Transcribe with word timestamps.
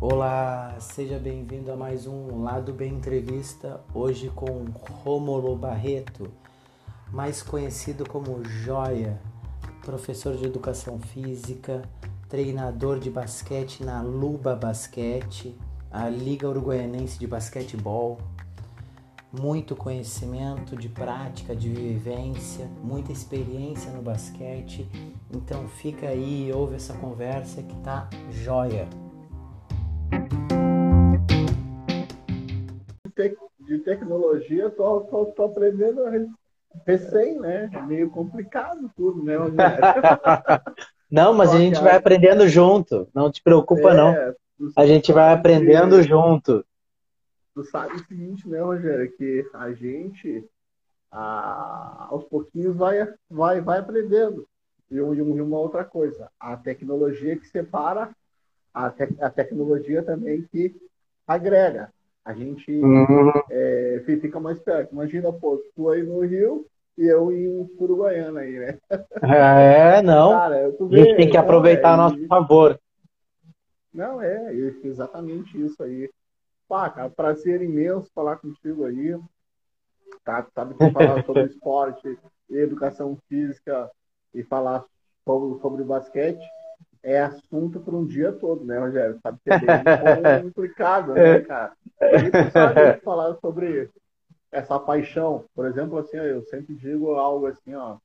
Olá, 0.00 0.76
seja 0.78 1.18
bem-vindo 1.18 1.72
a 1.72 1.76
mais 1.76 2.06
um 2.06 2.44
Lado 2.44 2.72
Bem 2.72 2.94
Entrevista, 2.94 3.80
hoje 3.92 4.30
com 4.30 4.66
Rômulo 5.02 5.56
Barreto, 5.56 6.30
mais 7.10 7.42
conhecido 7.42 8.08
como 8.08 8.44
Joia, 8.44 9.20
professor 9.82 10.36
de 10.36 10.44
educação 10.44 11.00
física, 11.00 11.82
treinador 12.28 13.00
de 13.00 13.10
basquete 13.10 13.82
na 13.82 14.00
Luba 14.00 14.54
Basquete, 14.54 15.58
a 15.90 16.08
Liga 16.08 16.48
Uruguaianense 16.48 17.18
de 17.18 17.26
Basquetebol. 17.26 18.18
Muito 19.30 19.76
conhecimento 19.76 20.74
de 20.74 20.88
prática, 20.88 21.54
de 21.54 21.68
vivência, 21.68 22.66
muita 22.82 23.12
experiência 23.12 23.90
no 23.92 24.00
basquete. 24.00 24.88
Então 25.30 25.68
fica 25.68 26.08
aí 26.08 26.48
e 26.48 26.52
ouve 26.52 26.76
essa 26.76 26.94
conversa 26.94 27.62
que 27.62 27.74
tá 27.82 28.08
joia. 28.30 28.88
De 33.60 33.78
tecnologia, 33.80 34.70
tô, 34.70 35.00
tô, 35.02 35.26
tô 35.26 35.44
aprendendo 35.44 36.00
recém, 36.86 37.38
né? 37.38 37.68
É 37.70 37.82
meio 37.82 38.08
complicado 38.08 38.90
tudo, 38.96 39.22
né? 39.22 39.34
não, 41.10 41.34
mas 41.34 41.52
a 41.52 41.58
gente 41.58 41.78
vai 41.80 41.96
aprendendo 41.96 42.48
junto. 42.48 43.06
Não 43.14 43.30
te 43.30 43.42
preocupa, 43.42 43.90
é, 43.90 43.94
não. 43.94 44.14
A 44.76 44.86
gente 44.86 45.12
vai 45.12 45.32
aprendendo 45.32 45.96
que, 45.96 46.08
junto. 46.08 46.64
Tu 47.54 47.64
sabe 47.64 47.94
o 47.94 48.06
seguinte, 48.06 48.48
né, 48.48 48.60
Rogério? 48.60 49.10
Que 49.16 49.48
a 49.54 49.72
gente, 49.72 50.44
a, 51.10 52.06
aos 52.10 52.24
pouquinhos, 52.24 52.76
vai, 52.76 53.06
vai, 53.30 53.60
vai 53.60 53.78
aprendendo. 53.78 54.46
E, 54.90 54.96
e 54.96 55.00
uma 55.00 55.58
outra 55.58 55.84
coisa, 55.84 56.30
a 56.40 56.56
tecnologia 56.56 57.36
que 57.36 57.46
separa 57.46 58.10
a, 58.72 58.90
te 58.90 59.08
a 59.20 59.30
tecnologia 59.30 60.02
também 60.02 60.42
que 60.50 60.74
agrega. 61.26 61.92
A 62.24 62.32
gente 62.32 62.70
uhum. 62.70 63.32
é, 63.50 64.02
fica 64.04 64.38
mais 64.38 64.58
perto. 64.58 64.92
Imagina, 64.92 65.32
pô, 65.32 65.62
tu 65.74 65.88
aí 65.88 66.02
no 66.02 66.20
Rio 66.20 66.66
e 66.96 67.06
eu 67.06 67.32
em 67.32 67.70
Uruguaiana 67.78 68.40
aí, 68.40 68.58
né? 68.58 68.78
É, 69.22 70.02
não. 70.02 70.30
Cara, 70.30 70.66
a 70.66 70.96
gente 70.96 71.16
tem 71.16 71.30
que 71.30 71.36
aproveitar 71.36 71.94
a 71.94 71.96
nosso 71.96 72.26
favor. 72.26 72.78
Não, 73.92 74.20
é, 74.20 74.54
exatamente 74.84 75.60
isso 75.60 75.82
aí. 75.82 76.10
Pá, 76.68 76.90
cara, 76.90 77.10
prazer 77.10 77.62
imenso 77.62 78.10
falar 78.14 78.36
contigo 78.36 78.84
aí. 78.84 79.18
Tá, 80.24 80.46
sabe 80.54 80.74
que 80.74 80.90
falar 80.90 81.24
sobre 81.24 81.44
esporte, 81.48 82.18
educação 82.50 83.16
física 83.28 83.90
e 84.34 84.42
falar 84.42 84.84
sobre, 85.24 85.60
sobre 85.60 85.84
basquete 85.84 86.44
é 87.02 87.20
assunto 87.20 87.80
para 87.80 87.94
um 87.94 88.06
dia 88.06 88.32
todo, 88.32 88.64
né, 88.64 88.78
Rogério? 88.78 89.18
Sabe 89.22 89.38
que 89.42 89.50
é 89.50 89.58
bem 89.58 90.42
complicado, 90.44 91.14
né, 91.14 91.36
é. 91.36 91.40
cara? 91.40 91.72
Sabe 92.52 93.00
falar 93.00 93.34
sobre 93.36 93.90
essa 94.50 94.78
paixão. 94.78 95.44
Por 95.54 95.66
exemplo, 95.66 95.98
assim, 95.98 96.16
eu 96.16 96.42
sempre 96.44 96.74
digo 96.74 97.14
algo 97.14 97.46
assim, 97.46 97.74
ó, 97.74 97.98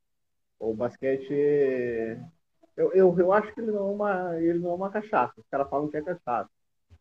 o 0.60 0.74
basquete 0.74 2.18
eu, 2.76 2.92
eu, 2.94 3.16
eu 3.20 3.32
acho 3.32 3.54
que 3.54 3.62
ele 3.62 3.72
não, 3.72 3.90
é 3.90 3.92
uma, 3.92 4.42
ele 4.42 4.60
não 4.60 4.72
é 4.72 4.74
uma 4.76 4.90
cachaça. 4.90 5.34
Os 5.38 5.48
caras 5.48 5.70
falam 5.70 5.88
que 5.90 5.98
é 5.98 6.02
cachaça. 6.02 6.50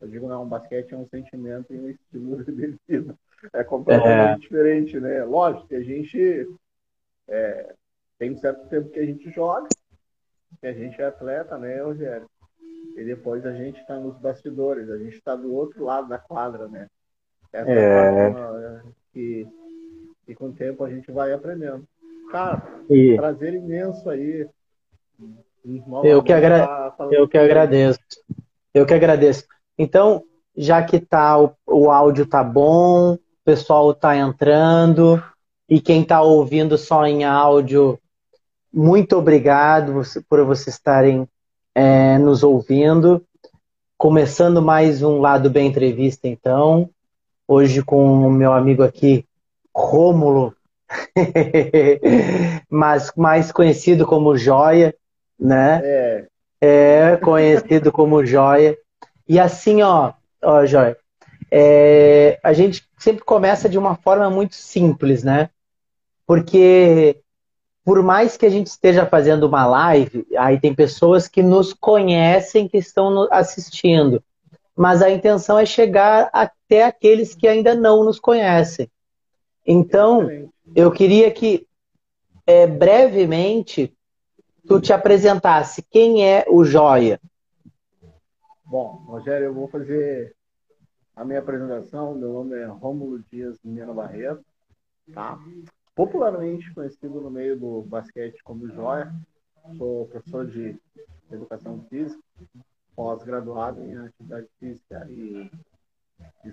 Eu 0.00 0.08
digo, 0.08 0.28
não, 0.28 0.42
o 0.42 0.46
basquete 0.46 0.92
é 0.92 0.96
um 0.96 1.06
sentimento 1.06 1.72
e 1.72 1.78
um 1.78 1.88
estilo 1.88 2.42
de 2.44 2.78
vida. 2.88 3.14
É 3.52 3.64
completamente 3.64 4.36
é. 4.36 4.38
diferente, 4.38 5.00
né? 5.00 5.24
Lógico 5.24 5.66
que 5.68 5.74
a 5.74 5.82
gente 5.82 6.48
é, 7.28 7.74
tem 8.18 8.30
um 8.30 8.36
certo 8.36 8.68
tempo 8.68 8.90
que 8.90 9.00
a 9.00 9.06
gente 9.06 9.30
joga, 9.30 9.68
que 10.60 10.66
a 10.66 10.72
gente 10.72 11.00
é 11.00 11.06
atleta, 11.06 11.58
né, 11.58 11.82
Rogério? 11.82 12.28
E 12.96 13.04
depois 13.04 13.44
a 13.46 13.52
gente 13.52 13.80
está 13.80 13.98
nos 13.98 14.16
bastidores, 14.18 14.90
a 14.90 14.98
gente 14.98 15.16
está 15.16 15.34
do 15.34 15.52
outro 15.52 15.84
lado 15.84 16.08
da 16.08 16.18
quadra, 16.18 16.68
né? 16.68 16.88
Essa 17.52 17.70
é, 17.70 18.28
é 18.28 18.82
que, 19.12 19.48
que 20.24 20.34
com 20.34 20.46
o 20.46 20.52
tempo 20.52 20.84
a 20.84 20.90
gente 20.90 21.10
vai 21.10 21.32
aprendendo. 21.32 21.86
Cara, 22.30 22.62
e... 22.88 23.16
prazer 23.16 23.54
imenso 23.54 24.08
aí. 24.08 24.48
Eu 26.04 26.22
que, 26.22 26.32
agra... 26.32 26.94
eu 27.10 27.28
que 27.28 27.38
agradeço. 27.38 28.00
Eu 28.74 28.86
que 28.86 28.94
agradeço. 28.94 29.44
Então, 29.78 30.22
já 30.56 30.82
que 30.82 30.98
tá, 30.98 31.38
o, 31.38 31.52
o 31.66 31.90
áudio 31.90 32.26
tá 32.26 32.42
bom, 32.42 33.14
o 33.14 33.18
pessoal 33.44 33.94
tá 33.94 34.16
entrando, 34.16 35.22
e 35.68 35.80
quem 35.80 36.04
tá 36.04 36.20
ouvindo 36.22 36.76
só 36.76 37.06
em 37.06 37.24
áudio 37.24 37.98
muito 38.72 39.18
obrigado 39.18 40.00
por 40.28 40.42
vocês 40.46 40.76
estarem 40.76 41.28
é, 41.74 42.16
nos 42.16 42.42
ouvindo. 42.42 43.22
Começando 43.98 44.62
mais 44.62 45.02
um 45.02 45.18
Lado 45.20 45.50
Bem 45.50 45.68
Entrevista, 45.68 46.26
então. 46.26 46.88
Hoje 47.46 47.82
com 47.82 48.26
o 48.26 48.30
meu 48.30 48.50
amigo 48.50 48.82
aqui, 48.82 49.26
Rômulo, 49.76 50.54
mas 52.70 53.12
mais 53.14 53.52
conhecido 53.52 54.06
como 54.06 54.38
Joia, 54.38 54.94
né? 55.42 55.80
É. 55.82 56.26
é 56.60 57.16
conhecido 57.16 57.90
como 57.90 58.24
Joia. 58.24 58.76
E 59.28 59.38
assim, 59.38 59.82
ó, 59.82 60.12
ó 60.42 60.64
Joia, 60.64 60.96
é, 61.50 62.38
a 62.42 62.52
gente 62.52 62.88
sempre 62.98 63.24
começa 63.24 63.68
de 63.68 63.76
uma 63.76 63.96
forma 63.96 64.30
muito 64.30 64.54
simples, 64.54 65.22
né? 65.22 65.50
Porque 66.26 67.20
por 67.84 68.02
mais 68.02 68.36
que 68.36 68.46
a 68.46 68.50
gente 68.50 68.68
esteja 68.68 69.04
fazendo 69.04 69.44
uma 69.44 69.66
live, 69.66 70.24
aí 70.38 70.60
tem 70.60 70.72
pessoas 70.72 71.26
que 71.26 71.42
nos 71.42 71.72
conhecem, 71.72 72.68
que 72.68 72.78
estão 72.78 73.26
assistindo. 73.30 74.22
Mas 74.76 75.02
a 75.02 75.10
intenção 75.10 75.58
é 75.58 75.66
chegar 75.66 76.30
até 76.32 76.84
aqueles 76.84 77.34
que 77.34 77.48
ainda 77.48 77.74
não 77.74 78.04
nos 78.04 78.20
conhecem. 78.20 78.88
Então, 79.66 80.28
eu 80.74 80.90
queria 80.92 81.30
que 81.30 81.66
é, 82.46 82.66
brevemente 82.66 83.92
tu 84.66 84.80
te 84.80 84.92
apresentasse. 84.92 85.82
Quem 85.82 86.26
é 86.26 86.44
o 86.48 86.64
Joia? 86.64 87.20
Bom, 88.64 89.04
Rogério, 89.06 89.46
eu 89.46 89.54
vou 89.54 89.68
fazer 89.68 90.34
a 91.14 91.24
minha 91.24 91.40
apresentação. 91.40 92.14
Meu 92.14 92.32
nome 92.32 92.56
é 92.56 92.64
Rômulo 92.64 93.22
Dias 93.30 93.58
Mineiro 93.62 93.94
Barreto. 93.94 94.44
Tá? 95.12 95.38
popularmente 95.94 96.72
conhecido 96.74 97.20
no 97.20 97.30
meio 97.30 97.58
do 97.58 97.82
basquete 97.82 98.42
como 98.42 98.68
Joia. 98.68 99.12
Sou 99.76 100.08
professor 100.08 100.46
de 100.46 100.76
educação 101.30 101.84
física, 101.88 102.20
pós-graduado 102.96 103.80
em 103.82 103.96
atividade 103.96 104.48
física 104.58 105.06
e, 105.08 105.50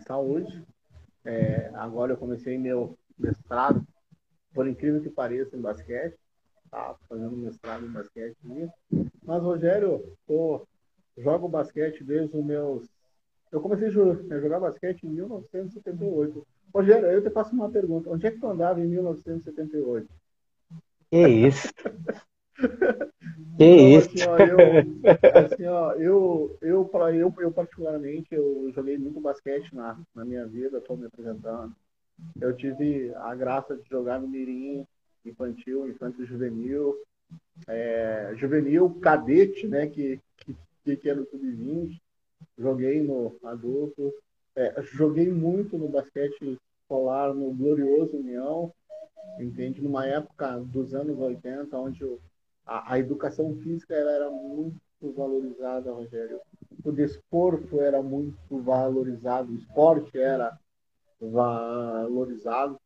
saúde. 0.05 0.63
É, 1.25 1.71
agora 1.73 2.13
eu 2.13 2.17
comecei 2.17 2.57
meu 2.57 2.97
mestrado, 3.17 3.85
por 4.53 4.67
incrível 4.67 5.01
que 5.01 5.09
pareça, 5.09 5.55
em 5.55 5.61
basquete. 5.61 6.17
Tá 6.71 6.95
fazendo 7.07 7.35
mestrado 7.35 7.85
em 7.85 7.91
basquete. 7.91 8.37
Mas, 9.23 9.41
Rogério, 9.41 10.17
tô, 10.27 10.67
jogo 11.17 11.47
basquete 11.47 12.03
desde 12.03 12.37
os 12.37 12.45
meus. 12.45 12.87
Eu 13.51 13.61
comecei 13.61 13.87
a 13.87 14.39
jogar 14.39 14.59
basquete 14.59 15.03
em 15.03 15.09
1978 15.09 16.45
Rogério, 16.73 17.07
eu 17.07 17.23
te 17.23 17.29
faço 17.31 17.53
uma 17.53 17.69
pergunta. 17.69 18.09
Onde 18.09 18.27
é 18.27 18.31
que 18.31 18.39
tu 18.39 18.47
andava 18.47 18.79
em 18.79 18.87
1978? 18.87 20.07
Que 21.09 21.27
isso? 21.27 21.73
que 23.57 23.65
então, 23.65 23.89
isso? 23.89 24.09
Assim, 24.09 24.29
ó, 24.29 24.37
eu, 24.37 24.57
assim, 25.45 25.65
ó, 25.65 25.91
eu, 25.93 26.57
eu, 26.61 26.89
eu, 27.13 27.33
eu, 27.39 27.51
particularmente, 27.51 28.27
eu 28.31 28.71
joguei 28.73 28.97
muito 28.97 29.19
basquete 29.19 29.73
na, 29.73 29.99
na 30.13 30.23
minha 30.23 30.45
vida, 30.45 30.77
estou 30.77 30.95
me 30.95 31.07
apresentando. 31.07 31.75
Eu 32.39 32.55
tive 32.55 33.13
a 33.15 33.33
graça 33.33 33.75
de 33.75 33.89
jogar 33.89 34.19
no 34.19 34.27
Mirim, 34.27 34.85
infantil, 35.25 35.87
infantil 35.87 36.25
juvenil, 36.25 36.95
é, 37.67 38.33
juvenil, 38.35 38.89
cadete, 39.01 39.67
né, 39.67 39.87
que, 39.87 40.19
que, 40.83 40.95
que 40.95 41.09
era 41.09 41.21
o 41.21 41.25
sub-20. 41.25 41.99
Joguei 42.57 43.01
no 43.01 43.35
adulto, 43.43 44.13
é, 44.55 44.81
joguei 44.81 45.29
muito 45.29 45.77
no 45.77 45.87
basquete 45.87 46.57
escolar 46.81 47.33
no 47.33 47.53
glorioso 47.53 48.17
União, 48.17 48.73
entende? 49.39 49.81
Numa 49.81 50.05
época 50.07 50.57
dos 50.59 50.93
anos 50.93 51.19
80, 51.19 51.77
onde 51.77 52.03
a, 52.65 52.93
a 52.93 52.99
educação 52.99 53.55
física 53.57 53.93
ela 53.93 54.11
era 54.11 54.29
muito 54.31 54.79
valorizada, 55.15 55.91
Rogério. 55.91 56.39
O 56.83 56.91
desporto 56.91 57.79
era 57.79 58.01
muito 58.01 58.37
valorizado, 58.49 59.51
o 59.51 59.55
esporte 59.55 60.17
era 60.17 60.57
valorizado. 61.19 62.79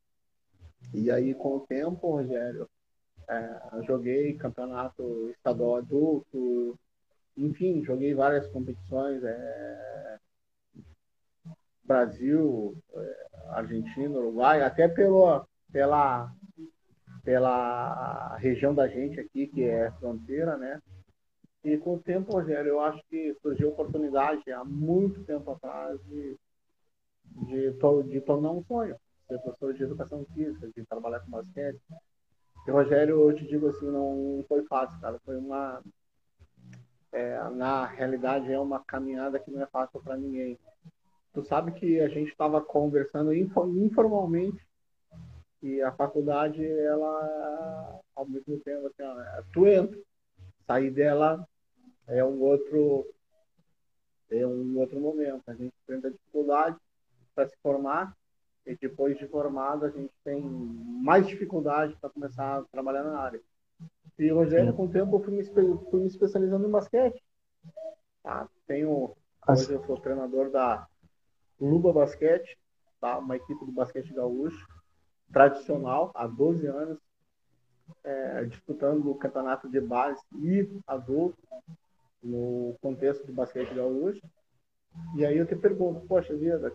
E 0.91 1.11
aí, 1.11 1.33
com 1.33 1.57
o 1.57 1.67
tempo, 1.67 2.11
Rogério, 2.11 2.67
é, 3.29 3.83
joguei 3.85 4.33
campeonato 4.35 5.29
estadual 5.29 5.77
adulto, 5.77 6.77
enfim, 7.37 7.83
joguei 7.83 8.13
várias 8.13 8.47
competições. 8.47 9.23
É, 9.23 10.19
Brasil, 11.83 12.77
é, 12.93 13.27
Argentina, 13.49 14.17
Uruguai, 14.17 14.61
até 14.61 14.87
pelo, 14.87 15.45
pela, 15.71 16.31
pela 17.23 18.37
região 18.37 18.73
da 18.73 18.87
gente 18.87 19.19
aqui, 19.19 19.47
que 19.47 19.63
é 19.63 19.91
fronteira, 19.99 20.57
né? 20.57 20.81
E 21.63 21.77
com 21.77 21.95
o 21.95 21.99
tempo, 21.99 22.33
Rogério, 22.33 22.69
eu 22.69 22.81
acho 22.81 23.01
que 23.09 23.33
surgiu 23.41 23.69
oportunidade 23.69 24.51
há 24.51 24.63
muito 24.63 25.23
tempo 25.23 25.51
atrás 25.51 25.99
de, 26.05 26.37
de, 27.25 27.71
de 28.09 28.21
tornar 28.21 28.51
um 28.51 28.63
sonho, 28.63 28.97
professor 29.39 29.73
de 29.73 29.83
educação 29.83 30.25
física, 30.33 30.67
de 30.67 30.85
trabalhar 30.85 31.19
com 31.21 31.31
basquete. 31.31 31.79
E, 32.67 32.71
Rogério, 32.71 33.29
eu 33.29 33.35
te 33.35 33.45
digo 33.45 33.67
assim, 33.67 33.85
não 33.85 34.43
foi 34.47 34.63
fácil, 34.63 34.99
cara. 34.99 35.19
Foi 35.25 35.37
uma. 35.37 35.81
É, 37.11 37.37
na 37.49 37.85
realidade, 37.85 38.51
é 38.51 38.59
uma 38.59 38.83
caminhada 38.83 39.39
que 39.39 39.51
não 39.51 39.61
é 39.61 39.67
fácil 39.67 40.01
para 40.01 40.17
ninguém. 40.17 40.57
Tu 41.33 41.43
sabe 41.43 41.71
que 41.71 41.99
a 41.99 42.07
gente 42.07 42.29
estava 42.29 42.61
conversando 42.61 43.33
informalmente 43.33 44.63
e 45.63 45.81
a 45.81 45.93
faculdade, 45.93 46.61
ela, 46.65 48.01
ao 48.13 48.27
mesmo 48.27 48.59
tempo, 48.59 48.87
assim, 48.87 49.01
ó, 49.01 49.43
tu 49.53 49.65
entra, 49.65 49.97
sair 50.67 50.91
dela 50.91 51.47
é 52.05 52.23
um 52.23 52.41
outro 52.41 53.07
é 54.29 54.45
um 54.45 54.77
outro 54.77 54.99
momento. 54.99 55.43
A 55.47 55.53
gente 55.53 55.73
enfrenta 55.83 56.11
dificuldade 56.11 56.75
para 57.33 57.47
se 57.47 57.55
formar 57.63 58.13
e 58.65 58.75
depois 58.75 59.17
de 59.17 59.27
formado 59.27 59.85
a 59.85 59.89
gente 59.89 60.13
tem 60.23 60.41
mais 60.41 61.27
dificuldade 61.27 61.95
para 61.99 62.09
começar 62.09 62.59
a 62.59 62.63
trabalhar 62.63 63.03
na 63.03 63.19
área. 63.19 63.41
E 64.17 64.29
Rogério, 64.29 64.73
com 64.73 64.85
o 64.85 64.91
tempo, 64.91 65.15
eu 65.15 65.23
fui 65.23 65.33
me, 65.33 65.43
fui 65.43 65.99
me 65.99 66.07
especializando 66.07 66.67
em 66.67 66.71
basquete. 66.71 67.21
Tá? 68.21 68.47
Tenho, 68.67 69.15
hoje 69.47 69.73
eu 69.73 69.83
sou 69.83 69.97
treinador 69.97 70.49
da 70.49 70.87
Luba 71.59 71.91
Basquete, 71.91 72.57
tá? 73.01 73.17
uma 73.17 73.35
equipe 73.35 73.65
do 73.65 73.71
basquete 73.71 74.13
gaúcho, 74.13 74.67
tradicional, 75.31 76.11
há 76.13 76.27
12 76.27 76.67
anos, 76.67 76.99
é, 78.03 78.45
disputando 78.45 79.09
o 79.09 79.15
campeonato 79.15 79.69
de 79.69 79.81
base 79.81 80.21
e 80.35 80.69
adulto 80.87 81.37
no 82.21 82.77
contexto 82.81 83.25
do 83.25 83.33
basquete 83.33 83.73
gaúcho. 83.73 84.21
E 85.15 85.25
aí 85.25 85.37
eu 85.37 85.45
te 85.45 85.55
pergunto, 85.55 86.05
poxa 86.07 86.35
vida, 86.35 86.73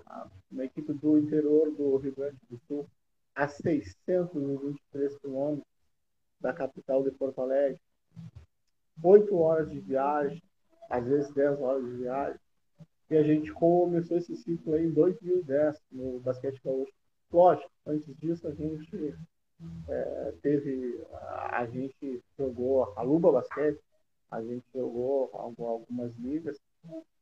uma 0.50 0.64
equipe 0.64 0.92
do 0.92 1.18
interior 1.18 1.70
do 1.72 1.96
Rio 1.96 2.14
Grande 2.14 2.38
do 2.48 2.58
Sul, 2.66 2.86
a 3.34 3.46
623 3.48 5.18
quilômetros 5.18 5.66
da 6.40 6.52
capital 6.52 7.02
de 7.02 7.10
Porto 7.10 7.40
Alegre, 7.40 7.80
8 9.02 9.36
horas 9.36 9.70
de 9.70 9.80
viagem, 9.80 10.42
às 10.90 11.04
vezes 11.04 11.32
10 11.32 11.60
horas 11.60 11.84
de 11.84 11.96
viagem, 11.96 12.40
e 13.10 13.16
a 13.16 13.22
gente 13.22 13.52
começou 13.52 14.18
esse 14.18 14.36
ciclo 14.36 14.74
aí 14.74 14.86
em 14.86 14.90
2010 14.90 15.80
no 15.90 16.20
basquete 16.20 16.60
gaúcho. 16.64 16.92
Lógico, 17.32 17.70
antes 17.86 18.14
disso 18.18 18.46
a 18.48 18.52
gente 18.52 19.14
é, 19.88 20.34
teve, 20.42 21.04
a 21.50 21.66
gente 21.66 22.22
jogou 22.36 22.92
a 22.96 23.02
Luba 23.02 23.32
Basquete, 23.32 23.80
a 24.30 24.42
gente 24.42 24.64
jogou 24.74 25.30
algumas 25.32 26.14
ligas, 26.16 26.60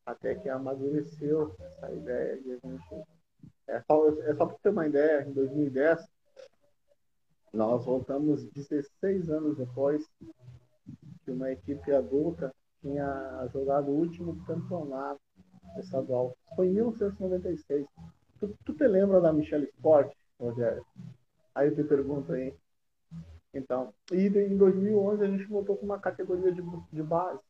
até 0.07 0.35
que 0.35 0.47
amadureceu 0.47 1.53
essa 1.59 1.91
ideia 1.91 2.41
de 2.41 2.53
a 2.53 2.57
gente. 2.65 3.07
É 3.67 3.81
só, 3.81 4.09
é 4.21 4.33
só 4.33 4.45
para 4.45 4.57
ter 4.59 4.69
uma 4.69 4.87
ideia, 4.87 5.27
em 5.27 5.33
2010, 5.33 6.07
nós 7.53 7.83
voltamos 7.83 8.45
16 8.51 9.29
anos 9.29 9.57
depois 9.57 10.09
que 11.25 11.31
uma 11.31 11.51
equipe 11.51 11.91
adulta 11.91 12.55
tinha 12.79 13.49
jogado 13.51 13.89
o 13.89 13.95
último 13.95 14.41
campeonato 14.45 15.19
estadual. 15.77 16.37
Foi 16.55 16.67
em 16.67 16.73
1996. 16.75 17.85
Tu, 18.39 18.57
tu 18.63 18.73
te 18.73 18.87
lembra 18.87 19.19
da 19.19 19.33
Michelle 19.33 19.65
Sport, 19.65 20.13
Rogério? 20.39 20.85
Aí 21.53 21.67
eu 21.67 21.75
te 21.75 21.83
pergunto 21.83 22.31
aí. 22.31 22.55
Então, 23.53 23.93
e 24.13 24.27
em 24.27 24.55
2011 24.55 25.23
a 25.23 25.27
gente 25.27 25.43
voltou 25.45 25.75
com 25.75 25.85
uma 25.85 25.99
categoria 25.99 26.53
de, 26.53 26.61
de 26.93 27.03
base 27.03 27.41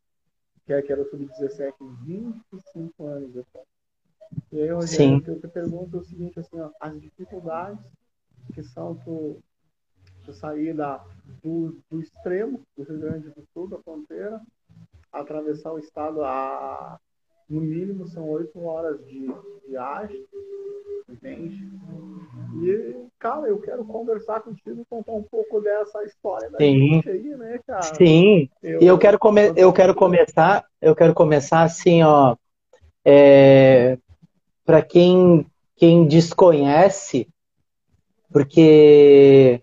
que, 0.82 0.92
é, 0.92 1.00
o 1.00 1.08
sub-17, 1.08 1.72
25 2.04 3.06
anos 3.06 3.32
depois. 3.32 3.64
E 4.52 4.60
aí, 4.60 4.68
Rogério, 4.68 5.22
eu 5.26 5.40
te 5.40 5.48
pergunto 5.48 5.96
o 5.96 6.04
seguinte, 6.04 6.38
assim, 6.38 6.60
ó, 6.60 6.70
as 6.78 7.00
dificuldades 7.00 7.82
que 8.52 8.62
são 8.62 8.94
tu, 8.96 9.42
tu 10.24 10.32
sair 10.34 10.74
da, 10.74 11.02
do, 11.42 11.80
do 11.90 12.00
extremo 12.00 12.62
do 12.76 12.82
Rio 12.82 12.98
Grande 12.98 13.30
do 13.30 13.42
Sul, 13.54 13.68
da 13.68 13.78
fronteira, 13.78 14.42
atravessar 15.10 15.72
o 15.72 15.78
estado 15.78 16.22
a, 16.22 17.00
no 17.48 17.60
mínimo, 17.60 18.06
são 18.06 18.28
oito 18.28 18.62
horas 18.62 19.02
de 19.06 19.32
viagem, 19.66 20.24
entende? 21.08 21.66
E, 22.62 22.94
cara, 23.18 23.48
eu 23.48 23.58
quero 23.58 23.84
conversar 23.84 24.40
contigo 24.40 24.82
e 24.82 24.84
contar 24.84 25.12
um 25.12 25.22
pouco 25.22 25.60
dessa 25.60 26.04
história 26.04 26.50
da 26.50 26.58
Sim. 26.58 26.94
gente 26.94 27.08
aí, 27.08 27.36
né, 27.36 27.58
cara? 27.66 27.94
Sim. 27.94 28.50
Eu, 28.62 28.80
eu 28.80 28.98
quero, 28.98 29.18
come 29.18 29.52
eu 29.56 29.72
quero 29.72 29.94
começar, 29.94 30.64
eu 30.80 30.94
quero 30.94 31.14
começar 31.14 31.62
assim, 31.62 32.02
ó. 32.02 32.36
É, 33.04 33.96
para 34.64 34.82
quem, 34.82 35.46
quem 35.76 36.06
desconhece, 36.06 37.26
porque 38.30 39.62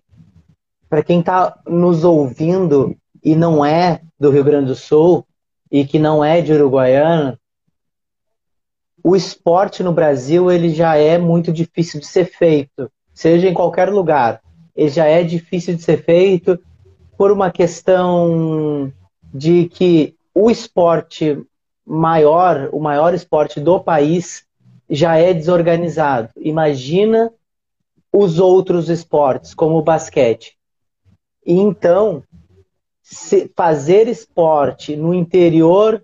para 0.89 1.03
quem 1.03 1.19
está 1.19 1.59
nos 1.67 2.03
ouvindo 2.03 2.95
e 3.23 3.35
não 3.35 3.63
é 3.63 4.01
do 4.19 4.31
Rio 4.31 4.43
Grande 4.43 4.67
do 4.67 4.75
Sul 4.75 5.27
e 5.69 5.85
que 5.85 5.99
não 5.99 6.23
é 6.23 6.41
de 6.41 6.53
Uruguaiana, 6.53 7.39
o 9.07 9.15
esporte 9.15 9.83
no 9.83 9.93
Brasil 9.93 10.51
ele 10.51 10.71
já 10.71 10.95
é 10.95 11.15
muito 11.15 11.53
difícil 11.53 11.99
de 11.99 12.07
ser 12.07 12.25
feito, 12.25 12.91
seja 13.13 13.47
em 13.47 13.53
qualquer 13.53 13.87
lugar. 13.87 14.41
Ele 14.75 14.89
já 14.89 15.05
é 15.05 15.21
difícil 15.21 15.75
de 15.75 15.83
ser 15.83 16.03
feito 16.03 16.59
por 17.15 17.31
uma 17.31 17.51
questão 17.51 18.91
de 19.31 19.69
que 19.69 20.15
o 20.33 20.49
esporte 20.49 21.39
maior, 21.85 22.67
o 22.71 22.79
maior 22.79 23.13
esporte 23.13 23.59
do 23.59 23.79
país, 23.79 24.43
já 24.89 25.15
é 25.17 25.35
desorganizado. 25.35 26.29
Imagina 26.37 27.31
os 28.11 28.39
outros 28.39 28.89
esportes, 28.89 29.53
como 29.53 29.77
o 29.77 29.83
basquete. 29.83 30.57
Então, 31.45 32.23
fazer 33.55 34.07
esporte 34.07 34.95
no 34.95 35.13
interior 35.13 36.01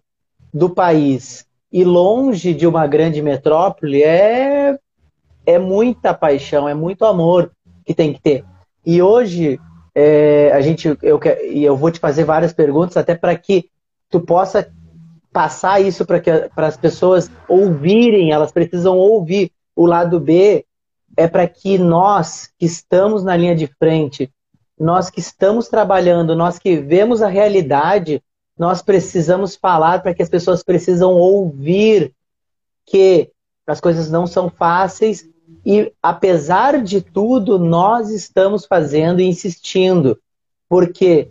do 0.54 0.70
país 0.70 1.50
e 1.72 1.84
longe 1.84 2.54
de 2.54 2.68
uma 2.68 2.86
grande 2.86 3.22
metrópole 3.22 4.04
é, 4.04 4.78
é 5.46 5.58
muita 5.58 6.14
paixão, 6.14 6.68
é 6.68 6.74
muito 6.74 7.06
amor 7.06 7.52
que 7.86 7.94
tem 7.94 8.14
que 8.14 8.22
ter. 8.22 8.44
E 8.86 9.02
hoje, 9.02 9.60
é, 9.96 10.52
a 10.54 10.62
gente, 10.62 10.88
eu, 11.02 11.20
eu 11.24 11.78
vou 11.78 11.92
te 11.92 12.00
fazer 12.00 12.26
várias 12.26 12.52
perguntas 12.52 12.98
até 12.98 13.16
para 13.16 13.36
que 13.38 13.70
tu 14.10 14.20
possa 14.20 14.70
passar 15.32 15.80
isso 15.80 16.06
para 16.06 16.68
as 16.68 16.76
pessoas 16.76 17.32
ouvirem, 17.48 18.32
elas 18.32 18.52
precisam 18.52 18.98
ouvir. 18.98 19.52
O 19.74 19.86
lado 19.86 20.20
B 20.20 20.66
é 21.16 21.28
para 21.28 21.48
que 21.48 21.78
nós 21.78 22.50
que 22.60 22.66
estamos 22.66 23.24
na 23.24 23.36
linha 23.36 23.56
de 23.56 23.68
frente, 23.68 24.30
nós 24.78 25.10
que 25.10 25.20
estamos 25.20 25.70
trabalhando, 25.70 26.36
nós 26.36 26.60
que 26.60 26.76
vemos 26.76 27.22
a 27.22 27.28
realidade, 27.28 28.22
nós 28.58 28.82
precisamos 28.82 29.56
falar 29.56 30.02
para 30.02 30.14
que 30.14 30.22
as 30.22 30.30
pessoas 30.30 30.64
precisam 30.64 31.14
ouvir 31.14 32.14
que 32.86 33.32
as 33.66 33.80
coisas 33.80 34.10
não 34.10 34.28
são 34.28 34.50
fáceis 34.50 35.28
e, 35.66 35.92
apesar 36.02 36.82
de 36.82 37.02
tudo, 37.02 37.60
nós 37.60 38.10
estamos 38.10 38.66
fazendo 38.66 39.22
e 39.22 39.26
insistindo. 39.26 40.20
Por 40.68 40.92
quê? 40.92 41.30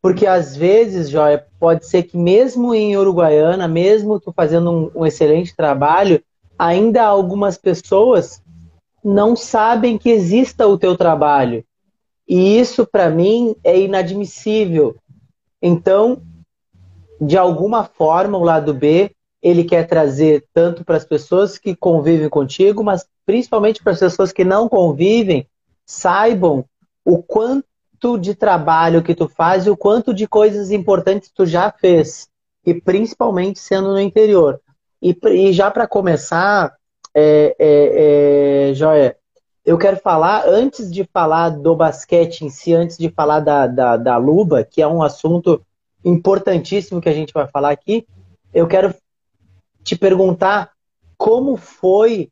Porque 0.00 0.26
às 0.26 0.56
vezes, 0.56 1.10
Joia, 1.10 1.44
pode 1.58 1.86
ser 1.86 2.04
que 2.04 2.16
mesmo 2.16 2.74
em 2.74 2.96
Uruguaiana, 2.96 3.66
mesmo 3.66 4.20
tu 4.20 4.32
fazendo 4.32 4.70
um, 4.70 5.00
um 5.00 5.06
excelente 5.06 5.54
trabalho, 5.54 6.22
ainda 6.58 7.04
algumas 7.04 7.58
pessoas 7.58 8.42
não 9.04 9.36
sabem 9.36 9.98
que 9.98 10.10
exista 10.10 10.66
o 10.66 10.78
teu 10.78 10.96
trabalho. 10.96 11.64
E 12.26 12.58
isso, 12.58 12.86
para 12.86 13.08
mim, 13.10 13.54
é 13.64 13.78
inadmissível. 13.78 14.96
Então, 15.62 16.22
de 17.20 17.36
alguma 17.36 17.84
forma, 17.84 18.38
o 18.38 18.44
lado 18.44 18.72
B, 18.72 19.10
ele 19.42 19.64
quer 19.64 19.86
trazer 19.86 20.44
tanto 20.52 20.84
para 20.84 20.96
as 20.96 21.04
pessoas 21.04 21.58
que 21.58 21.74
convivem 21.74 22.28
contigo, 22.28 22.82
mas 22.82 23.06
principalmente 23.24 23.82
para 23.82 23.92
as 23.92 24.00
pessoas 24.00 24.32
que 24.32 24.44
não 24.44 24.68
convivem, 24.68 25.46
saibam 25.86 26.64
o 27.04 27.22
quanto 27.22 28.18
de 28.18 28.34
trabalho 28.34 29.02
que 29.02 29.14
tu 29.14 29.28
faz 29.28 29.66
e 29.66 29.70
o 29.70 29.76
quanto 29.76 30.12
de 30.12 30.26
coisas 30.26 30.70
importantes 30.70 31.30
tu 31.34 31.46
já 31.46 31.70
fez, 31.70 32.28
e 32.64 32.74
principalmente 32.74 33.58
sendo 33.58 33.92
no 33.92 34.00
interior. 34.00 34.60
E, 35.00 35.16
e 35.26 35.52
já 35.52 35.70
para 35.70 35.86
começar, 35.86 36.74
é, 37.14 37.56
é, 37.58 38.70
é, 38.70 38.74
Joia, 38.74 39.16
eu 39.64 39.76
quero 39.76 39.96
falar, 39.98 40.46
antes 40.46 40.90
de 40.90 41.04
falar 41.12 41.50
do 41.50 41.74
basquete 41.76 42.42
em 42.42 42.50
si, 42.50 42.74
antes 42.74 42.96
de 42.96 43.10
falar 43.10 43.40
da, 43.40 43.66
da, 43.66 43.96
da 43.96 44.16
Luba, 44.16 44.64
que 44.64 44.80
é 44.80 44.88
um 44.88 45.02
assunto 45.02 45.62
importantíssimo 46.04 47.00
que 47.00 47.08
a 47.08 47.14
gente 47.14 47.32
vai 47.32 47.46
falar 47.46 47.70
aqui, 47.70 48.06
eu 48.52 48.66
quero 48.66 48.94
te 49.82 49.96
perguntar 49.96 50.70
como 51.16 51.56
foi 51.56 52.30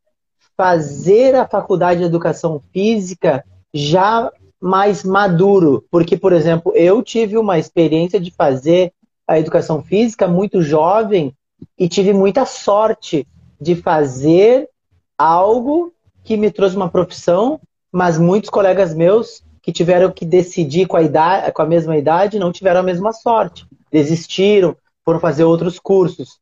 fazer 0.56 1.34
a 1.34 1.46
faculdade 1.46 2.00
de 2.00 2.06
educação 2.06 2.62
física 2.72 3.44
já 3.74 4.30
mais 4.60 5.04
maduro, 5.04 5.84
porque, 5.90 6.16
por 6.16 6.32
exemplo, 6.32 6.72
eu 6.74 7.02
tive 7.02 7.36
uma 7.36 7.58
experiência 7.58 8.18
de 8.18 8.30
fazer 8.30 8.92
a 9.28 9.38
educação 9.38 9.82
física 9.82 10.26
muito 10.26 10.62
jovem 10.62 11.34
e 11.78 11.88
tive 11.88 12.12
muita 12.12 12.46
sorte 12.46 13.26
de 13.60 13.74
fazer 13.74 14.68
algo 15.18 15.92
que 16.24 16.36
me 16.36 16.50
trouxe 16.50 16.76
uma 16.76 16.88
profissão, 16.88 17.60
mas 17.92 18.18
muitos 18.18 18.50
colegas 18.50 18.94
meus 18.94 19.42
que 19.66 19.72
tiveram 19.72 20.12
que 20.12 20.24
decidir 20.24 20.86
com 20.86 20.96
a, 20.96 21.02
idade, 21.02 21.50
com 21.50 21.60
a 21.60 21.66
mesma 21.66 21.96
idade 21.96 22.38
não 22.38 22.52
tiveram 22.52 22.78
a 22.78 22.84
mesma 22.84 23.12
sorte. 23.12 23.66
Desistiram, 23.90 24.76
foram 25.04 25.18
fazer 25.18 25.42
outros 25.42 25.80
cursos. 25.80 26.40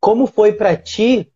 Como 0.00 0.28
foi 0.28 0.52
para 0.52 0.76
ti, 0.76 1.32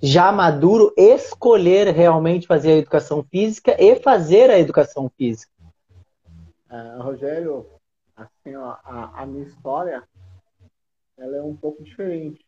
já 0.00 0.30
maduro, 0.30 0.94
escolher 0.96 1.88
realmente 1.88 2.46
fazer 2.46 2.74
a 2.74 2.76
educação 2.76 3.24
física 3.24 3.74
e 3.76 3.96
fazer 3.96 4.50
a 4.50 4.58
educação 4.60 5.10
física? 5.18 5.52
Uh, 6.70 7.02
Rogério, 7.02 7.66
assim, 8.14 8.54
ó, 8.54 8.76
a, 8.84 9.22
a, 9.22 9.26
minha 9.26 9.44
história 9.44 10.04
ela 11.18 11.38
é 11.38 11.42
um 11.42 11.56
pouco 11.56 11.82
diferente. 11.82 12.46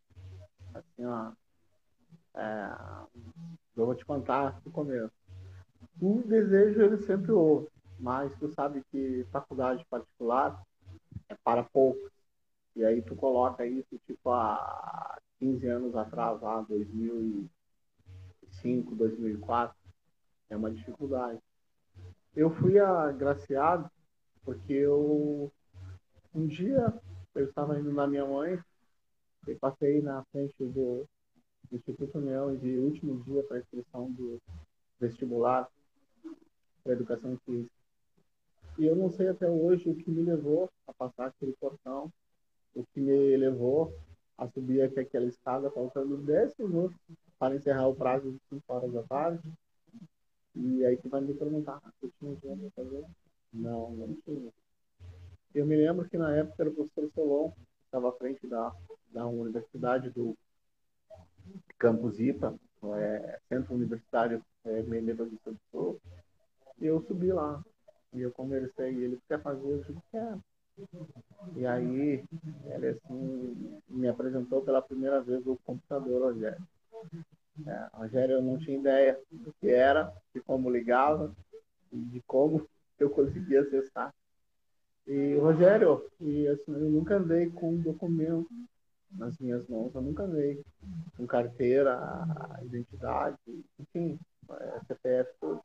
Assim, 0.72 1.04
ó, 1.04 1.32
é, 2.36 2.70
eu 3.76 3.86
vou 3.86 3.94
te 3.96 4.04
contar 4.04 4.60
do 4.62 4.70
começo. 4.70 5.10
O 6.00 6.22
desejo 6.24 6.80
ele 6.80 6.98
sempre 6.98 7.32
houve, 7.32 7.73
mas 7.98 8.34
tu 8.38 8.52
sabe 8.52 8.82
que 8.90 9.26
faculdade 9.30 9.84
particular 9.86 10.62
é 11.28 11.34
para 11.42 11.64
poucos. 11.64 12.12
E 12.76 12.84
aí 12.84 13.02
tu 13.02 13.14
coloca 13.14 13.66
isso 13.66 13.98
tipo 14.06 14.30
há 14.30 15.18
15 15.38 15.66
anos 15.68 15.96
atrás, 15.96 16.40
lá 16.40 16.60
2005, 16.62 18.94
2004, 18.94 19.76
é 20.50 20.56
uma 20.56 20.70
dificuldade. 20.70 21.40
Eu 22.34 22.50
fui 22.50 22.78
agraciado 22.78 23.90
porque 24.44 24.72
eu 24.72 25.52
um 26.34 26.46
dia 26.46 26.92
eu 27.34 27.48
estava 27.48 27.78
indo 27.78 27.92
na 27.92 28.06
minha 28.06 28.24
mãe 28.24 28.58
e 29.46 29.54
passei 29.54 30.00
na 30.00 30.24
frente 30.32 30.54
do 30.58 31.06
Instituto 31.72 32.18
União 32.18 32.54
e 32.54 32.58
de 32.58 32.78
último 32.78 33.22
dia 33.24 33.42
para 33.44 33.56
a 33.56 33.60
inscrição 33.60 34.10
do 34.12 34.40
vestibular 35.00 35.68
para 36.82 36.92
educação 36.92 37.38
física. 37.44 37.83
E 38.76 38.86
eu 38.86 38.96
não 38.96 39.08
sei 39.10 39.28
até 39.28 39.48
hoje 39.48 39.88
o 39.88 39.94
que 39.94 40.10
me 40.10 40.22
levou 40.22 40.68
a 40.86 40.92
passar 40.92 41.26
aquele 41.26 41.52
portão, 41.52 42.12
o 42.74 42.84
que 42.86 43.00
me 43.00 43.36
levou 43.36 43.94
a 44.36 44.48
subir 44.48 44.82
aqui 44.82 44.98
aquela 44.98 45.26
escada, 45.26 45.70
faltando 45.70 46.16
10 46.16 46.54
minutos 46.58 46.98
para 47.38 47.54
encerrar 47.54 47.86
o 47.86 47.94
prazo 47.94 48.32
de 48.32 48.38
5 48.48 48.62
horas 48.68 48.92
da 48.92 49.02
tarde. 49.04 49.52
E 50.56 50.84
aí 50.84 50.96
tu 50.96 51.08
vai 51.08 51.20
me 51.20 51.34
perguntar, 51.34 51.80
você 52.00 52.10
tinha 52.18 52.34
dinheiro 52.36 52.72
para 52.74 52.84
fazer? 52.84 53.04
Não, 53.52 53.90
não 53.92 54.14
tinha. 54.24 54.52
Eu 55.54 55.66
me 55.66 55.76
lembro 55.76 56.08
que 56.08 56.18
na 56.18 56.34
época 56.34 56.62
era 56.62 56.70
o 56.70 56.74
professor 56.74 57.10
Solon, 57.14 57.50
que 57.50 57.84
estava 57.84 58.08
à 58.08 58.12
frente 58.12 58.44
da, 58.48 58.74
da 59.12 59.26
universidade 59.26 60.10
do 60.10 60.36
Campus 61.78 62.18
IPA, 62.18 62.58
é, 62.96 63.40
Centro 63.48 63.74
Universitário 63.74 64.44
é, 64.64 64.82
Menezes 64.82 65.30
do 65.30 65.56
Sul. 65.70 66.00
E 66.80 66.86
eu 66.86 67.00
subi 67.02 67.32
lá. 67.32 67.64
E 68.14 68.20
eu 68.20 68.30
conversei, 68.30 68.94
ele 68.94 69.20
quer 69.28 69.42
fazer, 69.42 69.68
eu 69.68 69.78
disse, 69.78 69.98
quer. 70.10 70.38
E 71.56 71.66
aí, 71.66 72.24
ele 72.64 72.88
assim, 72.88 73.80
me 73.88 74.08
apresentou 74.08 74.62
pela 74.62 74.80
primeira 74.80 75.20
vez 75.20 75.44
o 75.46 75.56
computador, 75.64 76.22
Rogério. 76.22 76.64
É, 77.66 77.88
Rogério, 77.92 78.36
eu 78.36 78.42
não 78.42 78.58
tinha 78.58 78.78
ideia 78.78 79.20
do 79.30 79.52
que 79.60 79.68
era, 79.68 80.12
de 80.32 80.40
como 80.40 80.70
ligava, 80.70 81.34
e 81.92 81.96
de 81.96 82.20
como 82.22 82.68
eu 82.98 83.10
conseguia 83.10 83.62
acessar. 83.62 84.14
E, 85.06 85.34
Rogério, 85.36 86.08
e, 86.20 86.46
assim, 86.46 86.72
eu 86.72 86.90
nunca 86.90 87.16
andei 87.16 87.50
com 87.50 87.72
um 87.72 87.80
documento 87.80 88.48
nas 89.10 89.38
minhas 89.38 89.66
mãos, 89.68 89.94
eu 89.94 90.02
nunca 90.02 90.24
andei 90.24 90.60
com 91.16 91.26
carteira, 91.26 92.00
identidade, 92.62 93.36
enfim, 93.78 94.18
é, 94.50 94.80
CPF, 94.86 95.30
tudo. 95.40 95.62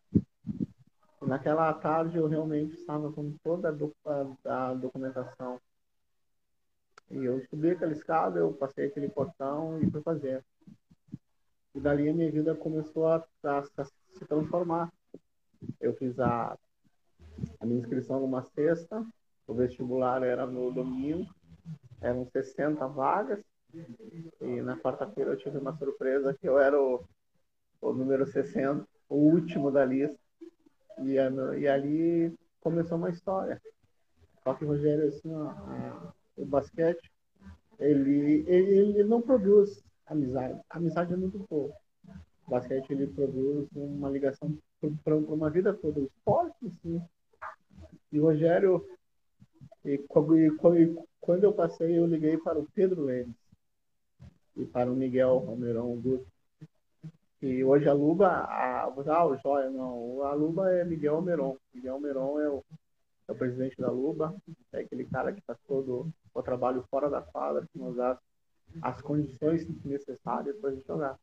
Naquela 1.21 1.73
tarde 1.73 2.17
eu 2.17 2.27
realmente 2.27 2.75
estava 2.75 3.11
com 3.11 3.33
toda 3.43 3.75
a, 4.45 4.69
a 4.69 4.73
documentação. 4.73 5.59
E 7.09 7.25
eu 7.25 7.41
subi 7.49 7.71
aquela 7.71 7.91
escada, 7.91 8.39
eu 8.39 8.53
passei 8.53 8.87
aquele 8.87 9.09
portão 9.09 9.81
e 9.81 9.89
fui 9.89 10.01
fazer. 10.01 10.43
E 11.73 11.79
dali 11.79 12.09
a 12.09 12.13
minha 12.13 12.31
vida 12.31 12.55
começou 12.55 13.07
a, 13.07 13.25
a, 13.43 13.59
a 13.59 13.85
se 13.85 14.25
transformar. 14.27 14.91
Eu 15.79 15.93
fiz 15.95 16.19
a, 16.19 16.57
a 17.59 17.65
minha 17.65 17.79
inscrição 17.79 18.19
numa 18.19 18.43
sexta, 18.43 19.05
o 19.47 19.53
vestibular 19.53 20.23
era 20.23 20.45
no 20.45 20.71
domingo, 20.71 21.29
eram 22.01 22.25
60 22.25 22.87
vagas, 22.87 23.43
e 24.41 24.61
na 24.61 24.77
quarta-feira 24.77 25.31
eu 25.31 25.37
tive 25.37 25.57
uma 25.57 25.75
surpresa 25.77 26.33
que 26.33 26.47
eu 26.47 26.57
era 26.59 26.79
o, 26.79 27.03
o 27.81 27.93
número 27.93 28.25
60, 28.25 28.87
o 29.07 29.15
último 29.15 29.71
da 29.71 29.85
lista. 29.85 30.17
E, 31.03 31.15
e 31.59 31.67
ali 31.67 32.33
começou 32.61 32.97
uma 32.97 33.09
história. 33.09 33.61
Só 34.43 34.53
que 34.53 34.65
o 34.65 34.69
Rogério, 34.69 35.07
assim, 35.07 35.33
ó, 35.33 35.53
o 36.37 36.45
basquete, 36.45 37.11
ele, 37.79 38.43
ele, 38.47 38.77
ele 38.77 39.03
não 39.03 39.21
produz 39.21 39.83
amizade. 40.05 40.59
Amizade 40.69 41.13
é 41.13 41.17
muito 41.17 41.39
pouco. 41.47 41.75
O 42.47 42.51
basquete, 42.51 42.91
ele 42.91 43.07
produz 43.07 43.67
uma 43.75 44.09
ligação 44.09 44.57
para 45.03 45.15
uma 45.15 45.49
vida 45.49 45.73
toda. 45.73 45.99
O 45.99 46.05
esporte, 46.05 46.71
sim. 46.81 47.01
E 48.11 48.19
o 48.19 48.23
Rogério, 48.23 48.85
e, 49.85 49.93
e, 49.95 50.97
quando 51.21 51.43
eu 51.43 51.53
passei, 51.53 51.97
eu 51.97 52.05
liguei 52.05 52.37
para 52.37 52.57
o 52.57 52.67
Pedro 52.73 53.03
Lemos 53.03 53.35
e 54.55 54.65
para 54.65 54.91
o 54.91 54.95
Miguel 54.95 55.37
Romerão 55.37 55.95
Guto 55.95 56.27
e 57.41 57.63
hoje 57.63 57.87
a 57.87 57.93
Luba, 57.93 58.27
a, 58.27 58.83
ah, 58.83 59.25
o 59.25 59.37
Joia, 59.37 59.69
não. 59.69 60.23
A 60.23 60.33
Luba 60.33 60.71
é 60.73 60.83
Miguel 60.83 61.21
Meron. 61.21 61.57
Miguel 61.73 61.99
Meron 61.99 62.39
é 62.39 62.49
o, 62.49 62.63
é 63.27 63.31
o 63.31 63.35
presidente 63.35 63.79
da 63.79 63.89
Luba, 63.89 64.35
é 64.73 64.79
aquele 64.79 65.05
cara 65.05 65.31
que 65.31 65.41
faz 65.41 65.57
todo 65.67 66.11
o 66.33 66.43
trabalho 66.43 66.83
fora 66.89 67.09
da 67.09 67.21
quadra, 67.21 67.65
que 67.71 67.79
nos 67.79 67.95
dá 67.95 68.19
as 68.81 69.01
condições 69.01 69.65
necessárias 69.85 70.57
para 70.57 70.69
a 70.69 70.73
gente 70.73 70.85
jogar. 70.85 71.17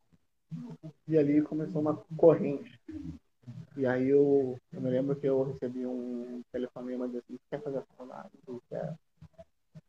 E 1.07 1.17
ali 1.17 1.41
começou 1.41 1.81
uma 1.81 1.95
corrente. 2.17 2.79
E 3.75 3.85
aí 3.85 4.09
eu, 4.09 4.57
eu 4.73 4.81
me 4.81 4.89
lembro 4.89 5.15
que 5.15 5.27
eu 5.27 5.43
recebi 5.43 5.85
um 5.85 6.41
telefonema 6.51 7.07
de 7.07 7.17
assim, 7.17 7.37
quer 7.49 7.61
fazer 7.61 7.81
faculdade? 7.81 8.31
Quer. 8.69 8.95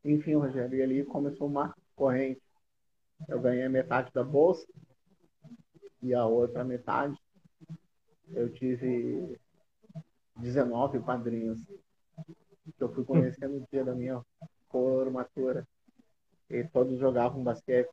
Enfim, 0.04 0.34
Rogério, 0.34 0.78
e 0.78 0.82
ali 0.82 1.04
começou 1.04 1.46
uma 1.46 1.74
corrente. 1.96 2.42
Eu 3.28 3.40
ganhei 3.40 3.68
metade 3.68 4.12
da 4.12 4.22
bolsa, 4.22 4.66
e 6.02 6.14
a 6.14 6.26
outra 6.26 6.64
metade 6.64 7.16
eu 8.32 8.52
tive 8.52 9.38
19 10.36 11.00
padrinhos 11.00 11.64
que 12.76 12.84
eu 12.84 12.92
fui 12.92 13.04
conhecer 13.04 13.48
no 13.48 13.66
dia 13.72 13.84
da 13.84 13.94
minha 13.94 14.22
formatura. 14.70 15.66
E 16.50 16.64
todos 16.64 16.98
jogavam 16.98 17.42
basquete. 17.42 17.90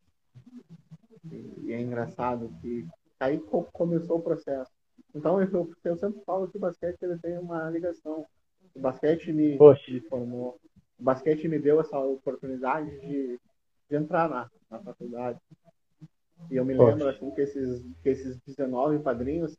E, 1.32 1.74
é 1.74 1.82
engraçado 1.82 2.54
que 2.62 2.88
aí 3.20 3.40
começou 3.74 4.20
o 4.20 4.22
processo. 4.22 4.72
Então 5.14 5.42
eu, 5.42 5.72
eu 5.84 5.98
sempre 5.98 6.22
falo 6.26 6.48
que 6.48 6.58
o 6.58 6.60
basquete 6.60 7.02
ele 7.02 7.18
tem 7.18 7.38
uma 7.38 7.70
ligação. 7.70 8.26
O 8.76 8.80
basquete 8.80 9.32
me, 9.32 9.58
me 9.58 10.02
formou. 10.02 10.60
O 11.00 11.04
basquete 11.04 11.48
me 11.48 11.60
deu 11.60 11.80
essa 11.80 11.98
oportunidade 12.00 12.90
de, 13.00 13.40
de 13.90 13.96
entrar 13.96 14.30
na, 14.30 14.50
na 14.70 14.80
faculdade. 14.80 15.40
E 16.50 16.58
eu 16.58 16.66
me 16.66 16.74
lembro 16.74 17.08
assim, 17.10 17.32
que, 17.32 17.42
esses, 17.42 17.84
que 18.04 18.10
esses 18.10 18.38
19 18.42 19.00
padrinhos, 19.00 19.58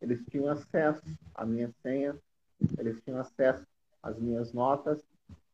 eles 0.00 0.24
tinham 0.30 0.48
acesso 0.48 1.02
à 1.34 1.44
minha 1.44 1.70
senha, 1.82 2.16
eles 2.78 3.00
tinham 3.02 3.18
acesso 3.18 3.66
às 4.02 4.18
minhas 4.18 4.52
notas 4.52 5.02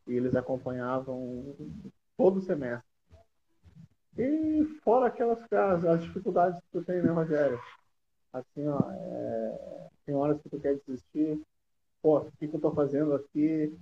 e 0.06 0.14
eles 0.14 0.34
acompanhavam 0.34 1.54
todo 2.16 2.38
o 2.38 2.42
semestre. 2.42 2.86
E 4.16 4.64
fora 4.82 5.06
aquelas 5.06 5.38
as, 5.52 5.84
as 5.84 6.02
dificuldades 6.02 6.58
que 6.60 6.78
tu 6.78 6.84
tem, 6.84 7.00
né, 7.00 7.10
Rogério? 7.10 7.60
Assim, 8.32 8.66
ó, 8.66 8.78
é, 8.90 9.88
tem 10.04 10.14
horas 10.14 10.40
que 10.42 10.48
tu 10.48 10.58
quer 10.58 10.76
desistir. 10.86 11.40
Pô, 12.02 12.18
o 12.18 12.32
que, 12.32 12.48
que 12.48 12.56
eu 12.56 12.60
tô 12.60 12.72
fazendo 12.72 13.14
aqui? 13.14 13.72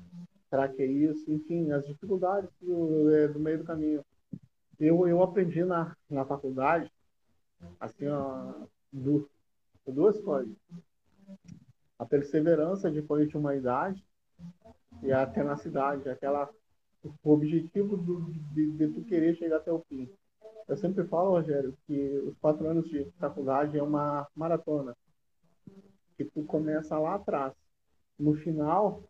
Será 0.50 0.68
que 0.68 0.82
é 0.82 0.86
isso? 0.86 1.30
Enfim, 1.30 1.72
as 1.72 1.86
dificuldades 1.86 2.50
do, 2.60 3.10
é, 3.14 3.28
do 3.28 3.40
meio 3.40 3.58
do 3.58 3.64
caminho 3.64 4.04
eu, 4.78 5.06
eu 5.06 5.22
aprendi 5.22 5.64
na, 5.64 5.96
na 6.08 6.24
faculdade, 6.24 6.90
assim, 7.80 8.06
ó, 8.08 8.66
duas 9.86 10.20
coisas. 10.20 10.54
A 11.98 12.04
perseverança 12.04 12.90
depois 12.90 13.28
de 13.28 13.36
uma 13.36 13.54
idade 13.54 14.04
e 15.02 15.12
a 15.12 15.26
tenacidade, 15.26 16.08
aquela, 16.08 16.50
o 17.22 17.32
objetivo 17.32 17.96
do, 17.96 18.20
de, 18.52 18.70
de 18.72 18.88
tu 18.88 19.02
querer 19.04 19.34
chegar 19.36 19.56
até 19.58 19.72
o 19.72 19.80
fim. 19.88 20.10
Eu 20.68 20.76
sempre 20.76 21.04
falo, 21.04 21.30
Rogério, 21.30 21.76
que 21.86 22.18
os 22.26 22.36
quatro 22.38 22.68
anos 22.68 22.88
de 22.88 23.04
faculdade 23.18 23.78
é 23.78 23.82
uma 23.82 24.26
maratona. 24.34 24.96
Que 26.16 26.24
tu 26.24 26.42
começa 26.44 26.98
lá 26.98 27.14
atrás. 27.14 27.54
No 28.18 28.34
final, 28.34 29.02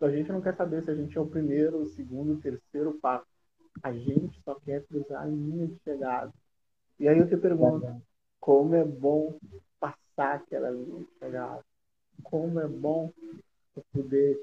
a 0.00 0.10
gente 0.10 0.30
não 0.30 0.40
quer 0.40 0.54
saber 0.54 0.82
se 0.82 0.90
a 0.90 0.94
gente 0.94 1.16
é 1.16 1.20
o 1.20 1.26
primeiro, 1.26 1.78
o 1.78 1.86
segundo, 1.86 2.32
o 2.32 2.40
terceiro, 2.40 2.90
o 2.90 3.00
quarto. 3.00 3.29
A 3.82 3.92
gente 3.92 4.40
só 4.44 4.54
quer 4.56 4.84
cruzar 4.84 5.22
a 5.22 5.26
linha 5.26 5.66
de 5.66 5.78
chegada. 5.84 6.32
E 6.98 7.08
aí 7.08 7.18
eu 7.18 7.28
te 7.28 7.36
pergunto, 7.36 8.02
como 8.38 8.74
é 8.74 8.84
bom 8.84 9.38
passar 9.78 10.36
aquela 10.36 10.70
linha 10.70 11.00
de 11.00 11.18
chegada? 11.18 11.64
Como 12.22 12.60
é 12.60 12.66
bom 12.68 13.12
poder 13.92 14.38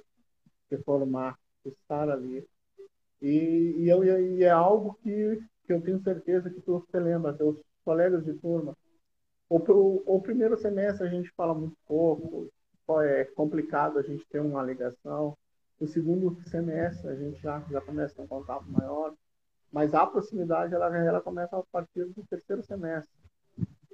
se 0.69 0.77
formar, 0.79 1.37
estar 1.65 2.09
ali. 2.09 2.47
E, 3.21 3.75
e, 3.77 3.89
eu, 3.89 4.03
e 4.03 4.43
é 4.43 4.49
algo 4.49 4.97
que, 5.03 5.41
que 5.65 5.73
eu 5.73 5.81
tenho 5.81 6.01
certeza 6.01 6.49
que 6.49 6.61
tu 6.61 6.85
se 6.89 6.99
lembra, 6.99 7.33
teus 7.33 7.57
colegas 7.83 8.23
de 8.25 8.33
turma. 8.33 8.75
O, 9.49 9.57
o, 9.57 10.17
o 10.17 10.21
primeiro 10.21 10.57
semestre 10.57 11.07
a 11.07 11.09
gente 11.09 11.31
fala 11.35 11.53
muito 11.53 11.77
pouco, 11.85 12.49
é 13.01 13.25
complicado 13.25 13.97
a 13.97 14.01
gente 14.01 14.25
ter 14.27 14.39
uma 14.39 14.63
ligação. 14.63 15.37
O 15.79 15.87
segundo 15.87 16.35
semestre 16.47 17.07
a 17.09 17.15
gente 17.15 17.39
já, 17.39 17.59
já 17.69 17.79
começa 17.81 18.21
um 18.21 18.27
contato 18.27 18.65
maior, 18.69 19.13
mas 19.71 19.93
a 19.93 20.05
proximidade 20.07 20.73
ela, 20.73 20.95
ela 20.97 21.21
começa 21.21 21.57
a 21.57 21.63
partir 21.71 22.05
do 22.05 22.23
terceiro 22.29 22.63
semestre, 22.63 23.13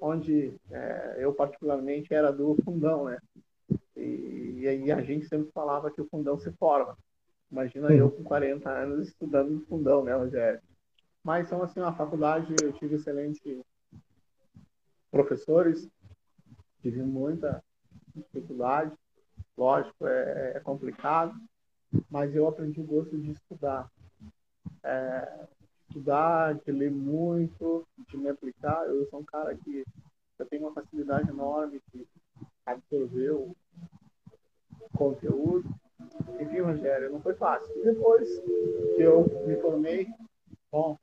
onde 0.02 0.54
é, 0.72 1.18
eu 1.20 1.34
particularmente 1.34 2.13
era 2.13 2.32
do 2.32 2.56
fundão, 2.63 3.06
né? 3.06 3.18
E, 3.96 4.68
aí 4.68 4.92
a 4.92 5.02
gente 5.02 5.25
sempre 5.25 5.52
falava 5.52 5.92
que 5.92 6.02
o 6.02 6.08
fundão 6.08 6.38
se 6.38 6.52
forma. 6.54 6.98
Imagina 7.52 7.94
eu 7.94 8.10
com 8.10 8.24
40 8.24 8.70
anos 8.70 9.08
estudando 9.08 9.52
no 9.52 9.66
fundão, 9.66 10.04
né, 10.04 10.16
Rogério? 10.16 10.62
Mas 11.24 11.48
são 11.48 11.62
assim, 11.62 11.80
a 11.82 11.92
faculdade 11.92 12.54
eu 12.62 12.74
tive 12.74 12.96
excelentes 12.96 13.42
professores, 15.12 15.88
tive 16.82 17.04
muita 17.04 17.63
dificuldade, 18.16 18.94
lógico, 19.58 20.08
é, 20.08 20.54
é 20.56 20.60
complicado, 20.60 21.36
mas 22.10 22.36
eu 22.36 22.48
aprendi 22.48 22.80
o 22.80 22.86
gosto 22.86 23.18
de 23.18 23.32
estudar. 23.32 23.90
É, 24.84 25.48
estudar, 25.88 26.56
de 26.56 26.72
ler 26.72 26.92
muito, 26.92 27.88
de 28.10 28.18
me 28.18 28.30
aplicar. 28.30 28.86
Eu 28.88 29.06
sou 29.10 29.20
um 29.20 29.26
cara 29.26 29.56
que 29.56 29.84
eu 30.40 30.46
tenho 30.48 30.64
uma 30.64 30.74
facilidade 30.74 31.30
enorme 31.30 31.82
de 31.94 32.08
absorver 32.66 33.32
o 33.32 33.56
conteúdo. 34.96 35.70
Enfim, 36.40 36.60
Rogério, 36.60 37.12
não 37.12 37.22
foi 37.22 37.34
fácil. 37.36 37.70
E 37.80 37.84
depois 37.84 38.28
que 38.96 39.02
eu 39.02 39.26
me 39.46 39.56
formei, 39.58 40.08
bom, 40.72 40.98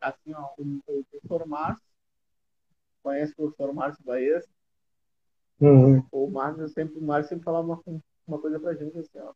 assim, 0.00 0.34
ó, 0.34 0.50
o, 0.58 1.04
professor 1.10 1.46
Márcio, 1.46 1.84
conhece 3.02 3.32
o 3.32 3.36
professor 3.36 3.72
Márcio 3.72 4.04
Baez? 4.04 4.44
Uhum. 5.60 6.04
O 6.12 6.30
Márcio 6.30 6.68
sempre, 6.68 6.98
o 6.98 7.02
Márcio 7.02 7.30
sempre 7.30 7.44
falava 7.44 7.66
uma, 7.66 8.02
uma 8.26 8.38
coisa 8.38 8.58
pra 8.58 8.74
gente 8.74 8.98
assim, 8.98 9.18
ó. 9.18 9.32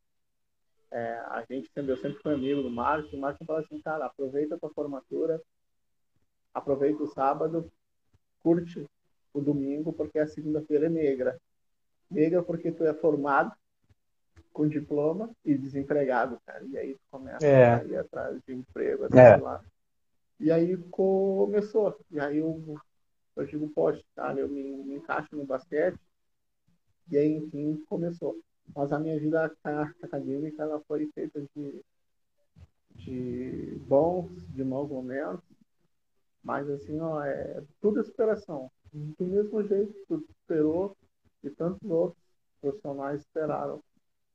É, 0.91 1.19
a 1.27 1.45
gente 1.49 1.71
sempre, 1.73 1.93
eu 1.93 1.97
sempre 1.97 2.21
fui 2.21 2.35
amigo 2.35 2.63
do 2.63 2.71
Márcio, 2.71 3.17
o 3.17 3.21
Márcio 3.21 3.47
fala 3.47 3.61
assim, 3.61 3.81
cara, 3.81 4.07
aproveita 4.07 4.57
a 4.57 4.59
tua 4.59 4.71
formatura, 4.71 5.41
aproveita 6.53 7.03
o 7.03 7.07
sábado, 7.07 7.71
curte 8.41 8.85
o 9.33 9.41
domingo, 9.41 9.93
porque 9.93 10.19
a 10.19 10.27
segunda-feira 10.27 10.87
é 10.87 10.91
negra. 10.91 11.41
Negra 12.11 12.43
porque 12.43 12.73
tu 12.73 12.85
é 12.85 12.93
formado 12.93 13.55
com 14.53 14.67
diploma 14.67 15.31
e 15.45 15.57
desempregado, 15.57 16.41
cara. 16.45 16.65
E 16.65 16.77
aí 16.77 16.95
tu 16.95 17.01
começa 17.09 17.47
é. 17.47 17.75
a 17.75 17.85
ir 17.85 17.97
atrás 17.97 18.41
de 18.45 18.53
emprego, 18.53 19.05
assim, 19.05 19.19
é. 19.19 19.37
lá. 19.37 19.65
E 20.41 20.51
aí 20.51 20.77
começou. 20.91 21.97
E 22.11 22.19
aí 22.19 22.39
eu, 22.39 22.77
eu 23.37 23.47
digo, 23.47 23.69
poxa, 23.71 24.03
cara, 24.17 24.41
eu 24.41 24.49
me, 24.49 24.63
me 24.63 24.97
encaixo 24.97 25.37
no 25.37 25.45
basquete. 25.45 26.01
E 27.11 27.17
aí, 27.17 27.33
enfim, 27.37 27.85
começou. 27.89 28.41
Mas 28.75 28.93
a 28.93 28.99
minha 28.99 29.19
vida 29.19 29.52
acadêmica 30.02 30.63
ela 30.63 30.80
foi 30.87 31.11
feita 31.15 31.43
de, 31.54 31.83
de 32.97 33.80
bons, 33.87 34.30
de 34.49 34.65
maus 34.65 34.89
momentos. 34.89 35.45
Mas 36.43 36.69
assim, 36.71 36.99
ó, 37.00 37.23
é 37.23 37.63
tudo 37.80 38.00
é 38.00 38.04
superação. 38.04 38.71
Do 38.93 39.25
mesmo 39.25 39.63
jeito 39.67 39.93
que 39.93 40.06
tu 40.09 40.25
esperou 40.30 40.97
e 41.45 41.50
tantos 41.50 41.91
outros 41.91 42.19
profissionais 42.61 43.21
esperaram. 43.21 43.80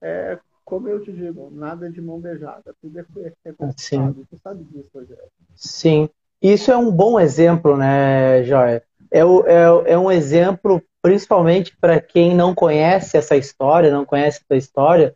É 0.02 0.40
como 0.66 0.90
eu 0.90 1.00
te 1.00 1.14
digo, 1.14 1.52
nada 1.52 1.90
de 1.90 2.02
mão 2.02 2.20
beijada, 2.20 2.76
tudo 2.82 3.00
é, 3.00 3.06
é 3.46 3.54
complicado. 3.54 4.28
Tu 4.28 4.38
sabe 4.40 4.64
disso, 4.64 4.90
Rogério. 4.92 5.24
Sim. 5.56 6.10
Isso 6.42 6.72
é 6.72 6.78
um 6.78 6.92
bom 6.92 7.20
exemplo, 7.20 7.78
né, 7.78 8.44
Joia? 8.44 8.84
É, 9.12 9.20
é, 9.20 9.94
é 9.94 9.98
um 9.98 10.12
exemplo 10.12 10.82
principalmente 11.06 11.78
para 11.80 12.02
quem 12.02 12.34
não 12.34 12.56
conhece 12.56 13.16
essa 13.16 13.36
história, 13.38 13.92
não 13.92 14.04
conhece 14.04 14.42
essa 14.44 14.58
história, 14.58 15.14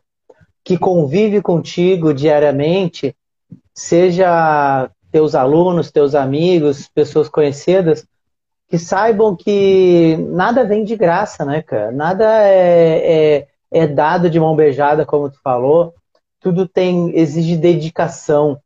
que 0.62 0.78
convive 0.78 1.42
contigo 1.42 2.14
diariamente, 2.14 3.12
seja 3.74 4.88
teus 5.10 5.34
alunos, 5.34 5.90
teus 5.90 6.14
amigos, 6.14 6.86
pessoas 6.94 7.28
conhecidas, 7.28 8.06
que 8.68 8.78
saibam 8.78 9.34
que 9.34 10.16
nada 10.30 10.62
vem 10.62 10.84
de 10.84 10.94
graça, 10.94 11.44
né, 11.44 11.60
cara? 11.60 11.90
Nada 11.90 12.24
é, 12.46 13.38
é, 13.42 13.48
é 13.72 13.86
dado 13.88 14.30
de 14.30 14.38
mão 14.38 14.54
beijada, 14.54 15.04
como 15.04 15.28
tu 15.28 15.40
falou. 15.42 15.92
Tudo 16.38 16.68
tem 16.68 17.18
exige 17.18 17.56
dedicação. 17.56 18.60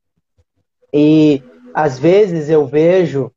E 0.93 1.43
às 1.73 1.99
vezes 1.99 2.51
eu 2.51 2.67
vejo 2.67 3.33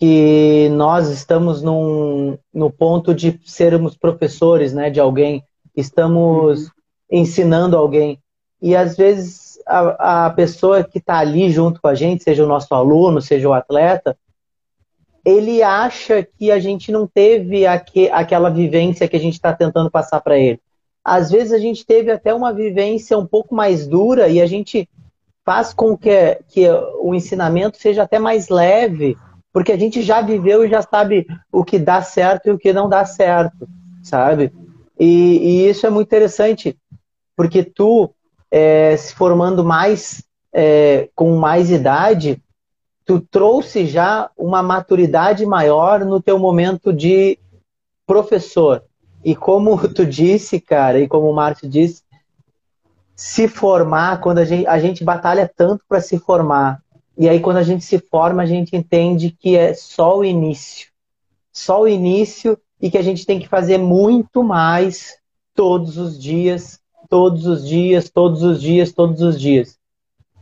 que 0.00 0.70
nós 0.70 1.10
estamos 1.10 1.62
num, 1.62 2.38
no 2.54 2.70
ponto 2.70 3.14
de 3.14 3.38
sermos 3.44 3.94
professores 3.94 4.72
né, 4.72 4.88
de 4.88 4.98
alguém, 4.98 5.44
estamos 5.76 6.62
uhum. 6.64 6.70
ensinando 7.12 7.76
alguém. 7.76 8.18
E 8.62 8.74
às 8.74 8.96
vezes 8.96 9.58
a, 9.66 10.26
a 10.26 10.30
pessoa 10.30 10.82
que 10.82 10.96
está 10.96 11.18
ali 11.18 11.50
junto 11.50 11.82
com 11.82 11.88
a 11.88 11.94
gente, 11.94 12.24
seja 12.24 12.42
o 12.42 12.48
nosso 12.48 12.74
aluno, 12.74 13.20
seja 13.20 13.46
o 13.46 13.52
atleta, 13.52 14.16
ele 15.22 15.62
acha 15.62 16.26
que 16.38 16.50
a 16.50 16.58
gente 16.58 16.90
não 16.90 17.06
teve 17.06 17.66
aqu 17.66 18.08
aquela 18.10 18.48
vivência 18.48 19.06
que 19.06 19.16
a 19.16 19.20
gente 19.20 19.34
está 19.34 19.52
tentando 19.52 19.90
passar 19.90 20.22
para 20.22 20.38
ele. 20.38 20.58
Às 21.04 21.30
vezes 21.30 21.52
a 21.52 21.58
gente 21.58 21.84
teve 21.84 22.10
até 22.10 22.32
uma 22.32 22.54
vivência 22.54 23.18
um 23.18 23.26
pouco 23.26 23.54
mais 23.54 23.86
dura 23.86 24.28
e 24.28 24.40
a 24.40 24.46
gente 24.46 24.88
faz 25.44 25.74
com 25.74 25.94
que, 25.94 26.38
que 26.48 26.66
o 27.02 27.14
ensinamento 27.14 27.76
seja 27.76 28.04
até 28.04 28.18
mais 28.18 28.48
leve, 28.48 29.14
porque 29.52 29.72
a 29.72 29.76
gente 29.76 30.02
já 30.02 30.20
viveu 30.20 30.64
e 30.64 30.68
já 30.68 30.82
sabe 30.82 31.26
o 31.50 31.64
que 31.64 31.78
dá 31.78 32.02
certo 32.02 32.46
e 32.46 32.50
o 32.50 32.58
que 32.58 32.72
não 32.72 32.88
dá 32.88 33.04
certo, 33.04 33.68
sabe? 34.02 34.52
E, 34.98 35.06
e 35.06 35.68
isso 35.68 35.86
é 35.86 35.90
muito 35.90 36.08
interessante, 36.08 36.78
porque 37.36 37.64
tu, 37.64 38.10
é, 38.50 38.96
se 38.96 39.14
formando 39.14 39.64
mais, 39.64 40.22
é, 40.52 41.08
com 41.14 41.36
mais 41.36 41.70
idade, 41.70 42.42
tu 43.04 43.20
trouxe 43.20 43.86
já 43.86 44.30
uma 44.36 44.62
maturidade 44.62 45.44
maior 45.46 46.04
no 46.04 46.20
teu 46.22 46.38
momento 46.38 46.92
de 46.92 47.38
professor. 48.06 48.84
E 49.24 49.34
como 49.34 49.76
tu 49.88 50.06
disse, 50.06 50.60
cara, 50.60 51.00
e 51.00 51.08
como 51.08 51.28
o 51.28 51.34
Márcio 51.34 51.68
disse, 51.68 52.02
se 53.16 53.48
formar, 53.48 54.20
quando 54.20 54.38
a 54.38 54.44
gente, 54.44 54.66
a 54.66 54.78
gente 54.78 55.04
batalha 55.04 55.50
tanto 55.54 55.84
para 55.88 56.00
se 56.00 56.18
formar, 56.18 56.80
e 57.20 57.28
aí, 57.28 57.38
quando 57.38 57.58
a 57.58 57.62
gente 57.62 57.84
se 57.84 57.98
forma, 57.98 58.42
a 58.42 58.46
gente 58.46 58.74
entende 58.74 59.30
que 59.30 59.54
é 59.54 59.74
só 59.74 60.16
o 60.16 60.24
início. 60.24 60.88
Só 61.52 61.82
o 61.82 61.86
início 61.86 62.58
e 62.80 62.90
que 62.90 62.96
a 62.96 63.02
gente 63.02 63.26
tem 63.26 63.38
que 63.38 63.46
fazer 63.46 63.76
muito 63.76 64.42
mais 64.42 65.18
todos 65.54 65.98
os 65.98 66.18
dias, 66.18 66.80
todos 67.10 67.44
os 67.44 67.68
dias, 67.68 68.08
todos 68.08 68.42
os 68.42 68.58
dias, 68.58 68.90
todos 68.90 69.20
os 69.20 69.38
dias. 69.38 69.78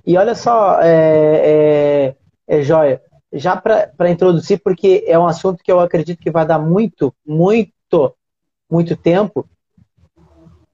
E 0.07 0.17
olha 0.17 0.37
só, 0.37 0.81
é, 0.81 2.15
é, 2.47 2.59
é 2.59 2.63
joia, 2.63 3.03
já 3.33 3.57
para 3.57 4.09
introduzir, 4.09 4.61
porque 4.63 5.03
é 5.09 5.19
um 5.19 5.27
assunto 5.27 5.65
que 5.65 5.73
eu 5.73 5.81
acredito 5.81 6.21
que 6.21 6.31
vai 6.31 6.47
dar 6.47 6.61
muito, 6.61 7.13
muito, 7.27 8.15
muito 8.71 8.97
tempo. 8.97 9.49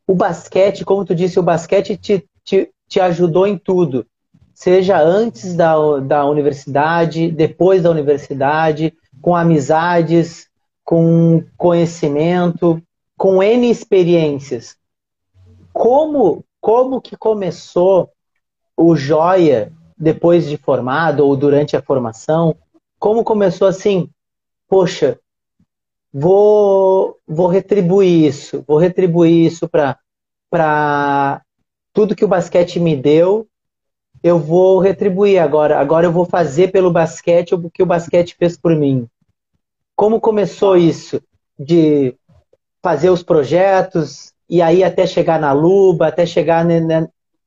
O 0.06 0.14
basquete, 0.14 0.84
como 0.84 1.02
tu 1.02 1.14
disse, 1.14 1.40
o 1.40 1.42
basquete 1.42 1.96
te, 1.96 2.28
te, 2.44 2.70
te 2.86 3.00
ajudou 3.00 3.46
em 3.46 3.56
tudo 3.56 4.06
seja 4.54 5.00
antes 5.00 5.54
da, 5.54 5.98
da 5.98 6.24
universidade, 6.24 7.30
depois 7.30 7.82
da 7.82 7.90
universidade, 7.90 8.94
com 9.20 9.34
amizades, 9.34 10.48
com 10.84 11.44
conhecimento, 11.56 12.80
com 13.16 13.42
N 13.42 13.68
experiências. 13.68 14.76
Como, 15.72 16.44
como 16.60 17.00
que 17.00 17.16
começou 17.16 18.10
o 18.76 18.94
Joia 18.94 19.72
depois 19.98 20.46
de 20.46 20.56
formado 20.56 21.26
ou 21.26 21.36
durante 21.36 21.76
a 21.76 21.82
formação? 21.82 22.56
Como 22.98 23.24
começou 23.24 23.66
assim? 23.66 24.08
Poxa, 24.68 25.18
vou, 26.12 27.18
vou 27.26 27.48
retribuir 27.48 28.24
isso, 28.24 28.64
vou 28.66 28.78
retribuir 28.78 29.46
isso 29.46 29.68
para 29.68 31.42
tudo 31.92 32.14
que 32.14 32.24
o 32.24 32.28
basquete 32.28 32.78
me 32.78 32.96
deu 32.96 33.48
eu 34.24 34.38
vou 34.38 34.78
retribuir 34.78 35.38
agora. 35.38 35.78
Agora 35.78 36.06
eu 36.06 36.12
vou 36.12 36.24
fazer 36.24 36.72
pelo 36.72 36.90
basquete 36.90 37.54
o 37.54 37.70
que 37.70 37.82
o 37.82 37.86
basquete 37.86 38.34
fez 38.34 38.56
por 38.56 38.74
mim. 38.74 39.06
Como 39.94 40.18
começou 40.18 40.78
isso? 40.78 41.22
De 41.58 42.16
fazer 42.82 43.10
os 43.10 43.22
projetos 43.22 44.32
e 44.48 44.62
aí 44.62 44.82
até 44.82 45.06
chegar 45.06 45.38
na 45.38 45.52
Luba, 45.52 46.06
até 46.06 46.24
chegar 46.24 46.64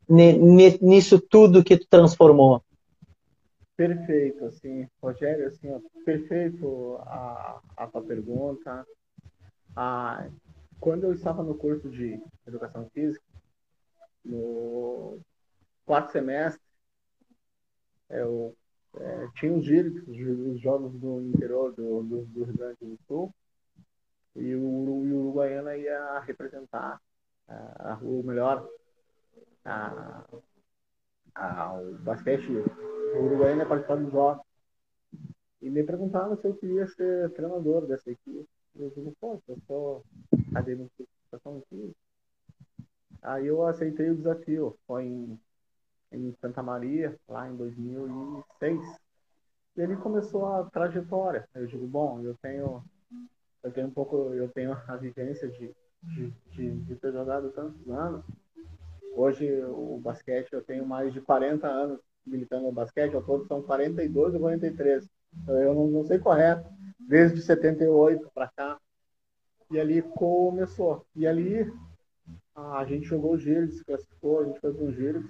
nisso 0.08 1.20
tudo 1.20 1.64
que 1.64 1.78
tu 1.78 1.88
transformou? 1.90 2.62
Perfeito, 3.76 4.46
assim, 4.46 4.88
Rogério, 5.02 5.48
assim, 5.48 5.70
perfeito 6.06 7.00
a, 7.02 7.60
a 7.76 7.88
tua 7.88 8.04
pergunta. 8.04 8.86
Ah, 9.76 10.28
quando 10.80 11.06
eu 11.06 11.14
estava 11.14 11.42
no 11.42 11.56
curso 11.56 11.90
de 11.90 12.22
Educação 12.48 12.88
Física, 12.94 13.24
no 14.24 15.20
quarto 15.86 16.12
semestre, 16.12 16.67
eu 18.10 18.56
é, 18.96 19.28
tinha 19.36 19.54
os 19.54 19.66
gírios, 19.66 20.08
os 20.08 20.62
jogos 20.62 20.94
do 21.00 21.22
interior 21.22 21.74
do, 21.74 22.04
do, 22.04 22.26
do, 22.26 22.44
Rio 22.44 22.58
Grande 22.58 22.78
do 22.82 22.98
Sul, 23.08 23.34
e 24.36 24.56
o, 24.56 24.62
o 24.62 25.20
Uruguaiana 25.20 25.76
ia 25.76 26.20
representar, 26.20 27.00
uh, 27.50 28.06
o 28.08 28.24
melhor, 28.24 28.68
a, 29.66 30.26
a, 31.36 31.80
o 31.80 31.94
basquete, 32.00 32.48
o 32.50 33.24
Uruguaiana 33.24 33.64
ia 33.64 33.70
participar 33.70 33.96
dos 33.98 34.12
jogos. 34.12 34.46
E 35.62 35.70
me 35.70 35.84
perguntaram 35.84 36.38
se 36.38 36.48
eu 36.48 36.56
queria 36.56 36.88
ser 36.88 37.32
treinador 37.32 37.88
dessa 37.88 38.12
equipe. 38.12 38.48
Eu 38.76 38.92
digo, 38.92 39.14
pô, 39.20 39.42
eu 39.48 39.58
sou 39.66 40.06
acadêmico 40.52 40.92
de 40.98 41.08
física. 41.68 41.96
Aí 43.24 43.48
eu 43.48 43.66
aceitei 43.66 44.12
o 44.12 44.16
desafio. 44.16 44.78
Foi 44.86 45.04
em 45.04 45.40
em 46.12 46.34
Santa 46.42 46.64
Maria, 46.64 47.16
lá 47.28 47.50
em 47.50 47.56
2006. 47.56 48.82
E 49.76 49.82
ele 49.82 49.96
começou 49.98 50.46
a 50.46 50.64
trajetória. 50.66 51.48
Eu 51.54 51.68
digo, 51.68 51.86
bom, 51.88 52.22
eu 52.22 52.36
tenho, 52.42 52.84
eu 53.64 53.72
tenho 53.72 53.88
um 53.88 53.92
pouco, 53.92 54.34
eu 54.34 54.50
tenho 54.50 54.74
a 54.88 54.96
vivência 54.96 55.48
de, 55.50 55.74
de, 56.04 56.34
de, 56.52 56.72
de 56.82 56.96
ter 56.96 57.12
jogado 57.12 57.52
tantos 57.52 57.88
anos. 57.90 58.26
Hoje 59.14 59.64
o 59.66 60.00
basquete 60.00 60.54
eu 60.54 60.64
tenho 60.64 60.86
mais 60.86 61.14
de 61.14 61.22
40 61.22 61.68
anos 61.68 62.00
militando 62.26 62.64
no 62.64 62.72
basquete, 62.72 63.16
ao 63.16 63.24
todo 63.24 63.48
são 63.48 63.62
42 63.62 64.34
ou 64.34 64.40
43. 64.40 65.10
Eu 65.48 65.74
não, 65.74 65.88
não 65.88 66.04
sei 66.04 66.20
correto, 66.20 66.70
desde 67.00 67.42
78 67.42 68.30
para 68.34 68.50
cá. 68.50 68.80
E 69.72 69.80
ali 69.80 70.02
começou. 70.02 71.06
E 71.16 71.28
ali 71.28 71.72
a 72.56 72.84
gente 72.86 73.06
jogou 73.06 73.34
o 73.34 73.38
giro, 73.38 73.70
se 73.70 73.84
classificou, 73.84 74.40
a 74.40 74.46
gente 74.46 74.60
para 74.60 74.72
o 74.72 74.92
giro 74.92 75.30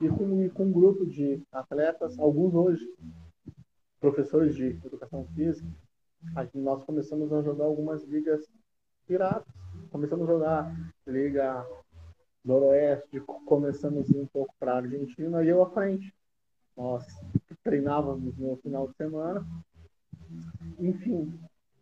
e 0.00 0.08
com, 0.08 0.48
com 0.50 0.64
um 0.64 0.72
grupo 0.72 1.06
de 1.06 1.42
atletas, 1.50 2.18
alguns 2.18 2.54
hoje 2.54 2.86
professores 4.00 4.54
de 4.54 4.78
educação 4.84 5.26
física, 5.34 5.68
nós 6.54 6.84
começamos 6.84 7.32
a 7.32 7.42
jogar 7.42 7.64
algumas 7.64 8.04
ligas 8.04 8.46
piratas. 9.06 9.52
Começamos 9.90 10.28
a 10.28 10.32
jogar 10.32 10.92
Liga 11.06 11.66
Noroeste, 12.44 13.20
começamos 13.46 14.10
um 14.10 14.26
pouco 14.26 14.54
para 14.58 14.74
a 14.74 14.76
Argentina 14.76 15.42
e 15.42 15.48
eu 15.48 15.62
à 15.62 15.70
frente. 15.70 16.14
Nós 16.76 17.04
treinávamos 17.62 18.36
no 18.36 18.56
final 18.58 18.88
de 18.88 18.96
semana. 18.96 19.46
Enfim, 20.78 21.32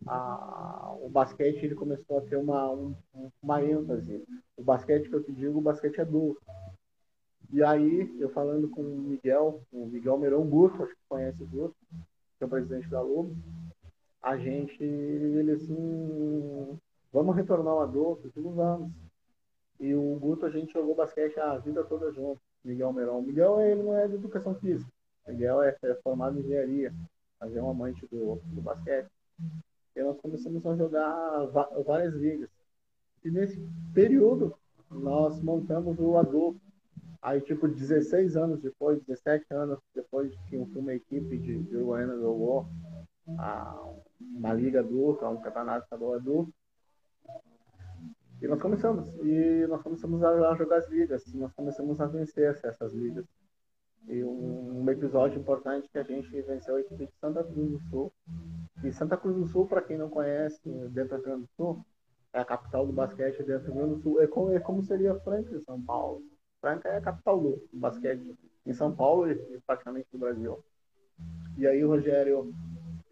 a, 0.07 0.95
o 1.01 1.09
basquete 1.09 1.65
ele 1.65 1.75
começou 1.75 2.19
a 2.19 2.21
ter 2.23 2.37
uma, 2.37 2.71
um, 2.71 2.95
uma 3.43 3.63
ênfase. 3.63 4.25
O 4.57 4.63
basquete 4.63 5.09
que 5.09 5.15
eu 5.15 5.23
te 5.23 5.33
digo, 5.33 5.59
o 5.59 5.63
basquete 5.63 6.01
adulto. 6.01 6.41
E 7.55 7.63
aí, 7.63 8.13
eu 8.19 8.29
falando 8.31 8.69
com 8.69 8.83
o 8.83 8.99
Miguel, 8.99 9.63
o 9.73 9.87
Miguel 9.87 10.19
Meirão 10.19 10.45
Guto, 10.45 10.83
acho 10.83 10.93
que 10.93 11.01
conhece 11.09 11.41
o 11.41 11.47
Guto, 11.47 11.77
que 12.37 12.43
é 12.43 12.47
o 12.47 12.51
presidente 12.51 12.89
da 12.89 13.01
Lobo, 13.01 13.33
a 14.21 14.37
gente, 14.37 14.83
ele 14.83 15.53
assim, 15.53 16.81
vamos 17.13 17.37
retornar 17.37 17.75
ao 17.75 17.83
adulto, 17.83 18.29
tudo 18.35 18.51
vamos. 18.51 18.91
E 19.79 19.95
o 19.95 20.19
Guto, 20.19 20.45
a 20.45 20.51
gente 20.51 20.73
jogou 20.73 20.97
basquete 20.97 21.39
a 21.39 21.57
vida 21.59 21.85
toda 21.85 22.11
junto, 22.11 22.41
Miguel 22.65 22.93
Meirão. 22.93 23.21
O 23.21 23.23
Miguel, 23.23 23.61
ele 23.61 23.85
não 23.85 23.97
é 23.97 24.09
de 24.09 24.17
educação 24.17 24.57
física, 24.57 24.91
o 25.25 25.31
Miguel 25.31 25.63
é, 25.63 25.77
é 25.85 25.95
formado 26.03 26.37
em 26.37 26.41
engenharia, 26.41 26.93
mas 27.41 27.55
é 27.55 27.63
um 27.63 27.71
amante 27.71 28.05
do, 28.09 28.41
do 28.47 28.63
basquete. 28.63 29.09
E 29.95 30.03
nós 30.03 30.21
começamos 30.21 30.67
a 30.67 30.75
jogar 30.75 31.47
várias 31.87 32.15
ligas. 32.15 32.51
E 33.25 33.31
nesse 33.31 33.65
período, 33.95 34.57
nós 34.91 35.41
montamos 35.41 35.97
o 36.01 36.19
adulto, 36.19 36.61
Aí, 37.25 37.41
tipo, 37.41 37.67
16 37.67 38.37
anos 38.37 38.61
depois, 38.61 39.03
17 39.03 39.47
anos 39.55 39.79
depois 39.95 40.31
que 40.47 40.59
uma 40.59 40.93
equipe 40.93 41.39
de, 41.39 41.63
de 41.63 41.75
Uruguaiana 41.75 42.19
jogou 42.19 42.67
a, 43.39 43.83
uma 44.21 44.53
liga 44.53 44.81
adulta, 44.81 45.27
um 45.27 45.41
campeonato 45.41 45.85
estadual 45.85 46.17
adulto. 46.17 46.53
E 48.43 48.47
nós 48.47 48.61
começamos. 48.61 49.09
E 49.23 49.67
nós 49.69 49.81
começamos 49.81 50.23
a, 50.23 50.55
jogar 50.55 50.77
as 50.77 50.89
ligas. 50.91 51.25
Nós 51.33 51.51
começamos 51.55 51.99
a 51.99 52.07
vencer 52.07 52.61
essas 52.63 52.93
ligas. 52.93 53.25
E 54.07 54.23
um, 54.23 54.83
um, 54.83 54.91
episódio 54.91 55.41
importante 55.41 55.89
que 55.89 55.99
a 55.99 56.03
gente 56.03 56.29
venceu 56.43 56.77
a 56.77 56.81
equipe 56.81 57.07
de 57.07 57.13
Santa 57.19 57.43
Cruz 57.43 57.71
do 57.71 57.81
Sul. 57.89 58.13
E 58.85 58.93
Santa 58.93 59.17
Cruz 59.17 59.35
do 59.35 59.47
Sul, 59.47 59.67
para 59.67 59.81
quem 59.81 59.97
não 59.97 60.11
conhece, 60.11 60.61
dentro 60.91 61.17
do 61.17 61.23
Rio 61.23 61.25
Grande 61.25 61.43
do 61.45 61.49
Sul, 61.57 61.87
é 62.35 62.41
a 62.41 62.45
capital 62.45 62.87
do 62.87 62.93
basquete 62.93 63.43
dentro 63.45 63.69
do 63.69 63.73
Rio 63.73 63.75
Grande 63.77 63.95
do 63.95 64.03
Sul. 64.03 64.21
É 64.21 64.27
como, 64.27 64.53
é 64.53 64.61
como 64.61 64.83
seria 64.83 65.19
Franca, 65.21 65.59
São 65.61 65.81
Paulo. 65.83 66.23
Franca 66.65 66.89
é 66.89 66.97
a 66.97 67.01
capital 67.03 67.39
do 67.39 67.69
basquete 67.71 68.35
em 68.65 68.73
São 68.73 68.97
Paulo 68.97 69.31
e 69.31 69.61
praticamente 69.67 70.09
no 70.11 70.19
Brasil. 70.19 70.65
E 71.59 71.67
aí, 71.67 71.85
Rogério, 71.85 72.55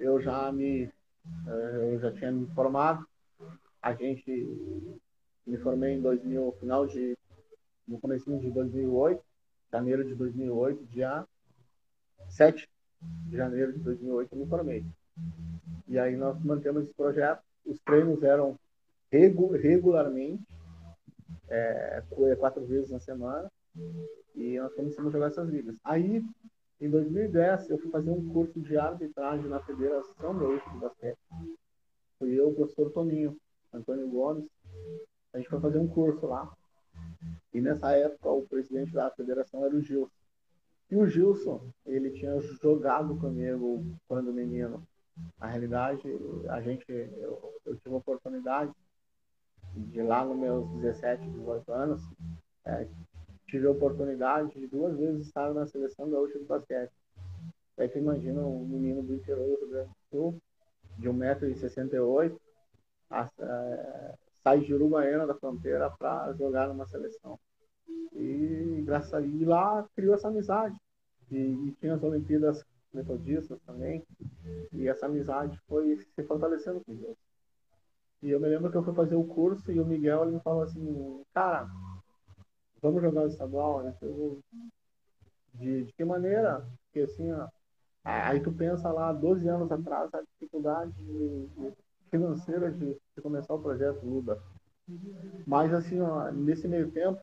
eu 0.00 0.18
já 0.22 0.50
me 0.50 0.84
eh, 1.46 1.90
eu 1.92 2.00
já 2.00 2.10
tinha 2.12 2.32
me 2.32 2.46
formado. 2.54 3.06
A 3.82 3.92
gente 3.92 4.32
me 5.46 5.58
formei 5.58 5.92
em 5.92 6.00
2000, 6.00 6.56
final 6.60 6.86
de 6.86 7.14
no 7.86 8.00
começo 8.00 8.24
de 8.38 8.50
2008, 8.50 9.22
janeiro 9.70 10.02
de 10.02 10.14
2008, 10.14 10.84
dia 10.86 11.26
7 12.30 12.66
de 13.26 13.36
janeiro 13.36 13.74
de 13.74 13.80
2008 13.80 14.32
eu 14.32 14.38
me 14.38 14.46
formei. 14.46 14.82
E 15.86 15.98
aí 15.98 16.16
nós 16.16 16.42
mantemos 16.42 16.84
esse 16.84 16.94
projeto. 16.94 17.42
Os 17.66 17.78
treinos 17.80 18.22
eram 18.22 18.58
regularmente 19.10 20.42
é, 21.48 22.02
quatro 22.38 22.64
vezes 22.64 22.90
na 22.90 23.00
semana, 23.00 23.50
e 24.34 24.58
nós 24.58 24.74
começamos 24.74 25.08
a 25.08 25.12
jogar 25.12 25.26
essas 25.26 25.48
ligas. 25.48 25.76
Aí, 25.84 26.22
em 26.80 26.90
2010, 26.90 27.70
eu 27.70 27.78
fui 27.78 27.90
fazer 27.90 28.10
um 28.10 28.28
curso 28.32 28.60
de 28.60 28.76
arbitragem 28.76 29.48
na 29.48 29.60
Federação 29.60 30.38
Gaúcha 30.38 30.70
de 30.70 30.78
Basquete. 30.78 31.18
Fui 32.18 32.34
eu, 32.34 32.50
o 32.50 32.54
professor 32.54 32.90
Toninho, 32.90 33.36
Antônio 33.72 34.08
Gomes. 34.08 34.48
A 35.32 35.38
gente 35.38 35.48
foi 35.48 35.60
fazer 35.60 35.78
um 35.78 35.88
curso 35.88 36.26
lá. 36.26 36.52
E 37.54 37.60
nessa 37.60 37.92
época, 37.92 38.30
o 38.30 38.46
presidente 38.46 38.92
da 38.92 39.10
federação 39.10 39.64
era 39.64 39.74
o 39.74 39.80
Gilson. 39.80 40.10
E 40.90 40.96
o 40.96 41.06
Gilson, 41.06 41.70
ele 41.86 42.10
tinha 42.10 42.38
jogado 42.60 43.16
comigo 43.16 43.84
quando 44.06 44.32
menino. 44.32 44.86
Na 45.38 45.46
realidade, 45.46 46.02
a 46.48 46.60
gente, 46.60 46.84
eu, 46.90 47.54
eu 47.64 47.76
tive 47.76 47.94
a 47.94 47.98
oportunidade 47.98 48.72
de 49.74 50.02
lá 50.02 50.24
nos 50.24 50.36
meus 50.36 50.68
17, 50.80 51.30
18 51.30 51.72
anos, 51.72 52.02
é, 52.64 52.86
tive 53.46 53.66
a 53.66 53.70
oportunidade 53.70 54.58
de 54.58 54.66
duas 54.66 54.96
vezes 54.96 55.26
estar 55.26 55.52
na 55.52 55.66
seleção 55.66 56.10
gaúcha 56.10 56.38
de 56.38 56.44
basquete. 56.44 56.92
Aí 57.78 57.88
tu 57.88 57.98
imagina 57.98 58.40
um 58.40 58.66
menino 58.66 59.02
do 59.02 59.14
interior 59.14 59.46
do 59.46 59.64
Rio 59.64 59.68
Grande 59.68 59.88
do 59.88 60.10
Sul, 60.10 60.42
de 60.98 61.08
1,68m, 61.08 62.38
é, 63.10 64.14
sai 64.42 64.60
de 64.60 64.74
Uruguaiana 64.74 65.26
da 65.26 65.34
fronteira 65.34 65.90
para 65.90 66.32
jogar 66.34 66.68
numa 66.68 66.86
seleção. 66.86 67.38
E 68.12 68.82
graças 68.84 69.12
a 69.14 69.20
e 69.20 69.44
lá 69.44 69.86
criou 69.94 70.14
essa 70.14 70.28
amizade. 70.28 70.76
E, 71.30 71.36
e, 71.36 71.72
tinha 71.80 71.94
as 71.94 72.02
Olimpíadas 72.02 72.64
Metodistas 72.92 73.58
também. 73.66 74.04
E 74.72 74.86
essa 74.86 75.06
amizade 75.06 75.58
foi 75.66 75.96
se 75.96 76.22
fortalecendo 76.24 76.82
com 76.84 76.94
Deus. 76.94 77.16
E 78.22 78.30
eu 78.30 78.38
me 78.38 78.48
lembro 78.48 78.70
que 78.70 78.76
eu 78.76 78.84
fui 78.84 78.94
fazer 78.94 79.16
o 79.16 79.24
curso 79.24 79.72
e 79.72 79.80
o 79.80 79.84
Miguel 79.84 80.22
ele 80.22 80.32
me 80.32 80.40
falou 80.40 80.62
assim, 80.62 81.24
cara, 81.34 81.68
vamos 82.80 83.02
jogar 83.02 83.22
o 83.22 83.26
estadual, 83.26 83.82
né? 83.82 83.94
De, 85.54 85.84
de 85.84 85.92
que 85.92 86.04
maneira? 86.04 86.64
Porque 86.84 87.00
assim, 87.00 87.32
ó, 87.32 87.48
aí 88.04 88.40
tu 88.40 88.52
pensa 88.52 88.90
lá, 88.92 89.12
12 89.12 89.48
anos 89.48 89.70
atrás, 89.72 90.08
a 90.14 90.22
dificuldade 90.22 90.94
financeira 92.10 92.70
de, 92.70 92.94
de 92.94 93.22
começar 93.22 93.54
o 93.54 93.62
projeto 93.62 94.06
Luda. 94.06 94.40
Mas 95.44 95.74
assim, 95.74 96.00
ó, 96.00 96.30
nesse 96.30 96.68
meio 96.68 96.92
tempo, 96.92 97.20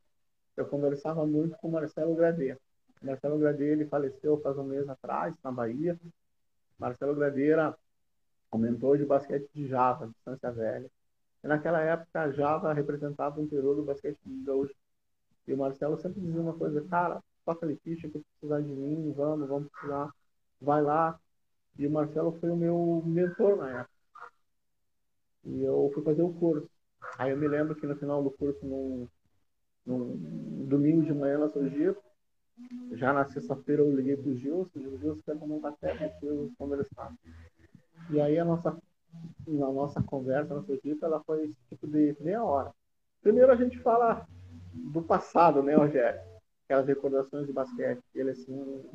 eu 0.57 0.65
conversava 0.65 1.25
muito 1.25 1.57
com 1.57 1.69
o 1.69 1.71
Marcelo 1.71 2.13
Gradeira. 2.13 2.59
Marcelo 3.01 3.39
Gradeira, 3.39 3.73
ele 3.73 3.85
faleceu 3.85 4.41
faz 4.41 4.57
um 4.57 4.63
mês 4.63 4.88
atrás, 4.89 5.33
na 5.41 5.51
Bahia. 5.51 5.97
Marcelo 6.77 7.15
Gradeira 7.15 7.77
comentou 8.49 8.97
de 8.97 9.05
basquete 9.05 9.49
de 9.53 9.67
Java, 9.67 10.07
distância 10.07 10.51
velha. 10.51 10.89
E 11.43 11.47
naquela 11.47 11.81
época 11.81 12.31
Java 12.31 12.73
representava 12.73 13.39
o 13.39 13.43
interior 13.43 13.75
do 13.75 13.83
basquete 13.83 14.19
gaúcho. 14.45 14.73
E 15.47 15.53
o 15.53 15.57
Marcelo 15.57 15.97
sempre 15.97 16.21
dizia 16.21 16.41
uma 16.41 16.53
coisa, 16.53 16.81
cara, 16.88 17.23
toca-lhe 17.45 17.75
ficha 17.77 18.09
que 18.09 18.19
precisar 18.19 18.62
de 18.62 18.71
mim, 18.71 19.12
vamos, 19.15 19.47
vamos 19.47 19.69
precisar, 19.69 20.12
vai 20.62 20.81
lá. 20.81 21.19
E 21.77 21.88
o 21.88 21.91
Marcelo 21.91 22.33
foi 22.39 22.49
o 22.49 22.55
meu 22.55 23.01
mentor 23.05 23.57
na 23.57 23.79
época. 23.81 23.99
E 25.45 25.63
eu 25.63 25.89
fui 25.93 26.03
fazer 26.03 26.21
o 26.21 26.33
curso. 26.33 26.69
Aí 27.17 27.31
eu 27.31 27.38
me 27.38 27.47
lembro 27.47 27.75
que 27.75 27.88
no 27.88 27.95
final 27.95 28.21
do 28.21 28.31
curso, 28.31 28.63
num, 28.65 29.07
num 29.85 30.65
domingo 30.67 31.03
de 31.03 31.13
manhã 31.13 31.39
na 31.39 31.49
Sojipa, 31.49 32.01
já 32.91 33.13
na 33.13 33.25
sexta-feira 33.25 33.81
eu 33.81 33.95
liguei 33.95 34.17
pro 34.17 34.35
Gilson, 34.35 34.79
o 34.79 34.97
Gilson 34.97 35.21
quer 35.23 35.39
tomar 35.39 35.55
um 35.55 35.62
café, 35.62 36.13
conversar. 36.57 37.13
E 38.12 38.19
aí 38.19 38.39
a 38.39 38.45
nossa, 38.45 38.69
a 38.69 39.72
nossa 39.72 40.02
conversa 40.02 40.56
na 40.56 40.63
Sojipa, 40.63 41.06
ela 41.06 41.24
foi 41.24 41.54
tipo 41.69 41.88
de 41.88 42.15
meia 42.19 42.43
hora. 42.43 42.74
Primeiro 43.22 43.52
a 43.52 43.56
gente 43.56 43.78
fala 43.80 44.28
do 44.74 45.02
passado, 45.02 45.62
né, 45.62 45.76
Rogério? 45.76 46.19
Aquelas 46.65 46.88
recordações 46.88 47.45
de 47.45 47.54
basquete. 47.54 48.02
Ele 48.15 48.32
assim, 48.32 48.89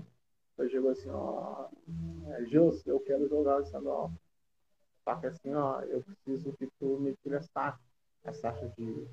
chegou 0.69 0.91
assim, 0.91 1.11
ó, 1.11 1.69
é, 2.29 2.45
Gilson, 2.47 2.91
eu 2.91 3.01
quero 3.01 3.29
jogar 3.29 3.59
o 3.59 3.63
estadual. 3.63 4.13
Só 5.05 5.15
que 5.17 5.27
assim, 5.27 5.55
ó, 5.55 5.81
eu 5.83 6.03
preciso 6.03 6.53
que 6.55 6.67
tu 6.79 6.99
me 6.99 7.15
tire 7.17 7.37
as 7.37 7.49
taxas, 7.49 7.85
as 8.25 8.41
taxas 8.41 8.75
de 8.75 9.07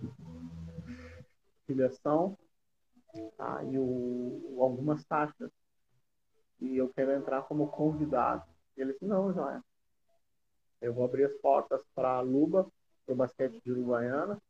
filiação 1.67 2.37
tá? 3.37 3.63
e 3.65 3.77
o, 3.77 4.57
algumas 4.59 5.03
taxas. 5.05 5.51
E 6.59 6.77
eu 6.77 6.89
quero 6.89 7.11
entrar 7.11 7.41
como 7.43 7.67
convidado. 7.67 8.43
Ele 8.77 8.93
disse, 8.93 9.05
não, 9.05 9.33
Joia. 9.33 9.61
Eu 10.81 10.93
vou 10.93 11.05
abrir 11.05 11.25
as 11.25 11.33
portas 11.35 11.81
para 11.93 12.09
a 12.13 12.21
Luba, 12.21 12.67
para 13.05 13.13
o 13.13 13.15
basquete 13.15 13.61
de 13.63 13.71
Uruguaiana. 13.71 14.41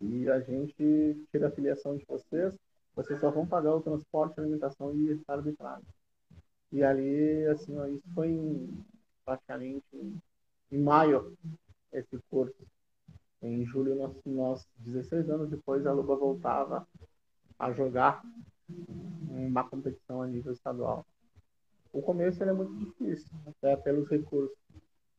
E 0.00 0.28
a 0.28 0.40
gente 0.40 1.26
tira 1.30 1.48
a 1.48 1.50
filiação 1.50 1.96
de 1.96 2.04
vocês. 2.04 2.54
Vocês 2.94 3.18
só 3.20 3.30
vão 3.30 3.46
pagar 3.46 3.74
o 3.74 3.80
transporte, 3.80 4.38
alimentação 4.38 4.94
e 4.94 5.18
arbitragem. 5.26 5.86
E 6.70 6.82
ali, 6.82 7.46
assim, 7.46 7.76
ó, 7.78 7.86
isso 7.86 8.06
foi 8.14 8.28
em 8.28 8.84
praticamente 9.24 9.84
em 10.70 10.78
maio 10.78 11.36
esse 11.92 12.18
curso. 12.30 12.66
Em 13.40 13.64
julho, 13.64 13.94
nós, 13.94 14.16
nós 14.24 14.68
16 14.78 15.30
anos 15.30 15.50
depois, 15.50 15.86
a 15.86 15.92
Luba 15.92 16.16
voltava 16.16 16.86
a 17.58 17.72
jogar 17.72 18.22
uma 19.28 19.68
competição 19.68 20.22
a 20.22 20.26
nível 20.26 20.52
estadual. 20.52 21.06
O 21.92 22.00
começo 22.00 22.42
é 22.42 22.52
muito 22.52 22.74
difícil, 22.76 23.30
até 23.46 23.76
pelos 23.76 24.08
recursos. 24.08 24.56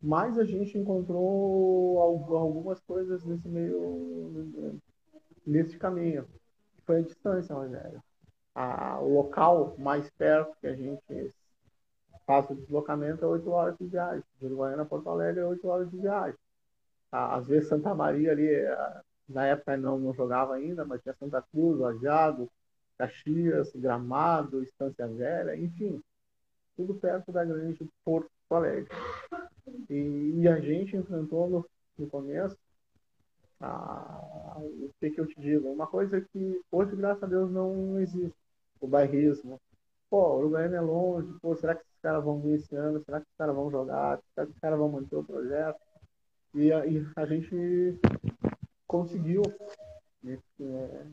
Mas 0.03 0.37
a 0.37 0.43
gente 0.43 0.77
encontrou 0.77 1.97
algumas 2.35 2.77
coisas 2.81 3.23
nesse 3.23 3.47
meio, 3.47 4.81
nesse 5.47 5.77
caminho. 5.77 6.27
Foi 6.85 6.97
a 6.97 7.01
distância, 7.01 7.55
Rogério. 7.55 8.03
A, 8.53 8.99
o 8.99 9.13
local 9.13 9.75
mais 9.79 10.09
perto 10.11 10.57
que 10.59 10.67
a 10.67 10.75
gente 10.75 11.33
faz 12.27 12.49
o 12.49 12.55
deslocamento 12.55 13.23
é 13.23 13.27
8 13.29 13.49
horas 13.49 13.77
de 13.77 13.87
viagem. 13.87 14.23
De 14.37 14.45
Uruguaiana 14.45 14.83
a 14.83 14.85
Porto 14.85 15.09
Alegre 15.09 15.39
é 15.39 15.45
8 15.45 15.65
horas 15.65 15.89
de 15.89 15.97
viagem. 15.97 16.37
Às 17.09 17.47
vezes 17.47 17.69
Santa 17.69 17.95
Maria 17.95 18.33
ali, 18.33 18.49
eh, 18.49 19.01
na 19.29 19.45
época 19.45 19.77
não, 19.77 19.97
não 19.97 20.13
jogava 20.13 20.55
ainda, 20.55 20.83
mas 20.83 21.01
tinha 21.01 21.15
Santa 21.15 21.41
Cruz, 21.41 21.79
Lajeado, 21.79 22.51
Caxias, 22.97 23.71
Gramado, 23.73 24.63
Estância 24.63 25.07
Velha, 25.07 25.55
enfim, 25.55 26.03
tudo 26.75 26.93
perto 26.95 27.31
da 27.31 27.45
grande 27.45 27.89
Porto 28.03 28.29
Alegre. 28.49 28.89
E, 29.89 30.41
e 30.41 30.47
a 30.47 30.59
gente 30.59 30.95
enfrentou 30.95 31.49
no, 31.49 31.65
no 31.97 32.07
começo 32.07 32.57
a, 33.59 34.57
o 34.59 34.91
que, 34.99 35.11
que 35.11 35.19
eu 35.19 35.27
te 35.27 35.39
digo? 35.39 35.69
Uma 35.69 35.87
coisa 35.87 36.21
que 36.21 36.61
hoje, 36.71 36.95
graças 36.95 37.23
a 37.23 37.27
Deus, 37.27 37.51
não 37.51 37.99
existe. 37.99 38.35
O 38.81 38.87
bairrismo, 38.87 39.59
pô, 40.09 40.17
o 40.17 40.37
Uruguaiana 40.39 40.75
é 40.75 40.81
longe, 40.81 41.33
pô, 41.41 41.55
será 41.55 41.73
que 41.73 41.81
esses 41.81 42.01
caras 42.01 42.23
vão 42.23 42.41
vir 42.41 42.55
esse 42.55 42.75
ano? 42.75 43.01
Será 43.05 43.21
que 43.21 43.27
os 43.27 43.37
caras 43.37 43.55
vão 43.55 43.71
jogar? 43.71 44.19
Será 44.33 44.45
que 44.45 44.51
os 44.51 44.59
caras 44.59 44.77
vão 44.77 44.89
manter 44.89 45.15
o 45.15 45.23
projeto? 45.23 45.79
E 46.53 46.67
e 46.67 47.07
a 47.15 47.25
gente 47.25 47.99
conseguiu 48.85 49.41
né, 50.21 50.37
é, 50.59 51.07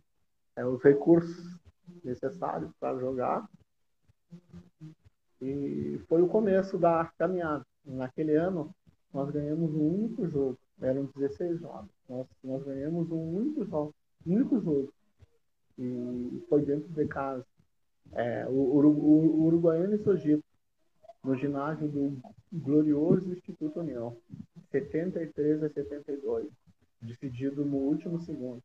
é, 0.57 0.66
os 0.66 0.83
recursos 0.83 1.59
necessários 2.05 2.70
para 2.81 2.99
jogar. 2.99 3.49
E 5.40 5.99
foi 6.09 6.20
o 6.20 6.29
começo 6.29 6.77
da 6.77 7.07
caminhada. 7.16 7.64
Naquele 7.85 8.35
ano, 8.37 8.75
nós 9.12 9.31
ganhamos 9.31 9.75
um 9.75 10.05
único 10.05 10.29
jogo. 10.29 10.59
Eram 10.81 11.11
16 11.16 11.61
jogos. 11.61 11.90
Nós, 12.09 12.27
nós 12.43 12.62
ganhamos 12.64 13.11
um 13.11 13.37
único 13.37 13.64
jogo. 13.64 13.95
Um 14.27 14.35
único 14.35 14.61
jogo. 14.61 14.93
E 15.79 16.45
foi 16.49 16.62
dentro 16.62 16.88
de 16.88 17.07
casa 17.07 17.45
é, 18.12 18.47
o, 18.49 18.51
o, 18.51 18.87
o 18.87 19.45
Uruguaiano 19.47 19.95
e 19.95 19.99
Sojipo, 19.99 20.45
no 21.23 21.37
ginásio 21.37 21.88
do 21.88 22.19
glorioso 22.53 23.33
Instituto 23.33 23.81
União, 23.81 24.16
73 24.71 25.62
a 25.62 25.69
72, 25.69 26.49
decidido 27.01 27.64
no 27.64 27.77
último 27.77 28.21
segundo. 28.21 28.62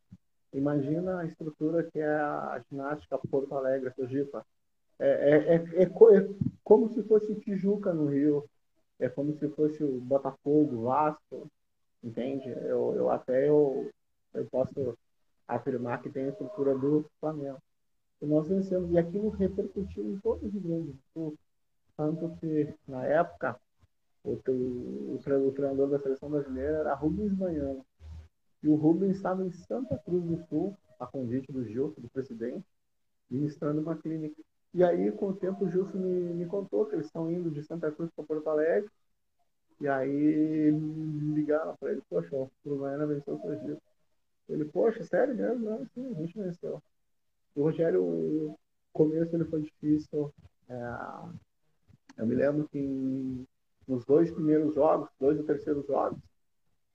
Imagina 0.54 1.19
a 1.19 1.25
estrutura 1.25 1.84
que 1.84 1.99
é 1.99 2.08
a 2.08 2.62
ginástica 2.69 3.19
Porto 3.30 3.54
Alegre, 3.56 3.91
Sojipa. 3.91 4.45
É, 4.97 5.08
é, 5.08 5.56
é, 5.56 5.84
é, 5.84 5.89
como 6.63 6.89
se 6.93 7.04
fosse 7.04 7.36
Tijuca 7.36 7.93
no 7.93 8.08
Rio, 8.08 8.45
é 8.99 9.10
como 9.10 9.38
se 9.38 9.47
fosse 9.49 9.84
o 9.84 9.99
Botafogo, 9.99 10.84
Vasco, 10.84 11.49
entende? 12.03 12.49
Eu, 12.49 12.93
eu 12.95 13.10
até 13.10 13.47
eu, 13.49 13.91
eu 14.34 14.45
posso 14.45 14.97
afirmar 15.47 16.01
que 16.01 16.10
tem 16.10 16.25
a 16.25 16.29
estrutura 16.29 16.77
do 16.77 17.10
Flamengo. 17.19 17.60
E 18.21 18.25
nós 18.25 18.47
vencemos. 18.47 18.91
E 18.91 18.97
aquilo 18.97 19.29
repercutiu 19.29 20.05
em 20.05 20.19
todo 20.19 20.45
o 20.45 20.49
Rio 20.49 20.62
Grande 20.62 20.91
do 20.91 20.99
Sul. 21.13 21.38
Tanto 21.97 22.36
que, 22.39 22.73
na 22.88 23.05
época, 23.05 23.60
o, 24.23 24.39
o, 24.47 25.15
o 25.15 25.51
treinador 25.51 25.89
da 25.89 25.99
seleção 25.99 26.29
brasileira 26.29 26.79
era 26.79 26.95
Rubens 26.95 27.38
Manhano. 27.38 27.86
E 28.63 28.67
o 28.67 28.75
Rubens 28.75 29.17
estava 29.17 29.45
em 29.45 29.51
Santa 29.51 29.97
Cruz 29.99 30.23
do 30.23 30.43
Sul, 30.47 30.75
a 30.99 31.05
convite 31.05 31.51
do 31.51 31.63
Gilson, 31.63 32.01
do 32.01 32.10
presidente, 32.10 32.65
ministrando 33.29 33.81
uma 33.81 33.95
clínica. 33.95 34.41
E 34.75 34.83
aí, 34.83 35.09
com 35.09 35.27
o 35.29 35.33
tempo, 35.33 35.63
o 35.63 35.71
Gilson 35.71 35.97
me, 35.97 36.33
me 36.33 36.45
contou 36.45 36.85
que 36.85 36.95
eles 36.95 37.05
estão 37.05 37.31
indo 37.31 37.49
de 37.49 37.63
Santa 37.63 37.89
Cruz 37.89 38.11
para 38.13 38.25
Porto 38.25 38.49
Alegre. 38.49 38.91
E 39.79 39.88
aí 39.88 40.69
ligaram 41.33 41.77
para 41.77 41.93
ele, 41.93 42.01
poxa, 42.09 42.35
o 42.35 42.51
Uruguaiana 42.65 43.07
venceu 43.07 43.35
o 43.35 43.39
Sergipe. 43.39 43.81
Ele, 44.49 44.65
poxa, 44.65 45.01
sério 45.05 45.33
mesmo? 45.33 45.63
Não, 45.63 45.85
sim, 45.93 46.11
a 46.11 46.19
gente 46.19 46.38
venceu. 46.38 46.83
O 47.55 47.63
Rogério, 47.63 48.03
o 48.03 48.59
começo 48.91 49.33
ele 49.33 49.45
foi 49.45 49.61
difícil. 49.61 50.33
É, 50.67 50.75
eu 52.17 52.27
me 52.27 52.35
lembro 52.35 52.67
que 52.67 53.47
nos 53.88 54.03
dois 54.03 54.29
primeiros 54.29 54.75
jogos, 54.75 55.07
dois 55.17 55.39
ou 55.39 55.45
terceiros 55.45 55.88
jogos, 55.88 56.19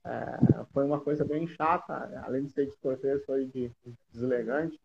é, 0.04 0.64
foi 0.74 0.84
uma 0.84 1.00
coisa 1.00 1.24
bem 1.24 1.46
chata, 1.46 2.22
além 2.26 2.44
de 2.44 2.50
ser 2.50 2.66
descortês, 2.66 3.24
foi 3.24 3.46
de, 3.46 3.72
deselegante. 4.12 4.78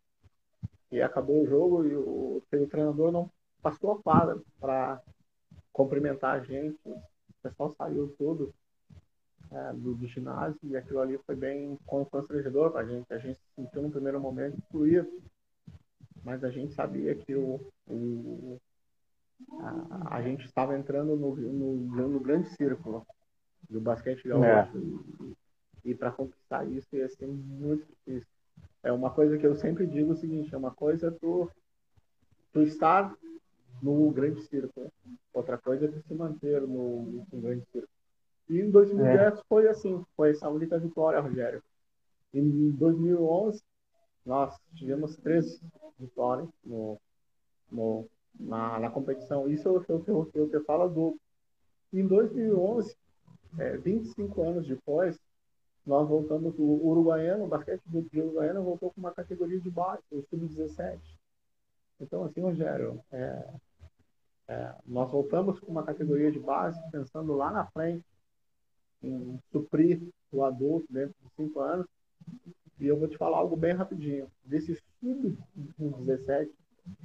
E 0.96 1.02
acabou 1.02 1.44
o 1.44 1.48
jogo 1.48 1.86
e 1.86 1.96
o, 1.96 2.42
o 2.52 2.68
treinador 2.68 3.12
não 3.12 3.30
passou 3.62 3.92
a 3.92 4.02
quadra 4.02 4.40
para 4.60 5.02
cumprimentar 5.72 6.36
a 6.36 6.40
gente. 6.40 6.78
O 6.86 7.02
pessoal 7.42 7.70
saiu 7.72 8.16
tudo 8.18 8.54
é, 9.52 9.74
do, 9.74 9.94
do, 9.94 10.08
ginásio 10.08 10.60
e 10.64 10.76
aquilo 10.76 11.00
ali 11.00 11.18
foi 11.26 11.36
bem 11.36 11.78
constrangedor 11.86 12.72
para 12.72 12.82
a 12.82 12.86
gente. 12.86 13.14
A 13.14 13.18
gente 13.18 13.38
se 13.38 13.48
sentiu 13.56 13.82
no 13.82 13.92
primeiro 13.92 14.20
momento 14.20 14.58
excluído 14.58 15.12
mas 16.26 16.44
a 16.44 16.50
gente 16.50 16.74
sabia 16.74 17.14
que 17.14 17.36
o, 17.36 17.62
o 17.88 18.60
a, 19.60 20.18
a, 20.18 20.22
gente 20.24 20.44
estava 20.44 20.76
entrando 20.76 21.16
no, 21.16 21.36
no, 21.36 22.08
no, 22.08 22.20
grande 22.20 22.50
círculo 22.50 23.06
do 23.70 23.80
basquete 23.80 24.28
gaúcho. 24.28 24.48
É. 24.48 24.72
E, 25.86 25.92
e 25.92 25.96
para 25.96 26.12
conquistar 26.12 26.66
isso 26.66 26.96
ia 26.96 27.08
ser 27.08 27.28
muito 27.28 27.86
difícil. 27.86 28.35
É 28.86 28.92
uma 28.92 29.10
coisa 29.10 29.36
que 29.36 29.48
eu 29.48 29.56
sempre 29.56 29.88
digo 29.88 30.12
o 30.12 30.16
seguinte, 30.16 30.54
é 30.54 30.58
uma 30.58 30.70
coisa 30.70 31.12
tu, 31.12 31.50
tu 32.54 32.62
estar 32.62 33.12
no 33.82 34.12
grande 34.12 34.44
círculo. 34.44 34.92
Outra 35.34 35.58
coisa 35.58 35.86
é 35.86 35.88
tu 35.88 36.00
se 36.08 36.14
manter 36.14 36.62
no, 36.62 37.26
no 37.32 37.42
grande 37.42 37.66
círculo. 37.72 37.92
E 38.48 38.62
em 38.62 38.70
2010 38.70 39.40
é. 39.40 39.42
foi 39.50 39.68
assim, 39.68 40.06
foi 40.16 40.30
essa 40.30 40.48
única 40.50 40.78
vitória, 40.78 41.20
Rogério. 41.20 41.64
Em 42.32 42.70
2011, 42.70 43.60
nós 44.24 44.56
tivemos 44.76 45.18
três 45.18 45.60
vitórias 46.00 46.48
no, 46.64 47.02
no, 47.72 48.08
na, 48.40 48.80
na 48.82 48.92
competição. 48.92 49.50
Isso 49.50 49.68
eu, 49.68 49.84
eu, 49.90 50.04
eu, 50.06 50.32
eu 50.36 50.50
te 50.50 50.60
falo 50.64 50.88
do. 50.88 51.18
Em 51.92 52.06
2011, 52.06 52.96
é, 53.58 53.78
25 53.78 54.44
anos 54.44 54.68
depois, 54.68 55.20
nós 55.86 56.08
voltamos, 56.08 56.54
o 56.58 56.64
Uruguaiano, 56.64 57.46
o 57.46 57.48
basquete 57.48 57.84
do 57.86 58.08
Uruguaiano 58.14 58.64
voltou 58.64 58.92
com 58.92 59.00
uma 59.00 59.14
categoria 59.14 59.60
de 59.60 59.70
base, 59.70 60.02
o 60.12 60.22
Sub-17. 60.30 61.00
Então, 62.00 62.24
assim, 62.24 62.42
Rogério, 62.42 63.00
é, 63.12 63.54
é, 64.48 64.76
nós 64.86 65.10
voltamos 65.12 65.60
com 65.60 65.72
uma 65.72 65.84
categoria 65.84 66.32
de 66.32 66.40
base, 66.40 66.80
pensando 66.92 67.34
lá 67.34 67.52
na 67.52 67.66
frente, 67.68 68.04
em 69.02 69.40
suprir 69.52 70.02
o 70.32 70.44
adulto 70.44 70.92
dentro 70.92 71.16
de 71.22 71.30
cinco 71.36 71.60
anos, 71.60 71.86
e 72.80 72.88
eu 72.88 72.98
vou 72.98 73.08
te 73.08 73.18
falar 73.18 73.38
algo 73.38 73.56
bem 73.56 73.74
rapidinho. 73.74 74.30
Desse 74.44 74.76
sub-17, 75.00 76.50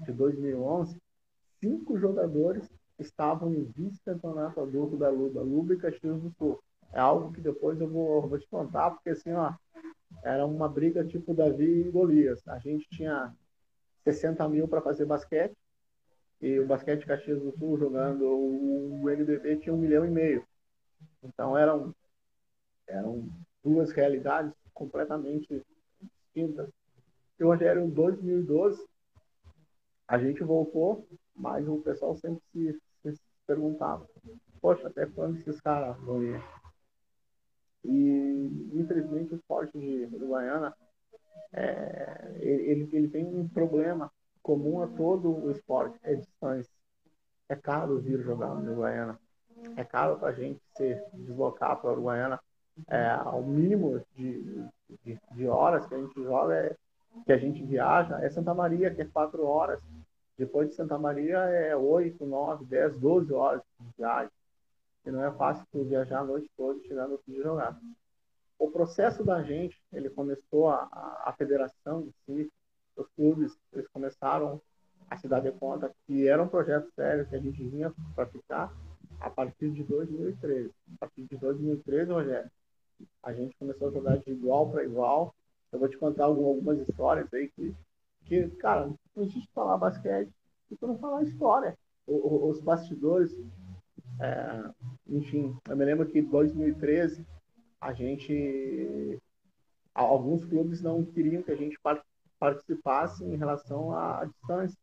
de 0.05 0.13
2011, 0.13 0.97
cinco 1.61 1.99
jogadores 1.99 2.69
estavam 2.99 3.51
no 3.51 3.65
vice-campeonato 3.65 4.61
adulto 4.61 4.97
da 4.97 5.09
Luba, 5.09 5.43
Luba 5.43 5.75
e 5.75 5.79
Caxias 5.79 6.21
do 6.21 6.31
Sul. 6.39 6.63
É 6.93 7.01
algo 7.01 7.33
que 7.33 7.41
depois 7.41 7.81
eu 7.81 7.89
vou, 7.89 8.29
vou 8.29 8.39
te 8.39 8.47
contar, 8.49 8.91
porque 8.91 9.11
assim, 9.11 9.33
ó, 9.33 9.53
era 10.23 10.45
uma 10.45 10.69
briga 10.69 11.05
tipo 11.05 11.35
Davi 11.35 11.87
e 11.87 11.91
Golias. 11.91 12.47
A 12.49 12.59
gente 12.59 12.89
tinha 12.91 13.35
60 14.05 14.49
mil 14.49 14.67
para 14.67 14.83
fazer 14.83 15.05
basquete, 15.05 15.57
e 16.41 16.59
o 16.59 16.67
basquete 16.67 17.07
Caxias 17.07 17.41
do 17.41 17.53
Sul 17.59 17.79
jogando 17.79 18.25
o 18.25 19.09
NBB 19.09 19.59
tinha 19.59 19.75
um 19.75 19.79
milhão 19.79 20.07
e 20.07 20.11
meio. 20.11 20.45
Então 21.23 21.57
eram, 21.57 21.95
eram 22.87 23.29
duas 23.63 23.93
realidades 23.93 24.53
completamente 24.73 25.63
distintas. 26.01 26.69
E 27.39 27.45
o 27.45 27.49
Rogério, 27.49 27.83
em 27.83 27.91
2012, 27.91 28.87
a 30.09 30.19
gente 30.19 30.43
voltou, 30.43 31.07
mas 31.35 31.69
o 31.69 31.79
pessoal 31.79 32.17
sempre 32.17 32.43
se, 32.53 32.81
se 33.03 33.21
perguntava, 33.47 34.09
poxa, 34.61 34.89
até 34.89 35.07
quando 35.07 35.37
esses 35.39 35.61
caras 35.61 35.97
vão 36.01 36.23
ir? 36.23 36.43
E, 37.85 38.71
infelizmente, 38.75 39.33
o 39.33 39.37
esporte 39.37 39.79
de 39.79 40.09
Uruguaiana, 40.15 40.75
é, 41.53 42.35
ele, 42.39 42.89
ele 42.93 43.09
tem 43.09 43.25
um 43.25 43.49
problema 43.49 44.11
comum 44.43 44.83
a 44.83 44.87
todo 44.87 45.45
o 45.45 45.51
esporte, 45.51 45.99
é 46.03 46.15
distância. 46.15 46.73
É 47.49 47.57
caro 47.57 47.99
vir 47.99 48.21
jogar 48.21 48.55
no 48.55 48.71
Uruguaiana. 48.71 49.19
É 49.77 49.85
caro 49.85 50.19
para 50.19 50.29
a 50.29 50.33
gente 50.33 50.61
se 50.77 50.95
deslocar 51.13 51.81
para 51.81 51.91
a 51.91 51.93
Uruguaiana. 51.93 52.41
É, 52.89 53.11
ao 53.11 53.43
mínimo 53.43 54.01
de, 54.15 54.65
de, 55.05 55.21
de, 55.33 55.47
horas 55.47 55.85
que 55.87 55.95
a 55.95 55.99
gente 55.99 56.23
joga, 56.23 56.55
é, 56.55 56.77
que 57.27 57.33
a 57.33 57.37
gente 57.37 57.63
viaja, 57.63 58.19
é 58.25 58.31
Santa 58.31 58.55
Maria, 58.55 58.95
que 58.95 59.03
é 59.03 59.05
quatro 59.05 59.45
horas. 59.45 59.81
Depois 60.39 60.71
de 60.71 60.75
Santa 60.75 60.97
Maria 60.97 61.39
é 61.39 61.77
oito, 61.77 62.25
nove, 62.25 62.65
dez, 62.65 62.97
doze 62.99 63.33
horas 63.33 63.61
de 63.79 63.87
viagem. 63.99 64.31
E 65.05 65.11
não 65.11 65.25
é 65.25 65.33
fácil 65.33 65.65
viajar 65.73 66.21
a 66.21 66.25
noite 66.25 66.51
toda 66.57 66.81
chegando 66.83 67.15
aqui 67.15 67.33
de 67.33 67.43
jogar. 67.43 67.79
O 68.59 68.71
processo 68.71 69.25
da 69.25 69.43
gente, 69.43 69.81
ele 69.93 70.11
começou 70.11 70.69
a, 70.69 70.89
a, 70.93 71.31
a 71.31 71.33
federação 71.33 72.03
em 72.03 72.13
si, 72.27 72.53
os 72.97 73.09
clubes, 73.17 73.57
eles 73.73 73.89
começaram 73.89 74.61
a 75.09 75.17
se 75.17 75.27
dar 75.27 75.41
de 75.41 75.51
conta 75.53 75.93
que 76.07 76.29
era 76.29 76.43
um 76.43 76.49
projeto 76.49 76.91
sério 76.95 77.27
que 77.27 77.35
a 77.35 77.41
gente 77.41 77.67
vinha 77.67 77.93
praticar 78.15 78.73
a 79.19 79.29
partir 79.29 79.71
de 79.71 79.83
2013. 79.83 80.71
A 80.95 80.99
partir 80.99 81.25
de 81.25 81.37
2013, 81.37 82.13
Rogério, 82.13 82.51
a 83.23 83.33
gente 83.33 83.57
começou 83.57 83.89
a 83.89 83.93
jogar 83.93 84.19
de 84.19 84.31
igual 84.31 84.71
para 84.71 84.85
igual. 84.85 85.35
Eu 85.73 85.79
vou 85.79 85.89
te 85.89 85.99
contar 85.99 86.25
algumas 86.25 86.79
histórias 86.87 87.33
aí 87.33 87.49
que, 87.49 87.75
que 88.25 88.49
cara, 88.57 88.87
não 89.15 89.25
existe 89.25 89.51
falar 89.53 89.79
basquete 89.79 90.31
e 90.71 90.77
tu 90.77 90.87
não 90.87 90.99
falar 90.99 91.23
história. 91.23 91.77
os 92.07 92.61
bastidores, 92.61 93.35
é, 94.21 94.71
enfim, 95.07 95.57
eu 95.69 95.77
me 95.77 95.85
lembro 95.85 96.07
que 96.07 96.19
em 96.19 96.25
2013 96.25 97.27
a 97.81 97.93
gente 97.93 99.19
alguns 99.95 100.45
clubes 100.45 100.81
não 100.83 101.05
queriam 101.05 101.43
que 101.43 101.51
a 101.51 101.57
gente 101.57 101.79
participasse 102.39 103.25
em 103.25 103.37
relação 103.37 103.93
à 103.93 104.25
distância. 104.25 104.79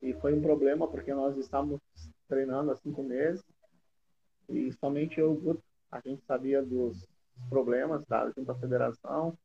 E 0.00 0.14
foi 0.14 0.34
um 0.34 0.40
problema 0.40 0.88
porque 0.88 1.12
nós 1.12 1.36
estávamos 1.36 1.80
treinando 2.26 2.70
há 2.70 2.76
cinco 2.76 3.02
meses 3.02 3.44
e 4.48 4.72
somente 4.72 5.20
eu, 5.20 5.60
a 5.90 6.00
gente 6.00 6.24
sabia 6.24 6.62
dos 6.62 7.06
problemas 7.48 8.04
da 8.06 8.30
junto 8.30 8.54
federação, 8.56 9.36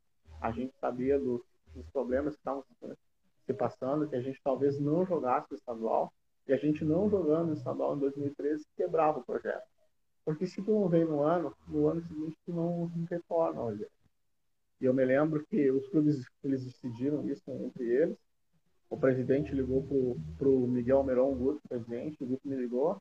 a 0.41 0.51
gente 0.51 0.73
sabia 0.79 1.19
dos, 1.19 1.41
dos 1.73 1.85
problemas 1.89 2.33
que 2.33 2.39
estavam 2.39 2.63
se 3.45 3.53
passando, 3.53 4.07
que 4.07 4.15
a 4.15 4.21
gente 4.21 4.39
talvez 4.43 4.79
não 4.79 5.05
jogasse 5.05 5.53
o 5.53 5.55
estadual, 5.55 6.13
e 6.49 6.53
a 6.53 6.57
gente 6.57 6.83
não 6.83 7.07
jogando 7.07 7.53
estadual 7.53 7.95
em 7.95 7.99
2013 7.99 8.65
quebrava 8.75 9.19
o 9.19 9.23
projeto. 9.23 9.67
Porque 10.25 10.47
se 10.47 10.63
tu 10.63 10.71
não 10.71 10.89
vem 10.89 11.05
no 11.05 11.21
ano, 11.21 11.55
no 11.67 11.87
ano 11.87 12.01
seguinte 12.01 12.35
tu 12.43 12.51
não, 12.51 12.87
não 12.89 13.05
retorna, 13.05 13.61
olha. 13.61 13.87
E 14.81 14.85
eu 14.85 14.93
me 14.93 15.05
lembro 15.05 15.45
que 15.45 15.69
os 15.69 15.87
clubes 15.89 16.25
eles 16.43 16.65
decidiram 16.65 17.29
isso 17.29 17.43
entre 17.51 17.83
eles. 17.83 18.17
O 18.89 18.97
presidente 18.97 19.53
ligou 19.53 20.17
para 20.39 20.49
o 20.49 20.67
Miguel 20.67 21.03
Meron 21.03 21.35
Guto, 21.35 21.61
presidente, 21.69 22.23
o 22.23 22.25
Guto 22.25 22.47
me 22.47 22.55
ligou. 22.55 22.99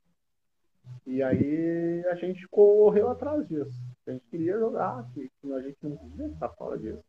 E 1.07 1.23
aí 1.23 2.05
a 2.09 2.17
gente 2.17 2.47
correu 2.49 3.09
atrás 3.09 3.49
disso. 3.49 3.81
A 4.07 4.11
gente 4.11 4.27
queria 4.27 4.59
jogar, 4.59 5.11
que, 5.15 5.31
a 5.55 5.61
gente 5.63 5.79
não 5.83 5.97
podia 5.97 6.27
estar 6.27 6.51
fora 6.51 6.79
disso. 6.79 7.03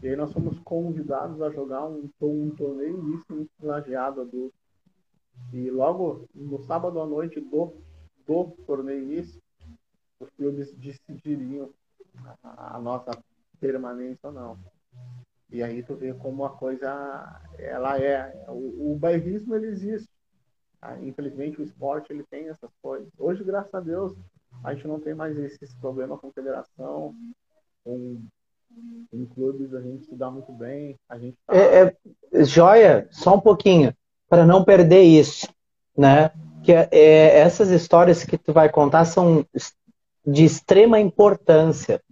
E 0.00 0.08
aí 0.08 0.14
nós 0.14 0.32
fomos 0.32 0.56
convidados 0.60 1.42
a 1.42 1.50
jogar 1.50 1.84
um, 1.88 2.08
um 2.20 2.50
torneio 2.54 3.02
misto 3.02 3.50
lajeado 3.60 4.20
adulto. 4.20 4.54
E 5.52 5.70
logo 5.70 6.28
no 6.34 6.58
sábado 6.64 7.00
à 7.00 7.06
noite 7.06 7.40
do, 7.40 7.74
do 8.26 8.44
torneio 8.66 9.04
misto, 9.06 9.40
os 10.20 10.30
clubes 10.30 10.74
decidiriam 10.74 11.70
a, 12.42 12.76
a 12.76 12.80
nossa 12.80 13.10
permanência 13.60 14.28
ou 14.28 14.32
não. 14.32 14.58
E 15.50 15.62
aí 15.62 15.82
tu 15.82 15.94
vê 15.94 16.12
como 16.12 16.44
a 16.44 16.50
coisa 16.50 17.40
ela 17.58 17.98
é. 17.98 18.44
O, 18.48 18.92
o 18.92 18.96
bairrismo 18.98 19.54
ele 19.54 19.68
existe. 19.68 20.10
Ah, 20.80 20.98
infelizmente 21.00 21.60
o 21.60 21.64
esporte 21.64 22.12
ele 22.12 22.24
tem 22.30 22.48
essas 22.48 22.70
coisas. 22.82 23.08
Hoje, 23.18 23.42
graças 23.42 23.74
a 23.74 23.80
Deus, 23.80 24.14
a 24.62 24.74
gente 24.74 24.86
não 24.86 25.00
tem 25.00 25.14
mais 25.14 25.36
esses 25.38 25.74
problemas 25.74 26.20
com 26.20 26.30
federação, 26.30 27.14
com, 27.82 28.22
com 29.10 29.26
clubes, 29.26 29.74
a 29.74 29.80
gente 29.80 30.04
se 30.06 30.14
dá 30.14 30.30
muito 30.30 30.52
bem. 30.52 30.96
A 31.08 31.18
gente 31.18 31.36
tá... 31.46 31.56
é, 31.56 31.96
é, 32.32 32.44
joia, 32.44 33.08
só 33.10 33.34
um 33.34 33.40
pouquinho, 33.40 33.92
para 34.28 34.44
não 34.44 34.64
perder 34.64 35.02
isso, 35.02 35.48
né? 35.96 36.30
Que 36.62 36.72
é, 36.72 36.88
é, 36.90 37.38
essas 37.38 37.70
histórias 37.70 38.24
que 38.24 38.36
tu 38.36 38.52
vai 38.52 38.68
contar 38.68 39.04
são 39.04 39.44
de 40.26 40.44
extrema 40.44 41.00
importância 41.00 42.02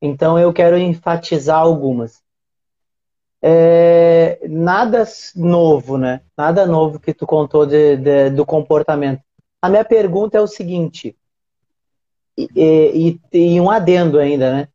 então 0.00 0.38
eu 0.38 0.52
quero 0.52 0.78
enfatizar 0.78 1.58
algumas. 1.58 2.22
É, 3.42 4.40
nada 4.48 5.06
novo, 5.36 5.98
né? 5.98 6.22
Nada 6.36 6.66
novo 6.66 6.98
que 6.98 7.12
tu 7.12 7.26
contou 7.26 7.66
de, 7.66 7.96
de, 7.96 8.30
do 8.30 8.46
comportamento. 8.46 9.22
A 9.60 9.68
minha 9.68 9.84
pergunta 9.84 10.38
é 10.38 10.40
o 10.40 10.46
seguinte, 10.46 11.14
e, 12.36 12.48
e, 12.56 13.20
e, 13.38 13.60
um 13.60 13.70
adendo 13.70 14.18
ainda, 14.18 14.52
né? 14.52 14.68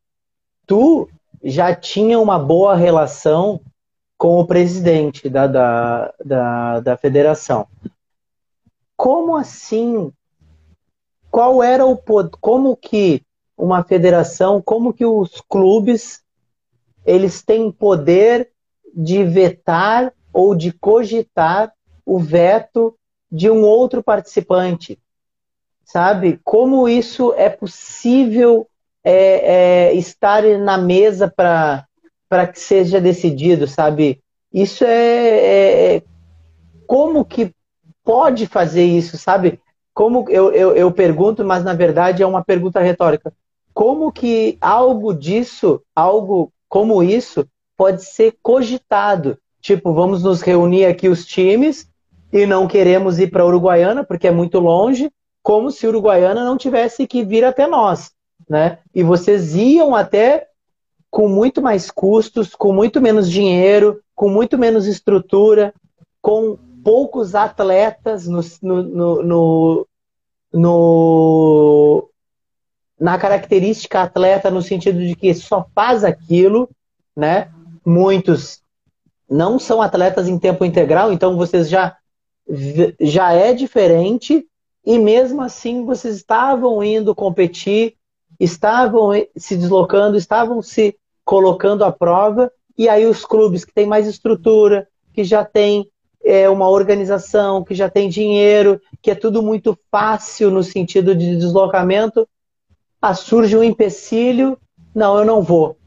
Tu 0.68 1.10
já 1.44 1.74
tinha 1.74 2.20
uma 2.20 2.38
boa 2.38 2.76
relação 2.76 3.60
com 4.26 4.40
o 4.40 4.48
presidente 4.48 5.30
da, 5.30 5.46
da, 5.46 6.14
da, 6.26 6.80
da 6.80 6.98
federação. 6.98 7.68
Como 8.98 9.36
assim? 9.36 10.12
Qual 11.30 11.62
era 11.62 11.86
o 11.86 11.96
como 12.42 12.76
que 12.76 13.22
uma 13.56 13.84
federação, 13.84 14.64
como 14.64 14.92
que 14.92 15.06
os 15.06 15.44
clubes 15.48 16.24
eles 17.06 17.44
têm 17.44 17.72
poder 17.72 18.50
de 18.96 19.24
vetar 19.24 20.12
ou 20.34 20.56
de 20.56 20.72
cogitar 20.72 21.72
o 22.04 22.18
veto 22.18 22.98
de 23.32 23.48
um 23.52 23.62
outro 23.62 24.02
participante, 24.02 24.98
sabe? 25.84 26.40
Como 26.44 26.90
isso 26.90 27.32
é 27.38 27.48
possível 27.48 28.68
é, 29.04 29.90
é, 29.92 29.94
estar 29.94 30.42
na 30.58 30.80
mesa 30.80 31.28
para 31.28 31.86
para 32.36 32.48
que 32.48 32.60
seja 32.60 33.00
decidido, 33.00 33.66
sabe? 33.66 34.20
Isso 34.54 34.84
é, 34.84 34.90
é, 34.90 35.96
é, 35.96 36.04
como 36.86 37.24
que 37.24 37.54
pode 38.04 38.46
fazer 38.46 38.84
isso, 38.84 39.18
sabe? 39.18 39.58
Como 39.94 40.26
eu, 40.28 40.52
eu, 40.52 40.76
eu 40.76 40.92
pergunto, 40.92 41.46
mas 41.46 41.64
na 41.64 41.74
verdade 41.74 42.22
é 42.22 42.28
uma 42.28 42.44
pergunta 42.44 42.82
retórica 42.82 43.32
como 43.74 44.10
que 44.10 44.58
algo 44.60 45.14
disso, 45.14 45.82
algo 45.96 46.52
como 46.68 47.02
isso, 47.02 47.46
pode 47.78 48.04
ser 48.04 48.36
cogitado. 48.42 49.38
Tipo, 49.62 49.94
vamos 49.94 50.24
nos 50.24 50.42
reunir 50.42 50.86
aqui 50.86 51.08
os 51.08 51.26
times 51.26 51.90
e 52.34 52.46
não 52.46 52.68
queremos 52.68 53.18
ir 53.18 53.32
para 53.32 53.46
Uruguaiana 53.46 54.04
porque 54.04 54.28
é 54.28 54.32
muito 54.32 54.60
longe, 54.60 55.10
como 55.42 55.72
se 55.72 55.88
Uruguaiana 55.88 56.44
não 56.44 56.58
tivesse 56.58 57.08
que 57.08 57.24
vir 57.24 57.46
até 57.46 57.66
nós, 57.66 58.12
né? 58.50 58.80
E 58.94 59.04
vocês 59.04 59.56
iam 59.56 59.96
até 59.96 60.48
com 61.16 61.30
muito 61.30 61.62
mais 61.62 61.90
custos, 61.90 62.54
com 62.54 62.74
muito 62.74 63.00
menos 63.00 63.32
dinheiro, 63.32 64.04
com 64.14 64.28
muito 64.28 64.58
menos 64.58 64.86
estrutura, 64.86 65.74
com 66.22 66.58
poucos 66.84 67.34
atletas 67.34 68.28
no, 68.28 68.42
no, 68.62 69.24
no, 69.24 69.88
no, 70.52 72.10
na 73.00 73.18
característica 73.18 74.02
atleta 74.02 74.52
no 74.52 74.62
sentido 74.62 75.00
de 75.00 75.16
que 75.16 75.34
só 75.34 75.66
faz 75.74 76.04
aquilo, 76.04 76.70
né? 77.16 77.50
Muitos 77.86 78.62
não 79.30 79.58
são 79.58 79.82
atletas 79.82 80.28
em 80.28 80.38
tempo 80.38 80.66
integral, 80.66 81.14
então 81.14 81.38
vocês 81.38 81.70
já 81.70 81.96
já 83.00 83.32
é 83.32 83.54
diferente 83.54 84.46
e 84.86 85.00
mesmo 85.00 85.42
assim 85.42 85.86
vocês 85.86 86.18
estavam 86.18 86.84
indo 86.84 87.16
competir, 87.16 87.96
estavam 88.38 89.12
se 89.38 89.56
deslocando, 89.56 90.18
estavam 90.18 90.62
se 90.62 90.94
colocando 91.26 91.84
à 91.84 91.92
prova 91.92 92.52
e 92.78 92.88
aí 92.88 93.06
os 93.06 93.26
clubes 93.26 93.66
que 93.66 93.74
têm 93.74 93.86
mais 93.86 94.08
estrutura, 94.08 94.88
que 95.14 95.24
já 95.24 95.44
têm 95.44 95.90
é 96.24 96.50
uma 96.50 96.70
organização, 96.70 97.64
que 97.64 97.76
já 97.76 97.90
tem 97.90 98.10
dinheiro, 98.10 98.82
que 99.02 99.12
é 99.12 99.16
tudo 99.16 99.44
muito 99.44 99.78
fácil 99.92 100.50
no 100.50 100.64
sentido 100.64 101.16
de 101.16 101.38
deslocamento, 101.38 102.28
ah, 103.02 103.14
surge 103.14 103.56
um 103.56 103.64
empecilho, 103.64 104.58
não, 104.94 105.18
eu 105.18 105.26
não 105.26 105.44
vou. 105.44 105.78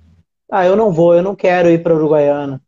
Ah, 0.50 0.64
eu 0.64 0.76
não 0.76 0.92
vou, 0.92 1.14
eu 1.14 1.22
não 1.22 1.34
quero 1.34 1.68
ir 1.68 1.82
para 1.82 1.94
Uruguaiana. 1.94 2.62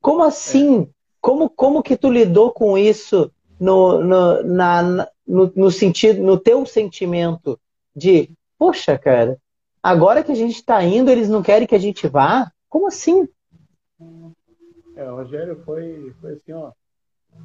Como 0.00 0.22
assim? 0.22 0.82
É. 0.82 0.86
Como, 1.20 1.48
como 1.48 1.82
que 1.82 1.96
tu 1.96 2.10
lidou 2.10 2.50
com 2.50 2.76
isso 2.76 3.30
no, 3.58 4.00
no, 4.00 4.42
na, 4.42 5.08
no, 5.26 5.52
no, 5.54 5.70
sentido, 5.70 6.22
no 6.22 6.38
teu 6.38 6.64
sentimento 6.66 7.58
de, 7.94 8.30
poxa, 8.58 8.98
cara, 8.98 9.38
agora 9.86 10.24
que 10.24 10.32
a 10.32 10.34
gente 10.34 10.56
está 10.56 10.82
indo, 10.82 11.10
eles 11.10 11.28
não 11.28 11.42
querem 11.42 11.66
que 11.66 11.74
a 11.74 11.78
gente 11.78 12.08
vá? 12.08 12.50
Como 12.68 12.88
assim? 12.88 13.28
É, 14.96 15.04
Rogério, 15.04 15.62
foi, 15.64 16.12
foi 16.20 16.32
assim, 16.32 16.52
ó. 16.52 16.72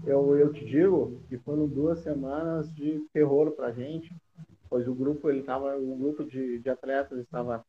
Eu, 0.05 0.37
eu 0.37 0.51
te 0.51 0.65
digo 0.65 1.21
que 1.29 1.37
foram 1.37 1.67
duas 1.67 1.99
semanas 1.99 2.73
de 2.73 2.99
terror 3.13 3.51
pra 3.51 3.71
gente, 3.71 4.11
pois 4.69 4.87
o 4.87 4.95
grupo, 4.95 5.29
ele 5.29 5.43
tava, 5.43 5.75
um 5.77 5.97
grupo 5.97 6.23
de, 6.23 6.59
de 6.59 6.69
atletas 6.69 7.19
estava 7.19 7.63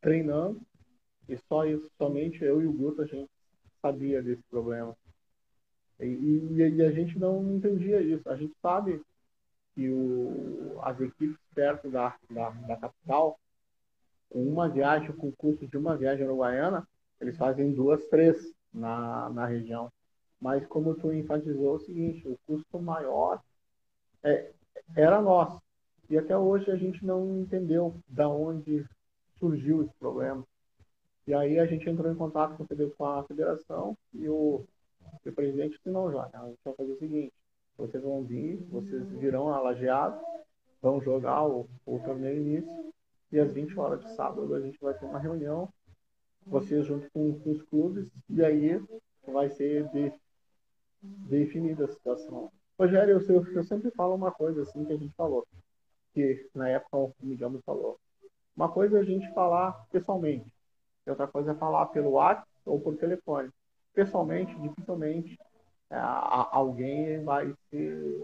treinando 0.00 0.60
e 1.28 1.38
só 1.48 1.64
isso, 1.64 1.88
somente 1.96 2.44
eu 2.44 2.60
e 2.60 2.66
o 2.66 2.72
Guto 2.72 3.02
a 3.02 3.06
gente 3.06 3.30
sabia 3.80 4.22
desse 4.22 4.42
problema. 4.50 4.94
E, 6.00 6.06
e, 6.06 6.76
e, 6.76 6.82
a 6.82 6.90
gente 6.90 7.18
não 7.18 7.54
entendia 7.54 8.00
isso. 8.00 8.28
A 8.28 8.36
gente 8.36 8.54
sabe 8.60 9.00
que 9.74 9.88
o, 9.88 10.78
as 10.82 11.00
equipes 11.00 11.38
perto 11.54 11.90
da, 11.90 12.16
da, 12.30 12.50
da 12.50 12.76
capital, 12.76 13.38
uma 14.30 14.68
viagem, 14.68 15.12
com 15.12 15.28
o 15.28 15.36
custo 15.36 15.66
de 15.66 15.76
uma 15.76 15.96
viagem 15.96 16.24
uruguaiana, 16.24 16.86
eles 17.20 17.36
fazem 17.36 17.72
duas, 17.72 18.04
três 18.06 18.52
na, 18.72 19.28
na 19.30 19.46
região. 19.46 19.90
Mas 20.40 20.64
como 20.66 20.94
tu 20.94 21.12
enfatizou 21.12 21.74
o 21.74 21.80
seguinte, 21.80 22.26
o 22.28 22.38
custo 22.46 22.80
maior 22.80 23.42
é, 24.22 24.52
era 24.94 25.20
nosso. 25.20 25.60
E 26.08 26.16
até 26.16 26.36
hoje 26.36 26.70
a 26.70 26.76
gente 26.76 27.04
não 27.04 27.40
entendeu 27.40 27.94
da 28.08 28.28
onde 28.28 28.84
surgiu 29.38 29.82
esse 29.82 29.92
problema. 29.98 30.44
E 31.26 31.34
aí 31.34 31.58
a 31.58 31.66
gente 31.66 31.88
entrou 31.88 32.10
em 32.10 32.16
contato 32.16 32.56
com 32.56 33.04
a 33.04 33.24
federação 33.24 33.96
e 34.14 34.28
o, 34.28 34.64
o 35.26 35.32
presidente 35.32 35.76
disse, 35.76 35.90
não, 35.90 36.10
já, 36.10 36.22
a 36.32 36.48
gente 36.48 36.58
vai 36.64 36.74
fazer 36.74 36.92
o 36.92 36.98
seguinte, 36.98 37.32
vocês 37.76 38.02
vão 38.02 38.24
vir, 38.24 38.56
vocês 38.70 39.06
virão 39.10 39.52
a 39.52 39.60
lajeado, 39.60 40.18
vão 40.80 41.00
jogar 41.02 41.46
o, 41.46 41.68
o 41.84 41.98
torneio 41.98 42.40
início, 42.40 42.92
e 43.30 43.38
às 43.38 43.52
20 43.52 43.78
horas 43.78 44.00
de 44.00 44.14
sábado 44.14 44.54
a 44.54 44.60
gente 44.60 44.78
vai 44.80 44.94
ter 44.94 45.06
uma 45.06 45.18
reunião, 45.18 45.68
vocês 46.46 46.86
junto 46.86 47.10
com, 47.10 47.38
com 47.38 47.50
os 47.50 47.62
clubes, 47.62 48.06
e 48.28 48.42
aí 48.42 48.82
vai 49.26 49.50
ser 49.50 49.88
de, 49.88 50.12
definida 51.02 51.84
a 51.84 51.88
situação. 51.88 52.50
Rogério, 52.78 53.20
eu, 53.28 53.46
eu, 53.52 53.64
sempre 53.64 53.90
falo 53.90 54.14
uma 54.14 54.30
coisa 54.30 54.62
assim 54.62 54.84
que 54.84 54.92
a 54.92 54.96
gente 54.96 55.14
falou, 55.14 55.46
que 56.14 56.48
na 56.54 56.68
época 56.68 56.96
o 56.96 57.14
Miguel 57.20 57.50
me 57.50 57.60
falou. 57.62 57.98
Uma 58.56 58.68
coisa 58.68 58.98
é 58.98 59.00
a 59.00 59.04
gente 59.04 59.32
falar 59.34 59.72
pessoalmente, 59.90 60.46
outra 61.06 61.26
coisa 61.26 61.52
é 61.52 61.54
falar 61.54 61.86
pelo 61.86 62.10
WhatsApp 62.10 62.48
ou 62.64 62.80
por 62.80 62.96
telefone. 62.96 63.50
Pessoalmente, 63.94 64.54
dificilmente 64.60 65.38
é, 65.90 65.96
alguém 65.98 67.24
vai 67.24 67.52
ser. 67.70 68.22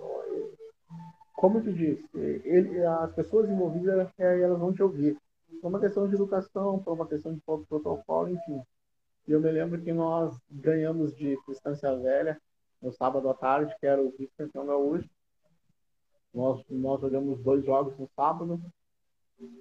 Como 1.34 1.60
tu 1.60 1.72
disse, 1.72 2.08
ele, 2.14 2.84
as 2.86 3.12
pessoas 3.12 3.50
envolvidas 3.50 4.08
é, 4.18 4.40
elas 4.40 4.58
vão 4.58 4.72
te 4.72 4.82
ouvir. 4.82 5.18
Por 5.60 5.68
uma 5.68 5.80
questão 5.80 6.08
de 6.08 6.14
educação, 6.14 6.78
por 6.78 6.94
uma 6.94 7.06
questão 7.06 7.34
de 7.34 7.40
protocolo, 7.40 8.28
enfim. 8.28 8.62
E 9.26 9.32
eu 9.32 9.40
me 9.40 9.50
lembro 9.50 9.80
que 9.82 9.92
nós 9.92 10.38
ganhamos 10.50 11.14
de 11.16 11.36
Distância 11.48 11.94
Velha 11.96 12.40
no 12.80 12.92
sábado 12.92 13.28
à 13.28 13.34
tarde, 13.34 13.74
que 13.80 13.86
era 13.86 14.00
o 14.00 14.10
vice-campeão 14.16 14.66
gaúcho. 14.66 15.08
Nós, 16.32 16.64
nós 16.68 17.00
jogamos 17.00 17.42
dois 17.42 17.64
jogos 17.64 17.96
no 17.98 18.08
sábado, 18.14 18.60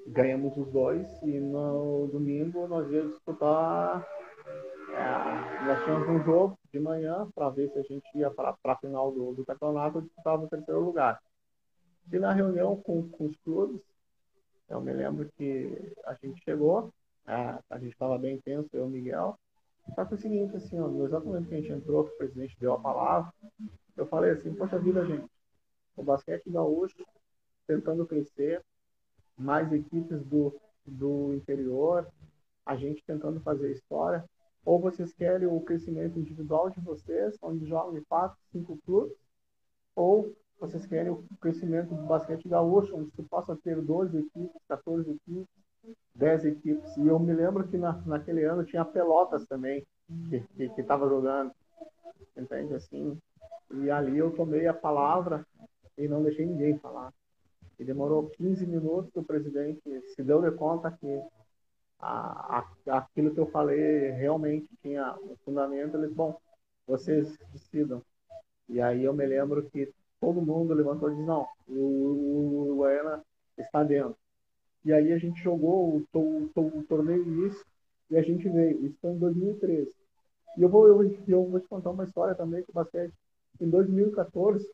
ganhamos 0.08 0.56
os 0.58 0.72
dois 0.72 1.08
e 1.24 1.40
no 1.40 2.08
domingo 2.08 2.68
nós 2.68 2.90
íamos 2.92 3.14
disputar. 3.14 4.06
É, 4.90 5.66
nós 5.66 5.84
tínhamos 5.84 6.10
um 6.10 6.24
jogo 6.24 6.60
de 6.72 6.80
manhã 6.80 7.28
para 7.34 7.50
ver 7.50 7.70
se 7.70 7.80
a 7.80 7.84
gente 7.84 8.06
ia 8.16 8.30
para 8.30 8.56
a 8.64 8.78
final 8.78 9.12
do, 9.12 9.34
do 9.34 9.46
campeonato 9.46 10.02
disputava 10.02 10.44
o 10.44 10.50
terceiro 10.50 10.82
lugar. 10.82 11.20
E 12.12 12.20
na 12.20 12.34
reunião 12.34 12.76
com, 12.82 13.08
com 13.10 13.26
os 13.26 13.36
clubes, 13.38 13.82
eu 14.70 14.82
me 14.82 14.94
lembro 14.94 15.30
que 15.38 15.94
a 16.06 16.14
gente 16.16 16.44
chegou, 16.44 16.94
a, 17.26 17.60
a 17.70 17.80
gente 17.80 17.94
estava 17.94 18.18
bem 18.18 18.40
tenso, 18.40 18.70
eu 18.74 18.84
e 18.84 18.88
o 18.88 18.90
Miguel. 18.90 19.38
Só 19.96 20.06
que 20.06 20.14
é 20.14 20.18
o 20.18 20.20
seguinte, 20.20 20.56
assim, 20.56 20.80
ó, 20.80 20.88
no 20.88 21.06
exato 21.06 21.26
momento 21.26 21.48
que 21.48 21.56
a 21.56 21.62
gente 21.62 21.72
entrou, 21.72 22.06
que 22.06 22.14
o 22.14 22.18
presidente 22.18 22.58
deu 22.60 22.74
a 22.74 22.80
palavra, 22.80 23.34
eu 23.98 24.06
falei 24.08 24.32
assim, 24.32 24.54
poxa 24.54 24.80
vida, 24.80 25.06
gente, 25.06 25.28
o 25.96 26.04
basquete 26.04 26.50
gaúcho 26.50 27.06
tentando 27.68 28.06
crescer, 28.06 28.64
mais 29.38 29.72
equipes 29.72 30.24
do, 30.24 30.56
do 30.86 31.34
interior, 31.34 32.08
a 32.66 32.76
gente 32.76 33.04
tentando 33.06 33.40
fazer 33.42 33.72
história, 33.72 34.24
ou 34.66 34.80
vocês 34.80 35.14
querem 35.14 35.48
o 35.48 35.60
crescimento 35.62 36.18
individual 36.18 36.70
de 36.70 36.80
vocês, 36.80 37.38
onde 37.42 37.66
jogam 37.66 37.94
de 37.94 38.02
quatro, 38.06 38.38
cinco 38.52 38.78
clubes, 38.86 39.18
ou 39.96 40.34
vocês 40.68 40.86
querem 40.86 41.12
o 41.12 41.24
crescimento 41.42 41.94
do 41.94 42.04
basquete 42.04 42.48
gaúcho, 42.48 42.96
onde 42.96 43.12
você 43.12 43.24
possa 43.24 43.56
ter 43.56 43.82
12 43.82 44.18
equipes, 44.18 44.62
14 44.70 45.12
equipes, 45.12 45.48
10 46.16 46.46
equipes. 46.46 46.98
E 46.98 47.08
eu 47.08 47.20
me 47.20 47.34
lembro 47.34 47.68
que 47.68 47.78
na, 47.78 47.94
naquele 48.06 48.46
ano 48.46 48.64
tinha 48.64 48.86
Pelotas 48.86 49.46
também, 49.46 49.86
que 50.30 50.82
estava 50.82 51.08
jogando. 51.10 51.52
Entende? 52.38 52.74
Assim, 52.76 53.18
e 53.72 53.92
ali 53.92 54.18
eu 54.18 54.32
tomei 54.32 54.66
a 54.66 54.74
palavra 54.74 55.46
e 55.98 56.08
não 56.08 56.24
deixei 56.24 56.46
ninguém 56.46 56.78
falar. 56.80 57.14
E 57.78 57.84
demorou 57.84 58.30
15 58.30 58.66
minutos 58.66 59.12
que 59.12 59.20
o 59.20 59.24
presidente 59.24 59.82
se 60.16 60.24
deu 60.24 60.42
de 60.42 60.52
conta 60.52 60.92
que 60.92 61.22
a, 62.00 62.60
a, 62.88 62.98
aquilo 62.98 63.34
que 63.34 63.40
eu 63.40 63.48
falei 63.48 64.12
realmente 64.12 64.70
tinha 64.82 65.14
um 65.16 65.36
fundamento. 65.44 65.98
Ele 65.98 66.04
disse, 66.04 66.16
bom, 66.16 66.40
vocês 66.88 67.38
decidam. 67.52 68.02
E 68.70 68.80
aí 68.80 69.04
eu 69.04 69.14
me 69.14 69.26
lembro 69.26 69.70
que 69.70 69.92
todo 70.24 70.42
mundo 70.42 70.74
levantou 70.74 71.10
e 71.10 71.16
disse, 71.16 71.28
não, 71.28 71.46
o 71.68 72.70
Uruguaiana 72.70 73.22
está 73.58 73.84
dentro. 73.84 74.16
E 74.86 74.94
aí 74.94 75.12
a 75.12 75.18
gente 75.18 75.44
jogou 75.44 75.98
o, 75.98 76.18
o, 76.18 76.50
o, 76.56 76.62
o 76.80 76.84
torneio 76.84 77.24
início 77.24 77.66
e 78.10 78.16
a 78.16 78.22
gente 78.22 78.48
veio. 78.48 78.86
Isso 78.86 78.98
foi 79.02 79.12
em 79.12 79.18
2013. 79.18 79.92
E 80.58 80.62
eu 80.62 80.70
vou, 80.70 80.88
eu, 80.88 81.04
eu 81.28 81.46
vou 81.46 81.60
te 81.60 81.68
contar 81.68 81.90
uma 81.90 82.06
história 82.06 82.34
também 82.36 82.64
com 82.64 82.72
o 82.72 82.76
basquete. 82.76 83.14
Em 83.60 83.70
2014, 83.70 84.66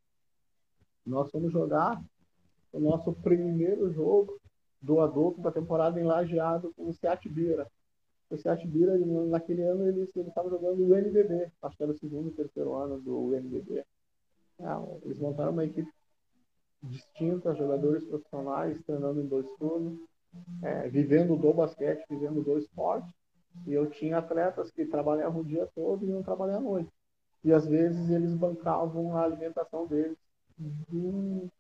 nós 1.04 1.32
fomos 1.32 1.52
jogar 1.52 2.00
o 2.72 2.80
nosso 2.80 3.12
primeiro 3.14 3.92
jogo 3.92 4.40
do 4.80 5.00
adulto 5.02 5.42
da 5.42 5.52
temporada 5.52 6.00
em 6.00 6.04
Lajeado 6.04 6.72
com 6.76 6.90
o 6.90 6.94
Seat 6.94 7.28
Bira. 7.28 7.68
O 8.30 8.38
Seat 8.38 8.68
Bira, 8.68 8.96
naquele 9.28 9.64
ano, 9.64 9.88
ele 9.88 10.04
estava 10.04 10.48
jogando 10.48 10.88
o 10.88 10.96
NBB. 10.96 11.52
Acho 11.64 11.76
que 11.76 11.84
era 11.84 11.92
o 11.92 11.98
segundo, 11.98 12.30
terceiro 12.30 12.76
ano 12.76 13.00
do 13.00 13.34
NBB. 13.34 13.84
É, 14.60 15.06
eles 15.06 15.20
montaram 15.20 15.52
uma 15.52 15.66
equipe 15.66 15.92
distinta, 16.82 17.56
jogadores 17.56 18.04
profissionais, 18.06 18.82
treinando 18.84 19.22
em 19.22 19.28
dois 19.28 19.50
turnos, 19.58 20.00
é, 20.64 20.88
vivendo 20.90 21.36
do 21.36 21.54
basquete, 21.54 22.06
vivendo 22.10 22.44
do 22.44 22.58
esporte. 22.58 23.14
E 23.66 23.74
eu 23.74 23.90
tinha 23.90 24.18
atletas 24.18 24.72
que 24.72 24.86
trabalhavam 24.86 25.42
o 25.42 25.46
dia 25.46 25.68
todo 25.76 26.06
e 26.06 26.10
iam 26.10 26.24
trabalhar 26.24 26.58
à 26.58 26.62
noite. 26.62 26.92
E 27.44 27.52
às 27.52 27.66
vezes 27.66 28.10
eles 28.10 28.34
bancavam 28.34 29.16
a 29.16 29.24
alimentação 29.24 29.88
deles 29.88 30.18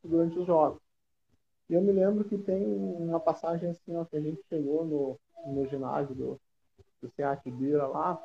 durante 0.03 0.37
os 0.37 0.45
jogos. 0.45 0.81
E 1.69 1.73
eu 1.73 1.81
me 1.81 1.91
lembro 1.91 2.23
que 2.23 2.37
tem 2.37 2.65
uma 2.65 3.19
passagem 3.19 3.69
assim, 3.69 3.95
ó, 3.95 4.03
que 4.03 4.17
a 4.17 4.21
gente 4.21 4.41
chegou 4.49 4.85
no, 4.85 5.19
no 5.53 5.67
ginásio 5.67 6.15
do, 6.15 6.41
do 7.01 7.09
Seat 7.11 7.49
Bira 7.51 7.87
lá, 7.87 8.21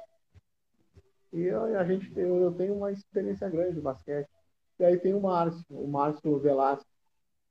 e 1.34 1.40
eu, 1.42 1.76
a 1.76 1.84
gente, 1.84 2.16
eu, 2.16 2.36
eu, 2.42 2.52
tenho 2.54 2.76
uma 2.76 2.92
experiência 2.92 3.50
grande 3.50 3.74
de 3.74 3.80
basquete. 3.80 4.30
E 4.78 4.84
aí 4.84 4.98
tem 4.98 5.14
o 5.14 5.20
Márcio, 5.20 5.64
o 5.70 5.86
Márcio 5.88 6.38
Velasco, 6.38 6.88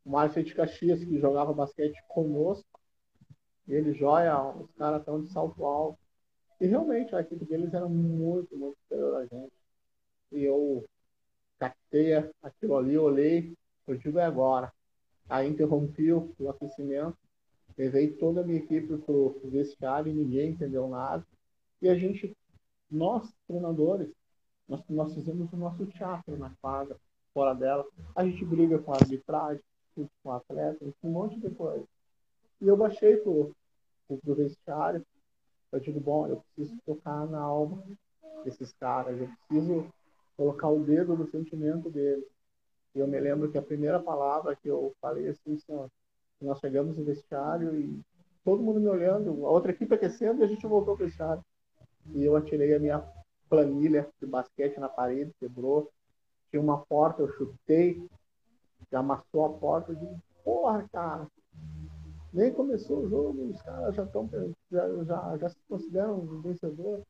o 0.05 0.11
Márcio 0.11 0.39
é 0.39 0.43
de 0.43 0.53
Caxias, 0.53 1.03
que 1.03 1.19
jogava 1.19 1.53
basquete 1.53 1.97
conosco. 2.09 2.67
Ele 3.67 3.93
joia, 3.93 4.37
os 4.55 4.71
caras 4.73 4.99
estão 4.99 5.21
de 5.21 5.29
salto 5.29 5.65
alto. 5.65 5.97
E 6.59 6.67
realmente 6.67 7.15
a 7.15 7.21
equipe 7.21 7.45
deles 7.45 7.73
era 7.73 7.87
muito, 7.87 8.57
muito 8.57 8.77
superior 8.83 9.15
a 9.17 9.25
gente. 9.25 9.53
E 10.31 10.43
eu 10.43 10.85
captei 11.57 12.13
aquilo 12.41 12.77
ali, 12.77 12.97
olhei, 12.97 13.53
eu 13.87 13.97
digo 13.97 14.19
é 14.19 14.25
agora. 14.25 14.71
Aí 15.29 15.47
interrompi 15.47 16.11
o, 16.11 16.33
aquecimento, 16.49 17.17
levei 17.77 18.11
toda 18.13 18.41
a 18.41 18.43
minha 18.43 18.59
equipe 18.59 18.97
para 18.97 19.13
o 19.13 19.49
vestiário 19.49 20.11
e 20.11 20.15
ninguém 20.15 20.51
entendeu 20.51 20.87
nada. 20.87 21.25
E 21.81 21.89
a 21.89 21.95
gente, 21.95 22.35
nós, 22.89 23.33
treinadores, 23.47 24.11
nós, 24.67 24.81
nós 24.89 25.13
fizemos 25.13 25.51
o 25.53 25.57
nosso 25.57 25.85
teatro 25.85 26.37
na 26.37 26.49
quadra, 26.61 26.97
fora 27.33 27.53
dela. 27.53 27.85
A 28.15 28.23
gente 28.25 28.45
briga 28.45 28.79
com 28.79 28.93
a 28.93 28.97
arbitragem, 28.97 29.61
com 29.95 30.07
o 30.23 30.31
atleta, 30.31 30.85
um 31.03 31.09
monte 31.09 31.39
de 31.39 31.49
coisa. 31.49 31.85
E 32.61 32.67
eu 32.67 32.77
baixei 32.77 33.17
pro, 33.17 33.51
pro, 34.07 34.17
pro 34.17 34.35
vestiário. 34.35 35.05
Eu 35.71 35.79
digo, 35.79 35.99
bom, 35.99 36.27
eu 36.27 36.43
preciso 36.55 36.79
tocar 36.85 37.25
na 37.27 37.39
alma 37.39 37.83
desses 38.43 38.71
caras, 38.73 39.19
eu 39.19 39.29
preciso 39.47 39.87
colocar 40.37 40.69
o 40.69 40.83
dedo 40.83 41.15
no 41.15 41.27
sentimento 41.27 41.89
deles. 41.89 42.25
E 42.95 42.99
eu 42.99 43.07
me 43.07 43.19
lembro 43.19 43.51
que 43.51 43.57
a 43.57 43.61
primeira 43.61 43.99
palavra 43.99 44.55
que 44.55 44.67
eu 44.67 44.93
falei 45.01 45.27
assim, 45.29 45.55
assim 45.55 45.89
nós 46.41 46.59
chegamos 46.59 46.97
no 46.97 47.03
vestiário 47.03 47.75
e 47.79 47.99
todo 48.43 48.61
mundo 48.61 48.79
me 48.79 48.87
olhando, 48.87 49.45
a 49.45 49.49
outra 49.49 49.71
equipe 49.71 49.93
aquecendo 49.95 50.41
e 50.41 50.43
a 50.43 50.47
gente 50.47 50.67
voltou 50.67 50.95
para 50.95 51.05
o 51.05 51.07
vestiário. 51.07 51.43
E 52.13 52.23
eu 52.23 52.35
atirei 52.35 52.75
a 52.75 52.79
minha 52.79 53.03
planilha 53.49 54.07
de 54.19 54.27
basquete 54.27 54.79
na 54.79 54.89
parede, 54.89 55.33
quebrou. 55.39 55.89
Tinha 56.53 56.61
uma 56.61 56.85
porta, 56.85 57.23
eu 57.23 57.29
chutei, 57.29 58.07
amassou 58.91 59.45
a 59.45 59.49
porta. 59.49 59.91
Eu 59.91 59.95
disse, 59.95 60.21
porra, 60.43 60.87
cara, 60.93 61.27
nem 62.31 62.53
começou 62.53 62.99
o 62.99 63.09
jogo, 63.09 63.49
os 63.49 63.59
caras 63.63 63.95
já 63.95 64.03
estão 64.03 64.29
já, 64.71 65.03
já, 65.03 65.37
já 65.37 65.49
se 65.49 65.57
consideram 65.67 66.19
vencedores. 66.43 67.03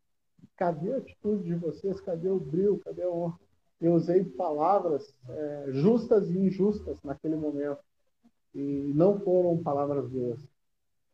Cadê 0.55 0.93
a 0.93 0.97
atitude 0.99 1.43
de 1.43 1.55
vocês? 1.55 1.99
Cadê 1.99 2.29
o 2.29 2.39
brilho? 2.39 2.79
Cadê 2.85 3.03
o. 3.05 3.33
Eu 3.81 3.95
usei 3.95 4.23
palavras 4.23 5.13
é, 5.27 5.65
justas 5.71 6.29
e 6.29 6.37
injustas 6.37 7.03
naquele 7.03 7.35
momento. 7.35 7.83
E 8.55 8.93
não 8.95 9.19
foram 9.19 9.61
palavras 9.61 10.07
boas. 10.07 10.39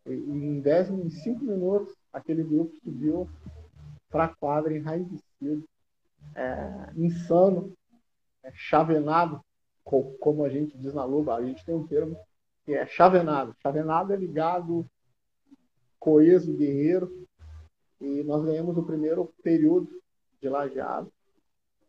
E, 0.06 0.12
em 0.12 0.62
10, 0.62 0.92
em 0.92 1.10
5 1.10 1.44
minutos, 1.44 1.96
aquele 2.14 2.44
grupo 2.44 2.76
subiu 2.84 3.28
para 4.08 4.26
a 4.26 4.36
quadra 4.36 4.78
enraivecido, 4.78 5.64
é, 6.36 6.92
insano, 6.96 7.74
é, 8.44 8.52
chavenado, 8.54 9.42
como 9.84 10.44
a 10.44 10.50
gente 10.50 10.78
diz 10.78 10.94
na 10.94 11.04
Luba. 11.04 11.36
A 11.36 11.44
gente 11.44 11.66
tem 11.66 11.76
um 11.76 11.88
termo 11.88 12.18
que 12.66 12.74
é 12.74 12.86
chavenado. 12.86 13.56
Chavenado 13.62 14.14
é 14.14 14.16
ligado, 14.16 14.86
coeso, 16.00 16.56
guerreiro. 16.56 17.28
E 18.00 18.24
nós 18.24 18.44
ganhamos 18.44 18.78
o 18.78 18.84
primeiro 18.84 19.34
período 19.44 19.90
de 20.42 20.48
lajeado. 20.48 21.12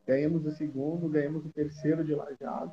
Ganhamos 0.07 0.44
o 0.44 0.51
segundo, 0.51 1.09
ganhamos 1.09 1.44
o 1.44 1.53
terceiro 1.53 2.05
de 2.05 2.14
lajeado. 2.14 2.72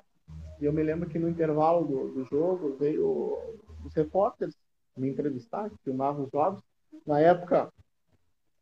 E 0.59 0.65
eu 0.65 0.73
me 0.73 0.81
lembro 0.81 1.09
que 1.09 1.19
no 1.19 1.29
intervalo 1.29 1.85
do, 1.85 2.13
do 2.13 2.25
jogo 2.25 2.75
veio 2.77 3.37
os 3.85 3.93
repórteres 3.93 4.55
me 4.97 5.09
entrevistar, 5.09 5.69
que 5.69 5.77
filmavam 5.83 6.25
os 6.25 6.31
jogos. 6.31 6.61
Na 7.05 7.19
época, 7.19 7.71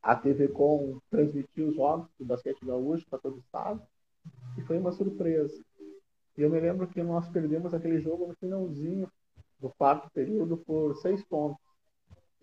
a 0.01 0.16
TV 0.16 0.49
Com 0.49 0.99
transmitiu 1.09 1.70
os 1.70 1.76
jogos 1.76 2.07
do 2.20 2.26
basquete 2.26 2.63
gaúcho 2.66 3.05
para 3.09 3.20
todo 3.20 3.38
o 3.38 3.39
estado. 3.39 3.82
E 4.58 4.62
foi 4.62 4.78
uma 4.78 4.91
surpresa. 4.91 5.64
E 6.38 6.41
eu 6.41 6.49
me 6.49 6.60
lembro 6.60 6.88
que 6.88 7.01
nós 7.01 7.28
perdemos 7.30 7.74
aquele 7.74 7.99
jogo 7.99 8.28
no 8.28 8.36
finalzinho 8.36 9.10
do 9.60 9.70
quarto 9.70 10.10
período 10.12 10.58
por 10.58 10.95
seis 10.97 11.24
pontos. 11.24 11.64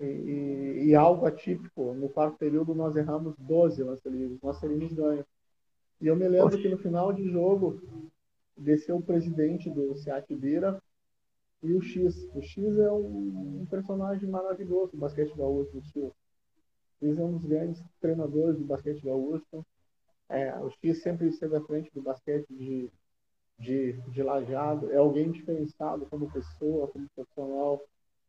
E, 0.00 0.04
e, 0.04 0.84
e, 0.86 0.94
algo 0.94 1.26
atípico, 1.26 1.94
no 1.94 2.08
quarto 2.08 2.36
período 2.36 2.74
nós 2.74 2.96
erramos 2.96 3.36
12 3.38 3.82
lances 3.82 4.04
livres, 4.04 4.40
nós 4.42 4.58
teríamos 4.58 4.92
ganho. 4.92 5.24
E 6.00 6.06
eu 6.06 6.16
me 6.16 6.26
lembro 6.26 6.58
que 6.58 6.68
no 6.68 6.78
final 6.78 7.12
de 7.12 7.28
jogo 7.30 7.80
desceu 8.56 8.96
o 8.96 9.02
presidente 9.02 9.70
do 9.70 9.94
Seat 9.96 10.34
Bira 10.34 10.82
e 11.62 11.72
o 11.72 11.80
X. 11.80 12.28
O 12.34 12.42
X 12.42 12.78
é 12.78 12.90
um, 12.90 13.60
um 13.60 13.66
personagem 13.66 14.28
maravilhoso 14.28 14.92
do 14.92 14.98
basquete 14.98 15.36
gaúcho, 15.36 15.78
o 15.78 15.82
X. 15.82 16.12
X 17.00 17.18
é 17.18 17.22
um 17.22 17.32
dos 17.32 17.44
grandes 17.44 17.82
treinadores 18.00 18.58
do 18.58 18.64
basquete 18.64 19.02
gaúcho. 19.04 19.64
É, 20.32 20.58
o 20.58 20.70
X 20.70 21.02
sempre 21.02 21.28
esteve 21.28 21.56
à 21.56 21.60
frente 21.60 21.90
do 21.94 22.02
basquete 22.02 22.46
de 22.50 22.90
de, 23.62 23.92
de 24.10 24.22
lajado, 24.22 24.90
é 24.90 24.96
alguém 24.96 25.30
diferenciado 25.30 26.06
como 26.06 26.30
pessoa, 26.30 26.88
como 26.88 27.08
profissional, 27.14 27.80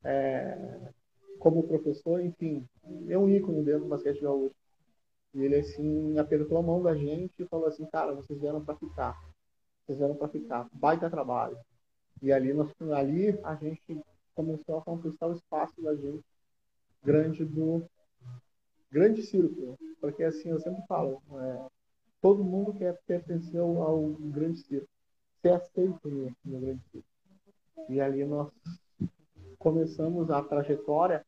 é, 0.04 0.92
como 1.40 1.68
professor, 1.68 2.24
enfim, 2.24 2.68
é 3.10 3.18
um 3.18 3.28
ícone 3.28 3.64
dentro 3.64 3.82
do 3.82 3.90
basquete 3.90 4.22
gaúcho. 4.22 4.56
E 5.34 5.42
ele, 5.42 5.56
assim, 5.56 6.18
apertou 6.20 6.60
a 6.60 6.62
mão 6.62 6.82
da 6.82 6.96
gente 6.96 7.42
e 7.42 7.48
falou 7.48 7.66
assim, 7.66 7.86
cara, 7.88 8.14
vocês 8.14 8.40
vieram 8.40 8.64
para 8.64 8.76
ficar. 8.76 9.20
Vocês 9.84 9.98
vieram 9.98 10.16
para 10.16 10.28
ficar. 10.28 10.70
Baita 10.72 11.10
trabalho. 11.10 11.58
E 12.22 12.32
ali, 12.32 12.54
nós, 12.54 12.70
ali 12.96 13.38
a 13.44 13.56
gente 13.56 14.00
começou 14.36 14.78
a 14.78 14.82
conquistar 14.84 15.28
o 15.28 15.34
espaço 15.34 15.82
da 15.82 15.96
gente 15.96 16.24
grande 17.04 17.44
do 17.44 17.84
grande 18.92 19.24
círculo. 19.24 19.76
Porque, 20.00 20.24
assim, 20.24 20.50
eu 20.50 20.60
sempre 20.60 20.86
falo, 20.88 21.20
é, 21.32 21.68
todo 22.24 22.42
mundo 22.42 22.74
quer 22.74 22.98
pertencer 23.06 23.60
ao, 23.60 24.12
grande 24.18 24.60
círculo 24.60 24.88
ser 25.42 25.50
aceito 25.50 26.10
no, 26.10 26.32
no 26.46 26.60
Grande 26.62 26.82
Sul. 26.90 27.04
E 27.90 28.00
ali 28.00 28.24
nós 28.24 28.50
começamos 29.60 30.32
a 30.32 30.42
trajetória 30.42 31.26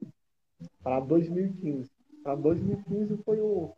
para 0.82 1.02
2015. 1.02 1.92
Para 2.24 2.36
2015 2.36 3.18
foi 3.24 3.42
o, 3.42 3.74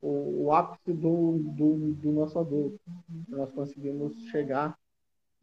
o, 0.00 0.44
o 0.44 0.52
ápice 0.52 0.94
do, 0.94 1.38
do, 1.54 1.92
do, 1.92 2.12
nosso 2.12 2.38
adulto. 2.38 2.80
Nós 3.28 3.52
conseguimos 3.52 4.16
chegar 4.30 4.78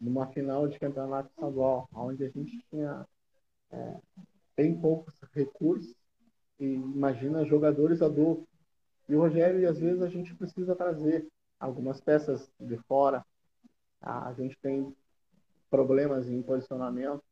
numa 0.02 0.26
final 0.28 0.68
de 0.68 0.80
campeonato 0.80 1.30
estadual, 1.30 1.88
onde 1.94 2.24
a 2.24 2.30
gente 2.30 2.60
tinha 2.72 3.08
é, 3.72 3.98
bem 4.58 4.82
poucos 4.82 5.14
recursos 5.32 5.96
e 6.60 6.74
imagina 6.74 7.46
jogadores 7.46 8.02
adultos. 8.02 8.48
E 9.08 9.16
o 9.16 9.20
Rogério, 9.20 9.70
às 9.70 9.80
vezes, 9.80 10.02
a 10.02 10.08
gente 10.08 10.34
precisa 10.36 10.76
trazer 10.76 11.28
algumas 11.60 12.00
peças 12.02 12.50
de 12.60 12.78
fora, 12.88 13.26
a 14.02 14.34
gente 14.34 14.58
tem 14.62 14.94
problemas 15.70 16.28
em 16.28 16.42
posicionamento. 16.42 17.24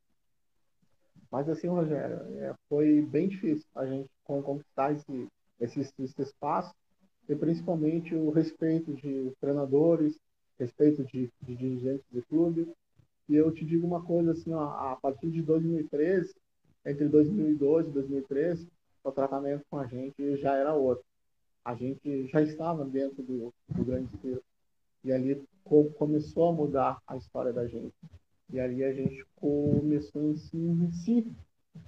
Mas 1.30 1.48
assim, 1.48 1.68
Rogério, 1.68 2.18
é, 2.40 2.56
foi 2.68 3.02
bem 3.02 3.28
difícil 3.28 3.66
a 3.76 3.86
gente 3.86 4.10
conquistar 4.24 4.94
esse, 4.94 5.28
esse, 5.60 5.80
esse 5.80 6.22
espaço 6.22 6.74
e 7.30 7.36
principalmente 7.36 8.16
o 8.16 8.30
respeito 8.30 8.94
de 8.94 9.32
treinadores, 9.40 10.18
respeito 10.60 11.04
de, 11.06 11.32
de 11.42 11.56
dirigentes 11.56 12.06
do 12.12 12.22
clube. 12.24 12.68
E 13.30 13.36
eu 13.36 13.52
te 13.52 13.64
digo 13.64 13.86
uma 13.86 14.04
coisa 14.04 14.32
assim, 14.32 14.54
ó, 14.54 14.64
a 14.64 14.96
partir 14.96 15.30
de 15.30 15.42
2013, 15.42 16.34
entre 16.86 17.08
2012 17.08 17.90
e 17.90 17.94
2013, 17.94 18.68
o 19.04 19.12
tratamento 19.12 19.64
com 19.70 19.78
a 19.78 19.86
gente 19.86 20.38
já 20.38 20.56
era 20.56 20.74
outro. 20.74 21.06
A 21.64 21.76
gente 21.76 22.28
já 22.28 22.42
estava 22.42 22.84
dentro 22.86 23.22
do, 23.24 23.54
do 23.70 23.86
grande 23.86 24.10
círculo. 24.18 24.44
E 25.04 25.12
ali 25.12 25.44
começou 25.98 26.50
a 26.50 26.54
mudar 26.54 27.02
a 27.08 27.18
história 27.18 27.52
da 27.52 27.68
gente. 27.68 27.94
E 28.52 28.60
ali 28.60 28.84
a 28.84 28.94
gente 28.94 29.26
começou 29.36 30.24
em 30.24 30.36
si, 30.36 30.58
em 30.58 30.92
si 30.92 31.32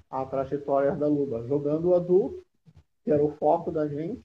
a 0.10 0.26
trajetória 0.26 0.96
da 0.96 1.08
Luba, 1.08 1.46
jogando 1.48 1.90
o 1.90 1.96
adulto, 1.96 2.44
que 3.04 3.12
era 3.12 3.24
o 3.24 3.34
foco 3.34 3.72
da 3.72 3.88
gente, 3.88 4.24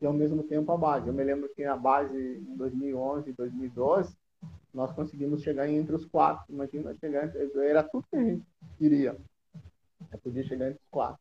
e 0.00 0.06
ao 0.06 0.12
mesmo 0.12 0.42
tempo 0.42 0.70
a 0.70 0.76
base. 0.76 1.08
Eu 1.08 1.14
me 1.14 1.24
lembro 1.24 1.48
que 1.54 1.64
a 1.64 1.76
base 1.76 2.16
em 2.16 2.56
2011 2.56 3.30
e 3.30 3.32
2012, 3.32 4.16
nós 4.72 4.92
conseguimos 4.92 5.42
chegar 5.42 5.68
entre 5.68 5.94
os 5.94 6.04
quatro. 6.04 6.44
Imagina 6.52 6.94
chegar 6.94 7.24
entre... 7.24 7.66
Era 7.66 7.82
tudo 7.82 8.06
que 8.10 8.16
a 8.16 8.24
gente 8.24 8.44
queria. 8.76 9.16
Eu 10.12 10.18
podia 10.18 10.44
chegar 10.44 10.66
entre 10.68 10.80
os 10.82 10.90
quatro. 10.90 11.20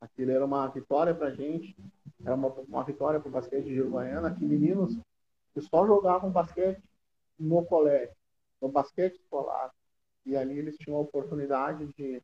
Aquilo 0.00 0.30
era 0.30 0.44
uma 0.44 0.66
vitória 0.68 1.14
para 1.14 1.28
a 1.28 1.34
gente, 1.34 1.76
era 2.24 2.34
uma, 2.34 2.48
uma 2.48 2.84
vitória 2.84 3.20
para 3.20 3.28
o 3.28 3.32
basquete 3.32 3.64
de 3.64 3.80
Uruguaiana, 3.80 4.34
que 4.34 4.44
meninos 4.44 4.98
que 5.54 5.60
só 5.60 5.86
jogavam 5.86 6.30
basquete 6.30 6.82
no 7.38 7.64
colégio, 7.64 8.14
no 8.60 8.68
basquete 8.68 9.16
escolar. 9.16 9.72
E 10.26 10.36
ali 10.36 10.58
eles 10.58 10.76
tinham 10.76 10.98
a 10.98 11.02
oportunidade 11.02 11.86
de 11.94 12.22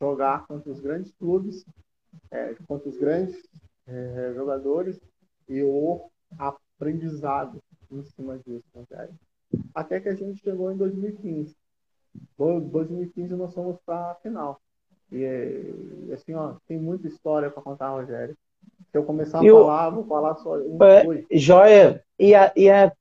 jogar 0.00 0.46
contra 0.46 0.70
os 0.70 0.80
grandes 0.80 1.12
clubes, 1.12 1.64
é, 2.30 2.54
contra 2.66 2.88
os 2.88 2.98
grandes 2.98 3.46
é, 3.86 4.32
jogadores 4.34 4.98
e 5.48 5.62
o 5.62 6.10
aprendizado 6.38 7.62
em 7.90 8.02
cima 8.02 8.38
disso. 8.38 8.64
Né, 8.74 9.08
Até 9.74 10.00
que 10.00 10.08
a 10.08 10.14
gente 10.14 10.40
chegou 10.40 10.72
em 10.72 10.76
2015. 10.76 11.54
Em 12.38 12.60
2015 12.68 13.36
nós 13.36 13.54
fomos 13.54 13.78
para 13.84 14.12
a 14.12 14.14
final. 14.16 14.60
E 15.12 16.10
assim, 16.12 16.34
ó, 16.34 16.56
tem 16.66 16.78
muita 16.80 17.06
história 17.06 17.50
para 17.50 17.62
contar, 17.62 17.90
Rogério. 17.90 18.36
Se 18.90 18.98
eu 18.98 19.04
começar 19.04 19.40
a 19.40 19.44
e 19.44 19.50
falar, 19.50 19.88
o... 19.88 19.94
vou 19.94 20.04
falar 20.04 20.34
só. 20.36 20.56
É, 20.58 21.24
joia, 21.32 22.02
e 22.18 22.34
a, 22.34 22.52
e 22.56 22.70
a 22.70 22.92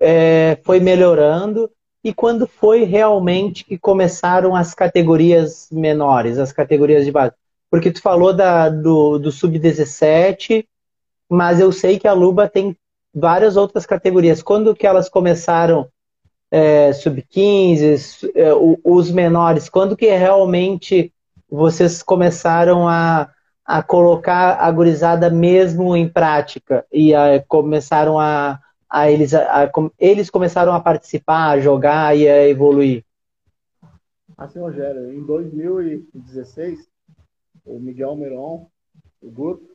é, 0.00 0.58
foi 0.64 0.80
melhorando 0.80 1.70
e 2.02 2.14
quando 2.14 2.46
foi 2.46 2.84
realmente 2.84 3.64
que 3.64 3.76
começaram 3.78 4.56
as 4.56 4.74
categorias 4.74 5.68
menores, 5.70 6.38
as 6.38 6.52
categorias 6.52 7.04
de 7.04 7.12
base? 7.12 7.34
Porque 7.70 7.90
tu 7.90 8.00
falou 8.00 8.32
da, 8.32 8.68
do, 8.68 9.18
do 9.18 9.30
sub-17, 9.30 10.66
mas 11.28 11.60
eu 11.60 11.70
sei 11.70 11.98
que 11.98 12.08
a 12.08 12.12
Luba 12.12 12.48
tem 12.48 12.76
várias 13.14 13.56
outras 13.56 13.84
categorias. 13.84 14.42
Quando 14.42 14.74
que 14.74 14.86
elas 14.86 15.08
começaram 15.08 15.88
é, 16.50 16.92
sub-15, 16.92 18.30
é, 18.34 18.50
os 18.82 19.10
menores, 19.10 19.68
quando 19.68 19.96
que 19.96 20.06
realmente 20.06 21.12
vocês 21.48 22.02
começaram 22.02 22.88
a, 22.88 23.28
a 23.70 23.82
colocar 23.84 24.56
a 24.56 24.68
gurizada 24.72 25.30
mesmo 25.30 25.96
em 25.96 26.08
prática 26.08 26.84
e 26.92 27.14
a, 27.14 27.40
começaram 27.46 28.18
a, 28.18 28.60
a 28.88 29.08
eles, 29.08 29.32
a, 29.32 29.64
a, 29.64 29.70
eles 29.96 30.28
começaram 30.28 30.74
a 30.74 30.80
participar, 30.80 31.50
a 31.50 31.60
jogar 31.60 32.16
e 32.16 32.28
a 32.28 32.48
evoluir? 32.48 33.04
Assim, 34.36 34.58
Rogério, 34.58 35.14
em 35.14 35.24
2016, 35.24 36.88
o 37.64 37.78
Miguel 37.78 38.16
Miron, 38.16 38.66
o 39.22 39.30
grupo, 39.30 39.70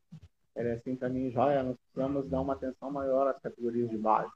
ele 0.58 0.70
é 0.70 0.74
assim, 0.74 0.98
para 0.98 1.08
mim, 1.08 1.32
joia, 1.32 1.64
nós 1.64 1.78
precisamos 1.78 2.28
dar 2.28 2.42
uma 2.42 2.54
atenção 2.54 2.92
maior 2.92 3.30
às 3.30 3.40
categorias 3.40 3.90
de 3.90 3.98
base. 3.98 4.30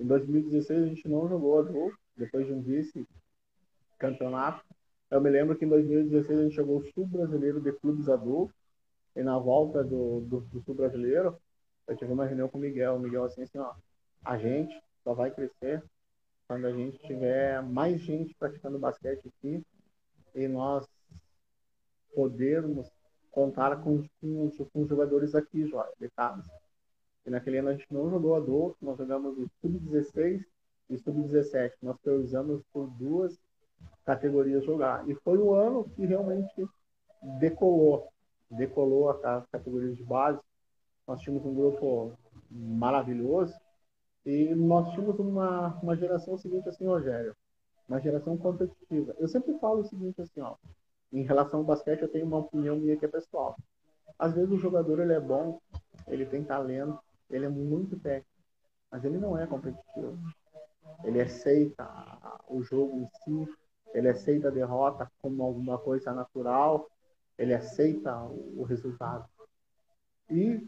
Em 0.00 0.06
2016 0.06 0.82
a 0.82 0.86
gente 0.86 1.06
não 1.06 1.28
jogou 1.28 1.58
adulto, 1.58 1.98
depois 2.16 2.46
de 2.46 2.54
um 2.54 2.62
vice-campeonato. 2.62 4.64
Eu 5.10 5.20
me 5.20 5.28
lembro 5.28 5.56
que 5.56 5.66
em 5.66 5.68
2016 5.68 6.38
a 6.38 6.42
gente 6.44 6.54
jogou 6.54 6.78
o 6.78 6.86
Sul 6.92 7.06
Brasileiro 7.06 7.60
de 7.60 7.70
Clubes 7.72 8.08
Adultos. 8.08 8.61
E 9.14 9.22
na 9.22 9.38
volta 9.38 9.84
do, 9.84 10.20
do, 10.22 10.40
do 10.40 10.62
Sul 10.62 10.74
Brasileiro, 10.74 11.38
eu 11.86 11.96
tive 11.96 12.12
uma 12.12 12.24
reunião 12.24 12.48
com 12.48 12.58
o 12.58 12.60
Miguel. 12.60 12.96
O 12.96 13.00
Miguel 13.00 13.24
assim, 13.24 13.42
assim, 13.42 13.58
ó, 13.58 13.74
a 14.24 14.38
gente 14.38 14.74
só 15.04 15.14
vai 15.14 15.30
crescer 15.30 15.82
quando 16.46 16.66
a 16.66 16.72
gente 16.72 16.98
tiver 16.98 17.62
mais 17.62 18.00
gente 18.00 18.34
praticando 18.34 18.78
basquete 18.78 19.28
aqui 19.28 19.64
e 20.34 20.48
nós 20.48 20.86
podermos 22.14 22.90
contar 23.30 23.76
com, 23.82 24.04
com, 24.20 24.50
com 24.50 24.82
os 24.82 24.88
jogadores 24.88 25.34
aqui, 25.34 25.64
de 25.64 26.10
casa. 26.10 26.50
E 27.24 27.30
naquele 27.30 27.58
ano 27.58 27.70
a 27.70 27.72
gente 27.72 27.86
não 27.90 28.10
jogou 28.10 28.34
adulto, 28.34 28.76
nós 28.82 28.98
jogamos 28.98 29.38
o 29.38 29.48
sub-16 29.60 30.44
e 30.90 30.98
sub-17. 30.98 31.72
Nós 31.80 31.96
priorizamos 32.02 32.62
por 32.72 32.88
duas 32.90 33.38
categorias 34.04 34.64
jogar. 34.64 35.08
E 35.08 35.14
foi 35.14 35.38
o 35.38 35.54
ano 35.54 35.88
que 35.90 36.04
realmente 36.04 36.66
decolou. 37.38 38.11
Decolou 38.52 39.10
as 39.10 39.46
categorias 39.48 39.96
de 39.96 40.02
base. 40.04 40.40
Nós 41.06 41.20
tínhamos 41.20 41.44
um 41.46 41.54
grupo 41.54 42.12
maravilhoso. 42.50 43.54
E 44.24 44.54
nós 44.54 44.92
tínhamos 44.92 45.18
uma, 45.18 45.78
uma 45.82 45.96
geração 45.96 46.36
seguinte 46.38 46.68
assim, 46.68 46.86
Rogério. 46.86 47.34
Uma 47.88 48.00
geração 48.00 48.36
competitiva. 48.36 49.14
Eu 49.18 49.28
sempre 49.28 49.58
falo 49.58 49.80
o 49.80 49.84
seguinte 49.84 50.20
assim, 50.20 50.40
ó. 50.40 50.54
Em 51.12 51.22
relação 51.22 51.60
ao 51.60 51.64
basquete, 51.64 52.02
eu 52.02 52.08
tenho 52.08 52.26
uma 52.26 52.38
opinião 52.38 52.76
minha 52.76 52.96
que 52.96 53.04
é 53.04 53.08
pessoal. 53.08 53.56
Às 54.18 54.34
vezes 54.34 54.50
o 54.50 54.58
jogador 54.58 55.00
ele 55.00 55.12
é 55.12 55.20
bom, 55.20 55.60
ele 56.06 56.24
tem 56.24 56.44
talento, 56.44 56.98
ele 57.28 57.44
é 57.44 57.48
muito 57.48 57.98
técnico, 57.98 58.30
mas 58.90 59.04
ele 59.04 59.18
não 59.18 59.36
é 59.36 59.46
competitivo. 59.46 60.18
Ele 61.04 61.20
aceita 61.20 61.86
o 62.48 62.62
jogo 62.62 63.00
em 63.00 63.08
si, 63.24 63.52
ele 63.92 64.08
aceita 64.08 64.48
a 64.48 64.50
derrota 64.50 65.10
como 65.20 65.42
alguma 65.42 65.78
coisa 65.78 66.12
natural, 66.12 66.88
ele 67.42 67.54
aceita 67.54 68.16
o 68.56 68.62
resultado. 68.62 69.28
E 70.30 70.64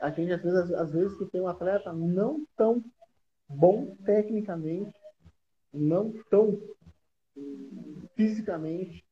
a 0.00 0.10
gente, 0.10 0.32
às 0.32 0.42
vezes, 0.42 0.72
às 0.72 0.92
vezes 0.92 1.30
tem 1.30 1.40
um 1.40 1.48
atleta 1.48 1.92
não 1.92 2.46
tão 2.56 2.84
bom 3.48 3.96
tecnicamente, 4.04 4.94
não 5.72 6.12
tão 6.30 6.60
fisicamente 8.14 9.04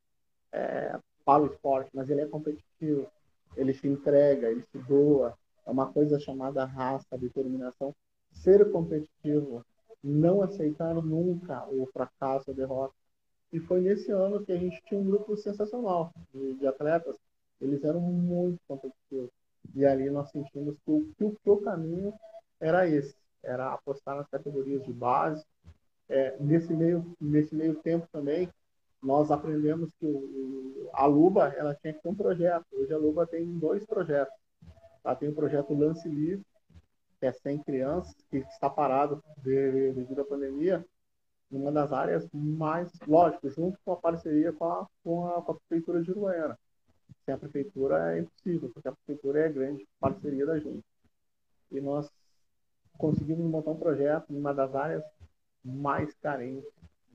é, 0.53 0.97
para 1.25 1.43
o 1.43 1.47
esporte, 1.47 1.91
mas 1.93 2.09
ele 2.09 2.21
é 2.21 2.27
competitivo, 2.27 3.11
ele 3.57 3.75
se 3.75 3.89
entrega, 3.89 4.49
ele 4.49 4.63
se 4.63 4.79
doa. 4.79 5.37
É 5.67 5.71
uma 5.71 5.93
coisa 5.93 6.21
chamada 6.21 6.65
raça, 6.65 7.19
determinação. 7.19 7.93
Ser 8.31 8.71
competitivo, 8.71 9.67
não 10.03 10.41
aceitar 10.41 10.95
nunca 10.95 11.67
o 11.69 11.85
fracasso, 11.87 12.53
a 12.53 12.55
derrota. 12.55 12.95
E 13.53 13.61
foi 13.61 13.81
nesse 13.81 14.11
ano 14.11 14.45
que 14.45 14.51
a 14.51 14.57
gente 14.57 14.83
tinha 14.85 14.99
um 14.99 15.05
grupo 15.05 15.37
sensacional 15.37 16.11
de, 16.33 16.55
de 16.55 16.67
atletas. 16.67 17.17
Eles 17.61 17.85
eram 17.85 18.01
muito 18.01 18.59
competitivos. 18.67 19.31
E 19.75 19.85
ali 19.85 20.09
nós 20.11 20.31
sentimos 20.31 20.77
que 20.79 20.91
o, 20.91 21.35
que 21.35 21.51
o, 21.51 21.57
caminho 21.59 22.13
era 22.59 22.89
esse, 22.89 23.15
era 23.43 23.73
apostar 23.73 24.17
nas 24.17 24.29
categorias 24.29 24.83
de 24.85 24.93
base. 24.93 25.45
É, 26.09 26.37
nesse, 26.41 26.73
meio, 26.73 27.15
nesse 27.21 27.55
meio 27.55 27.77
tempo 27.77 28.07
também, 28.11 28.49
nós 29.03 29.31
aprendemos 29.31 29.91
que 30.01 30.07
o, 30.07 30.89
a 30.93 31.07
Luba 31.07 31.49
ela 31.57 31.75
tinha 31.75 31.93
que 31.93 32.03
ter 32.03 32.09
um 32.09 32.15
projeto. 32.15 32.65
Hoje 32.73 32.93
a 32.93 32.99
Luba 32.99 33.27
tem 33.27 33.47
dois 33.59 33.85
projetos. 33.85 34.35
Ela 35.05 35.15
tem 35.15 35.29
o 35.29 35.35
projeto 35.35 35.75
Lance 35.75 36.09
Livre, 36.09 36.45
que 37.21 37.27
é 37.27 37.33
100 37.33 37.59
crianças, 37.65 38.15
que 38.31 38.39
está 38.39 38.71
parado 38.71 39.23
devido 39.39 40.21
à 40.21 40.25
pandemia, 40.25 40.85
numa 41.53 41.71
das 41.71 41.93
áreas 41.93 42.27
mais, 42.33 42.91
lógico, 43.07 43.51
junto 43.51 43.79
com 43.85 43.93
a 43.93 43.97
parceria 43.97 44.53
com 44.53 44.65
a, 44.65 44.87
com 45.05 45.29
a, 45.29 45.43
com 45.43 45.53
a 45.53 45.55
Prefeitura 45.55 46.03
de 46.03 46.11
Uruguaiana. 46.11 46.59
Sem 47.25 47.35
a 47.35 47.39
Prefeitura 47.39 48.17
é 48.17 48.21
impossível, 48.21 48.71
porque 48.73 48.89
a 48.89 48.93
Prefeitura 48.93 49.41
é 49.41 49.47
a 49.47 49.53
grande 49.53 49.87
parceria 50.01 50.47
da 50.47 50.59
gente. 50.59 50.85
E 51.71 51.81
nós 51.81 52.11
conseguimos 52.97 53.45
montar 53.45 53.73
um 53.73 53.79
projeto 53.79 54.33
numa 54.33 54.55
das 54.55 54.75
áreas 54.75 55.05
mais 55.63 56.15
carentes 56.15 56.69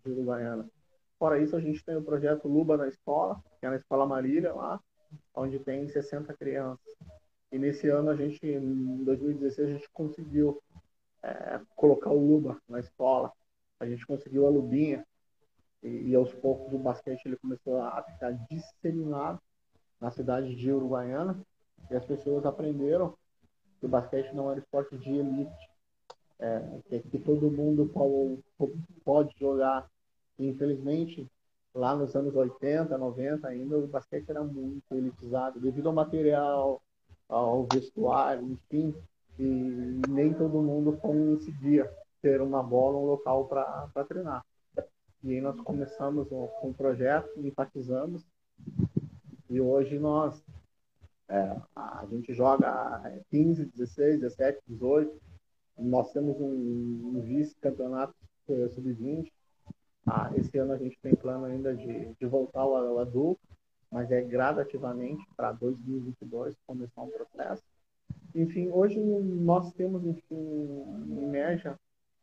de 0.06 0.12
Uruguaiana. 0.12 0.70
Fora 1.18 1.40
isso, 1.40 1.56
a 1.56 1.60
gente 1.60 1.84
tem 1.84 1.96
o 1.96 2.04
projeto 2.04 2.48
Luba 2.48 2.78
na 2.78 2.88
Escola, 2.88 3.44
que 3.60 3.66
é 3.66 3.70
na 3.70 3.76
Escola 3.78 4.06
Marília, 4.06 4.54
lá, 4.54 4.80
onde 5.34 5.58
tem 5.60 5.88
60 5.88 6.32
crianças. 6.36 6.96
E 7.52 7.58
nesse 7.58 7.88
ano, 7.90 8.12
a 8.12 8.16
gente, 8.16 8.46
em 8.46 9.04
2016, 9.04 9.68
a 9.68 9.74
gente 9.74 9.90
conseguiu 9.92 10.62
é, 11.24 11.60
colocar 11.76 12.12
o 12.12 12.20
Luba 12.20 12.62
na 12.70 12.80
escola 12.80 13.32
a 13.80 13.86
gente 13.86 14.06
conseguiu 14.06 14.46
a 14.46 14.50
lubinha 14.50 15.06
e, 15.84 16.10
e, 16.10 16.16
aos 16.16 16.34
poucos 16.34 16.74
o 16.74 16.80
basquete 16.80 17.26
ele 17.26 17.38
começou 17.38 17.82
a 17.82 18.02
ficar 18.04 18.32
disseminado 18.50 19.40
na 20.00 20.12
cidade 20.12 20.56
de 20.56 20.72
Uruguaiana 20.72 21.40
e 21.90 21.96
as 21.96 22.06
pessoas 22.06 22.46
aprenderam 22.46 23.16
que 23.80 23.86
o 23.86 23.90
basquete 23.90 24.34
não 24.34 24.50
era 24.50 24.60
esporte 24.60 24.98
de 24.98 25.12
elite, 25.12 25.70
é, 26.40 26.80
que, 26.88 27.00
que, 27.00 27.20
todo 27.20 27.52
mundo 27.52 27.92
pode, 29.04 29.34
jogar. 29.40 29.88
E, 30.38 30.48
infelizmente, 30.48 31.30
lá 31.74 31.96
nos 31.96 32.16
anos 32.16 32.36
80, 32.36 32.98
90 32.98 33.48
ainda, 33.48 33.78
o 33.78 33.88
basquete 33.88 34.30
era 34.30 34.44
muito 34.44 34.84
elitizado 34.96 35.60
devido 35.60 35.88
ao 35.88 35.94
material, 35.94 36.82
ao 37.30 37.68
vestuário, 37.72 38.44
enfim, 38.44 38.96
e 39.38 40.02
nem 40.10 40.34
todo 40.34 40.62
mundo 40.62 40.98
conseguia 40.98 41.92
ter 42.22 42.42
uma 42.42 42.62
bola, 42.64 42.98
um 42.98 43.06
local 43.06 43.48
para 43.48 44.06
treinar. 44.08 44.46
E 45.24 45.34
aí 45.34 45.42
nós 45.42 45.60
começamos 45.62 46.30
com 46.30 46.70
um 46.70 46.74
projeto, 46.74 47.30
enfatizamos, 47.38 48.26
e 49.50 49.60
hoje 49.60 49.98
nós, 49.98 50.44
é, 51.30 51.56
a 51.76 52.06
gente 52.10 52.34
joga 52.34 53.22
15, 53.30 53.66
16, 53.66 54.20
17, 54.22 54.60
18, 54.68 55.20
nós 55.80 56.12
temos 56.12 56.40
um, 56.40 57.18
um 57.18 57.22
vice-campeonato 57.22 58.14
sub-20, 58.46 59.32
ah, 60.06 60.32
esse 60.38 60.58
ano 60.58 60.72
a 60.72 60.78
gente 60.78 60.98
tem 61.02 61.14
plano 61.14 61.46
ainda 61.46 61.76
de, 61.76 62.14
de 62.14 62.26
voltar 62.26 62.62
ao, 62.62 62.76
ao 62.76 63.00
adulto, 63.00 63.42
mas 63.92 64.10
é 64.10 64.22
gradativamente 64.22 65.22
para 65.36 65.52
2022 65.52 66.56
começar 66.66 67.02
um 67.02 67.10
processo. 67.10 67.64
Enfim, 68.34 68.70
hoje 68.70 69.00
nós 69.00 69.74
temos, 69.74 70.06
enfim, 70.06 70.24
em 70.32 71.28
média, 71.28 71.78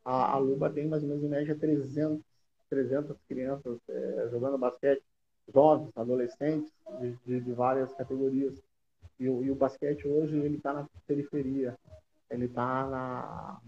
a, 0.04 0.32
a 0.32 0.38
Luba 0.38 0.70
tem 0.70 0.86
mais 0.86 1.02
ou 1.02 1.08
menos 1.08 1.24
em 1.24 1.28
média 1.28 1.56
300, 1.56 2.20
300 2.68 3.16
crianças 3.28 3.78
é, 3.88 4.28
jogando 4.30 4.58
basquete, 4.58 5.02
jovens, 5.52 5.90
adolescentes, 5.96 6.72
de, 7.00 7.16
de, 7.24 7.40
de 7.40 7.52
várias 7.52 7.92
categorias. 7.94 8.60
E, 9.18 9.24
e, 9.24 9.50
o 9.50 9.54
basquete 9.54 10.06
hoje 10.06 10.36
ele 10.36 10.56
está 10.56 10.72
na 10.72 10.86
periferia, 11.06 11.78
ele 12.30 12.46
está 12.46 12.86
na, 12.86 13.60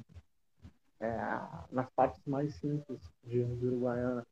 é, 1.01 1.41
nas 1.71 1.89
partes 1.91 2.21
mais 2.27 2.55
simples 2.57 3.01
de, 3.25 3.45
de 3.45 3.67
Uruguaiana. 3.67 4.27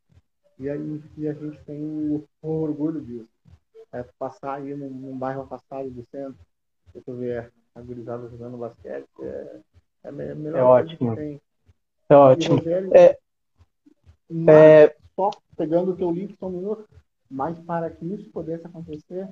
E, 0.58 0.68
aí, 0.68 1.02
e 1.16 1.28
a 1.28 1.32
gente 1.32 1.62
tem 1.64 1.82
o, 1.82 2.24
o 2.42 2.48
orgulho 2.48 3.00
disso. 3.00 3.28
É, 3.92 4.04
passar 4.18 4.54
aí 4.54 4.74
num, 4.74 4.90
num, 4.90 5.16
bairro 5.16 5.42
afastado 5.42 5.88
do 5.88 6.04
centro, 6.10 6.38
e 6.94 7.00
tu 7.00 7.14
ver 7.14 7.52
a 7.74 7.80
gurizada 7.80 8.28
jogando 8.28 8.58
basquete, 8.58 9.08
é, 9.20 9.60
é, 10.04 10.10
melhor 10.10 10.58
é 10.58 10.62
ótimo. 10.62 11.10
Que 11.10 11.16
tem. 11.16 11.40
É 12.08 12.14
ótimo. 12.14 12.60
É, 12.94 13.18
é... 14.48 14.96
Só 15.14 15.30
pegando 15.56 15.92
o 15.92 15.96
teu 15.96 16.10
link 16.10 16.36
só 16.38 16.46
um 16.46 16.50
minuto, 16.50 16.88
mas 17.30 17.58
para 17.60 17.88
que 17.90 18.04
isso 18.04 18.30
pudesse 18.30 18.66
acontecer, 18.66 19.28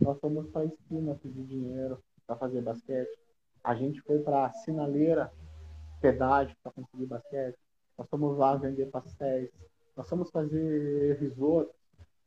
nós 0.00 0.18
fomos 0.18 0.48
para 0.48 0.62
a 0.62 0.64
esquina 0.64 1.14
pedir 1.22 1.44
dinheiro 1.44 2.02
para 2.26 2.36
fazer 2.36 2.60
basquete. 2.60 3.10
A 3.62 3.74
gente 3.74 4.00
foi 4.00 4.18
para 4.18 4.46
a 4.46 4.52
sinaleira, 4.52 5.32
pedágio 6.00 6.56
para 6.62 6.72
conseguir 6.72 7.06
basquete. 7.06 7.56
Nós 7.96 8.08
fomos 8.08 8.38
lá 8.38 8.56
vender 8.56 8.86
pastéis. 8.86 9.50
Nós 9.96 10.08
fomos 10.08 10.30
fazer 10.30 11.18
risoto. 11.20 11.74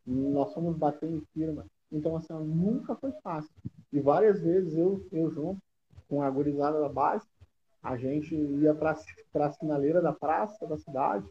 Nós 0.06 0.54
fomos 0.54 0.78
bater 0.78 1.10
em 1.10 1.22
firma. 1.34 1.66
Então, 1.92 2.16
assim, 2.16 2.34
nunca 2.34 2.96
foi 2.96 3.12
fácil. 3.24 3.52
E 3.92 4.00
várias 4.00 4.42
vezes 4.42 4.78
eu, 4.78 5.06
eu 5.12 5.32
junto 5.32 5.62
com 6.08 6.22
a 6.22 6.30
gurizada 6.30 6.80
da 6.80 6.90
base, 6.90 7.26
a 7.84 7.98
gente 7.98 8.34
ia 8.34 8.74
para 8.74 8.96
a 9.46 9.52
sinaleira 9.52 10.02
da 10.02 10.14
praça 10.14 10.66
da 10.66 10.78
cidade, 10.78 11.28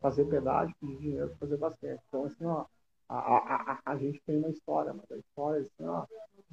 fazer 0.00 0.24
pedágio, 0.24 0.74
pedir 0.80 0.98
dinheiro 0.98 1.28
para 1.28 1.38
fazer 1.38 1.56
basquete. 1.56 2.00
Então, 2.08 2.24
assim, 2.24 2.44
ó, 2.44 2.64
a, 3.08 3.18
a, 3.18 3.72
a, 3.72 3.92
a, 3.92 3.96
gente 3.96 4.20
tem 4.26 4.36
uma 4.36 4.50
história, 4.50 4.92
mas 4.92 5.10
a 5.12 5.16
história, 5.16 5.60
assim, 5.60 5.88
ó, 5.88 6.04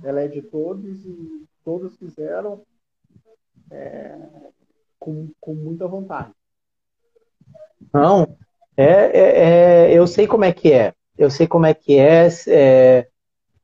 ela 0.03 0.21
é 0.21 0.27
de 0.27 0.43
todos 0.43 1.03
e 1.03 1.47
todos 1.65 1.97
fizeram 1.97 2.61
é, 3.71 4.19
com, 4.99 5.31
com 5.41 5.55
muita 5.55 5.87
vontade. 5.87 6.31
Não, 7.91 8.37
é, 8.77 8.83
é, 8.83 9.89
é, 9.89 9.93
eu 9.93 10.05
sei 10.05 10.27
como 10.27 10.45
é 10.45 10.53
que 10.53 10.71
é. 10.71 10.93
Eu 11.17 11.31
sei 11.31 11.47
como 11.47 11.65
é 11.65 11.73
que 11.73 11.97
é, 11.97 12.27
é 12.47 13.07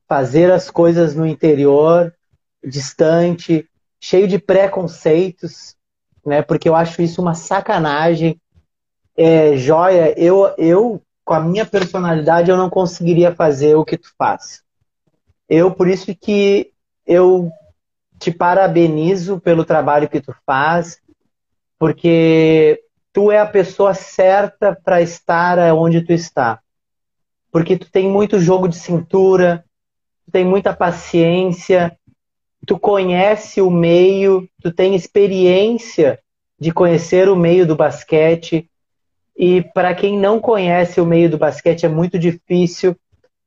fazer 0.08 0.50
as 0.50 0.68
coisas 0.68 1.14
no 1.14 1.26
interior, 1.26 2.12
distante, 2.62 3.68
cheio 4.00 4.28
de 4.28 4.38
preconceitos, 4.38 5.76
né? 6.24 6.42
Porque 6.42 6.68
eu 6.68 6.74
acho 6.74 7.02
isso 7.02 7.20
uma 7.20 7.34
sacanagem. 7.34 8.40
É, 9.16 9.56
joia, 9.56 10.18
eu, 10.18 10.54
eu, 10.58 11.02
com 11.24 11.34
a 11.34 11.40
minha 11.40 11.64
personalidade, 11.64 12.50
eu 12.50 12.56
não 12.56 12.68
conseguiria 12.68 13.34
fazer 13.34 13.74
o 13.74 13.84
que 13.84 13.96
tu 13.96 14.12
faz. 14.18 14.62
Eu, 15.48 15.70
por 15.70 15.88
isso 15.88 16.14
que 16.14 16.72
eu 17.06 17.50
te 18.18 18.30
parabenizo 18.30 19.40
pelo 19.40 19.64
trabalho 19.64 20.08
que 20.08 20.20
tu 20.20 20.34
faz, 20.44 20.98
porque 21.78 22.82
tu 23.12 23.30
é 23.30 23.38
a 23.38 23.46
pessoa 23.46 23.94
certa 23.94 24.74
para 24.74 25.00
estar 25.00 25.58
onde 25.74 26.02
tu 26.02 26.12
está. 26.12 26.60
Porque 27.50 27.78
tu 27.78 27.90
tem 27.90 28.08
muito 28.08 28.40
jogo 28.40 28.68
de 28.68 28.76
cintura, 28.76 29.64
tu 30.24 30.32
tem 30.32 30.44
muita 30.44 30.74
paciência, 30.74 31.96
tu 32.64 32.78
conhece 32.78 33.60
o 33.60 33.70
meio, 33.70 34.48
tu 34.62 34.72
tem 34.72 34.94
experiência 34.94 36.18
de 36.58 36.72
conhecer 36.72 37.28
o 37.28 37.36
meio 37.36 37.66
do 37.66 37.76
basquete. 37.76 38.70
E 39.36 39.62
para 39.74 39.94
quem 39.94 40.18
não 40.18 40.40
conhece 40.40 41.00
o 41.00 41.06
meio 41.06 41.28
do 41.28 41.38
basquete 41.38 41.84
é 41.84 41.88
muito 41.88 42.18
difícil. 42.18 42.96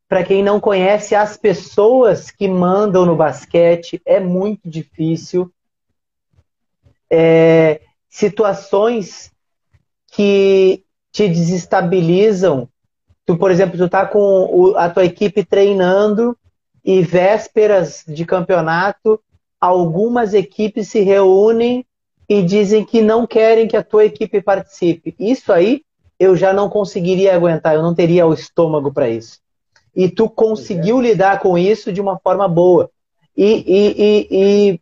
Para 0.07 0.23
quem 0.23 0.43
não 0.43 0.59
conhece 0.59 1.15
as 1.15 1.37
pessoas 1.37 2.31
que 2.31 2.47
mandam 2.47 3.05
no 3.05 3.15
basquete 3.15 4.01
é 4.05 4.19
muito 4.19 4.69
difícil. 4.69 5.51
É, 7.11 7.81
situações 8.09 9.31
que 10.11 10.83
te 11.11 11.27
desestabilizam. 11.27 12.69
Tu, 13.25 13.37
por 13.37 13.51
exemplo, 13.51 13.77
tu 13.77 13.89
tá 13.89 14.05
com 14.05 14.73
a 14.75 14.89
tua 14.89 15.05
equipe 15.05 15.43
treinando 15.43 16.37
e 16.89 17.03
vésperas 17.03 18.03
de 18.07 18.25
campeonato, 18.25 19.21
algumas 19.61 20.33
equipes 20.33 20.87
se 20.87 21.01
reúnem 21.01 21.85
e 22.27 22.41
dizem 22.41 22.83
que 22.83 22.99
não 22.99 23.27
querem 23.27 23.67
que 23.67 23.77
a 23.77 23.83
tua 23.83 24.05
equipe 24.05 24.41
participe. 24.41 25.13
Isso 25.19 25.53
aí 25.53 25.83
eu 26.19 26.35
já 26.35 26.51
não 26.51 26.67
conseguiria 26.67 27.35
aguentar, 27.35 27.75
eu 27.75 27.83
não 27.83 27.93
teria 27.93 28.25
o 28.25 28.33
estômago 28.33 28.91
para 28.91 29.07
isso. 29.07 29.37
E 29.95 30.09
tu 30.09 30.27
conseguiu 30.27 30.97
é. 30.99 31.03
lidar 31.03 31.39
com 31.39 31.59
isso 31.59 31.93
de 31.93 32.01
uma 32.01 32.17
forma 32.17 32.47
boa. 32.47 32.89
E, 33.37 33.63
e, 33.67 33.95
e, 34.01 34.27
e, 34.31 34.81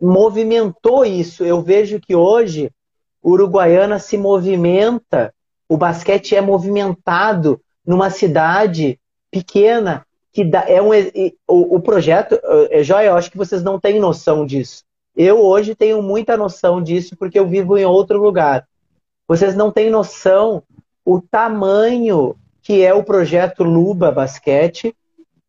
movimentou 0.00 1.04
isso. 1.04 1.44
Eu 1.44 1.60
vejo 1.60 1.98
que 1.98 2.14
hoje 2.14 2.70
Uruguaiana 3.24 3.98
se 3.98 4.16
movimenta, 4.16 5.34
o 5.68 5.76
basquete 5.76 6.36
é 6.36 6.40
movimentado 6.40 7.60
numa 7.84 8.08
cidade 8.08 9.00
pequena 9.32 10.06
que 10.34 10.44
dá, 10.44 10.64
é 10.68 10.82
um, 10.82 10.88
o, 11.46 11.76
o 11.76 11.80
projeto, 11.80 12.36
é, 12.68 12.82
Joia, 12.82 13.06
eu 13.06 13.16
acho 13.16 13.30
que 13.30 13.38
vocês 13.38 13.62
não 13.62 13.78
têm 13.78 14.00
noção 14.00 14.44
disso. 14.44 14.82
Eu 15.16 15.40
hoje 15.40 15.76
tenho 15.76 16.02
muita 16.02 16.36
noção 16.36 16.82
disso 16.82 17.16
porque 17.16 17.38
eu 17.38 17.46
vivo 17.46 17.78
em 17.78 17.84
outro 17.84 18.20
lugar. 18.20 18.66
Vocês 19.28 19.54
não 19.54 19.70
têm 19.70 19.88
noção 19.90 20.60
o 21.04 21.20
tamanho 21.20 22.34
que 22.60 22.82
é 22.82 22.92
o 22.92 23.04
projeto 23.04 23.62
Luba 23.62 24.10
Basquete 24.10 24.92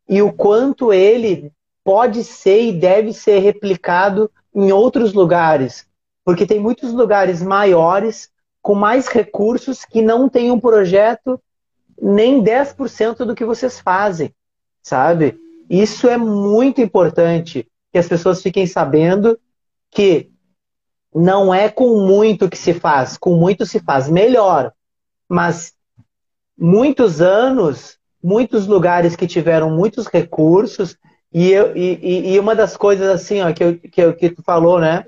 e 0.08 0.22
o 0.22 0.32
quanto 0.32 0.94
ele 0.94 1.52
pode 1.84 2.24
ser 2.24 2.66
e 2.66 2.72
deve 2.72 3.12
ser 3.12 3.40
replicado 3.40 4.30
em 4.54 4.72
outros 4.72 5.14
lugares. 5.14 5.88
Porque 6.24 6.46
tem 6.46 6.60
muitos 6.60 6.94
lugares 6.94 7.42
maiores, 7.42 8.30
com 8.62 8.76
mais 8.76 9.08
recursos, 9.08 9.84
que 9.84 10.04
não 10.04 10.30
têm 10.30 10.52
um 10.52 10.60
projeto 10.60 11.42
nem 12.00 12.44
10% 12.44 13.26
do 13.26 13.34
que 13.34 13.46
vocês 13.46 13.80
fazem 13.80 14.32
sabe? 14.86 15.36
Isso 15.68 16.08
é 16.08 16.16
muito 16.16 16.80
importante 16.80 17.68
que 17.92 17.98
as 17.98 18.08
pessoas 18.08 18.44
fiquem 18.44 18.68
sabendo 18.68 19.38
que 19.90 20.30
não 21.14 21.52
é 21.52 21.70
com 21.70 22.06
muito 22.06 22.48
que 22.48 22.58
se 22.58 22.72
faz, 22.72 23.18
com 23.18 23.36
muito 23.36 23.66
se 23.66 23.80
faz 23.80 24.08
melhor. 24.08 24.72
Mas 25.28 25.74
muitos 26.56 27.20
anos, 27.20 27.98
muitos 28.22 28.68
lugares 28.68 29.16
que 29.16 29.26
tiveram 29.26 29.72
muitos 29.72 30.06
recursos, 30.06 30.96
e, 31.34 31.52
eu, 31.52 31.76
e, 31.76 32.34
e 32.34 32.40
uma 32.40 32.54
das 32.54 32.78
coisas 32.78 33.10
assim, 33.10 33.42
ó, 33.42 33.52
que, 33.52 33.64
eu, 33.64 33.80
que, 33.80 34.02
eu, 34.02 34.16
que 34.16 34.30
tu 34.30 34.44
falou, 34.44 34.80
né? 34.80 35.04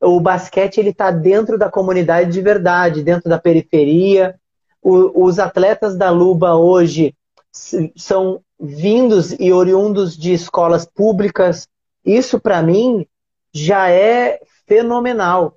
O 0.00 0.18
basquete 0.18 0.78
ele 0.78 0.90
está 0.90 1.10
dentro 1.10 1.58
da 1.58 1.68
comunidade 1.70 2.32
de 2.32 2.40
verdade, 2.40 3.02
dentro 3.02 3.28
da 3.28 3.38
periferia. 3.38 4.34
O, 4.82 5.26
os 5.26 5.38
atletas 5.38 5.94
da 5.94 6.10
Luba 6.10 6.54
hoje 6.54 7.14
são 7.94 8.40
vindos 8.60 9.32
e 9.38 9.52
oriundos 9.52 10.16
de 10.16 10.32
escolas 10.32 10.84
públicas. 10.84 11.66
Isso, 12.04 12.38
para 12.38 12.62
mim, 12.62 13.06
já 13.52 13.90
é 13.90 14.40
fenomenal. 14.66 15.56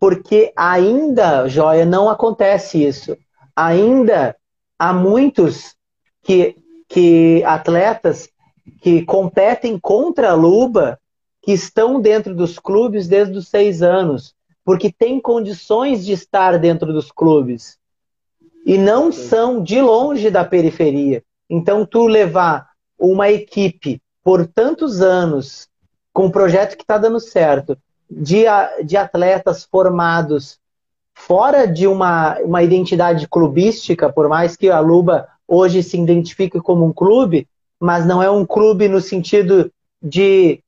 Porque 0.00 0.52
ainda, 0.56 1.46
Joia, 1.48 1.84
não 1.84 2.08
acontece 2.08 2.82
isso. 2.84 3.16
Ainda 3.54 4.34
há 4.78 4.92
muitos 4.92 5.76
que, 6.22 6.56
que 6.88 7.44
atletas 7.44 8.28
que 8.80 9.04
competem 9.04 9.78
contra 9.78 10.30
a 10.30 10.34
Luba 10.34 10.98
que 11.42 11.52
estão 11.52 12.00
dentro 12.00 12.34
dos 12.34 12.58
clubes 12.58 13.08
desde 13.08 13.36
os 13.36 13.48
seis 13.48 13.82
anos, 13.82 14.34
porque 14.64 14.92
têm 14.92 15.20
condições 15.20 16.04
de 16.04 16.12
estar 16.12 16.58
dentro 16.58 16.92
dos 16.92 17.10
clubes. 17.10 17.78
E 18.64 18.78
não 18.78 19.10
são 19.10 19.62
de 19.62 19.80
longe 19.80 20.30
da 20.30 20.44
periferia. 20.44 21.22
Então, 21.54 21.84
tu 21.84 22.06
levar 22.06 22.70
uma 22.98 23.30
equipe 23.30 24.00
por 24.24 24.46
tantos 24.46 25.02
anos 25.02 25.68
com 26.10 26.24
um 26.24 26.30
projeto 26.30 26.78
que 26.78 26.82
está 26.82 26.96
dando 26.96 27.20
certo, 27.20 27.76
de, 28.10 28.44
de 28.82 28.96
atletas 28.96 29.62
formados 29.62 30.58
fora 31.14 31.66
de 31.66 31.86
uma, 31.86 32.38
uma 32.38 32.62
identidade 32.62 33.28
clubística, 33.28 34.10
por 34.10 34.30
mais 34.30 34.56
que 34.56 34.70
a 34.70 34.80
Luba 34.80 35.28
hoje 35.46 35.82
se 35.82 36.00
identifique 36.00 36.58
como 36.58 36.86
um 36.86 36.92
clube, 36.92 37.46
mas 37.78 38.06
não 38.06 38.22
é 38.22 38.30
um 38.30 38.46
clube 38.46 38.88
no 38.88 39.00
sentido 39.02 39.70
de 40.02 40.58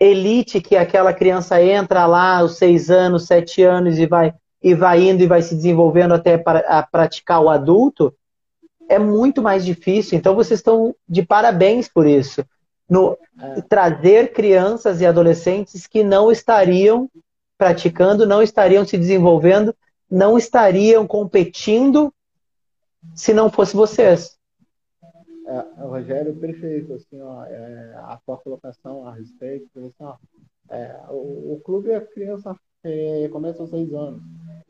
elite 0.00 0.60
que 0.60 0.74
aquela 0.74 1.12
criança 1.12 1.62
entra 1.62 2.04
lá 2.04 2.38
aos 2.38 2.56
seis 2.56 2.90
anos, 2.90 3.26
sete 3.26 3.62
anos 3.62 3.96
e 3.96 4.06
vai 4.06 4.34
e 4.60 4.74
vai 4.74 5.08
indo 5.08 5.22
e 5.22 5.26
vai 5.26 5.40
se 5.40 5.54
desenvolvendo 5.54 6.14
até 6.14 6.36
para 6.36 6.82
praticar 6.90 7.40
o 7.40 7.48
adulto, 7.48 8.12
é 8.88 8.98
muito 8.98 9.42
mais 9.42 9.64
difícil. 9.64 10.18
Então 10.18 10.34
vocês 10.34 10.60
estão 10.60 10.94
de 11.08 11.24
parabéns 11.24 11.88
por 11.88 12.06
isso. 12.06 12.44
No, 12.88 13.16
é. 13.40 13.62
Trazer 13.62 14.32
crianças 14.32 15.00
e 15.00 15.06
adolescentes 15.06 15.86
que 15.86 16.04
não 16.04 16.30
estariam 16.30 17.08
praticando, 17.56 18.26
não 18.26 18.42
estariam 18.42 18.84
se 18.84 18.98
desenvolvendo, 18.98 19.74
não 20.10 20.36
estariam 20.36 21.06
competindo 21.06 22.12
se 23.14 23.32
não 23.32 23.50
fosse 23.50 23.74
vocês. 23.74 24.36
É, 25.46 25.82
Rogério, 25.82 26.34
perfeito. 26.36 26.94
Assim, 26.94 27.20
ó, 27.20 27.44
é, 27.44 27.94
a 27.96 28.18
tua 28.24 28.36
colocação 28.38 29.06
a 29.06 29.14
respeito, 29.14 29.66
assim, 29.78 29.92
ó, 30.00 30.16
é, 30.70 31.00
o, 31.08 31.54
o, 31.54 31.60
clube 31.64 31.90
é 31.90 32.00
criança 32.00 32.56
é, 32.84 33.28
começa 33.30 33.62
aos 33.62 33.70
seis 33.70 33.92
anos. 33.92 34.22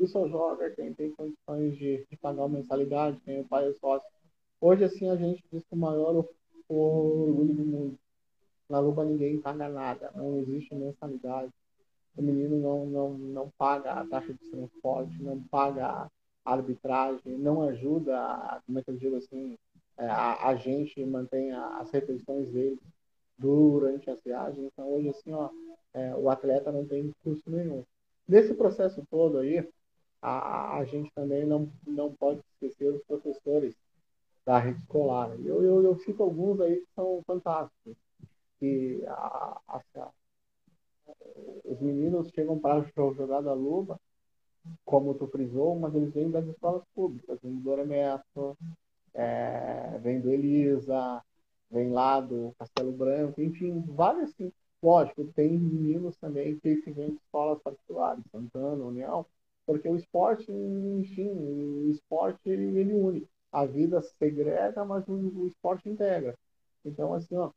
E 0.03 0.09
só 0.09 0.27
joga 0.27 0.69
quem 0.71 0.93
tem 0.93 1.13
condições 1.13 1.79
de, 1.79 2.05
de 2.11 2.17
pagar 2.17 2.49
mensalidade, 2.49 3.21
quem 3.25 3.41
o 3.41 3.45
pai 3.45 3.69
é 3.69 3.73
sócio. 3.75 4.09
Hoje, 4.61 4.83
assim, 4.83 5.09
a 5.09 5.15
gente 5.15 5.45
diz 5.53 5.63
que 5.63 5.75
o 5.75 5.77
maior 5.77 6.27
orgulho 6.69 7.55
do 7.55 7.65
mundo. 7.65 7.99
Na 8.69 8.81
Luba 8.81 9.05
ninguém 9.05 9.41
paga 9.41 9.69
nada, 9.69 10.11
não 10.17 10.39
existe 10.39 10.75
mensalidade. 10.75 11.53
O 12.17 12.23
menino 12.23 12.59
não, 12.59 12.85
não, 12.85 13.11
não 13.17 13.53
paga 13.57 13.93
a 13.93 14.05
taxa 14.05 14.33
de 14.33 14.51
transporte, 14.51 15.23
não 15.23 15.41
paga 15.45 15.87
a 16.45 16.53
arbitragem, 16.53 17.39
não 17.39 17.63
ajuda, 17.63 18.61
como 18.67 18.81
é 18.81 18.83
que 18.83 18.91
eu 18.91 18.97
digo 18.97 19.15
assim, 19.15 19.57
é, 19.97 20.07
a, 20.07 20.49
a 20.49 20.57
gente 20.57 21.05
mantém 21.05 21.53
as 21.53 21.93
refeições 21.93 22.51
dele 22.51 22.81
durante 23.39 24.11
as 24.11 24.21
viagens. 24.21 24.67
Então, 24.73 24.93
hoje, 24.93 25.11
assim, 25.11 25.33
ó, 25.33 25.49
é, 25.95 26.13
o 26.17 26.29
atleta 26.29 26.73
não 26.73 26.85
tem 26.85 27.13
custo 27.23 27.49
nenhum. 27.53 27.85
Nesse 28.27 28.53
processo 28.53 29.07
todo 29.09 29.39
aí, 29.39 29.65
a, 30.23 30.79
a 30.79 30.85
gente 30.85 31.11
também 31.15 31.45
não, 31.45 31.69
não 31.87 32.15
pode 32.15 32.41
esquecer 32.53 32.93
os 32.93 33.03
professores 33.03 33.75
da 34.47 34.59
rede 34.59 34.79
escolar. 34.79 35.31
Eu, 35.41 35.63
eu, 35.63 35.83
eu 35.83 35.97
cito 35.97 36.23
alguns 36.23 36.61
aí 36.61 36.77
que 36.77 36.89
são 36.95 37.23
fantásticos. 37.27 37.97
Que 38.59 39.05
a, 39.09 39.61
a, 39.69 40.11
os 41.65 41.81
meninos 41.81 42.29
chegam 42.29 42.59
para 42.59 42.85
jogar 43.13 43.41
da 43.41 43.53
luva, 43.53 44.01
como 44.85 45.15
tu 45.15 45.27
frisou, 45.27 45.79
mas 45.79 45.95
eles 45.95 46.13
vêm 46.13 46.31
das 46.31 46.47
escolas 46.47 46.85
públicas, 46.95 47.39
vem 47.43 47.55
do 47.57 47.61
Doremesto, 47.61 48.57
é, 49.15 49.99
vem 50.01 50.21
do 50.21 50.31
Elisa, 50.31 51.23
vem 51.71 51.91
lá 51.91 52.21
do 52.21 52.55
Castelo 52.59 52.93
Branco, 52.93 53.41
enfim, 53.41 53.81
vários 53.89 54.31
assim. 54.31 54.53
Lógico, 54.83 55.25
tem 55.35 55.51
meninos 55.59 56.17
também 56.17 56.59
que 56.59 56.75
vêm 56.91 57.11
de 57.11 57.17
escolas 57.17 57.61
particulares, 57.63 58.25
Santana, 58.33 58.85
União, 58.85 59.25
porque 59.67 59.89
o 59.89 59.97
esporte, 59.97 60.51
enfim, 60.51 61.29
o 61.31 61.91
esporte 61.91 62.41
ele, 62.49 62.79
ele 62.79 62.93
une. 62.95 63.29
A 63.51 63.67
vida 63.67 64.01
segrega, 64.03 64.85
mas 64.85 65.07
o, 65.09 65.13
o 65.13 65.47
esporte 65.47 65.89
integra. 65.89 66.37
Então, 66.85 67.15
assim, 67.15 67.37
ó, 67.37 67.53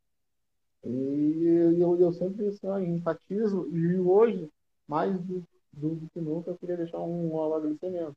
e 0.83 1.79
eu, 1.79 1.99
eu 1.99 2.13
sempre 2.13 2.47
assim, 2.47 2.67
ó, 2.67 2.79
enfatizo, 2.79 3.67
e 3.75 3.97
hoje, 3.99 4.49
mais 4.87 5.19
do, 5.21 5.43
do, 5.73 5.95
do 5.95 6.09
que 6.09 6.21
nunca, 6.21 6.51
eu 6.51 6.57
queria 6.57 6.77
deixar 6.77 6.99
um, 6.99 7.33
um 7.33 7.43
agradecimento. 7.53 8.15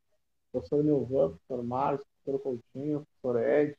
Professor 0.53 0.82
Neuvan, 0.84 1.30
professor 1.30 1.64
Márcio, 1.64 2.07
professor 2.24 2.43
Coutinho, 2.43 3.07
professor 3.20 3.43
Ed, 3.43 3.76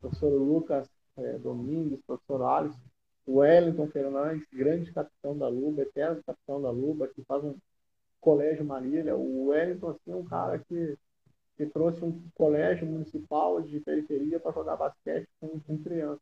professor 0.00 0.28
Lucas 0.30 0.88
é, 1.16 1.38
Domingues, 1.38 2.00
professor 2.06 2.42
Alisson, 2.42 2.80
Wellington 3.28 3.88
Fernandes, 3.88 4.46
grande 4.52 4.92
capitão 4.92 5.36
da 5.36 5.48
Luba, 5.48 5.82
eterno 5.82 6.22
capitão 6.24 6.60
da 6.60 6.70
Luba, 6.70 7.08
que 7.08 7.22
faz 7.24 7.42
um 7.44 7.56
colégio 8.20 8.64
Marília. 8.64 9.16
O 9.16 9.48
Wellington 9.48 9.90
assim, 9.90 10.12
é 10.12 10.16
um 10.16 10.24
cara 10.24 10.58
que, 10.58 10.96
que 11.56 11.66
trouxe 11.66 12.04
um 12.04 12.22
colégio 12.34 12.86
municipal 12.86 13.60
de 13.62 13.80
periferia 13.80 14.40
para 14.40 14.52
jogar 14.52 14.76
basquete 14.76 15.28
com, 15.40 15.60
com 15.60 15.78
crianças. 15.82 16.20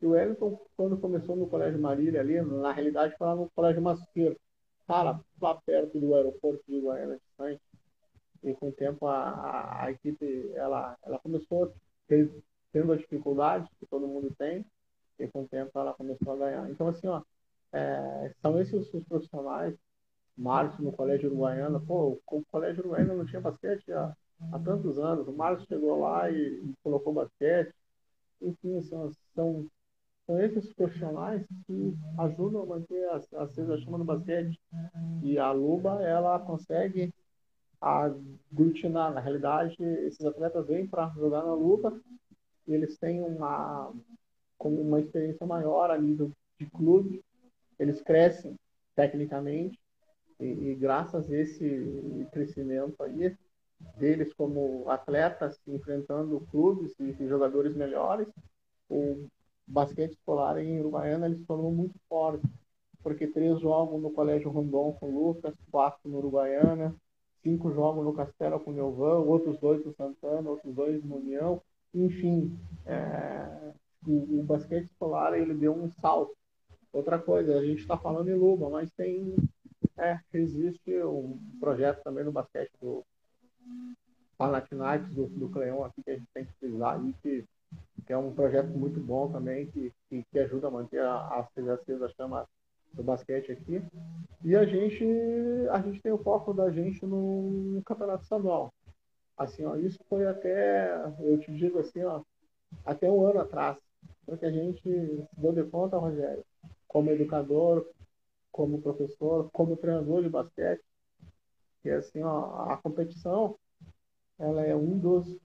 E 0.00 0.06
o 0.06 0.10
Wellington, 0.10 0.60
quando 0.76 0.98
começou 0.98 1.36
no 1.36 1.48
Colégio 1.48 1.80
Marília 1.80 2.20
ali, 2.20 2.40
na 2.42 2.72
realidade 2.72 3.16
foi 3.16 3.26
lá 3.26 3.34
no 3.34 3.50
Colégio 3.50 3.80
Masqueiro. 3.80 4.36
Cara, 4.86 5.20
lá 5.40 5.54
perto 5.66 5.98
do 5.98 6.14
aeroporto 6.14 6.62
de 6.68 6.80
Goiânia, 6.80 7.18
distante. 7.18 7.60
E 8.42 8.54
com 8.54 8.68
o 8.68 8.72
tempo 8.72 9.06
a, 9.06 9.30
a, 9.30 9.84
a, 9.84 9.90
equipe, 9.90 10.52
ela, 10.54 10.96
ela 11.02 11.18
começou 11.18 11.72
tendo 12.72 12.92
a 12.92 12.96
dificuldade 12.96 13.68
que 13.80 13.86
todo 13.86 14.06
mundo 14.06 14.32
tem, 14.38 14.64
e 15.18 15.26
com 15.28 15.42
o 15.42 15.48
tempo 15.48 15.70
ela 15.74 15.94
começou 15.94 16.34
a 16.34 16.36
ganhar. 16.36 16.70
Então, 16.70 16.88
assim, 16.88 17.08
ó, 17.08 17.22
é, 17.72 18.32
são 18.40 18.60
esses 18.60 18.92
os 18.92 19.04
profissionais. 19.04 19.74
Márcio 20.36 20.82
no 20.84 20.92
Colégio 20.92 21.28
Uruguaiana, 21.28 21.80
pô, 21.80 22.20
o 22.30 22.44
Colégio 22.50 22.80
Uruguaiana 22.80 23.14
não 23.14 23.26
tinha 23.26 23.40
basquete 23.40 23.90
há, 23.92 24.14
há 24.52 24.58
tantos 24.58 24.98
anos. 24.98 25.26
O 25.28 25.32
Márcio 25.32 25.66
chegou 25.66 26.00
lá 26.00 26.30
e, 26.30 26.36
e 26.36 26.74
colocou 26.82 27.12
basquete. 27.12 27.74
Enfim, 28.42 28.82
são, 28.82 29.10
são 29.34 29.66
são 30.26 30.40
esses 30.40 30.72
profissionais 30.74 31.46
que 31.66 31.96
ajudam 32.18 32.62
a 32.62 32.66
manter 32.66 33.08
a, 33.10 33.16
a 33.16 33.48
Chama 33.78 33.98
no 33.98 34.04
basquete. 34.04 34.60
E 35.22 35.38
a 35.38 35.52
Luba, 35.52 36.02
ela 36.02 36.38
consegue 36.40 37.14
aglutinar. 37.80 39.14
Na 39.14 39.20
realidade, 39.20 39.76
esses 39.80 40.24
atletas 40.24 40.66
vêm 40.66 40.86
para 40.86 41.10
jogar 41.10 41.44
na 41.44 41.54
Luba 41.54 41.98
e 42.66 42.74
eles 42.74 42.98
têm 42.98 43.22
uma, 43.22 43.92
uma 44.58 45.00
experiência 45.00 45.46
maior 45.46 45.92
a 45.92 45.98
nível 45.98 46.32
de 46.58 46.66
clube. 46.66 47.24
Eles 47.78 48.02
crescem 48.02 48.56
tecnicamente 48.96 49.78
e, 50.40 50.70
e 50.70 50.74
graças 50.74 51.30
a 51.30 51.36
esse 51.36 52.26
crescimento 52.32 53.02
aí 53.02 53.34
deles 53.98 54.32
como 54.34 54.88
atletas 54.88 55.60
enfrentando 55.66 56.46
clubes 56.50 56.98
e 56.98 57.28
jogadores 57.28 57.74
melhores, 57.74 58.28
o 58.88 59.26
basquete 59.66 60.12
escolar 60.12 60.58
em 60.58 60.80
Uruguaiana 60.80 61.26
ele 61.26 61.36
se 61.36 61.44
tornou 61.44 61.72
muito 61.72 61.94
forte, 62.08 62.46
porque 63.02 63.26
três 63.26 63.60
jogam 63.60 63.98
no 63.98 64.10
Colégio 64.10 64.50
Rondon 64.50 64.92
com 64.92 65.10
o 65.10 65.28
Lucas, 65.28 65.54
quatro 65.70 66.08
no 66.08 66.18
Uruguaiana, 66.18 66.94
cinco 67.42 67.72
jogam 67.72 68.02
no 68.02 68.12
Castelo 68.12 68.60
com 68.60 68.70
o 68.70 68.74
Neuvan, 68.74 69.18
outros 69.18 69.58
dois 69.58 69.84
no 69.84 69.92
Santana, 69.94 70.50
outros 70.50 70.74
dois 70.74 71.02
no 71.04 71.16
União, 71.16 71.62
enfim, 71.94 72.58
é, 72.84 73.72
o, 74.06 74.40
o, 74.40 74.42
basquete 74.42 74.84
escolar 74.84 75.34
ele 75.34 75.54
deu 75.54 75.72
um 75.72 75.90
salto. 75.90 76.36
Outra 76.92 77.18
coisa, 77.18 77.58
a 77.58 77.64
gente 77.64 77.80
está 77.80 77.96
falando 77.96 78.28
em 78.28 78.34
Luba, 78.34 78.68
mas 78.68 78.90
tem 78.92 79.36
é, 79.98 80.18
existe 80.32 81.02
um 81.02 81.38
projeto 81.58 82.02
também 82.02 82.24
no 82.24 82.32
basquete 82.32 82.72
do 82.80 83.04
Panathinaikos 84.36 85.14
do, 85.14 85.26
do 85.26 85.48
Cleão 85.48 85.84
aqui 85.84 86.02
que 86.02 86.10
a 86.10 86.16
gente 86.16 86.28
tem 86.34 86.44
que 86.44 86.52
precisar 86.52 86.94
aí 86.94 87.14
que 87.22 87.44
que 88.06 88.12
é 88.12 88.16
um 88.16 88.32
projeto 88.32 88.68
muito 88.68 89.00
bom 89.00 89.30
também, 89.30 89.66
que, 89.66 89.92
que, 90.08 90.24
que 90.30 90.38
ajuda 90.38 90.68
a 90.68 90.70
manter 90.70 91.00
a, 91.00 91.12
a 91.12 91.40
acesa 91.40 92.08
chama 92.16 92.46
do 92.92 93.02
basquete 93.02 93.52
aqui. 93.52 93.82
E 94.44 94.54
a 94.54 94.64
gente, 94.64 95.04
a 95.70 95.80
gente 95.80 96.00
tem 96.00 96.12
o 96.12 96.22
foco 96.22 96.54
da 96.54 96.70
gente 96.70 97.04
no 97.04 97.82
campeonato 97.84 98.22
estadual. 98.22 98.72
Assim, 99.36 99.64
ó, 99.64 99.76
isso 99.76 99.98
foi 100.08 100.26
até, 100.26 100.94
eu 101.18 101.38
te 101.38 101.52
digo 101.52 101.80
assim, 101.80 102.02
ó, 102.04 102.22
até 102.84 103.10
um 103.10 103.26
ano 103.26 103.40
atrás, 103.40 103.76
porque 104.24 104.46
a 104.46 104.50
gente 104.50 104.80
se 104.80 105.24
deu 105.36 105.52
de 105.52 105.64
conta, 105.64 105.98
Rogério, 105.98 106.44
como 106.86 107.10
educador, 107.10 107.86
como 108.56 108.80
professor, 108.80 109.50
como 109.52 109.76
treinador 109.76 110.22
de 110.22 110.30
basquete, 110.30 110.82
que 111.82 111.90
assim, 111.90 112.22
ó, 112.22 112.72
a 112.72 112.78
competição, 112.78 113.58
ela 114.38 114.62
é 114.62 114.74
um 114.74 114.98
dos 114.98 115.38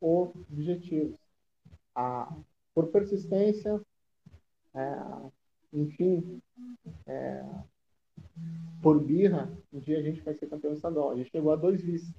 objetivos 0.00 1.18
a, 1.94 2.34
por 2.74 2.88
persistência, 2.88 3.80
é, 4.74 5.30
enfim, 5.74 6.40
é, 7.06 7.44
por 8.82 8.98
birra, 9.02 9.52
um 9.70 9.78
dia 9.78 9.98
a 9.98 10.02
gente 10.02 10.22
vai 10.22 10.34
ser 10.34 10.48
campeão 10.48 10.72
estadual. 10.72 11.10
A 11.10 11.16
gente 11.16 11.30
chegou 11.30 11.52
a 11.52 11.56
dois 11.56 11.82
vices. 11.82 12.14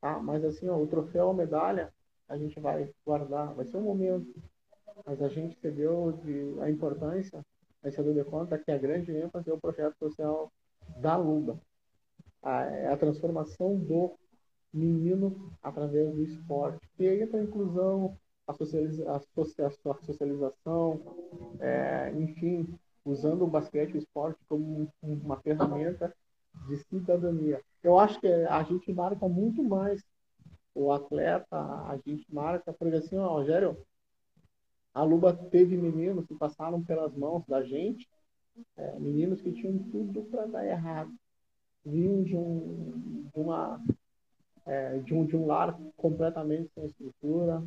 Tá? 0.00 0.18
Mas 0.18 0.44
assim, 0.44 0.68
ó, 0.68 0.76
o 0.76 0.86
troféu, 0.86 1.30
a 1.30 1.34
medalha, 1.34 1.94
a 2.28 2.36
gente 2.36 2.58
vai 2.58 2.92
guardar, 3.06 3.54
vai 3.54 3.64
ser 3.66 3.76
um 3.76 3.82
momento. 3.82 4.34
Mas 5.06 5.22
a 5.22 5.28
gente 5.28 5.58
cedeu 5.60 6.12
de, 6.24 6.60
a 6.60 6.70
importância, 6.70 7.44
deu 7.82 8.14
de 8.14 8.24
conta 8.24 8.58
que 8.58 8.70
a 8.70 8.78
grande 8.78 9.12
ênfase 9.12 9.50
é 9.50 9.52
o 9.52 9.60
projeto 9.60 9.96
social 9.98 10.52
da 10.98 11.16
Luba. 11.16 11.60
A, 12.42 12.62
é 12.64 12.92
a 12.92 12.96
transformação 12.96 13.76
do 13.76 14.16
menino 14.72 15.52
através 15.62 16.14
do 16.14 16.22
esporte. 16.22 16.80
E 16.98 17.08
aí 17.08 17.22
entra 17.22 17.38
a 17.38 17.42
inclusão, 17.42 18.16
a, 18.46 18.54
socializa 18.54 19.04
a, 19.10 19.20
socialização, 20.04 21.00
é, 21.60 22.12
enfim, 22.16 22.78
usando 23.04 23.42
o 23.42 23.50
basquete 23.50 23.92
e 23.92 23.96
o 23.96 23.98
esporte 23.98 24.38
como 24.48 24.88
uma 25.02 25.40
ferramenta 25.40 26.14
de 26.68 26.76
cidadania. 26.84 27.60
Eu 27.82 27.98
acho 27.98 28.20
que 28.20 28.26
a 28.26 28.62
gente 28.62 28.92
marca 28.92 29.28
muito 29.28 29.62
mais 29.62 30.02
o 30.74 30.92
atleta, 30.92 31.56
a 31.56 31.98
gente 32.06 32.32
marca, 32.32 32.72
por 32.72 32.86
exemplo, 32.86 33.06
assim, 33.06 33.16
ó, 33.16 33.28
Rogério, 33.28 33.76
a 34.92 35.02
Luba 35.02 35.32
teve 35.32 35.76
meninos 35.76 36.26
que 36.26 36.34
passaram 36.34 36.82
pelas 36.82 37.14
mãos 37.14 37.44
da 37.46 37.62
gente, 37.62 38.08
é, 38.76 38.98
meninos 38.98 39.40
que 39.40 39.52
tinham 39.52 39.78
tudo 39.90 40.22
para 40.24 40.46
dar 40.46 40.66
errado. 40.66 41.12
Vinham 41.84 42.22
de, 42.22 42.36
um, 42.36 43.28
de 43.32 43.40
uma 43.40 43.82
é, 44.66 44.98
de, 44.98 45.14
um, 45.14 45.24
de 45.24 45.36
um 45.36 45.46
lar 45.46 45.78
completamente 45.96 46.70
sem 46.74 46.84
estrutura, 46.84 47.62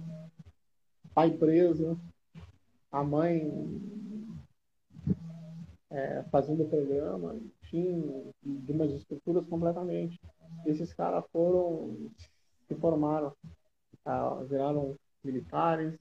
pai 1.13 1.32
preso, 1.32 1.99
a 2.91 3.03
mãe 3.03 3.51
é, 5.89 6.24
fazendo 6.32 6.69
programa, 6.69 7.36
enfim, 7.63 8.32
de 8.43 8.71
umas 8.71 8.91
estruturas 8.91 9.45
completamente. 9.47 10.19
Esses 10.65 10.93
caras 10.93 11.24
foram, 11.32 12.09
se 12.67 12.76
formaram, 12.76 13.34
tá, 14.03 14.36
viraram 14.43 14.95
militares, 15.24 15.97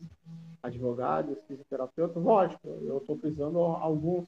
advogados, 0.62 1.38
fisioterapeutas. 1.46 2.22
Lógico, 2.22 2.68
eu 2.82 2.98
estou 2.98 3.16
precisando 3.16 3.58
alguns, 3.58 4.26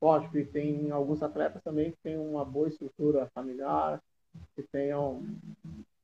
lógico, 0.00 0.38
e 0.38 0.44
tem 0.44 0.90
alguns 0.90 1.22
atletas 1.22 1.62
também 1.62 1.92
que 1.92 1.98
têm 2.02 2.18
uma 2.18 2.44
boa 2.44 2.68
estrutura 2.68 3.30
familiar, 3.34 4.02
que 4.54 4.62
tenham 4.62 5.24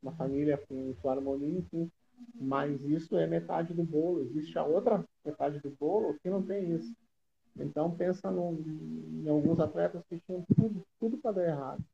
uma 0.03 0.13
família 0.13 0.59
com, 0.69 0.95
harmonia, 1.09 1.59
enfim, 1.59 1.91
mas 2.35 2.81
isso 2.85 3.17
é 3.17 3.27
metade 3.27 3.75
do 3.75 3.85
bolo. 3.85 4.23
Existe 4.23 4.59
a 4.59 4.65
outra 4.65 5.05
metade 5.25 5.61
do 5.61 5.71
bolo 5.71 6.17
que 6.23 6.31
não 6.31 6.43
tem 6.43 6.75
isso. 6.75 6.95
Então 7.59 7.91
pensa 7.91 8.31
em 8.31 9.29
alguns 9.29 9.59
atletas 9.61 10.03
que 10.09 10.21
tinham 10.21 10.45
tudo, 10.55 10.85
tudo 11.01 11.19
para 11.19 11.33
dar 11.33 11.47
errado. 11.47 11.85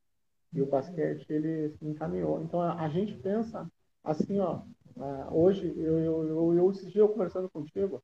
E 0.53 0.61
o 0.61 0.66
basquete 0.66 1.24
ele 1.30 1.70
se 1.70 1.86
encaminhou. 1.86 2.43
Então 2.43 2.61
a, 2.61 2.74
a 2.82 2.88
gente 2.88 3.14
pensa 3.14 3.66
assim, 4.05 4.38
ó. 4.38 4.62
Uh, 4.97 5.34
hoje 5.34 5.72
eu, 5.76 5.99
eu, 5.99 6.28
eu, 6.28 6.55
eu 6.55 6.70
esse 6.70 6.86
dia 6.90 7.01
eu 7.01 7.09
conversando 7.09 7.49
contigo, 7.51 8.03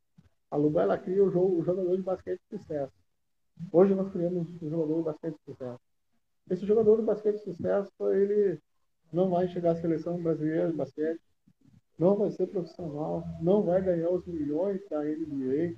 a 0.51 0.57
Luba 0.57 0.83
ela 0.83 0.99
cria 0.99 1.23
o, 1.23 1.31
jogo, 1.31 1.61
o 1.61 1.63
jogador 1.63 1.97
de 1.97 2.03
basquete 2.03 2.41
de 2.51 2.59
sucesso. 2.59 2.93
Hoje 3.73 3.95
nós 3.95 4.11
criamos 4.11 4.49
o 4.63 4.71
jogador 4.71 4.99
de 4.99 5.03
basquete 5.05 5.35
de 5.35 5.45
sucesso. 5.45 5.81
Esse 6.51 6.67
jogador 6.67 6.97
de 6.97 7.03
basquete 7.03 7.37
de 7.37 7.45
sucesso, 7.45 7.93
ele 8.13 8.59
não 9.13 9.29
vai 9.29 9.49
chegar 9.49 9.73
à 9.73 9.77
seleção 9.77 10.23
brasileira 10.23 10.71
de 10.71 10.77
basquete, 10.77 11.21
não 11.99 12.17
vai 12.17 12.31
ser 12.31 12.47
profissional, 12.47 13.25
não 13.41 13.63
vai 13.63 13.83
ganhar 13.83 14.11
os 14.11 14.25
milhões 14.27 14.81
da 14.89 15.03
NBA, 15.03 15.75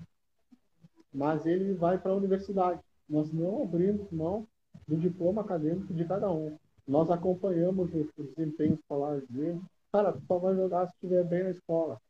mas 1.12 1.46
ele 1.46 1.74
vai 1.74 1.98
para 1.98 2.12
a 2.12 2.16
universidade. 2.16 2.80
Nós 3.08 3.32
não 3.32 3.62
abrimos 3.62 4.11
mão 4.11 4.46
do 4.86 4.96
diploma 4.96 5.42
acadêmico 5.42 5.92
de 5.92 6.04
cada 6.04 6.30
um. 6.30 6.56
Nós 6.86 7.11
acompanhamos 7.11 7.90
os, 7.94 8.34
desempenhos 8.36 8.78
escolares 8.78 9.26
dele. 9.28 9.61
Cara, 9.93 10.18
só 10.26 10.38
vai 10.38 10.55
jogar 10.55 10.86
se 10.86 10.95
estiver 10.95 11.24
bem 11.24 11.45
na 11.45 11.51
escola. 11.51 12.01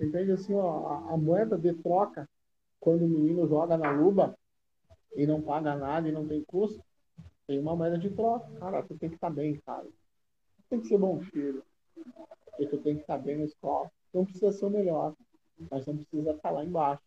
Entende 0.00 0.32
assim, 0.32 0.54
ó, 0.54 0.86
a, 0.88 1.14
a, 1.14 1.16
moeda 1.16 1.56
de 1.56 1.72
troca, 1.74 2.28
quando 2.78 3.04
o 3.04 3.08
menino 3.08 3.46
joga 3.46 3.76
na 3.76 3.90
luba 3.90 4.34
e 5.14 5.26
não 5.26 5.40
paga 5.40 5.76
nada 5.76 6.08
e 6.08 6.12
não 6.12 6.26
tem 6.26 6.42
custo, 6.44 6.82
tem 7.46 7.58
uma 7.58 7.76
moeda 7.76 7.98
de 7.98 8.10
troca. 8.10 8.50
Cara, 8.58 8.82
tu 8.82 8.96
tem 8.96 9.08
que 9.08 9.16
estar 9.16 9.28
tá 9.28 9.34
bem, 9.34 9.60
cara. 9.66 9.86
Tem 10.68 10.80
que 10.80 10.88
ser 10.88 10.98
bom 10.98 11.20
filho 11.20 11.62
e 12.58 12.66
tu 12.66 12.78
tem 12.78 12.96
que 12.96 13.00
estar 13.00 13.18
bem 13.18 13.38
na 13.38 13.44
escola. 13.44 13.90
Não 14.12 14.24
precisa 14.24 14.52
ser 14.52 14.66
o 14.66 14.70
melhor, 14.70 15.14
mas 15.70 15.86
não 15.86 15.96
precisa 15.96 16.32
estar 16.32 16.50
lá 16.50 16.64
embaixo. 16.64 17.02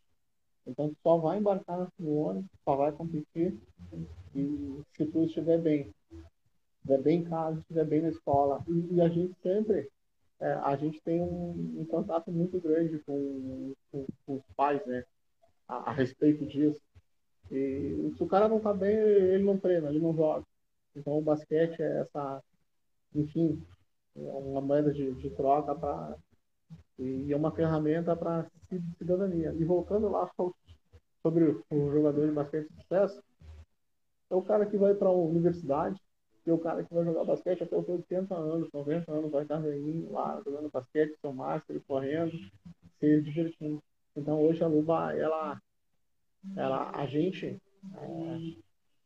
Então 0.65 0.89
tu 0.89 0.97
só 1.03 1.17
vai 1.17 1.38
embarcar 1.38 1.88
no 1.99 2.15
ônibus, 2.15 2.49
só 2.63 2.76
vai 2.76 2.91
competir 2.91 3.57
e 4.36 4.82
se 4.95 5.05
tu 5.05 5.26
estiver 5.26 5.59
bem. 5.59 5.93
estiver 6.78 7.01
bem 7.01 7.19
em 7.19 7.24
casa, 7.24 7.59
estiver 7.59 7.86
bem 7.86 8.01
na 8.01 8.09
escola. 8.09 8.63
E, 8.67 8.95
e 8.95 9.01
a 9.01 9.09
gente 9.09 9.34
sempre, 9.41 9.89
é, 10.43 10.53
a 10.55 10.75
gente 10.75 11.01
tem 11.01 11.21
um, 11.21 11.79
um 11.79 11.85
contato 11.85 12.29
muito 12.29 12.59
grande 12.59 12.99
com, 12.99 13.73
com, 13.89 14.05
com 14.25 14.35
os 14.35 14.43
pais, 14.57 14.85
né? 14.85 15.05
A, 15.65 15.89
a, 15.89 15.93
respeito 15.93 16.45
disso. 16.45 16.81
E 17.49 18.13
se 18.17 18.21
o 18.21 18.27
cara 18.27 18.49
não 18.49 18.59
tá 18.59 18.73
bem, 18.73 18.93
ele 18.93 19.43
não 19.43 19.57
treina, 19.57 19.87
ele 19.87 20.01
não 20.01 20.13
joga. 20.13 20.45
Então 20.93 21.17
o 21.17 21.21
basquete 21.21 21.81
é 21.81 22.01
essa, 22.01 22.43
enfim, 23.15 23.65
uma 24.13 24.59
moeda 24.59 24.91
de, 24.91 25.13
de 25.13 25.29
troca 25.29 25.73
para 25.73 26.17
e 26.99 27.31
é 27.31 27.37
uma 27.37 27.51
ferramenta 27.51 28.13
para 28.13 28.45
cidadania. 28.97 29.53
E 29.57 29.63
voltando 29.63 30.09
lá 30.09 30.29
sobre 31.21 31.57
o 31.69 31.91
jogador 31.91 32.27
de 32.27 32.33
basquete 32.33 32.67
de 32.69 32.81
sucesso, 32.81 33.23
é 34.29 34.35
o 34.35 34.41
cara 34.41 34.65
que 34.65 34.75
vai 34.75 34.93
para 34.93 35.07
a 35.07 35.13
universidade, 35.13 36.02
e 36.45 36.49
é 36.49 36.53
o 36.53 36.57
cara 36.57 36.83
que 36.83 36.93
vai 36.93 37.05
jogar 37.05 37.23
basquete 37.23 37.63
até 37.63 37.77
os 37.77 37.87
80 37.87 38.35
anos, 38.35 38.69
90 38.73 39.11
anos, 39.11 39.31
vai 39.31 39.43
estar 39.43 39.59
velhinho 39.59 40.11
lá, 40.11 40.41
jogando 40.43 40.69
basquete, 40.69 41.17
seu 41.21 41.31
master, 41.31 41.81
correndo, 41.87 42.37
se 42.99 43.21
divertindo. 43.21 43.81
Então 44.15 44.41
hoje 44.41 44.63
a 44.63 44.67
Luva, 44.67 45.13
ela, 45.13 45.61
ela 46.55 46.91
a 46.93 47.05
gente 47.05 47.45
é, 47.95 48.39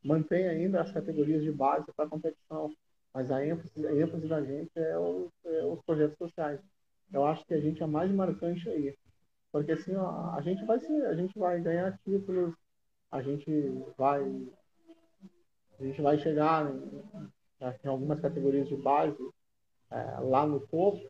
mantém 0.04 0.48
ainda 0.48 0.82
as 0.82 0.92
categorias 0.92 1.44
de 1.44 1.52
base 1.52 1.92
para 1.96 2.10
competição, 2.10 2.74
mas 3.14 3.32
a 3.32 3.46
ênfase, 3.46 3.86
a 3.86 3.94
ênfase 3.94 4.28
da 4.28 4.44
gente 4.44 4.72
é, 4.76 4.98
o, 4.98 5.32
é 5.46 5.66
os 5.66 5.82
projetos 5.84 6.18
sociais. 6.18 6.60
Eu 7.14 7.26
acho 7.26 7.46
que 7.46 7.54
a 7.54 7.60
gente 7.60 7.82
é 7.82 7.86
mais 7.86 8.12
marcante 8.12 8.68
aí. 8.70 8.96
Porque 9.52 9.72
assim, 9.72 9.96
ó, 9.96 10.36
a 10.36 10.42
gente 10.42 10.66
vai 10.66 10.80
ser, 10.80 11.06
a 11.06 11.16
gente 11.16 11.38
vai 11.38 11.62
ganhar 11.62 11.98
títulos, 12.04 12.54
a 13.12 13.22
gente 13.22 13.50
vai 13.98 14.22
a 15.80 15.84
gente 15.84 16.02
vai 16.02 16.18
chegar 16.20 16.70
em, 16.72 17.04
em 17.84 17.88
algumas 17.88 18.20
categorias 18.20 18.68
de 18.68 18.76
base 18.76 19.18
é, 19.92 20.20
lá 20.22 20.46
no 20.46 20.60
topo, 20.68 21.10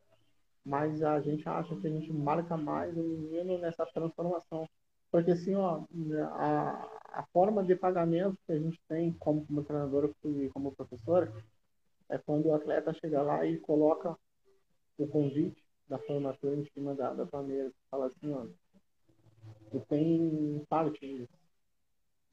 mas 0.66 1.02
a 1.02 1.20
gente 1.22 1.48
acha 1.48 1.76
que 1.78 1.88
a 1.88 1.90
gente 1.90 2.12
marca 2.12 2.58
mais 2.58 2.96
o 2.98 3.04
menino 3.04 3.58
nessa 3.58 3.86
transformação. 3.86 4.68
Porque 5.10 5.32
assim, 5.32 5.56
ó, 5.56 5.86
a, 6.34 7.00
a 7.14 7.26
forma 7.32 7.64
de 7.64 7.76
pagamento 7.76 8.38
que 8.46 8.52
a 8.52 8.60
gente 8.60 8.80
tem 8.88 9.14
como, 9.14 9.46
como 9.46 9.64
treinador 9.64 10.14
e 10.26 10.50
como 10.50 10.76
professor 10.76 11.32
é 12.10 12.18
quando 12.18 12.48
o 12.48 12.54
atleta 12.54 12.94
chega 12.94 13.22
lá 13.22 13.46
e 13.46 13.58
coloca 13.60 14.18
o 14.98 15.08
convite 15.08 15.64
da 15.88 15.98
formatura 16.00 16.56
em 16.56 16.66
cima 16.72 16.94
da, 16.94 17.14
da 17.14 17.44
mesa. 17.44 17.74
Fala 17.90 18.08
assim, 18.08 18.34
ó, 18.34 18.46
tu 19.72 19.80
tem 19.88 20.66
parte 20.70 21.06
nisso. 21.06 21.37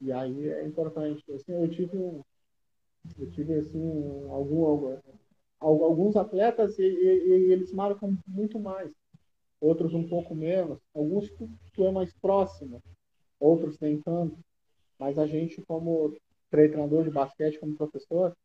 E 0.01 0.11
aí 0.11 0.49
é 0.49 0.65
importante. 0.65 1.23
Assim, 1.31 1.53
eu 1.53 1.69
tive 1.69 1.97
um, 1.97 2.23
eu 3.19 3.29
tive 3.31 3.53
assim 3.53 4.29
algum, 4.29 4.97
alguns 5.59 6.15
atletas 6.15 6.77
e, 6.79 6.83
e, 6.83 7.27
e, 7.27 7.51
eles 7.51 7.71
marcam 7.71 8.17
muito 8.27 8.59
mais, 8.59 8.91
outros 9.59 9.93
um 9.93 10.07
pouco 10.07 10.35
menos. 10.35 10.79
Alguns 10.93 11.29
tu, 11.31 11.49
tu 11.73 11.85
é 11.85 11.91
mais 11.91 12.13
próximo, 12.13 12.81
outros 13.39 13.79
nem 13.79 14.01
tanto. 14.01 14.37
Mas 14.99 15.17
a 15.19 15.27
gente 15.27 15.61
como 15.63 16.15
treinador 16.49 17.03
de 17.03 17.11
basquete, 17.11 17.59
como 17.59 17.75
professor, 17.75 18.35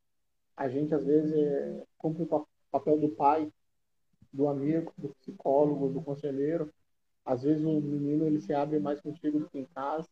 a 0.56 0.68
gente 0.68 0.94
às 0.94 1.04
vezes 1.04 1.32
é, 1.32 1.82
cumpre 1.96 2.24
o 2.24 2.46
papel 2.70 2.98
do 2.98 3.08
pai 3.10 3.50
do 4.32 4.48
amigo, 4.48 4.92
do 4.96 5.08
psicólogo, 5.20 5.88
do 5.88 6.02
conselheiro. 6.02 6.72
Às 7.24 7.42
vezes 7.42 7.64
o 7.64 7.80
menino 7.80 8.26
ele 8.26 8.40
se 8.40 8.52
abre 8.52 8.78
mais 8.78 9.00
contigo 9.00 9.38
do 9.38 9.48
que 9.48 9.58
em 9.58 9.66
casa. 9.66 10.08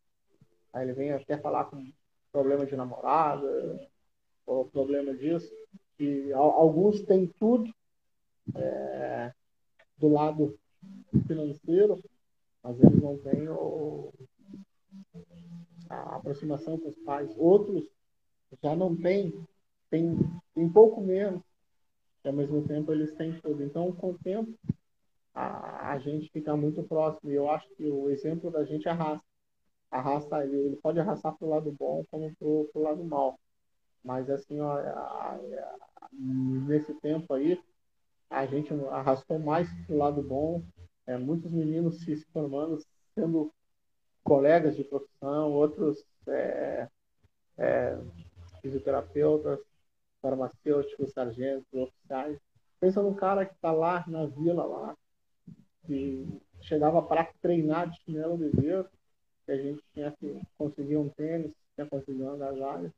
Aí 0.73 0.85
ele 0.85 0.93
vem 0.93 1.13
até 1.13 1.39
falar 1.39 1.65
com 1.67 1.91
problema 2.31 2.67
de 2.67 2.77
namorada, 2.77 3.89
ou 4.47 4.65
problema 4.65 5.15
disso. 5.15 5.53
E 5.99 6.33
alguns 6.33 7.03
têm 7.03 7.27
tudo 7.27 7.73
é, 8.55 9.33
do 9.97 10.09
lado 10.09 10.59
financeiro, 11.27 12.03
mas 12.63 12.81
eles 12.81 13.03
não 13.03 13.19
têm 13.19 13.49
o, 13.49 14.13
a 15.89 16.17
aproximação 16.17 16.79
com 16.79 16.89
os 16.89 16.99
pais. 16.99 17.31
Outros 17.37 17.85
já 18.63 18.75
não 18.75 18.97
têm, 18.97 19.35
tem, 19.91 20.17
tem 20.55 20.69
pouco 20.69 21.01
menos, 21.01 21.43
e 22.25 22.29
ao 22.29 22.35
mesmo 22.35 22.67
tempo 22.67 22.93
eles 22.93 23.13
têm 23.15 23.39
tudo. 23.41 23.63
Então, 23.63 23.93
com 23.93 24.11
o 24.11 24.19
tempo, 24.19 24.55
a, 25.35 25.93
a 25.93 25.99
gente 25.99 26.31
fica 26.31 26.57
muito 26.57 26.83
próximo. 26.83 27.31
E 27.31 27.35
eu 27.35 27.51
acho 27.51 27.69
que 27.75 27.89
o 27.89 28.09
exemplo 28.11 28.51
da 28.51 28.65
gente 28.65 28.89
arrasta. 28.89 29.28
Arrasta, 29.91 30.45
ele, 30.45 30.57
ele 30.57 30.77
pode 30.77 31.01
arrastar 31.01 31.35
para 31.37 31.47
o 31.47 31.51
lado 31.51 31.73
bom 31.73 32.05
como 32.11 32.35
para 32.37 32.47
o 32.47 32.83
lado 32.83 33.05
mal. 33.05 33.39
Mas, 34.05 34.29
assim, 34.31 34.61
ó, 34.61 34.73
a, 34.73 35.35
a, 35.35 36.09
nesse 36.13 36.95
tempo 36.95 37.33
aí, 37.35 37.61
a 38.31 38.47
gente 38.47 38.73
arrastou 38.91 39.39
mais 39.39 39.69
para 39.87 39.95
o 39.95 39.99
lado 39.99 40.23
bom. 40.23 40.63
É, 41.07 41.17
muitos 41.17 41.51
meninos 41.51 42.01
se, 42.01 42.17
formando, 42.33 42.79
sendo 43.15 43.53
colegas 44.23 44.77
de 44.77 44.85
profissão, 44.85 45.53
outros 45.53 46.05
é, 46.27 46.89
é, 47.57 47.99
fisioterapeutas, 48.61 49.59
farmacêuticos, 50.21 51.13
sargentos, 51.13 51.67
oficiais. 51.73 52.39
Pensa 52.79 53.03
num 53.03 53.15
cara 53.15 53.47
que 53.47 53.55
está 53.55 53.73
lá 53.73 54.05
na 54.07 54.27
vila, 54.27 54.65
lá, 54.65 54.97
que 55.87 56.29
chegava 56.61 57.03
para 57.03 57.25
treinar 57.41 57.89
de 57.89 58.01
chinelo 58.03 58.37
de 58.37 58.51
dedo, 58.51 58.89
que 59.49 59.53
a 59.53 59.57
gente 59.57 59.83
tinha 59.95 60.13
que 60.13 60.39
conseguir 60.59 60.99
um 60.99 61.09
tênis, 61.09 61.51
tinha 61.75 61.87
que 61.87 61.91
conseguir 61.91 62.23
uma 62.23 62.35
agasalho. 62.35 62.93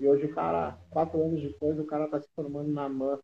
E 0.00 0.08
hoje 0.08 0.26
o 0.26 0.34
cara, 0.34 0.76
quatro 0.90 1.22
anos 1.22 1.40
depois, 1.40 1.78
o 1.78 1.84
cara 1.84 2.06
está 2.06 2.20
se 2.20 2.28
formando 2.34 2.68
na 2.72 2.88
MAN, 2.88 3.20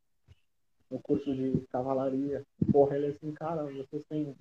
no 0.88 1.00
curso 1.00 1.34
de 1.34 1.66
cavalaria. 1.72 2.44
Porra, 2.70 2.96
ele 2.96 3.06
é 3.06 3.08
assim, 3.10 3.32
cara, 3.32 3.64
vocês 3.64 4.04
têm, 4.08 4.36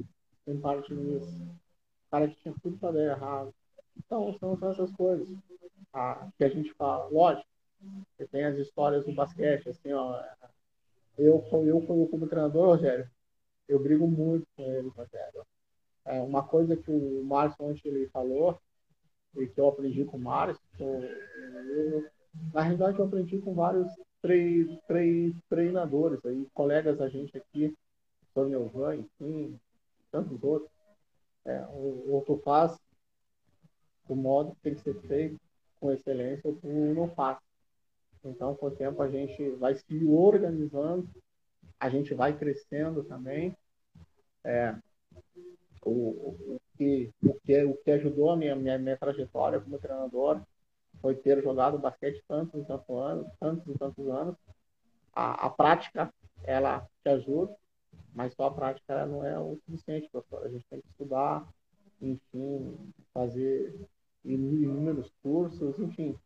têm 0.46 0.60
parte 0.60 0.94
nisso. 0.94 1.42
O 2.08 2.12
cara 2.12 2.28
que 2.28 2.40
tinha 2.42 2.54
tudo 2.62 2.78
para 2.78 2.92
dar 2.92 3.04
errado. 3.04 3.54
Então, 3.98 4.38
são, 4.38 4.56
são 4.60 4.70
essas 4.70 4.92
coisas 4.92 5.28
que 6.38 6.44
a 6.44 6.50
gente 6.50 6.72
fala. 6.76 7.10
Lógico, 7.10 7.48
você 8.16 8.28
tem 8.28 8.46
as 8.46 8.60
histórias 8.60 9.06
do 9.06 9.12
basquete, 9.12 9.70
assim, 9.70 9.92
ó. 9.92 10.24
Eu, 11.18 11.44
eu, 11.52 11.64
eu 11.66 12.08
como 12.08 12.28
treinador, 12.28 12.76
Rogério, 12.76 13.10
eu 13.68 13.82
brigo 13.82 14.08
muito 14.08 14.46
com 14.56 14.64
ele, 14.72 14.88
Rogério. 14.90 15.44
É 16.06 16.22
uma 16.22 16.44
coisa 16.44 16.76
que 16.76 16.92
o 16.92 17.24
Márcio 17.24 17.66
ontem 17.66 17.90
ele 17.90 18.10
falou, 18.10 18.60
e 19.36 19.48
que 19.48 19.60
eu 19.60 19.68
aprendi 19.68 20.04
com 20.06 20.18
o 20.18 20.22
Márcio, 20.22 20.60
na 22.54 22.62
realidade 22.62 22.98
eu 22.98 23.06
aprendi 23.06 23.38
com 23.40 23.54
vários 23.54 23.88
tre, 24.22 24.80
tre, 24.88 25.36
treinadores 25.50 26.24
aí, 26.26 26.48
colegas 26.54 26.98
da 26.98 27.08
gente 27.10 27.38
aqui, 27.38 27.76
Sônia 28.34 28.56
Elvan, 28.56 28.96
enfim, 28.98 29.60
tantos 30.12 30.44
outros. 30.44 30.72
É, 31.46 31.62
o, 31.68 32.18
o 32.18 32.24
tu 32.26 32.38
faz 32.44 32.78
do 34.08 34.16
modo 34.16 34.56
que 34.56 34.62
tem 34.62 34.76
que 34.76 34.82
ser 34.82 35.00
feito, 35.02 35.40
com 35.80 35.92
excelência, 35.92 36.54
tu 36.54 36.68
não 36.68 37.08
faz. 37.10 37.38
Então, 38.24 38.56
com 38.56 38.66
o 38.66 38.72
tempo, 38.72 39.02
a 39.02 39.10
gente 39.10 39.50
vai 39.52 39.76
se 39.76 40.06
organizando, 40.06 41.08
a 41.80 41.90
gente 41.90 42.14
vai 42.14 42.38
crescendo 42.38 43.04
também. 43.04 43.56
É, 44.44 44.76
o, 45.84 45.92
o, 46.56 46.62
que, 46.78 47.12
o, 47.24 47.34
que, 47.42 47.64
o 47.64 47.76
que 47.76 47.92
ajudou 47.92 48.32
a 48.32 48.36
minha, 48.36 48.56
minha, 48.56 48.78
minha 48.78 48.98
trajetória 48.98 49.60
como 49.60 49.80
treinador 49.80 50.42
foi 51.02 51.16
ter 51.16 51.42
jogado 51.42 51.80
basquete 51.80 52.24
tantos 52.28 52.62
e 52.62 52.66
tantos 52.66 52.90
anos, 52.90 53.28
tantos 53.40 53.76
e 53.76 53.78
tantos 53.78 54.08
anos. 54.08 54.36
A, 55.14 55.48
a 55.48 55.50
prática, 55.50 56.14
ela 56.44 56.88
te 57.04 57.10
ajuda, 57.10 57.56
mas 58.14 58.34
só 58.34 58.48
a 58.48 58.54
prática 58.54 59.06
não 59.06 59.26
é 59.26 59.40
o 59.40 59.58
suficiente, 59.66 60.10
professor. 60.10 60.46
A 60.46 60.50
gente 60.50 60.66
tem 60.70 60.82
que 60.82 60.88
estudar, 60.90 61.48
enfim, 62.02 62.94
fazer 63.14 63.76
inúmeros 64.24 65.12
cursos, 65.24 65.80
enfim, 65.80 66.18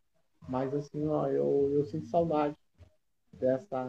mas 0.48 0.74
assim, 0.74 1.06
ó, 1.06 1.28
eu, 1.28 1.70
eu 1.72 1.84
sinto 1.84 2.06
saudade 2.06 2.56
dessa, 3.32 3.84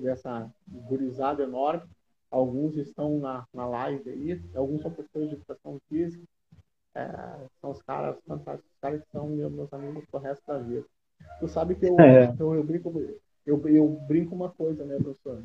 dessa 0.00 0.52
gurizada 0.68 1.42
enorme. 1.42 1.88
Alguns 2.34 2.76
estão 2.76 3.20
na, 3.20 3.46
na 3.54 3.64
live 3.64 4.10
aí, 4.10 4.42
alguns 4.56 4.82
são 4.82 4.90
professores 4.90 5.28
de 5.28 5.36
educação 5.36 5.78
física. 5.88 6.24
É, 6.92 7.06
são 7.60 7.70
os 7.70 7.80
caras 7.82 8.16
fantásticos, 8.26 8.72
os 8.72 8.80
caras 8.80 9.00
que 9.04 9.10
são 9.12 9.28
meus 9.28 9.72
amigos 9.72 10.04
pro 10.10 10.18
resto 10.18 10.44
da 10.44 10.58
vida. 10.58 10.84
Tu 11.38 11.46
sabe 11.46 11.76
que 11.76 11.86
eu, 11.86 12.00
é. 12.00 12.34
eu, 12.36 12.54
eu, 12.56 12.64
brinco, 12.64 12.92
eu, 13.46 13.68
eu 13.68 13.88
brinco 14.08 14.34
uma 14.34 14.50
coisa, 14.50 14.84
né, 14.84 14.96
professor? 14.96 15.44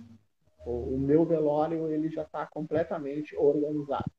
O, 0.66 0.96
o 0.96 1.00
meu 1.00 1.24
velório 1.26 1.92
ele 1.92 2.10
já 2.10 2.24
está 2.24 2.48
completamente 2.48 3.36
organizado. 3.36 4.12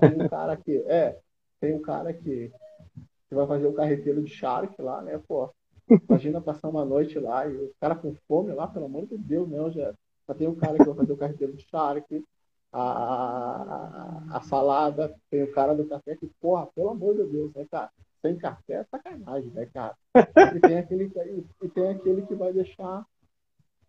tem 0.00 0.24
um 0.24 0.28
cara 0.28 0.56
que, 0.56 0.76
é, 0.88 1.20
tem 1.60 1.72
um 1.72 1.80
cara 1.80 2.12
que 2.12 2.50
você 3.28 3.34
vai 3.36 3.46
fazer 3.46 3.68
o 3.68 3.74
carreteiro 3.74 4.24
de 4.24 4.30
Shark 4.32 4.74
lá, 4.82 5.00
né, 5.02 5.20
pô? 5.28 5.48
Imagina 6.08 6.40
passar 6.40 6.68
uma 6.68 6.84
noite 6.84 7.16
lá 7.16 7.46
e 7.46 7.56
o 7.56 7.72
cara 7.80 7.94
com 7.94 8.12
fome 8.26 8.52
lá, 8.52 8.66
pelo 8.66 8.86
amor 8.86 9.06
de 9.06 9.16
Deus, 9.16 9.48
né, 9.48 9.70
já 9.70 9.94
Só 10.26 10.34
tem 10.34 10.48
o 10.48 10.56
cara 10.56 10.78
que 10.78 10.84
vai 10.84 10.94
fazer 10.94 11.12
o 11.12 11.16
carreteiro 11.16 11.52
de 11.54 11.64
Shark, 11.64 12.24
a, 12.72 12.82
a, 12.82 14.36
a, 14.36 14.40
salada, 14.42 15.14
tem 15.28 15.42
o 15.42 15.52
cara 15.52 15.74
do 15.74 15.86
café 15.86 16.16
que, 16.16 16.30
porra, 16.40 16.66
pelo 16.66 16.90
amor 16.90 17.16
de 17.16 17.24
Deus, 17.24 17.52
né, 17.54 17.66
cara? 17.70 17.90
Sem 18.22 18.36
café 18.36 18.74
é 18.74 18.84
sacanagem, 18.84 19.50
né, 19.50 19.66
cara? 19.66 19.96
E 20.54 20.60
tem 20.60 20.78
aquele, 20.78 21.10
e 21.62 21.68
tem 21.68 21.88
aquele 21.88 22.22
que 22.22 22.34
vai 22.34 22.52
deixar 22.52 23.04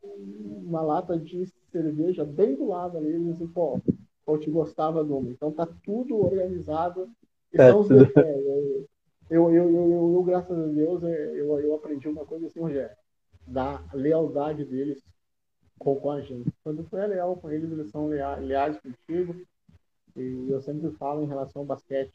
uma 0.03 0.81
lata 0.81 1.17
de 1.17 1.45
cerveja 1.71 2.25
bem 2.25 2.55
do 2.55 2.67
lado 2.67 2.97
ali, 2.97 3.13
e 3.13 3.33
disse, 3.33 3.45
pô, 3.47 3.79
eu 4.27 4.37
te 4.39 4.49
gostava 4.49 5.03
do 5.03 5.19
Então 5.29 5.51
tá 5.51 5.67
tudo 5.83 6.17
organizado. 6.17 7.09
E 7.53 7.61
é, 7.61 7.73
os 7.73 7.89
eu, 7.89 8.05
eu, 9.29 9.53
eu, 9.53 9.69
eu, 9.69 10.13
eu, 10.13 10.23
graças 10.23 10.57
a 10.57 10.67
Deus, 10.67 11.03
é, 11.03 11.39
eu, 11.39 11.59
eu 11.59 11.75
aprendi 11.75 12.07
uma 12.07 12.25
coisa 12.25 12.47
assim, 12.47 12.59
Rogério, 12.59 12.95
da 13.45 13.83
lealdade 13.93 14.65
deles 14.65 15.03
com, 15.81 15.95
com 15.95 16.11
a 16.11 16.21
gente. 16.21 16.51
Quando 16.63 16.83
tu 16.83 16.95
é 16.95 17.07
leal 17.07 17.35
com 17.35 17.49
eles, 17.49 17.71
eles 17.71 17.89
são 17.89 18.07
leais, 18.07 18.79
contigo. 18.79 19.35
E 20.15 20.47
eu 20.49 20.61
sempre 20.61 20.91
falo 20.91 21.23
em 21.23 21.27
relação 21.27 21.61
ao 21.61 21.65
basquete, 21.65 22.13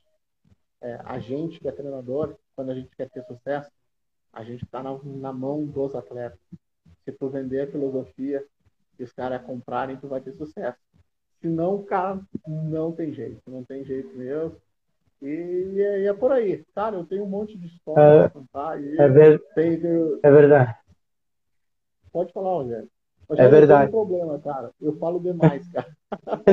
é, 0.80 1.00
a 1.04 1.18
gente 1.18 1.58
que 1.58 1.66
é 1.66 1.72
treinador, 1.72 2.36
quando 2.54 2.70
a 2.70 2.74
gente 2.74 2.94
quer 2.94 3.10
ter 3.10 3.24
sucesso, 3.24 3.70
a 4.32 4.44
gente 4.44 4.64
está 4.64 4.82
na, 4.82 4.96
na, 5.02 5.32
mão 5.32 5.64
dos 5.64 5.94
atletas. 5.94 6.38
Se 7.04 7.12
tu 7.12 7.28
vender 7.28 7.62
a 7.62 7.66
filosofia 7.66 8.44
e 8.98 9.02
os 9.02 9.12
caras 9.12 9.42
comprarem, 9.42 9.96
tu 9.96 10.06
vai 10.06 10.20
ter 10.20 10.32
sucesso. 10.34 10.78
Se 11.40 11.48
não, 11.48 11.82
cara, 11.82 12.20
não 12.46 12.92
tem 12.92 13.12
jeito. 13.12 13.42
Não 13.50 13.64
tem 13.64 13.84
jeito 13.84 14.16
mesmo. 14.16 14.56
E, 15.22 15.26
e, 15.26 15.80
é, 15.80 16.00
e 16.02 16.06
é, 16.06 16.12
por 16.12 16.30
aí. 16.30 16.64
Cara, 16.74 16.96
eu 16.96 17.06
tenho 17.06 17.24
um 17.24 17.28
monte 17.28 17.56
de 17.56 17.66
história 17.66 18.00
é, 18.00 18.28
pra 18.28 18.30
contar. 18.30 18.80
é, 18.80 19.08
ver... 19.08 19.42
tem, 19.54 19.80
tem... 19.80 20.20
é 20.22 20.30
verdade. 20.30 20.78
Pode 22.12 22.32
falar, 22.32 22.50
Rogério. 22.50 22.90
É 23.30 23.48
verdade. 23.48 23.92
Não 23.92 24.04
problema, 24.04 24.38
cara. 24.38 24.70
Eu 24.80 24.96
falo 24.98 25.20
demais, 25.20 25.66
cara. 25.72 25.88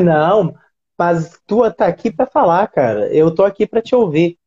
Não, 0.04 0.54
mas 0.98 1.40
tu 1.46 1.70
tá 1.72 1.88
aqui 1.88 2.12
para 2.12 2.26
falar, 2.26 2.68
cara. 2.68 3.08
Eu 3.14 3.34
tô 3.34 3.44
aqui 3.44 3.68
para 3.68 3.82
te 3.82 3.96
ouvir. 3.96 4.38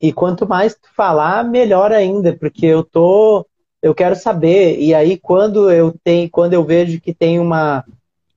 E 0.00 0.12
quanto 0.12 0.46
mais 0.46 0.74
tu 0.74 0.88
falar, 0.94 1.44
melhor 1.44 1.92
ainda, 1.92 2.36
porque 2.36 2.66
eu 2.66 2.84
tô, 2.84 3.46
eu 3.82 3.94
quero 3.94 4.14
saber. 4.14 4.78
E 4.78 4.94
aí 4.94 5.18
quando 5.18 5.70
eu 5.70 5.94
tenho, 6.04 6.28
quando 6.30 6.52
eu 6.52 6.64
vejo 6.64 7.00
que 7.00 7.14
tem 7.14 7.38
uma 7.38 7.84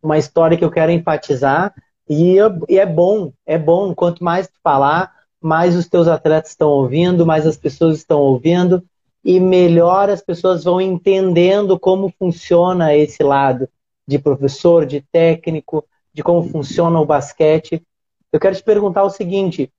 uma 0.01 0.17
história 0.17 0.57
que 0.57 0.63
eu 0.63 0.71
quero 0.71 0.93
enfatizar, 0.93 1.73
e, 2.07 2.35
eu, 2.35 2.63
e 2.67 2.79
é 2.79 2.85
bom, 2.85 3.31
é 3.45 3.57
bom. 3.57 3.93
Quanto 3.93 4.23
mais 4.23 4.47
tu 4.47 4.53
falar, 4.63 5.13
mais 5.41 5.75
os 5.75 5.87
teus 5.87 6.07
atletas 6.07 6.51
estão 6.51 6.69
ouvindo, 6.69 7.25
mais 7.25 7.45
as 7.45 7.57
pessoas 7.57 7.97
estão 7.97 8.19
ouvindo 8.19 8.83
e 9.23 9.39
melhor 9.39 10.09
as 10.09 10.21
pessoas 10.21 10.63
vão 10.63 10.79
entendendo 10.79 11.79
como 11.79 12.13
funciona 12.17 12.95
esse 12.95 13.21
lado 13.23 13.67
de 14.07 14.17
professor, 14.17 14.85
de 14.85 15.01
técnico, 15.11 15.85
de 16.13 16.23
como 16.23 16.43
funciona 16.49 16.99
o 16.99 17.05
basquete. 17.05 17.83
Eu 18.31 18.39
quero 18.39 18.55
te 18.55 18.63
perguntar 18.63 19.03
o 19.03 19.09
seguinte: 19.09 19.71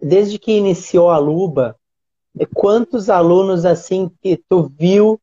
desde 0.00 0.38
que 0.38 0.52
iniciou 0.52 1.10
a 1.10 1.18
Luba, 1.18 1.76
quantos 2.54 3.10
alunos 3.10 3.64
assim 3.64 4.10
que 4.22 4.36
tu 4.48 4.70
viu 4.78 5.20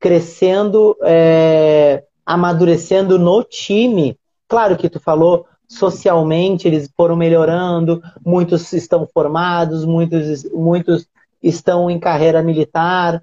crescendo, 0.00 0.96
é, 1.02 2.04
amadurecendo 2.24 3.18
no 3.18 3.44
time? 3.44 4.18
Claro 4.48 4.76
que 4.76 4.88
tu 4.88 4.98
falou 4.98 5.46
socialmente 5.68 6.66
eles 6.66 6.90
foram 6.96 7.14
melhorando, 7.14 8.02
muitos 8.24 8.72
estão 8.72 9.06
formados, 9.12 9.84
muitos, 9.84 10.44
muitos 10.50 11.06
estão 11.42 11.90
em 11.90 11.98
carreira 11.98 12.42
militar, 12.42 13.22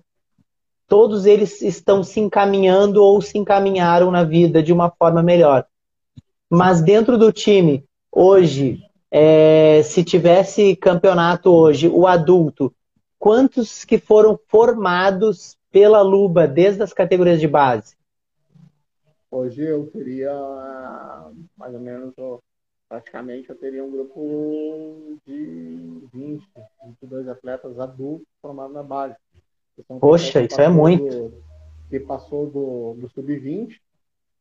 todos 0.88 1.26
eles 1.26 1.62
estão 1.62 2.04
se 2.04 2.20
encaminhando 2.20 3.04
ou 3.04 3.22
se 3.22 3.38
encaminharam 3.38 4.12
na 4.12 4.24
vida 4.24 4.62
de 4.62 4.72
uma 4.72 4.90
forma 4.90 5.22
melhor. 5.22 5.66
Mas 6.50 6.82
dentro 6.82 7.18
do 7.18 7.32
time, 7.32 7.84
hoje, 8.12 8.82
é, 9.12 9.82
se 9.84 10.04
tivesse 10.04 10.76
campeonato 10.76 11.52
hoje, 11.52 11.88
o 11.88 12.06
adulto, 12.06 12.74
quantos 13.18 13.84
que 13.84 13.98
foram 13.98 14.40
formados 14.48 15.58
pela 15.72 16.02
Luba 16.02 16.48
desde 16.48 16.84
as 16.84 16.94
categorias 16.94 17.40
de 17.40 17.48
base? 17.48 17.96
Hoje 19.32 19.64
eu 19.64 19.88
teria 19.88 20.32
mais 21.58 21.74
ou 21.74 21.80
menos, 21.80 22.14
praticamente 22.88 23.50
eu 23.50 23.56
teria 23.56 23.84
um 23.84 23.92
grupo 23.92 25.20
de 25.26 26.08
20, 26.14 26.48
22 26.86 27.28
atletas 27.28 27.80
adultos 27.80 28.28
formados 28.42 28.74
na 28.74 28.84
base. 28.84 29.16
Poxa, 30.00 30.42
isso 30.42 30.62
é 30.62 30.70
muito. 30.70 31.30
Do, 31.30 31.44
que 31.90 32.00
passou 32.00 32.50
do, 32.50 32.96
do 33.00 33.10
sub-20, 33.10 33.80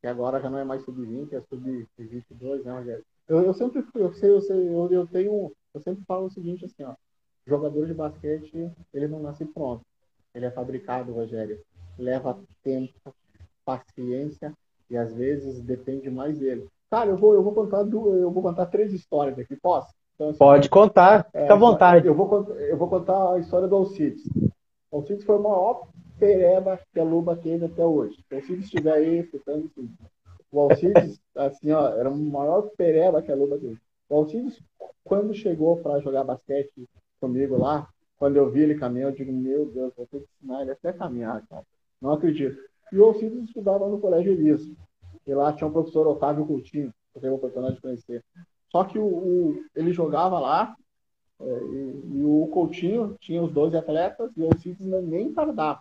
que 0.00 0.06
agora 0.06 0.40
já 0.40 0.48
não 0.48 0.58
é 0.58 0.64
mais 0.64 0.82
sub-20, 0.82 1.32
é 1.32 1.40
sub-22, 1.42 2.62
né, 2.64 2.72
Rogério? 2.72 3.04
Eu, 3.28 3.42
eu 3.42 3.54
sempre 3.54 3.84
eu 3.94 4.12
sei, 4.14 4.30
eu 4.30 4.40
sei, 4.40 4.68
eu, 4.68 4.88
eu 4.90 5.06
tenho, 5.06 5.52
eu 5.72 5.80
sempre 5.80 6.04
falo 6.04 6.26
o 6.26 6.30
seguinte 6.30 6.64
assim, 6.64 6.82
ó, 6.84 6.94
jogador 7.46 7.86
de 7.86 7.94
basquete, 7.94 8.70
ele 8.92 9.08
não 9.08 9.20
nasce 9.20 9.44
pronto. 9.44 9.84
Ele 10.34 10.46
é 10.46 10.50
fabricado, 10.50 11.12
Rogério. 11.12 11.60
Leva 11.98 12.38
tempo, 12.62 13.14
paciência 13.64 14.52
e 14.90 14.96
às 14.96 15.12
vezes 15.14 15.60
depende 15.60 16.10
mais 16.10 16.38
dele. 16.38 16.68
Cara, 16.90 17.10
eu 17.10 17.16
vou, 17.16 17.34
eu 17.34 17.42
vou 17.42 17.52
contar 17.52 17.82
duas, 17.82 18.20
eu 18.20 18.30
vou 18.30 18.42
contar 18.42 18.66
três 18.66 18.92
histórias 18.92 19.38
aqui, 19.38 19.56
posso? 19.56 19.92
Então, 20.14 20.28
assim, 20.28 20.38
Pode 20.38 20.68
contar, 20.70 21.28
é, 21.32 21.42
fica 21.42 21.54
à 21.54 21.56
vontade. 21.56 22.06
Eu 22.06 22.14
vou, 22.14 22.50
eu 22.56 22.76
vou 22.76 22.88
contar 22.88 23.32
a 23.32 23.38
história 23.38 23.66
do 23.66 23.74
Alcides. 23.74 24.22
O 24.90 24.98
Alcides 24.98 25.24
foi 25.24 25.36
o 25.36 25.42
maior 25.42 25.88
pereba 26.18 26.78
que 26.92 27.00
a 27.00 27.04
Luba 27.04 27.36
teve 27.36 27.64
até 27.64 27.84
hoje. 27.84 28.22
Se 28.28 28.34
o 28.34 28.36
Alcides 28.38 28.64
estiver 28.64 28.92
aí 28.92 29.18
escutando 29.18 29.66
isso, 29.66 29.88
o 30.52 30.60
Alcides, 30.60 31.20
assim, 31.34 31.72
ó, 31.72 31.88
era 31.88 32.08
o 32.08 32.16
maior 32.16 32.70
pereba 32.76 33.20
que 33.20 33.32
a 33.32 33.34
Luba 33.34 33.58
teve. 33.58 33.78
O 34.08 34.16
Alcides, 34.16 34.62
quando 35.02 35.34
chegou 35.34 35.78
para 35.78 35.98
jogar 36.00 36.22
basquete 36.22 36.88
comigo 37.20 37.58
lá, 37.58 37.88
quando 38.16 38.36
eu 38.36 38.48
vi 38.48 38.60
ele 38.60 38.76
caminhar, 38.76 39.10
eu 39.10 39.16
digo, 39.16 39.32
meu 39.32 39.66
Deus, 39.66 39.92
vou 39.96 40.06
ter 40.06 40.20
que 40.20 40.26
ensinar 40.38 40.62
ele 40.62 40.70
até 40.70 40.92
caminhar, 40.92 41.44
cara. 41.48 41.64
Não 42.00 42.12
acredito. 42.12 42.56
E 42.92 42.98
o 42.98 43.04
Alcides 43.04 43.42
estudava 43.44 43.88
no 43.88 43.98
Colégio 43.98 44.32
Elias. 44.32 44.62
E 45.26 45.34
lá 45.34 45.52
tinha 45.52 45.68
o 45.68 45.72
professor 45.72 46.06
Otávio 46.06 46.46
Coutinho, 46.46 46.92
que 47.12 47.18
eu 47.18 47.20
tenho 47.20 47.32
a 47.32 47.36
oportunidade 47.36 47.76
de 47.76 47.82
conhecer. 47.82 48.22
Só 48.70 48.84
que 48.84 48.98
o, 48.98 49.04
o 49.04 49.64
ele 49.74 49.92
jogava 49.92 50.38
lá, 50.38 50.74
é, 51.40 51.44
e, 51.44 52.18
e, 52.18 52.24
o 52.24 52.48
Coutinho 52.52 53.16
tinha 53.20 53.42
os 53.42 53.52
12 53.52 53.76
atletas 53.76 54.30
e 54.36 54.42
o 54.42 54.46
Alcides 54.46 54.86
nem 54.86 55.32
tardava. 55.32 55.80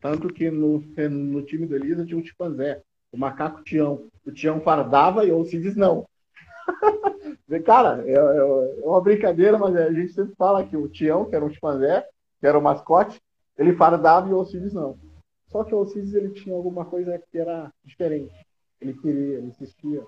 Tanto 0.00 0.28
que 0.32 0.50
no, 0.50 0.82
no 1.10 1.42
time 1.42 1.66
do 1.66 1.76
Elisa 1.76 2.04
tinha 2.04 2.18
o 2.18 2.22
Tipanzé, 2.22 2.82
o 3.12 3.18
macaco 3.18 3.62
Tião. 3.62 4.06
O 4.26 4.32
Tião 4.32 4.60
fardava 4.60 5.24
e 5.24 5.30
o 5.30 5.36
Alcides 5.36 5.76
não. 5.76 6.06
Cara, 7.64 8.02
é, 8.06 8.12
é, 8.12 8.16
é, 8.16 8.86
uma 8.86 9.00
brincadeira, 9.00 9.58
mas 9.58 9.74
a 9.76 9.92
gente 9.92 10.12
sempre 10.12 10.34
fala 10.36 10.64
que 10.64 10.76
o 10.76 10.88
Tião, 10.88 11.24
que 11.24 11.34
era 11.34 11.44
um 11.44 11.50
chimpanzé, 11.50 12.06
que 12.38 12.46
era 12.46 12.58
o 12.58 12.62
mascote, 12.62 13.20
ele 13.58 13.74
fardava 13.74 14.28
e 14.28 14.32
o 14.32 14.36
Alcides 14.36 14.72
não. 14.72 14.98
Só 15.48 15.64
que 15.64 15.74
o 15.74 15.78
Alcides 15.78 16.14
ele 16.14 16.30
tinha 16.30 16.54
alguma 16.54 16.84
coisa 16.84 17.20
que 17.30 17.38
era 17.38 17.70
diferente. 17.84 18.32
Ele 18.80 18.94
queria, 18.94 19.38
ele 19.38 19.48
insistia. 19.48 20.04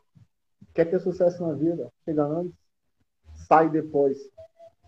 Quer 0.74 0.86
ter 0.86 1.00
sucesso 1.00 1.46
na 1.46 1.52
vida? 1.54 1.92
Chega 2.04 2.24
antes, 2.24 2.56
sai 3.46 3.68
depois. 3.68 4.18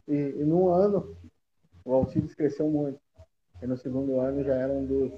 E, 0.08 0.14
e 0.14 0.44
num 0.44 0.68
ano, 0.68 1.16
o 1.84 1.92
Alcides 1.92 2.34
cresceu 2.34 2.68
muito. 2.70 2.98
E 3.62 3.66
no 3.66 3.76
segundo 3.76 4.18
ano 4.18 4.42
já 4.42 4.54
era 4.54 4.72
um 4.72 4.84
dos 4.84 5.12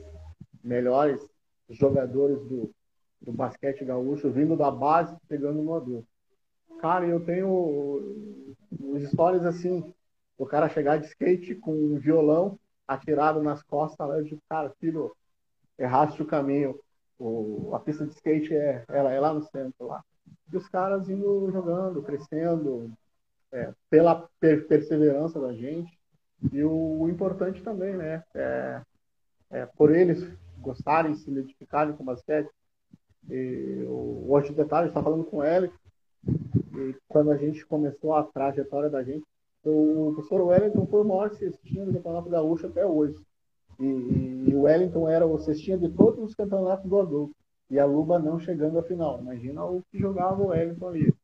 melhores 0.63 1.25
jogadores 1.71 2.39
do, 2.45 2.71
do 3.21 3.33
basquete 3.33 3.85
gaúcho, 3.85 4.31
vindo 4.31 4.57
da 4.57 4.71
base, 4.71 5.17
pegando 5.29 5.63
no 5.63 5.75
adulto. 5.75 6.07
Cara, 6.81 7.07
eu 7.07 7.25
tenho 7.25 8.55
as 8.97 9.03
histórias 9.03 9.45
assim, 9.45 9.95
o 10.37 10.45
cara 10.45 10.69
chegar 10.69 10.99
de 10.99 11.07
skate 11.07 11.55
com 11.55 11.73
um 11.73 11.99
violão 11.99 12.59
atirado 12.87 13.43
nas 13.43 13.63
costas, 13.63 14.09
eu 14.11 14.23
digo, 14.23 14.41
cara, 14.49 14.71
filho, 14.79 15.15
erraste 15.79 16.23
o 16.23 16.27
caminho 16.27 16.79
o, 17.19 17.75
a 17.75 17.81
pista 17.81 18.07
de 18.07 18.13
skate 18.13 18.55
é, 18.55 18.85
ela 18.89 19.13
é 19.13 19.21
lá 19.21 19.33
no 19.33 19.43
centro 19.43 19.87
lá. 19.87 20.03
E 20.53 20.57
os 20.57 20.69
caras 20.69 21.09
indo 21.09 21.51
jogando, 21.51 22.03
crescendo, 22.03 22.93
é, 23.53 23.73
pela 23.89 24.29
per 24.41 24.67
perseverança 24.67 25.41
da 25.41 25.53
gente. 25.53 25.97
E 26.53 26.63
o, 26.63 27.01
o 27.01 27.09
importante 27.09 27.63
também, 27.63 27.97
né? 27.97 28.23
É, 28.35 28.83
é, 29.51 29.67
por 29.67 29.95
eles 29.95 30.29
gostarem, 30.59 31.15
se 31.15 31.31
identificarem 31.31 31.95
com 31.95 32.03
o 32.03 32.07
basquete. 32.07 32.51
E, 33.29 33.85
o, 33.89 34.27
hoje, 34.29 34.53
detalhe, 34.53 34.89
está 34.89 35.03
falando 35.03 35.25
com 35.25 35.43
ele. 35.43 35.71
E 36.27 36.95
quando 37.09 37.31
a 37.31 37.37
gente 37.37 37.65
começou 37.67 38.15
a 38.15 38.25
trajetória 38.25 38.91
da 38.91 39.03
gente, 39.03 39.25
o 39.65 40.13
professor 40.15 40.43
Wellington 40.43 40.87
foi 40.87 41.01
o 41.01 41.05
maior 41.05 41.33
cestinho 41.35 41.87
do 41.87 41.93
Campeonato 41.95 42.29
Gaúcho 42.29 42.67
até 42.67 42.87
hoje. 42.87 43.17
E, 43.79 44.55
o 44.55 44.63
Wellington 44.63 45.09
era 45.09 45.27
o 45.27 45.39
cestinha 45.39 45.77
de 45.77 45.89
todos 45.89 46.23
os 46.23 46.35
campeonatos 46.35 46.89
do 46.89 46.99
adulto. 46.99 47.37
E 47.69 47.79
a 47.79 47.85
Luba 47.85 48.19
não 48.19 48.39
chegando 48.39 48.79
à 48.79 48.83
final. 48.83 49.21
Imagina 49.21 49.65
o 49.65 49.83
que 49.91 49.99
jogava 49.99 50.43
o 50.43 50.49
Wellington 50.49 50.89
ali. 50.89 51.15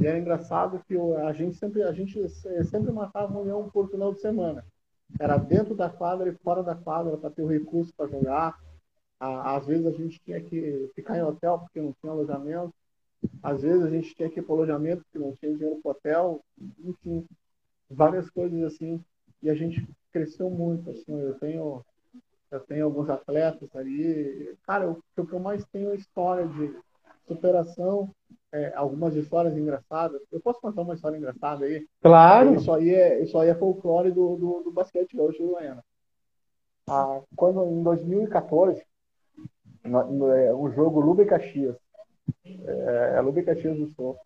E 0.00 0.06
era 0.06 0.18
engraçado 0.18 0.82
que 0.86 0.96
a 0.96 1.32
gente 1.32 1.56
sempre, 1.56 1.82
a 1.82 1.92
gente 1.92 2.28
sempre 2.64 2.92
marcava 2.92 3.32
uma 3.32 3.40
união 3.40 3.68
por 3.70 3.90
final 3.90 4.12
de 4.12 4.20
semana. 4.20 4.64
Era 5.18 5.36
dentro 5.38 5.74
da 5.74 5.88
quadra 5.88 6.28
e 6.28 6.34
fora 6.34 6.62
da 6.62 6.74
quadra 6.74 7.16
para 7.16 7.30
ter 7.30 7.42
o 7.42 7.48
recurso 7.48 7.92
para 7.96 8.08
jogar. 8.08 8.58
Às 9.18 9.66
vezes 9.66 9.86
a 9.86 9.90
gente 9.90 10.20
tinha 10.20 10.40
que 10.40 10.90
ficar 10.94 11.16
em 11.16 11.22
hotel 11.22 11.58
porque 11.60 11.80
não 11.80 11.94
tinha 12.00 12.12
alojamento. 12.12 12.72
Às 13.42 13.62
vezes 13.62 13.82
a 13.82 13.90
gente 13.90 14.14
tinha 14.14 14.30
que 14.30 14.38
ir 14.40 14.42
para 14.42 14.54
alojamento 14.54 15.02
porque 15.04 15.18
não 15.18 15.34
tinha 15.36 15.54
dinheiro 15.54 15.80
para 15.82 15.92
hotel. 15.92 16.40
Enfim, 16.84 17.26
várias 17.90 18.28
coisas 18.30 18.62
assim. 18.62 19.02
E 19.42 19.48
a 19.48 19.54
gente 19.54 19.88
cresceu 20.12 20.50
muito. 20.50 20.90
Assim, 20.90 21.20
eu 21.20 21.34
tenho 21.38 21.84
eu 22.50 22.60
tenho 22.60 22.84
alguns 22.86 23.10
atletas 23.10 23.68
ali. 23.76 24.56
Cara, 24.66 24.90
o, 24.90 25.02
que 25.14 25.32
eu 25.32 25.38
mais 25.38 25.64
tenho 25.66 25.90
é 25.90 25.96
história 25.96 26.46
de 26.46 26.74
superação, 27.26 28.10
é, 28.50 28.72
algumas 28.74 29.14
histórias 29.14 29.56
engraçadas. 29.56 30.20
Eu 30.32 30.40
posso 30.40 30.60
contar 30.60 30.82
uma 30.82 30.94
história 30.94 31.18
engraçada 31.18 31.66
aí? 31.66 31.86
Claro. 32.00 32.54
Isso 32.54 32.72
aí 32.72 32.94
é, 32.94 33.22
isso 33.22 33.38
aí 33.38 33.50
é 33.50 33.54
folclore 33.54 34.10
do, 34.10 34.36
do, 34.36 34.62
do 34.64 34.72
basquete 34.72 35.18
hoje 35.18 35.38
do 35.38 35.48
Goiânia. 35.48 35.84
Ah, 36.88 37.20
quando, 37.36 37.66
em 37.66 37.82
2014, 37.82 38.82
no, 39.84 40.10
no, 40.10 40.32
é, 40.32 40.48
jogo 40.74 41.00
Lube 41.00 41.26
Caxias. 41.26 41.76
É, 42.46 43.14
é 43.16 43.20
Lube 43.20 43.42
Caxias 43.42 43.76
do 43.76 43.88
Sul. 43.88 44.16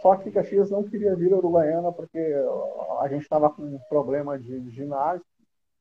Só 0.00 0.16
que 0.16 0.30
Caxias 0.30 0.70
não 0.70 0.84
queria 0.84 1.14
vir 1.16 1.32
ao 1.32 1.38
Uruguaiana 1.38 1.92
porque 1.92 2.18
a 3.00 3.08
gente 3.08 3.22
estava 3.22 3.50
com 3.50 3.62
um 3.62 3.78
problema 3.88 4.38
de, 4.38 4.70
ginásio 4.70 5.24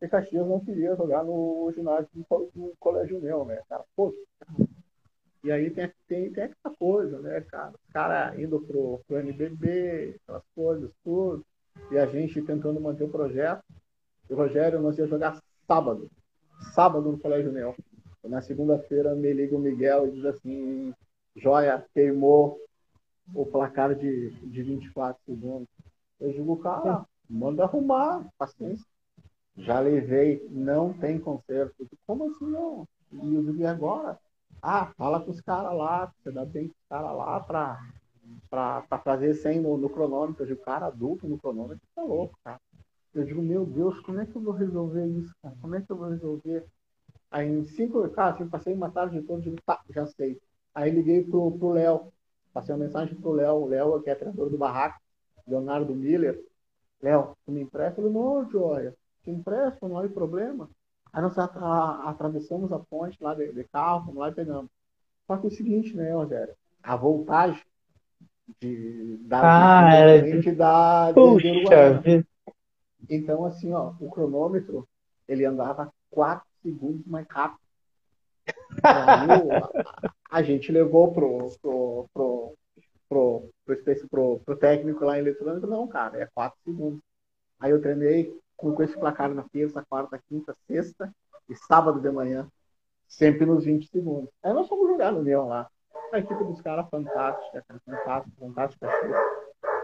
e 0.01 0.07
Caxias 0.07 0.47
não 0.47 0.59
queria 0.59 0.95
jogar 0.95 1.23
no 1.23 1.71
ginásio 1.73 2.09
do, 2.13 2.51
do 2.53 2.73
colégio 2.79 3.21
meu, 3.21 3.45
né, 3.45 3.61
cara? 3.69 3.83
Pô, 3.95 4.13
e 5.43 5.51
aí 5.51 5.69
tem, 5.69 5.91
tem, 6.07 6.33
tem 6.33 6.43
essa 6.43 6.75
coisa, 6.77 7.19
né, 7.19 7.41
cara? 7.41 7.71
Os 7.71 7.93
caras 7.93 8.37
indo 8.39 8.59
pro, 8.59 9.01
pro 9.07 9.19
NBB, 9.19 10.19
aquelas 10.23 10.43
coisas, 10.53 10.91
tudo. 11.03 11.45
E 11.91 11.97
a 11.97 12.05
gente 12.05 12.41
tentando 12.41 12.81
manter 12.81 13.03
o 13.03 13.09
projeto. 13.09 13.63
E 14.29 14.33
o 14.33 14.35
Rogério, 14.35 14.81
nós 14.81 14.97
ia 14.97 15.07
jogar 15.07 15.41
sábado. 15.65 16.09
Sábado 16.73 17.11
no 17.11 17.19
Colégio 17.19 17.51
Neo. 17.51 17.75
Na 18.23 18.41
segunda-feira 18.41 19.15
me 19.15 19.31
liga 19.31 19.55
o 19.55 19.59
Miguel 19.59 20.07
e 20.07 20.11
diz 20.11 20.25
assim, 20.25 20.93
joia, 21.35 21.85
queimou 21.93 22.59
o 23.33 23.45
placar 23.45 23.95
de, 23.95 24.31
de 24.31 24.63
24 24.63 25.21
segundos. 25.25 25.67
Eu 26.19 26.31
digo, 26.31 26.57
cara, 26.57 27.05
manda 27.29 27.63
arrumar, 27.63 28.25
paciência. 28.37 28.85
Já 29.55 29.79
levei, 29.79 30.47
não 30.49 30.93
tem 30.93 31.19
conserto. 31.19 31.87
Como 32.05 32.29
assim 32.29 32.45
não? 32.45 32.87
E 33.11 33.35
eu 33.35 33.43
digo, 33.43 33.57
e 33.57 33.65
agora? 33.65 34.19
Ah, 34.61 34.91
fala 34.97 35.19
com 35.21 35.31
os 35.31 35.41
caras 35.41 35.75
lá, 35.75 36.11
você 36.17 36.31
dá 36.31 36.45
bem 36.45 36.67
com 36.67 36.73
os 36.73 36.87
caras 36.89 37.17
lá 37.17 37.39
pra, 37.39 37.79
pra, 38.49 38.81
pra 38.83 38.99
fazer 38.99 39.33
100 39.35 39.61
no, 39.61 39.77
no 39.77 39.89
cronômetro. 39.89 40.43
Eu 40.43 40.47
digo, 40.47 40.61
cara 40.61 40.87
adulto 40.87 41.27
no 41.27 41.37
cronômetro, 41.37 41.81
tá 41.95 42.03
louco, 42.03 42.37
cara. 42.43 42.59
Eu 43.13 43.25
digo, 43.25 43.41
meu 43.41 43.65
Deus, 43.65 43.99
como 44.01 44.19
é 44.19 44.25
que 44.25 44.35
eu 44.35 44.41
vou 44.41 44.53
resolver 44.53 45.05
isso, 45.07 45.33
cara? 45.41 45.55
Como 45.61 45.75
é 45.75 45.81
que 45.81 45.91
eu 45.91 45.97
vou 45.97 46.09
resolver? 46.09 46.65
Aí 47.31 47.47
em 47.47 47.63
cinco, 47.65 48.07
cara, 48.09 48.35
assim, 48.35 48.47
passei 48.47 48.73
uma 48.73 48.91
tarde 48.91 49.21
toda, 49.21 49.41
digo, 49.41 49.57
tá, 49.65 49.81
já 49.89 50.05
sei. 50.05 50.39
Aí 50.73 50.91
liguei 50.91 51.23
pro, 51.23 51.51
pro 51.57 51.71
Léo, 51.71 52.11
passei 52.57 52.73
uma 52.73 52.85
mensagem 52.85 53.13
pro 53.15 53.33
Léo, 53.33 53.53
o 53.53 53.67
Léo, 53.67 54.01
que 54.01 54.09
é 54.09 54.15
treinador 54.15 54.49
do 54.49 54.57
barraco, 54.57 54.99
Leonardo 55.47 55.93
Miller. 55.93 56.43
Léo, 57.01 57.37
tu 57.45 57.51
me 57.51 57.61
empresta? 57.61 58.01
Ele, 58.01 58.09
não, 58.09 58.49
Joia, 58.49 58.95
te 59.23 59.29
empresto, 59.29 59.87
não 59.87 59.99
há 59.99 60.09
problema. 60.09 60.67
Aí 61.13 61.21
nós 61.21 61.37
atravessamos 61.37 62.71
a 62.71 62.79
ponte 62.79 63.21
lá 63.21 63.35
de, 63.35 63.51
de 63.53 63.63
carro, 63.65 64.05
vamos 64.05 64.17
lá 64.17 64.29
e 64.29 64.33
pegamos. 64.33 64.71
Só 65.27 65.37
que 65.37 65.45
é 65.45 65.49
o 65.49 65.51
seguinte, 65.51 65.95
né, 65.95 66.11
Rogério? 66.11 66.55
A 66.81 66.95
voltagem 66.95 67.61
de, 68.59 69.17
da 69.21 69.83
ah, 69.83 69.93
era 69.93 70.21
de... 70.21 70.51
da 70.53 71.11
Puxa 71.13 71.99
vida. 71.99 72.25
Então, 73.07 73.45
assim, 73.45 73.71
ó, 73.71 73.93
o 73.99 74.09
cronômetro, 74.09 74.87
ele 75.27 75.45
andava 75.45 75.93
4 76.09 76.43
segundos 76.63 77.05
mais 77.05 77.27
rápido. 77.29 77.61
a, 80.29 80.41
gente 80.41 80.71
levou 80.71 81.13
pro, 81.13 81.49
pro, 81.61 82.09
pro, 82.13 82.53
pro, 83.09 83.49
pro, 83.65 84.07
pro, 84.09 84.39
pro 84.39 84.57
técnico 84.57 85.05
lá 85.05 85.17
em 85.17 85.21
eletrônico, 85.21 85.67
não, 85.67 85.87
cara, 85.87 86.21
é 86.21 86.27
4 86.33 86.57
segundos. 86.63 87.01
Aí 87.59 87.71
eu 87.71 87.81
treinei 87.81 88.31
com 88.55 88.81
esse 88.81 88.97
placar 88.97 89.33
na 89.33 89.43
terça, 89.43 89.85
quarta, 89.87 90.19
quinta, 90.27 90.55
sexta 90.67 91.13
e 91.47 91.55
sábado 91.55 91.99
de 91.99 92.11
manhã, 92.11 92.47
sempre 93.07 93.45
nos 93.45 93.63
20 93.65 93.87
segundos. 93.89 94.29
Aí 94.43 94.53
nós 94.53 94.67
fomos 94.67 94.87
jogar 94.87 95.11
no 95.11 95.21
Leão 95.21 95.47
lá. 95.47 95.69
A 96.11 96.19
equipe 96.19 96.43
dos 96.43 96.61
caras 96.61 96.89
fantástica, 96.89 97.63
fantástica, 97.85 98.35
fantástica. 98.39 98.87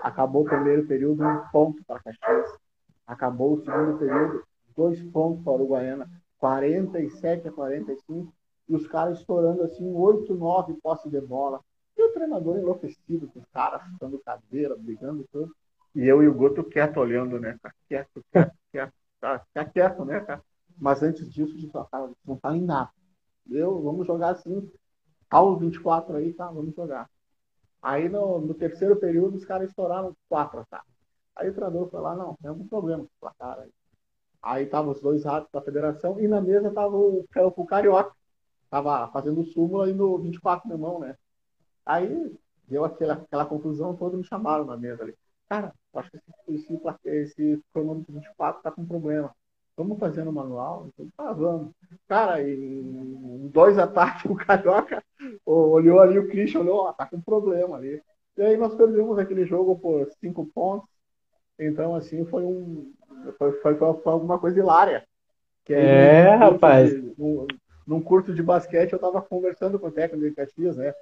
Acabou 0.01 0.43
o 0.43 0.45
primeiro 0.45 0.87
período, 0.87 1.23
um 1.23 1.47
ponto 1.51 1.83
para 1.85 2.01
Caxias. 2.01 2.57
Acabou 3.05 3.53
o 3.53 3.63
segundo 3.63 3.97
período, 3.97 4.43
dois 4.75 5.01
pontos 5.11 5.43
para 5.43 5.53
Uruguaiana, 5.53 6.09
47 6.37 7.47
a 7.47 7.51
45. 7.51 8.33
E 8.73 8.75
os 8.75 8.87
caras 8.87 9.19
estourando 9.19 9.61
assim, 9.61 9.87
8, 9.93 10.33
9 10.33 10.73
posse 10.81 11.07
de 11.07 11.21
bola. 11.21 11.61
E 11.95 12.03
o 12.03 12.11
treinador 12.11 12.57
enlouquecido 12.57 13.27
com 13.27 13.39
os 13.39 13.45
caras, 13.53 13.83
chutando 13.83 14.19
cadeira, 14.25 14.75
brigando 14.75 15.23
tudo. 15.31 15.55
E 15.93 16.07
eu 16.07 16.23
e 16.23 16.27
o 16.27 16.33
Guto 16.33 16.63
quieto 16.63 16.97
olhando, 16.97 17.39
né? 17.39 17.55
Quieto, 17.87 18.25
quieto, 18.31 18.55
quieto. 18.71 18.93
Tá, 19.21 19.45
tá 19.53 19.63
quieto, 19.63 20.03
né, 20.03 20.21
cara? 20.21 20.43
Mas 20.75 21.03
antes 21.03 21.31
disso, 21.31 21.55
de 21.55 21.69
falar, 21.69 22.09
não 22.25 22.35
tá 22.35 22.57
em 22.57 22.63
nada. 22.63 22.89
Eu, 23.47 23.79
vamos 23.83 24.07
jogar 24.07 24.29
assim, 24.29 24.67
aos 25.29 25.59
24 25.59 26.15
aí, 26.15 26.33
tá? 26.33 26.47
Vamos 26.47 26.73
jogar. 26.73 27.07
Aí 27.79 28.09
no, 28.09 28.41
no 28.41 28.55
terceiro 28.55 28.95
período, 28.95 29.37
os 29.37 29.45
caras 29.45 29.69
estouraram 29.69 30.17
quatro, 30.27 30.65
tá? 30.67 30.83
Aí 31.35 31.47
o 31.47 31.53
treinador 31.53 31.91
foi 31.91 32.01
lá, 32.01 32.15
não, 32.15 32.35
tem 32.41 32.49
algum 32.49 32.67
problema 32.67 33.03
com 33.03 33.05
o 33.05 33.19
placar 33.19 33.59
aí. 33.59 33.69
Aí 34.41 34.65
tava 34.65 34.89
os 34.89 34.99
dois 34.99 35.23
ratos 35.23 35.51
da 35.51 35.61
federação 35.61 36.19
e 36.19 36.27
na 36.27 36.41
mesa 36.41 36.71
tava 36.71 36.97
o, 36.97 37.23
o 37.55 37.65
Carioca. 37.67 38.15
Tava 38.73 39.07
fazendo 39.09 39.45
súmula 39.45 39.85
aí 39.85 39.93
no 39.93 40.17
24 40.17 40.67
na 40.67 40.75
mão, 40.75 40.99
né? 40.99 41.15
Aí 41.85 42.35
deu 42.67 42.83
aquela, 42.83 43.13
aquela 43.13 43.45
confusão 43.45 43.95
toda 43.95 44.17
me 44.17 44.23
chamaram 44.23 44.65
na 44.65 44.75
mesa 44.75 45.03
ali. 45.03 45.13
Cara, 45.47 45.71
acho 45.93 46.09
que 46.09 46.17
esse, 46.47 46.81
esse, 47.05 47.11
esse 47.11 47.63
cronômetro 47.71 48.11
24 48.11 48.63
tá 48.63 48.71
com 48.71 48.83
problema. 48.83 49.31
Vamos 49.77 49.99
fazer 49.99 50.23
no 50.23 50.33
manual? 50.33 50.87
Então, 50.87 51.07
tá, 51.15 51.31
vamos. 51.33 51.71
Cara, 52.07 52.41
em 52.41 53.47
dois 53.49 53.77
ataques, 53.77 54.25
o 54.25 54.35
Carioca 54.35 55.03
olhou 55.45 55.99
ali, 55.99 56.17
o 56.17 56.27
Christian 56.27 56.61
olhou, 56.61 56.77
ó, 56.77 56.93
tá 56.93 57.05
com 57.05 57.21
problema 57.21 57.77
ali. 57.77 58.01
E 58.35 58.41
aí 58.41 58.57
nós 58.57 58.73
perdemos 58.73 59.19
aquele 59.19 59.45
jogo 59.45 59.77
por 59.77 60.09
cinco 60.19 60.47
pontos. 60.47 60.89
Então, 61.59 61.93
assim, 61.93 62.25
foi 62.25 62.43
um. 62.43 62.91
Foi, 63.37 63.51
foi, 63.51 63.75
foi 63.75 64.11
alguma 64.11 64.39
coisa 64.39 64.57
hilária. 64.57 65.05
Aí, 65.69 65.75
é, 65.75 66.33
rapaz. 66.33 66.91
Num, 67.85 68.01
curso 68.01 68.33
de 68.33 68.43
basquete, 68.43 68.93
eu 68.93 68.99
tava 68.99 69.21
conversando 69.21 69.79
com 69.79 69.87
o 69.87 69.91
técnico 69.91 70.27
de 70.27 70.35
Caxias, 70.35 70.77
né? 70.77 70.93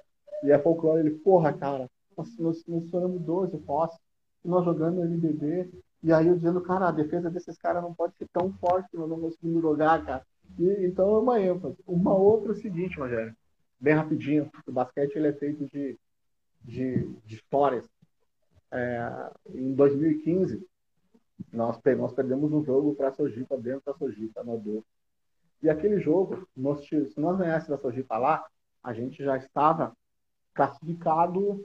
E 0.42 0.52
a 0.52 0.58
folclore, 0.58 1.00
ele, 1.00 1.10
porra, 1.10 1.52
cara, 1.52 1.88
nós, 2.16 2.36
nós, 2.38 2.66
nós 2.66 2.84
estouramos 2.84 3.20
12 3.22 3.58
postes 3.58 4.00
nós 4.44 4.64
jogando 4.64 4.96
no 4.96 5.04
NBB, 5.04 5.70
e 6.02 6.12
aí 6.12 6.26
eu 6.26 6.34
dizendo, 6.34 6.60
cara, 6.60 6.88
a 6.88 6.92
defesa 6.92 7.30
desses 7.30 7.56
caras 7.56 7.82
não 7.82 7.94
pode 7.94 8.16
ser 8.16 8.26
tão 8.32 8.52
forte 8.54 8.90
que 8.90 8.96
nós 8.96 9.08
não 9.08 9.20
conseguimos 9.20 9.62
jogar, 9.62 10.04
cara. 10.04 10.26
E, 10.58 10.86
então 10.86 11.14
é 11.14 11.18
uma 11.18 11.40
ênfase. 11.40 11.76
Uma 11.86 12.14
outra 12.14 12.48
é 12.48 12.52
o 12.52 12.60
seguinte, 12.60 12.98
Rogério, 12.98 13.34
bem 13.80 13.94
rapidinho, 13.94 14.50
o 14.66 14.72
basquete 14.72 15.16
ele 15.16 15.28
é 15.28 15.32
feito 15.32 15.64
de, 15.72 15.96
de, 16.64 17.08
de 17.24 17.36
histórias. 17.36 17.88
É, 18.70 19.30
em 19.54 19.74
2015, 19.74 20.66
nós, 21.52 21.78
nós 21.96 22.12
perdemos 22.12 22.52
um 22.52 22.64
jogo 22.64 22.94
para 22.94 23.08
a 23.08 23.12
Sojipa, 23.12 23.56
dentro 23.56 23.82
da 23.86 23.94
Sojipa, 23.94 24.42
no 24.42 24.54
Adolfo. 24.54 24.84
E 25.62 25.70
aquele 25.70 26.00
jogo, 26.00 26.46
nós, 26.56 26.86
se 26.86 27.14
nós 27.16 27.38
ganhássemos 27.38 27.78
a 27.78 27.82
Sojipa 27.82 28.18
lá, 28.18 28.44
a 28.82 28.92
gente 28.92 29.22
já 29.22 29.36
estava 29.36 29.96
classificado 30.52 31.64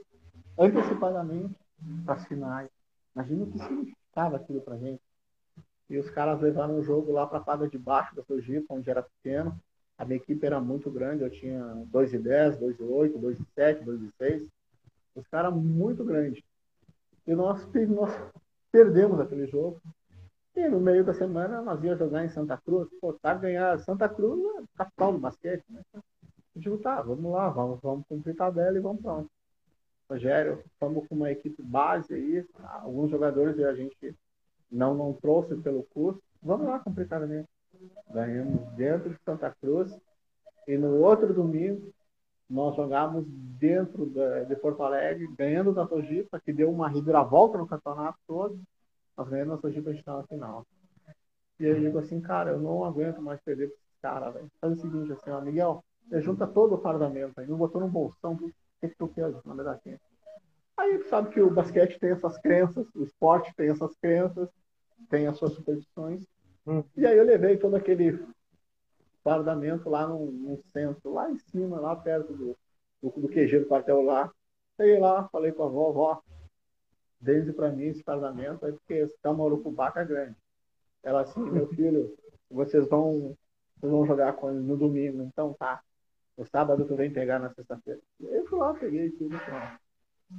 antecipadamente 0.56 1.58
para 2.04 2.14
as 2.14 2.24
finais. 2.26 2.70
Imagina 3.14 3.44
o 3.44 3.50
que 3.50 3.58
significava 3.58 4.36
aquilo 4.36 4.60
para 4.60 4.78
gente. 4.78 5.02
E 5.90 5.98
os 5.98 6.08
caras 6.10 6.40
levaram 6.40 6.78
o 6.78 6.82
jogo 6.82 7.10
lá 7.12 7.26
para 7.26 7.38
a 7.38 7.42
quadra 7.42 7.68
de 7.68 7.78
baixo 7.78 8.14
da 8.14 8.22
Sojipa, 8.22 8.74
onde 8.74 8.88
era 8.88 9.02
pequeno. 9.02 9.58
A 9.96 10.04
minha 10.04 10.18
equipe 10.18 10.46
era 10.46 10.60
muito 10.60 10.90
grande, 10.90 11.24
eu 11.24 11.30
tinha 11.30 11.60
2 11.86 12.14
e 12.14 12.18
10, 12.18 12.58
2 12.58 12.78
e 12.78 12.82
8, 12.82 13.18
2 13.18 13.40
e 13.40 13.44
7, 13.54 13.84
2 13.84 14.02
e 14.02 14.12
6. 14.16 14.48
Os 15.16 15.26
caras 15.26 15.52
muito 15.52 16.04
grandes. 16.04 16.44
E 17.26 17.34
nós, 17.34 17.66
nós 17.88 18.12
perdemos 18.70 19.18
aquele 19.18 19.46
jogo. 19.46 19.80
E 20.58 20.68
no 20.68 20.80
meio 20.80 21.04
da 21.04 21.14
semana 21.14 21.62
nós 21.62 21.80
íamos 21.84 22.00
jogar 22.00 22.24
em 22.24 22.28
Santa 22.30 22.56
Cruz. 22.56 22.88
Pô, 23.00 23.12
tá 23.12 23.32
ganhar 23.32 23.78
Santa 23.78 24.08
Cruz 24.08 24.40
é 24.56 24.64
capital 24.76 25.12
do 25.12 25.18
basquete, 25.20 25.64
né? 25.70 25.80
Eu 25.94 26.02
digo, 26.56 26.78
tá, 26.78 27.00
vamos 27.00 27.30
lá, 27.30 27.48
vamos, 27.48 27.78
vamos 27.80 28.04
cumprir 28.08 28.34
tabela 28.34 28.76
e 28.76 28.80
vamos 28.80 29.00
pronto. 29.00 29.30
Rogério, 30.10 30.60
estamos 30.66 31.06
com 31.06 31.14
uma 31.14 31.30
equipe 31.30 31.62
base 31.62 32.12
aí, 32.12 32.44
alguns 32.82 33.08
jogadores 33.08 33.56
a 33.60 33.72
gente 33.72 34.16
não, 34.68 34.96
não 34.96 35.12
trouxe 35.12 35.54
pelo 35.58 35.84
curso. 35.84 36.20
Vamos 36.42 36.66
lá 36.66 36.80
cumprir 36.80 37.06
casamento. 37.06 37.48
Ganhamos 38.12 38.68
dentro 38.72 39.10
de 39.10 39.22
Santa 39.24 39.54
Cruz 39.60 39.96
e 40.66 40.76
no 40.76 40.96
outro 40.96 41.32
domingo 41.32 41.88
nós 42.50 42.74
jogamos 42.74 43.24
dentro 43.28 44.06
de 44.06 44.56
Porto 44.56 44.82
Alegre, 44.82 45.28
ganhando 45.38 45.72
da 45.72 45.86
Sojipa, 45.86 46.40
que 46.40 46.52
deu 46.52 46.68
uma 46.68 46.88
reviravolta 46.88 47.56
no 47.58 47.68
campeonato 47.68 48.18
todo. 48.26 48.58
Nós 49.18 49.28
ganhamos 49.28 49.58
a 49.58 49.60
Sojipa, 49.60 49.90
a 49.90 49.92
gente 49.92 50.06
na 50.06 50.22
final. 50.22 50.64
E 51.58 51.64
eu 51.64 51.80
digo 51.80 51.98
assim, 51.98 52.20
cara, 52.20 52.52
eu 52.52 52.60
não 52.60 52.84
aguento 52.84 53.20
mais 53.20 53.40
perder 53.40 53.66
para 53.66 53.76
esses 53.76 54.00
caras, 54.00 54.34
velho. 54.34 54.50
Faz 54.60 54.72
o 54.78 54.80
seguinte, 54.80 55.12
assim, 55.12 55.30
ó, 55.30 55.40
Miguel, 55.40 55.84
você 56.06 56.20
junta 56.20 56.46
todo 56.46 56.76
o 56.76 56.80
fardamento 56.80 57.40
aí, 57.40 57.46
não 57.48 57.58
botou 57.58 57.80
no 57.80 57.88
bolsão, 57.88 58.36
que, 58.36 58.54
que 58.80 58.88
tu 58.96 59.08
quer 59.08 59.28
na 59.44 59.54
verdade? 59.54 60.00
Aí 60.76 60.98
tu 60.98 61.08
sabe 61.08 61.30
que 61.30 61.40
o 61.40 61.50
basquete 61.50 61.98
tem 61.98 62.10
essas 62.10 62.38
crenças, 62.38 62.86
o 62.94 63.02
esporte 63.02 63.52
tem 63.56 63.68
essas 63.70 63.96
crenças, 63.96 64.48
tem 65.10 65.26
as 65.26 65.36
suas 65.36 65.52
superstições. 65.54 66.24
Hum. 66.64 66.84
E 66.96 67.04
aí 67.04 67.18
eu 67.18 67.24
levei 67.24 67.58
todo 67.58 67.74
aquele 67.74 68.24
fardamento 69.24 69.90
lá 69.90 70.06
no, 70.06 70.62
centro, 70.72 71.12
lá 71.12 71.28
em 71.28 71.38
cima, 71.38 71.80
lá 71.80 71.96
perto 71.96 72.32
do, 72.32 72.56
do, 73.02 73.10
do 73.20 73.28
QG 73.28 73.58
do 73.58 73.66
quartel 73.66 74.00
lá. 74.02 74.30
Cheguei 74.76 75.00
lá, 75.00 75.28
falei 75.30 75.50
com 75.50 75.64
a 75.64 75.66
avó, 75.66 75.90
vó, 75.90 76.22
desde 77.20 77.52
para 77.52 77.70
mim 77.70 77.84
esse 77.84 78.02
fardamento 78.02 78.66
é 78.66 78.72
porque 78.72 78.94
esse 78.94 79.16
Tamarucubaca 79.20 80.00
é 80.00 80.04
grande. 80.04 80.36
Ela 81.02 81.22
assim, 81.22 81.40
meu 81.40 81.66
filho, 81.68 82.14
vocês 82.50 82.88
vão, 82.88 83.36
vocês 83.76 83.90
vão 83.92 84.06
jogar 84.06 84.34
com 84.34 84.50
no 84.50 84.76
domingo, 84.76 85.22
então 85.22 85.54
tá. 85.54 85.82
No 86.36 86.46
sábado 86.46 86.84
tu 86.84 86.94
vem 86.94 87.12
pegar 87.12 87.38
na 87.38 87.50
sexta-feira. 87.50 88.00
Eu 88.20 88.46
fui 88.46 88.58
lá, 88.58 88.74
peguei 88.74 89.10
tudo. 89.10 89.34
Então. 89.34 89.78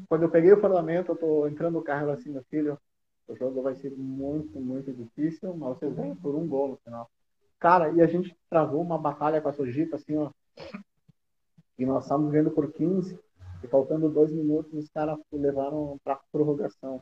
Quando 0.08 0.24
eu 0.24 0.30
peguei 0.30 0.52
o 0.52 0.62
parlamento, 0.62 1.12
eu 1.12 1.16
tô 1.16 1.48
entrando 1.48 1.74
no 1.74 1.82
carro 1.82 2.12
assim, 2.12 2.30
meu 2.30 2.44
filho, 2.44 2.80
o 3.28 3.36
jogo 3.36 3.62
vai 3.62 3.76
ser 3.76 3.92
muito, 3.92 4.60
muito 4.60 4.94
difícil, 4.94 5.54
mas 5.56 5.78
vocês 5.78 5.96
vêm 5.96 6.16
por 6.16 6.36
um 6.36 6.48
gol 6.48 6.70
no 6.70 6.78
final. 6.78 7.10
Cara, 7.60 7.92
e 7.92 8.02
a 8.02 8.08
gente 8.08 8.36
travou 8.50 8.82
uma 8.82 8.98
batalha 8.98 9.42
com 9.42 9.50
a 9.50 9.54
Sojipa, 9.54 9.98
assim, 9.98 10.16
ó. 10.18 10.32
E 11.78 11.86
nós 11.86 12.04
estávamos 12.04 12.32
vendo 12.32 12.52
por 12.52 12.72
15, 12.72 13.20
e 13.64 13.68
faltando 13.68 14.10
dois 14.10 14.32
minutos, 14.32 14.74
os 14.74 14.90
caras 14.90 15.18
levaram 15.32 16.00
para 16.04 16.20
prorrogação. 16.32 17.02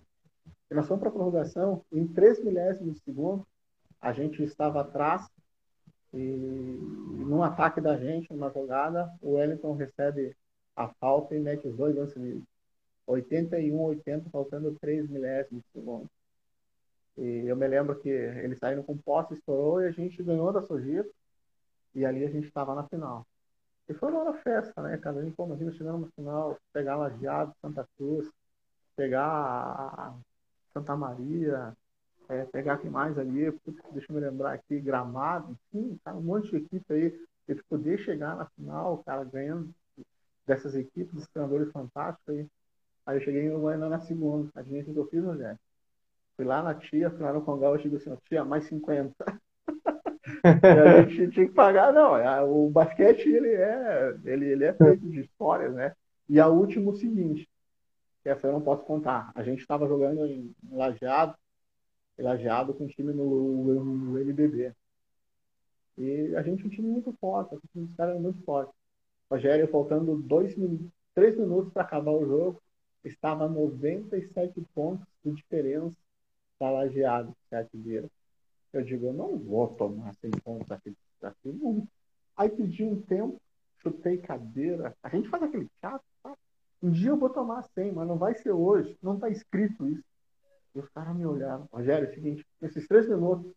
E 0.70 0.74
nós 0.74 0.88
fomos 0.88 1.02
para 1.02 1.12
prorrogação, 1.12 1.84
em 1.92 2.08
três 2.08 2.44
milésimos 2.44 2.96
de 2.96 3.02
segundo, 3.02 3.46
a 4.02 4.12
gente 4.12 4.44
estava 4.44 4.82
atrás, 4.82 5.28
e, 6.14 6.18
num 6.18 7.44
ataque 7.44 7.82
da 7.82 7.98
gente, 7.98 8.32
numa 8.32 8.50
jogada, 8.50 9.12
o 9.22 9.34
Wellington 9.34 9.74
recebe 9.74 10.36
a 10.76 10.88
falta 10.88 11.36
e 11.36 11.40
mete 11.40 11.68
os 11.68 11.76
dois 11.76 11.96
lances 11.96 12.16
livres. 12.16 12.44
81, 13.06 13.80
80, 13.80 14.30
faltando 14.30 14.76
3 14.80 15.10
milésimos 15.10 15.64
de 15.64 15.72
segundo. 15.72 16.10
E 17.18 17.46
eu 17.48 17.56
me 17.56 17.68
lembro 17.68 17.98
que 18.00 18.10
eles 18.10 18.60
saíram 18.60 18.84
com 18.84 18.98
posse, 18.98 19.34
estourou 19.34 19.82
e 19.82 19.88
a 19.88 19.92
gente 19.92 20.22
ganhou 20.22 20.52
da 20.52 20.62
Sojito. 20.62 21.10
E 21.96 22.06
ali 22.06 22.24
a 22.24 22.30
gente 22.30 22.48
estava 22.48 22.76
na 22.76 22.88
final. 22.88 23.26
E 23.90 23.94
foi 23.94 24.12
uma 24.12 24.34
festa, 24.34 24.82
né, 24.82 24.98
cara? 24.98 25.20
A 25.20 25.24
gente, 25.24 25.36
pô, 25.36 25.46
imagina 25.46 25.98
na 25.98 26.08
final, 26.08 26.58
pegar 26.74 26.98
Lajeado, 26.98 27.54
Santa 27.62 27.88
Cruz, 27.98 28.30
pegar 28.96 30.16
Santa 30.74 30.96
Maria, 30.96 31.76
é, 32.30 32.44
pegar 32.46 32.78
quem 32.80 32.90
mais 32.90 33.18
ali, 33.18 33.52
deixa 33.92 34.12
eu 34.12 34.16
me 34.16 34.22
lembrar 34.22 34.54
aqui, 34.54 34.80
Gramado, 34.80 35.58
enfim, 35.74 35.98
cara, 36.04 36.18
um 36.18 36.22
monte 36.22 36.50
de 36.50 36.58
equipe 36.58 36.94
aí. 36.94 37.28
E 37.48 37.56
poder 37.70 37.98
chegar 38.00 38.36
na 38.36 38.46
final, 38.48 39.02
cara, 39.06 39.24
ganhando 39.24 39.74
dessas 40.46 40.76
equipes, 40.76 41.14
dos 41.14 41.28
treinadores 41.28 41.72
fantásticos 41.72 42.36
aí. 42.36 42.48
Aí 43.06 43.18
eu 43.18 43.22
cheguei 43.22 43.44
em 43.44 43.52
Uruguaiana 43.52 43.88
na 43.88 44.00
segunda. 44.02 44.50
Adivinha 44.54 44.82
o 44.82 44.86
que 44.86 44.98
eu 44.98 45.08
fiz, 45.08 45.24
Rogério? 45.24 45.60
Fui 46.36 46.46
lá 46.46 46.62
na 46.62 46.76
tia, 46.76 47.10
fui 47.10 47.22
lá 47.22 47.32
no 47.32 47.42
Congal, 47.42 47.76
eu 47.76 47.82
cheguei 47.82 47.98
assim, 47.98 48.16
tia, 48.28 48.44
mais 48.44 48.66
50. 48.66 49.14
a 50.44 51.02
gente 51.04 51.32
tinha 51.32 51.48
que 51.48 51.54
pagar, 51.54 51.94
não. 51.94 52.16
É, 52.18 52.42
o 52.42 52.70
basquete, 52.70 53.28
ele 53.28 53.54
é, 53.54 54.16
ele, 54.26 54.46
ele 54.48 54.66
é 54.66 54.74
feito 54.74 55.10
de 55.10 55.22
histórias, 55.22 55.74
né? 55.74 55.96
E 56.30 56.40
a 56.40 56.48
última, 56.48 56.92
o 56.92 56.96
seguinte, 56.96 57.50
essa 58.26 58.48
eu 58.48 58.54
não 58.54 58.62
posso 58.62 58.84
contar. 58.84 59.32
A 59.36 59.44
gente 59.44 59.60
estava 59.62 59.88
jogando 59.88 60.26
em 60.26 60.54
Lajeado, 60.72 61.36
Lajeado 62.18 62.74
com 62.74 62.86
um 62.86 62.88
time 62.88 63.14
no, 63.14 63.76
no. 63.76 64.20
E 65.98 66.36
a 66.36 66.44
gente 66.44 66.64
é 66.64 66.68
um 66.68 66.70
time 66.70 66.88
muito 66.88 67.12
forte, 67.20 67.56
o 67.56 67.62
dos 67.74 67.96
caras 67.96 68.16
é 68.16 68.20
muito 68.20 68.44
forte. 68.44 68.72
Rogério, 69.30 69.68
faltando 69.68 70.16
dois, 70.18 70.56
três 71.14 71.38
minutos 71.38 71.74
para 71.74 71.84
acabar 71.84 72.12
o 72.12 72.26
jogo, 72.26 72.62
estava 73.04 73.46
a 73.46 73.50
97 73.50 74.62
pontos 74.74 75.06
de 75.24 75.32
diferença 75.34 75.96
da 76.60 76.70
Lajeado, 76.70 77.36
sete 77.50 77.78
vira. 77.78 78.08
Eu 78.74 78.84
digo, 78.84 79.08
eu 79.08 79.14
não 79.14 79.38
vou 79.38 79.68
tomar 79.68 80.14
100 80.16 80.32
pontos 80.44 80.72
aqui, 80.72 80.96
aqui 81.22 81.52
não. 81.52 81.88
Aí 82.36 82.50
pedi 82.50 82.84
um 82.84 83.02
tempo, 83.02 83.42
chutei 83.80 84.18
cadeira. 84.18 84.96
A 85.02 85.10
gente 85.10 85.30
faz 85.30 85.44
aquele 85.44 85.68
teatro, 85.80 86.06
tá? 86.22 86.36
Um 86.82 86.92
dia 86.92 87.10
eu 87.10 87.18
vou 87.18 87.30
tomar 87.30 87.64
100, 87.64 87.94
mas 87.94 88.08
não 88.08 88.18
vai 88.18 88.36
ser 88.36 88.52
hoje. 88.52 88.98
Não 89.02 89.16
está 89.16 89.30
escrito 89.30 89.88
isso. 89.88 90.04
E 90.76 90.80
os 90.80 90.90
caras 90.90 91.16
me 91.16 91.26
olharam. 91.26 91.68
Rogério, 91.72 92.08
é 92.08 92.12
o 92.12 92.14
seguinte, 92.14 92.46
nesses 92.62 92.88
três 92.88 93.08
minutos 93.08 93.52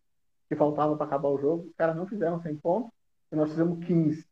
que 0.49 0.55
faltavam 0.55 0.97
para 0.97 1.05
acabar 1.05 1.29
o 1.29 1.37
jogo, 1.37 1.67
os 1.67 1.75
caras 1.75 1.95
não 1.95 2.07
fizeram 2.07 2.41
100 2.41 2.55
pontos 2.57 2.91
e 3.31 3.35
nós 3.35 3.49
fizemos 3.49 3.85
15. 3.85 4.25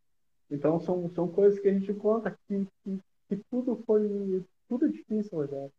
Então 0.50 0.80
são, 0.80 1.08
são 1.10 1.28
coisas 1.28 1.60
que 1.60 1.68
a 1.68 1.74
gente 1.74 1.94
conta 1.94 2.36
que, 2.48 2.68
que, 2.84 3.00
que 3.28 3.38
tudo 3.50 3.84
foi 3.86 4.44
tudo 4.70 4.86
é 4.86 4.90
difícil, 4.90 5.36
Rogério. 5.36 5.72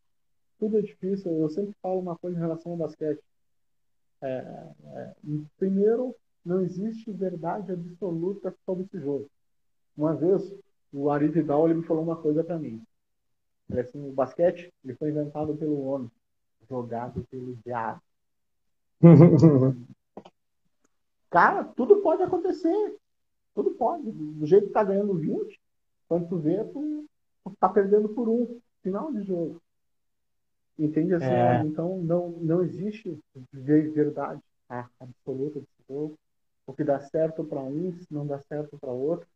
Tudo 0.58 0.78
é 0.78 0.82
difícil. 0.82 1.30
Eu 1.32 1.48
sempre 1.48 1.72
falo 1.80 2.00
uma 2.00 2.18
coisa 2.18 2.36
em 2.36 2.40
relação 2.40 2.72
ao 2.72 2.78
basquete. 2.78 3.22
É, 4.22 4.26
é, 4.26 5.14
primeiro, 5.58 6.14
não 6.44 6.60
existe 6.60 7.10
verdade 7.12 7.72
absoluta 7.72 8.54
sobre 8.64 8.84
esse 8.84 8.98
jogo. 9.00 9.28
Uma 9.96 10.14
vez, 10.14 10.54
o 10.92 11.10
Ari 11.10 11.28
Vidal 11.28 11.66
ele 11.66 11.78
me 11.80 11.86
falou 11.86 12.02
uma 12.02 12.16
coisa 12.16 12.44
para 12.44 12.58
mim. 12.58 12.82
Ele, 13.70 13.80
assim, 13.80 14.08
o 14.08 14.12
basquete 14.12 14.72
ele 14.84 14.94
foi 14.94 15.10
inventado 15.10 15.56
pelo 15.56 15.80
homem, 15.82 16.10
jogado 16.68 17.26
pelo 17.30 17.56
diabo. 17.64 18.00
Cara, 21.30 21.64
tudo 21.64 22.02
pode 22.02 22.22
acontecer. 22.22 22.96
Tudo 23.54 23.70
pode. 23.72 24.10
Do 24.10 24.46
jeito 24.46 24.66
que 24.66 24.72
tá 24.72 24.82
ganhando 24.82 25.14
20, 25.14 25.60
quando 26.08 26.28
tu 26.28 26.38
vê, 26.38 26.64
tu, 26.64 27.06
tu 27.44 27.56
tá 27.58 27.68
perdendo 27.68 28.08
por 28.08 28.28
um 28.28 28.60
final 28.82 29.12
de 29.12 29.22
jogo. 29.22 29.60
Entende 30.80 31.14
assim? 31.14 31.26
É. 31.26 31.62
Então 31.64 31.98
não, 31.98 32.30
não 32.40 32.62
existe 32.62 33.18
verdade 33.52 34.40
absoluta 34.98 35.60
desse 35.60 35.82
jogo. 35.88 36.18
O 36.66 36.72
que 36.72 36.82
dá 36.82 36.98
certo 37.00 37.44
para 37.44 37.60
um 37.60 37.92
não 38.10 38.26
dá 38.26 38.40
certo 38.40 38.78
para 38.78 38.90
outro. 38.90 39.26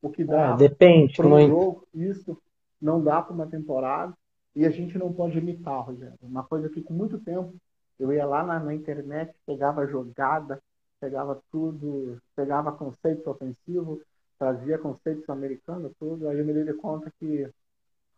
O 0.00 0.10
que 0.10 0.22
dá 0.22 0.54
é, 0.54 0.56
depende 0.56 1.16
para 1.16 1.26
um 1.26 1.48
jogo, 1.48 1.88
isso 1.94 2.36
não 2.80 3.02
dá 3.02 3.20
para 3.22 3.34
uma 3.34 3.46
temporada. 3.46 4.14
E 4.54 4.64
a 4.64 4.70
gente 4.70 4.96
não 4.96 5.12
pode 5.12 5.36
imitar, 5.38 5.84
Rogério. 5.84 6.14
Uma 6.22 6.44
coisa 6.44 6.68
que 6.68 6.80
com 6.80 6.94
muito 6.94 7.18
tempo 7.18 7.54
eu 7.98 8.12
ia 8.12 8.24
lá 8.24 8.44
na, 8.44 8.60
na 8.60 8.74
internet, 8.74 9.34
pegava 9.46 9.86
jogada, 9.86 10.60
pegava 11.00 11.42
tudo, 11.50 12.20
pegava 12.36 12.70
conceitos 12.70 13.26
ofensivos, 13.26 14.00
trazia 14.38 14.78
conceitos 14.78 15.28
americanos, 15.28 15.92
tudo. 15.98 16.28
Aí 16.28 16.38
eu 16.38 16.44
me 16.44 16.52
dei 16.52 16.72
conta 16.74 17.12
que 17.18 17.48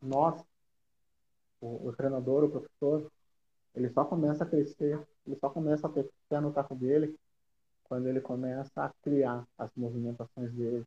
nós, 0.02 0.42
o, 1.66 1.88
o, 1.88 1.92
treinador, 1.92 2.44
o 2.44 2.50
professor, 2.50 3.10
ele 3.74 3.90
só 3.90 4.04
começa 4.04 4.44
a 4.44 4.46
crescer, 4.46 5.00
ele 5.26 5.36
só 5.36 5.50
começa 5.50 5.86
a 5.86 5.90
ter 5.90 6.08
pé 6.28 6.40
no 6.40 6.52
taco 6.52 6.74
dele 6.74 7.16
quando 7.84 8.08
ele 8.08 8.20
começa 8.20 8.82
a 8.82 8.90
criar 9.02 9.46
as 9.58 9.70
movimentações 9.76 10.52
dele, 10.52 10.84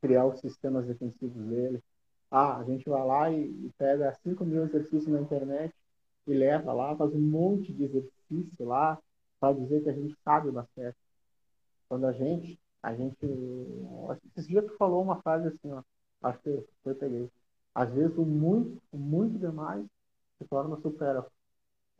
criar 0.00 0.26
os 0.26 0.40
sistemas 0.40 0.86
defensivos 0.86 1.42
dele. 1.46 1.82
Ah, 2.30 2.58
a 2.58 2.64
gente 2.64 2.88
vai 2.88 3.06
lá 3.06 3.30
e, 3.30 3.70
pega 3.78 4.12
5 4.22 4.44
mil 4.44 4.64
exercícios 4.64 5.06
na 5.06 5.20
internet 5.20 5.74
e 6.26 6.34
leva 6.34 6.72
lá, 6.72 6.96
faz 6.96 7.12
um 7.14 7.20
monte 7.20 7.72
de 7.72 7.84
exercício 7.84 8.66
lá 8.66 8.98
para 9.40 9.54
dizer 9.54 9.82
que 9.82 9.90
a 9.90 9.92
gente 9.92 10.16
sabe 10.24 10.48
o 10.48 10.52
basquete. 10.52 10.96
Quando 11.88 12.06
a 12.06 12.12
gente, 12.12 12.58
a 12.82 12.94
gente, 12.94 13.18
esse 14.36 14.48
dia 14.48 14.62
tu 14.62 14.76
falou 14.76 15.02
uma 15.02 15.20
frase 15.22 15.48
assim, 15.48 15.72
ó, 15.72 15.82
acho 16.22 16.38
que 16.40 16.64
eu 16.84 16.94
peguei. 16.94 17.30
Às 17.74 17.92
vezes 17.92 18.16
o 18.16 18.24
muito, 18.24 18.80
o 18.92 18.98
muito 18.98 19.38
demais 19.38 19.86
se 20.42 20.48
torna 20.48 20.76
supera. 20.76 21.24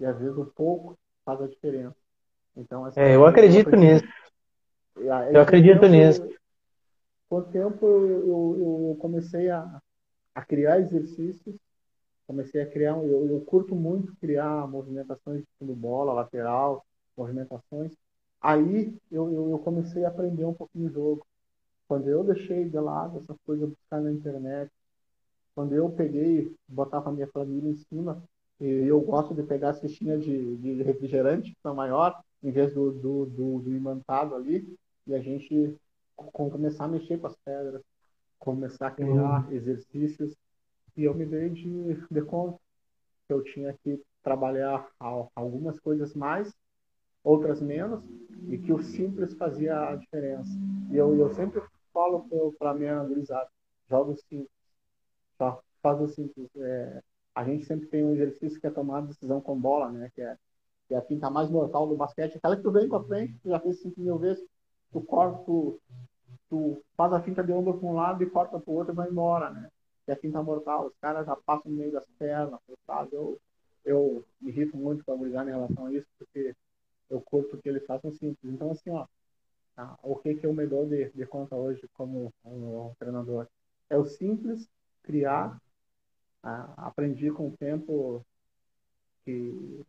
E 0.00 0.04
às 0.04 0.18
vezes 0.18 0.36
o 0.36 0.46
pouco 0.46 0.98
faz 1.24 1.40
a 1.40 1.46
diferença. 1.46 1.96
Então, 2.56 2.86
é, 2.96 3.14
eu 3.14 3.24
acredito 3.24 3.74
nisso. 3.76 4.04
Eu 4.96 5.40
acredito 5.40 5.80
tempo, 5.80 5.92
nisso. 5.92 6.28
Com 7.28 7.36
o 7.38 7.42
tempo 7.42 7.86
eu, 7.86 8.88
eu, 8.90 8.96
comecei 9.00 9.48
a, 9.48 9.80
a 10.34 10.44
criar 10.44 10.80
exercícios, 10.80 11.56
comecei 12.26 12.60
a 12.60 12.70
criar, 12.70 12.92
eu, 12.98 13.26
eu 13.26 13.40
curto 13.40 13.74
muito 13.74 14.14
criar 14.16 14.68
movimentações 14.68 15.42
de 15.60 15.72
bola, 15.74 16.12
lateral, 16.12 16.84
movimentações. 17.16 17.96
Aí 18.40 18.94
eu, 19.10 19.32
eu, 19.32 19.50
eu 19.50 19.58
comecei 19.60 20.04
a 20.04 20.08
aprender 20.08 20.44
um 20.44 20.54
pouquinho 20.54 20.88
o 20.88 20.92
jogo. 20.92 21.26
Quando 21.88 22.08
eu 22.08 22.22
deixei 22.22 22.68
de 22.68 22.78
lado 22.78 23.18
essas 23.18 23.36
coisas 23.46 23.68
buscar 23.68 24.00
na 24.00 24.12
internet, 24.12 24.70
quando 25.54 25.74
eu 25.74 25.90
peguei, 25.90 26.54
botava 26.68 27.10
a 27.10 27.12
minha 27.12 27.26
família 27.28 27.70
em 27.70 27.74
cima, 27.74 28.22
e 28.60 28.66
eu 28.66 29.00
gosto 29.00 29.34
de 29.34 29.42
pegar 29.42 29.70
a 29.70 29.74
cestinha 29.74 30.18
de, 30.18 30.56
de 30.56 30.82
refrigerante, 30.82 31.50
que 31.50 31.60
são 31.60 31.74
maior, 31.74 32.22
em 32.42 32.50
vez 32.50 32.72
do, 32.72 32.92
do, 32.92 33.26
do, 33.26 33.58
do 33.60 33.74
imantado 33.74 34.34
ali, 34.34 34.76
e 35.06 35.14
a 35.14 35.20
gente 35.20 35.76
começar 36.32 36.84
a 36.84 36.88
mexer 36.88 37.18
com 37.18 37.26
as 37.26 37.36
pedras, 37.44 37.82
começar 38.38 38.88
a 38.88 38.90
criar 38.90 39.46
uhum. 39.46 39.52
exercícios, 39.52 40.36
e 40.96 41.04
eu 41.04 41.14
me 41.14 41.26
dei 41.26 41.50
de, 41.50 41.94
de 42.10 42.22
conta 42.22 42.58
que 43.26 43.32
eu 43.32 43.42
tinha 43.42 43.74
que 43.82 44.00
trabalhar 44.22 44.88
algumas 45.34 45.78
coisas 45.80 46.14
mais, 46.14 46.52
outras 47.24 47.60
menos, 47.60 48.02
e 48.48 48.58
que 48.58 48.72
o 48.72 48.82
simples 48.82 49.34
fazia 49.34 49.90
a 49.90 49.96
diferença. 49.96 50.50
E 50.90 50.96
eu, 50.96 51.16
eu 51.16 51.30
sempre 51.30 51.62
falo 51.92 52.26
para 52.58 52.70
a 52.70 52.74
minha 52.74 53.02
gurizada, 53.04 53.48
jogo 53.88 54.16
simples 54.16 54.61
só 55.42 55.60
faz 55.82 56.00
o 56.00 56.08
simples. 56.08 56.48
É, 56.56 57.02
a 57.34 57.44
gente 57.44 57.64
sempre 57.64 57.88
tem 57.88 58.04
um 58.04 58.12
exercício 58.12 58.60
que 58.60 58.66
é 58.66 58.70
tomar 58.70 59.02
decisão 59.02 59.40
com 59.40 59.58
bola, 59.58 59.90
né? 59.90 60.10
Que 60.14 60.22
é, 60.22 60.36
que 60.86 60.94
é 60.94 60.98
a 60.98 61.02
finta 61.02 61.28
mais 61.28 61.50
mortal 61.50 61.88
do 61.88 61.96
basquete. 61.96 62.36
Aquela 62.36 62.56
que 62.56 62.62
tu 62.62 62.70
vem 62.70 62.88
pra 62.88 63.02
frente, 63.02 63.38
tu 63.42 63.48
já 63.48 63.58
fez 63.58 63.80
5 63.80 64.00
mil 64.00 64.18
vezes, 64.18 64.44
tu 64.92 65.00
corta, 65.00 65.42
tu, 65.44 65.80
tu 66.48 66.82
faz 66.96 67.12
a 67.12 67.20
finta 67.20 67.42
de 67.42 67.50
ombro 67.52 67.78
para 67.78 67.88
um 67.88 67.94
lado 67.94 68.22
e 68.22 68.30
corta 68.30 68.60
para 68.60 68.70
o 68.70 68.74
outro 68.76 68.92
e 68.92 68.96
vai 68.96 69.08
embora, 69.08 69.50
né? 69.50 69.68
Que 70.04 70.12
é 70.12 70.14
a 70.14 70.18
finta 70.18 70.42
mortal. 70.42 70.86
Os 70.86 70.96
caras 71.00 71.26
já 71.26 71.34
passam 71.34 71.72
no 71.72 71.78
meio 71.78 71.92
das 71.92 72.06
pernas, 72.18 72.60
sabe? 72.86 73.14
Eu, 73.14 73.40
eu 73.84 74.24
me 74.40 74.50
irrito 74.50 74.76
muito 74.76 75.04
com 75.04 75.12
a 75.12 75.16
gurizada 75.16 75.50
em 75.50 75.54
relação 75.54 75.86
a 75.86 75.92
isso, 75.92 76.06
porque 76.18 76.54
eu 77.10 77.20
curto 77.20 77.58
que 77.58 77.68
eles 77.68 77.84
façam 77.84 78.12
simples. 78.12 78.52
Então, 78.52 78.70
assim, 78.70 78.90
ó, 78.90 79.06
tá? 79.74 79.98
o 80.02 80.16
que, 80.16 80.34
que 80.34 80.46
eu 80.46 80.52
me 80.52 80.66
dou 80.66 80.86
de, 80.86 81.10
de 81.10 81.26
conta 81.26 81.56
hoje 81.56 81.88
como, 81.94 82.32
como 82.42 82.94
treinador? 82.98 83.48
É 83.90 83.96
o 83.96 84.04
simples, 84.04 84.68
criar, 85.02 85.58
aprendi 86.76 87.30
com 87.30 87.48
o 87.48 87.56
tempo 87.56 88.24
que 89.24 89.80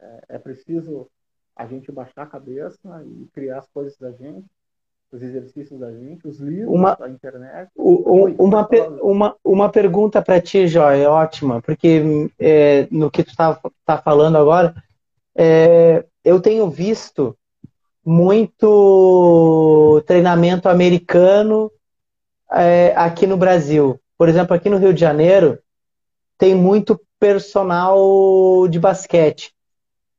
é, 0.00 0.24
é 0.30 0.38
preciso 0.38 1.08
a 1.56 1.66
gente 1.66 1.90
baixar 1.90 2.22
a 2.22 2.26
cabeça 2.26 3.04
e 3.04 3.26
criar 3.32 3.58
as 3.58 3.68
coisas 3.68 3.96
da 3.98 4.12
gente, 4.12 4.46
os 5.10 5.22
exercícios 5.22 5.80
da 5.80 5.90
gente, 5.90 6.26
os 6.28 6.38
livros, 6.38 6.72
uma, 6.72 6.96
a 7.00 7.08
internet. 7.08 7.70
Oi, 7.74 8.36
uma, 8.38 8.68
uma, 9.02 9.36
uma 9.42 9.68
pergunta 9.68 10.22
para 10.22 10.40
ti, 10.40 10.68
Joy, 10.68 11.00
é 11.00 11.08
ótima, 11.08 11.60
porque 11.62 12.30
é, 12.38 12.86
no 12.90 13.10
que 13.10 13.24
tu 13.24 13.30
está 13.30 13.60
tá 13.84 13.98
falando 13.98 14.36
agora, 14.36 14.74
é, 15.34 16.04
eu 16.24 16.40
tenho 16.40 16.70
visto 16.70 17.36
muito 18.04 20.02
treinamento 20.06 20.68
americano 20.68 21.70
é, 22.50 22.94
aqui 22.96 23.26
no 23.26 23.36
Brasil. 23.36 24.00
Por 24.18 24.28
exemplo, 24.28 24.54
aqui 24.54 24.68
no 24.68 24.78
Rio 24.78 24.92
de 24.92 25.00
Janeiro, 25.00 25.60
tem 26.36 26.52
muito 26.52 27.00
personal 27.20 28.66
de 28.68 28.80
basquete. 28.80 29.54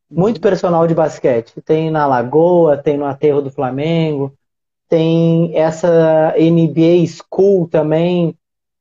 Muito 0.10 0.40
personal 0.40 0.88
de 0.88 0.96
basquete. 0.96 1.62
Tem 1.62 1.92
na 1.92 2.08
Lagoa, 2.08 2.78
tem 2.78 2.98
no 2.98 3.06
Aterro 3.06 3.42
do 3.42 3.52
Flamengo, 3.52 4.34
tem 4.88 5.54
essa 5.54 6.34
NBA 6.38 7.06
School 7.08 7.68
também, 7.68 8.34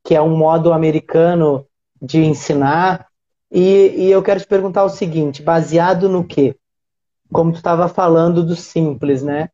que 0.04 0.14
é 0.14 0.22
um 0.22 0.36
modo 0.36 0.72
americano 0.72 1.66
de 2.00 2.24
ensinar. 2.24 3.08
E, 3.50 3.94
e 3.96 4.10
eu 4.10 4.22
quero 4.22 4.38
te 4.38 4.46
perguntar 4.46 4.84
o 4.84 4.88
seguinte, 4.88 5.42
baseado 5.42 6.08
no 6.08 6.24
quê? 6.24 6.54
Como 7.32 7.50
tu 7.50 7.56
estava 7.56 7.88
falando 7.88 8.44
do 8.44 8.54
simples, 8.54 9.22
né? 9.22 9.50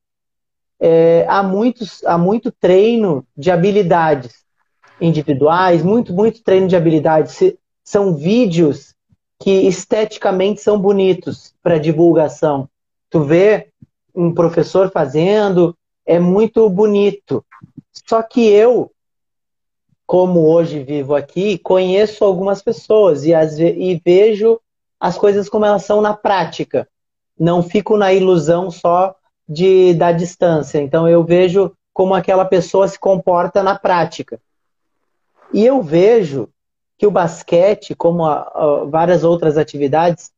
É, 0.78 1.24
há, 1.26 1.42
muitos, 1.42 2.04
há 2.04 2.18
muito 2.18 2.52
treino 2.52 3.26
de 3.34 3.50
habilidades 3.50 4.43
individuais, 5.04 5.82
muito, 5.82 6.12
muito 6.12 6.42
treino 6.42 6.66
de 6.66 6.76
habilidades. 6.76 7.54
São 7.84 8.14
vídeos 8.14 8.94
que 9.38 9.50
esteticamente 9.50 10.60
são 10.60 10.78
bonitos 10.78 11.54
para 11.62 11.78
divulgação. 11.78 12.68
Tu 13.10 13.22
vê 13.22 13.68
um 14.14 14.32
professor 14.32 14.90
fazendo, 14.90 15.76
é 16.06 16.18
muito 16.18 16.68
bonito. 16.70 17.44
Só 18.06 18.22
que 18.22 18.48
eu, 18.48 18.90
como 20.06 20.48
hoje 20.48 20.82
vivo 20.82 21.14
aqui, 21.14 21.58
conheço 21.58 22.24
algumas 22.24 22.62
pessoas 22.62 23.24
e, 23.24 23.34
as, 23.34 23.58
e 23.58 24.00
vejo 24.04 24.60
as 24.98 25.18
coisas 25.18 25.48
como 25.48 25.64
elas 25.64 25.84
são 25.84 26.00
na 26.00 26.14
prática. 26.14 26.88
Não 27.38 27.62
fico 27.62 27.96
na 27.96 28.12
ilusão 28.12 28.70
só 28.70 29.14
de 29.48 29.92
da 29.94 30.12
distância. 30.12 30.78
Então 30.78 31.08
eu 31.08 31.22
vejo 31.22 31.72
como 31.92 32.14
aquela 32.14 32.44
pessoa 32.44 32.88
se 32.88 32.98
comporta 32.98 33.62
na 33.62 33.78
prática. 33.78 34.40
E 35.54 35.64
eu 35.64 35.80
vejo 35.80 36.48
que 36.98 37.06
o 37.06 37.12
basquete, 37.12 37.94
como 37.94 38.24
a, 38.24 38.40
a, 38.40 38.84
várias 38.86 39.22
outras 39.22 39.56
atividades, 39.56 40.32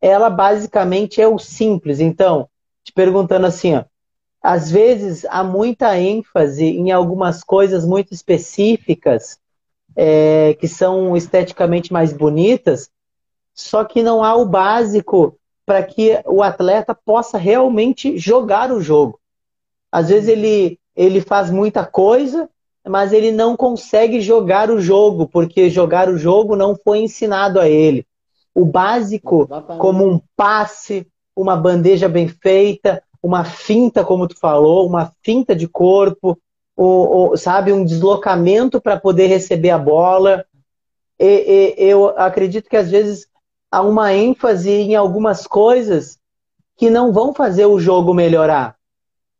ela 0.00 0.28
basicamente 0.28 1.22
é 1.22 1.28
o 1.28 1.38
simples. 1.38 2.00
Então, 2.00 2.48
te 2.82 2.92
perguntando 2.92 3.46
assim, 3.46 3.76
ó, 3.76 3.84
às 4.42 4.68
vezes 4.68 5.24
há 5.26 5.44
muita 5.44 5.96
ênfase 5.96 6.64
em 6.64 6.90
algumas 6.90 7.44
coisas 7.44 7.86
muito 7.86 8.12
específicas 8.12 9.38
é, 9.94 10.54
que 10.54 10.66
são 10.66 11.16
esteticamente 11.16 11.92
mais 11.92 12.12
bonitas, 12.12 12.90
só 13.54 13.84
que 13.84 14.02
não 14.02 14.24
há 14.24 14.34
o 14.34 14.44
básico 14.44 15.38
para 15.64 15.84
que 15.84 16.20
o 16.26 16.42
atleta 16.42 16.92
possa 16.92 17.38
realmente 17.38 18.18
jogar 18.18 18.72
o 18.72 18.80
jogo. 18.80 19.20
Às 19.92 20.08
vezes 20.08 20.28
ele, 20.28 20.80
ele 20.96 21.20
faz 21.20 21.52
muita 21.52 21.86
coisa, 21.86 22.50
mas 22.88 23.12
ele 23.12 23.32
não 23.32 23.56
consegue 23.56 24.20
jogar 24.20 24.70
o 24.70 24.80
jogo, 24.80 25.26
porque 25.26 25.68
jogar 25.68 26.08
o 26.08 26.16
jogo 26.16 26.54
não 26.54 26.76
foi 26.76 27.00
ensinado 27.00 27.58
a 27.58 27.68
ele. 27.68 28.06
O 28.54 28.64
básico, 28.64 29.44
Exatamente. 29.44 29.80
como 29.80 30.08
um 30.08 30.20
passe, 30.36 31.06
uma 31.34 31.56
bandeja 31.56 32.08
bem 32.08 32.28
feita, 32.28 33.02
uma 33.22 33.44
finta, 33.44 34.04
como 34.04 34.28
tu 34.28 34.38
falou, 34.38 34.86
uma 34.86 35.12
finta 35.22 35.54
de 35.54 35.66
corpo, 35.66 36.38
o, 36.76 37.32
o 37.32 37.36
sabe, 37.36 37.72
um 37.72 37.84
deslocamento 37.84 38.80
para 38.80 38.98
poder 38.98 39.26
receber 39.26 39.70
a 39.70 39.78
bola. 39.78 40.44
E, 41.18 41.74
e, 41.76 41.88
eu 41.90 42.08
acredito 42.16 42.68
que 42.68 42.76
às 42.76 42.90
vezes 42.90 43.26
há 43.70 43.82
uma 43.82 44.14
ênfase 44.14 44.70
em 44.70 44.94
algumas 44.94 45.46
coisas 45.46 46.18
que 46.76 46.88
não 46.88 47.12
vão 47.12 47.34
fazer 47.34 47.66
o 47.66 47.80
jogo 47.80 48.14
melhorar. 48.14 48.76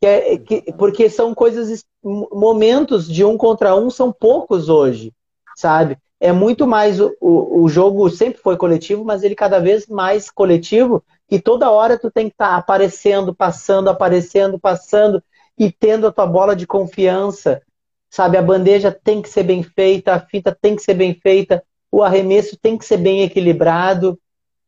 Que 0.01 0.07
é, 0.07 0.39
que, 0.39 0.73
porque 0.73 1.09
são 1.09 1.35
coisas, 1.35 1.85
momentos 2.03 3.09
de 3.09 3.25
um 3.25 3.37
contra 3.37 3.75
um 3.75 3.91
são 3.91 4.13
poucos 4.13 4.69
hoje, 4.69 5.13
sabe? 5.57 5.99
É 6.21 6.33
muito 6.33 6.67
mais, 6.67 6.99
o, 7.01 7.15
o 7.21 7.69
jogo 7.69 8.09
sempre 8.11 8.41
foi 8.41 8.57
coletivo, 8.57 9.05
mas 9.05 9.23
ele 9.23 9.35
cada 9.35 9.59
vez 9.59 9.87
mais 9.87 10.31
coletivo, 10.31 11.03
e 11.31 11.41
toda 11.41 11.71
hora 11.71 11.99
tu 11.99 12.11
tem 12.11 12.29
que 12.29 12.35
estar 12.35 12.51
tá 12.51 12.57
aparecendo, 12.57 13.35
passando, 13.35 13.89
aparecendo, 13.89 14.59
passando, 14.59 15.23
e 15.59 15.71
tendo 15.73 16.07
a 16.07 16.13
tua 16.13 16.27
bola 16.27 16.55
de 16.55 16.67
confiança, 16.67 17.63
sabe? 18.11 18.37
A 18.37 18.43
bandeja 18.43 18.93
tem 18.93 19.23
que 19.23 19.29
ser 19.29 19.43
bem 19.43 19.63
feita, 19.63 20.15
a 20.15 20.21
fita 20.21 20.57
tem 20.59 20.77
que 20.77 20.83
ser 20.83 20.95
bem 20.95 21.15
feita, 21.15 21.63
o 21.91 22.03
arremesso 22.03 22.57
tem 22.57 22.77
que 22.77 22.85
ser 22.85 22.99
bem 22.99 23.23
equilibrado, 23.23 24.19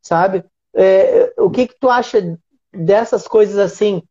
sabe? 0.03 0.45
É, 0.75 1.33
o 1.37 1.51
que, 1.51 1.67
que 1.67 1.75
tu 1.79 1.89
acha 1.89 2.39
dessas 2.73 3.27
coisas 3.27 3.59
assim 3.59 4.03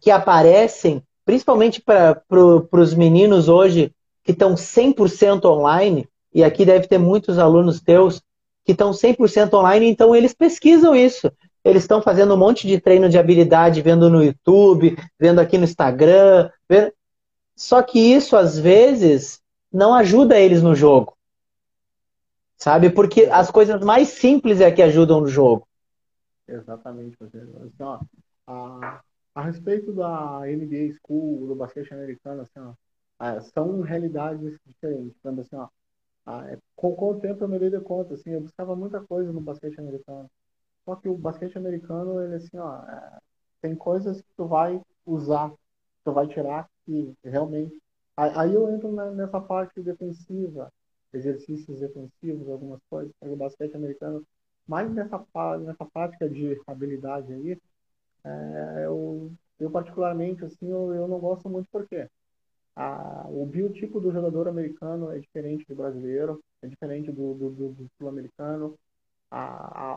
que 0.00 0.10
aparecem, 0.10 1.02
principalmente 1.24 1.80
para 1.80 2.14
pro, 2.14 2.68
os 2.72 2.94
meninos 2.94 3.48
hoje 3.48 3.92
que 4.22 4.32
estão 4.32 4.54
100% 4.54 5.44
online, 5.44 6.08
e 6.32 6.42
aqui 6.42 6.64
deve 6.64 6.86
ter 6.86 6.98
muitos 6.98 7.38
alunos 7.38 7.80
teus 7.80 8.22
que 8.64 8.72
estão 8.72 8.90
100% 8.90 9.52
online, 9.54 9.86
então 9.86 10.16
eles 10.16 10.32
pesquisam 10.32 10.94
isso. 10.94 11.30
Eles 11.62 11.82
estão 11.82 12.02
fazendo 12.02 12.34
um 12.34 12.36
monte 12.36 12.66
de 12.66 12.80
treino 12.80 13.08
de 13.08 13.18
habilidade, 13.18 13.82
vendo 13.82 14.10
no 14.10 14.22
YouTube, 14.22 14.96
vendo 15.18 15.38
aqui 15.38 15.56
no 15.58 15.64
Instagram. 15.64 16.50
Vendo... 16.68 16.92
Só 17.54 17.82
que 17.82 17.98
isso, 17.98 18.36
às 18.36 18.58
vezes, 18.58 19.40
não 19.72 19.94
ajuda 19.94 20.38
eles 20.38 20.62
no 20.62 20.74
jogo. 20.74 21.16
Sabe? 22.56 22.90
Porque 22.90 23.24
as 23.24 23.50
coisas 23.50 23.82
mais 23.82 24.08
simples 24.08 24.60
é 24.60 24.70
que 24.70 24.82
ajudam 24.82 25.20
no 25.20 25.28
jogo. 25.28 25.66
Exatamente. 26.48 27.16
Assim, 27.22 27.38
ó, 27.80 27.98
a, 28.46 29.00
a 29.34 29.42
respeito 29.42 29.92
da 29.92 30.40
NBA 30.46 30.94
School, 31.00 31.48
do 31.48 31.54
basquete 31.56 31.92
americano, 31.92 32.42
assim, 32.42 32.58
ó, 32.60 32.74
é, 33.24 33.40
são 33.40 33.80
realidades 33.80 34.58
diferentes. 34.64 35.16
Então, 35.18 35.38
assim, 35.40 35.56
ó, 35.56 35.68
é, 36.26 36.58
com, 36.76 36.94
com, 36.94 37.10
o 37.10 37.20
tempo 37.20 37.42
eu 37.42 37.48
me 37.48 37.58
dei 37.58 37.70
de 37.70 37.80
conta, 37.80 38.14
assim, 38.14 38.30
eu 38.30 38.40
buscava 38.40 38.76
muita 38.76 39.00
coisa 39.02 39.32
no 39.32 39.40
basquete 39.40 39.78
americano. 39.78 40.30
Só 40.84 40.96
que 40.96 41.08
o 41.08 41.16
basquete 41.16 41.56
americano, 41.58 42.22
ele 42.22 42.36
assim, 42.36 42.58
ó, 42.58 42.78
é, 42.84 43.18
tem 43.62 43.74
coisas 43.74 44.20
que 44.20 44.28
tu 44.36 44.46
vai 44.46 44.80
usar, 45.06 45.52
tu 46.04 46.12
vai 46.12 46.26
tirar 46.28 46.68
que 46.84 47.14
realmente. 47.24 47.80
Aí 48.16 48.54
eu 48.54 48.68
entro 48.70 48.92
nessa 49.14 49.40
parte 49.40 49.82
defensiva, 49.82 50.72
exercícios 51.12 51.80
defensivos, 51.80 52.48
algumas 52.48 52.80
coisas, 52.88 53.12
o 53.20 53.36
basquete 53.36 53.74
americano, 53.74 54.24
mais 54.66 54.90
nessa, 54.92 55.24
nessa 55.60 55.84
prática 55.86 56.28
de 56.28 56.60
habilidade 56.66 57.32
aí, 57.32 57.60
é, 58.24 58.86
eu, 58.86 59.32
eu 59.60 59.70
particularmente, 59.70 60.44
assim, 60.44 60.70
eu, 60.70 60.94
eu 60.94 61.08
não 61.08 61.18
gosto 61.18 61.48
muito 61.48 61.68
porque 61.70 62.08
a, 62.76 63.26
o 63.28 63.46
biotipo 63.46 64.00
do 64.00 64.12
jogador 64.12 64.48
americano 64.48 65.12
é 65.12 65.18
diferente 65.18 65.66
do 65.68 65.76
brasileiro, 65.76 66.40
é 66.62 66.68
diferente 66.68 67.12
do, 67.12 67.34
do, 67.34 67.50
do, 67.50 67.68
do 67.70 67.88
sul-americano, 67.98 68.78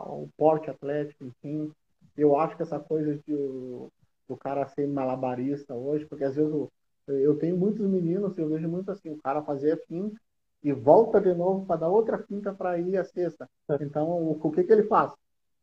o 0.06 0.28
porte 0.36 0.70
atlético, 0.70 1.24
enfim. 1.24 1.72
Eu 2.16 2.36
acho 2.38 2.56
que 2.56 2.62
essa 2.62 2.78
coisa 2.78 3.16
de 3.26 3.34
o 3.34 4.36
cara 4.36 4.66
ser 4.68 4.86
malabarista 4.86 5.74
hoje, 5.74 6.04
porque 6.06 6.24
às 6.24 6.36
vezes 6.36 6.52
eu, 6.52 6.70
eu 7.06 7.38
tenho 7.38 7.56
muitos 7.56 7.86
meninos, 7.86 8.36
eu 8.36 8.48
vejo 8.48 8.68
muito 8.68 8.90
assim, 8.90 9.10
o 9.10 9.18
cara 9.22 9.42
fazer 9.42 9.72
a 9.72 9.76
finta 9.86 10.20
e 10.62 10.72
volta 10.72 11.20
de 11.20 11.32
novo 11.34 11.64
para 11.64 11.80
dar 11.80 11.88
outra 11.88 12.18
finta 12.18 12.52
para 12.52 12.78
ir 12.78 12.96
à 12.96 13.04
sexta. 13.04 13.48
Então, 13.80 14.08
o, 14.10 14.32
o 14.32 14.50
que, 14.50 14.64
que 14.64 14.72
ele 14.72 14.84
faz? 14.84 15.12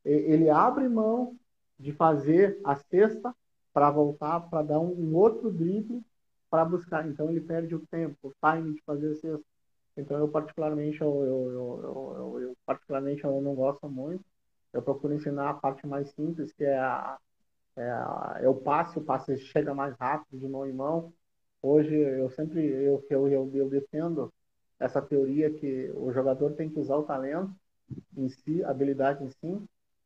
Ele 0.04 0.50
abre 0.50 0.88
mão 0.88 1.36
de 1.80 1.92
fazer 1.94 2.60
a 2.64 2.76
cesta 2.76 3.36
para 3.74 3.92
voltar 3.92 4.42
para 4.42 4.64
dar 4.64 4.80
um, 4.80 4.92
um, 4.94 5.16
outro 5.16 5.52
drible 5.52 6.04
para 6.50 6.66
buscar. 6.66 7.08
Então 7.08 7.30
ele 7.30 7.42
perde 7.42 7.76
o 7.76 7.86
tempo, 7.88 8.18
o 8.24 8.34
time 8.44 8.74
de 8.74 8.82
fazer 8.84 9.12
a 9.12 9.16
cesta. 9.16 9.46
Então 9.98 10.18
eu 10.18 10.28
particularmente 10.28 11.02
eu, 11.02 11.24
eu, 11.26 11.52
eu, 11.84 12.40
eu, 12.42 12.58
particularmente 12.66 13.24
eu 13.24 13.42
não 13.42 13.56
gosto 13.56 13.90
muito. 13.90 14.24
Eu 14.74 14.82
procuro 14.82 15.14
ensinar 15.14 15.50
a 15.50 15.54
parte 15.54 15.88
mais 15.88 16.10
simples, 16.12 16.52
que 16.52 16.64
é 16.66 16.78
a, 16.78 17.18
é, 17.78 17.90
a, 17.90 18.38
é 18.42 18.50
o 18.50 18.56
passe, 18.56 19.00
o 19.00 19.04
passe 19.04 19.38
chega 19.38 19.74
mais 19.74 19.96
rápido 19.98 20.40
de 20.40 20.48
mão 20.48 20.66
em 20.68 20.74
mão, 20.74 21.14
Hoje 21.68 21.96
eu 21.96 22.30
sempre 22.30 22.64
eu, 22.64 23.04
eu, 23.10 23.28
eu, 23.28 23.52
eu 23.56 23.68
defendo 23.70 24.32
essa 24.80 25.02
teoria 25.02 25.52
que 25.52 25.92
o 25.96 26.12
jogador 26.14 26.54
tem 26.54 26.70
que 26.70 26.80
usar 26.80 26.96
o 26.96 27.04
talento 27.04 27.52
em 28.16 28.30
si, 28.30 28.64
habilidade 28.64 29.24
em 29.24 29.32
si, 29.32 29.64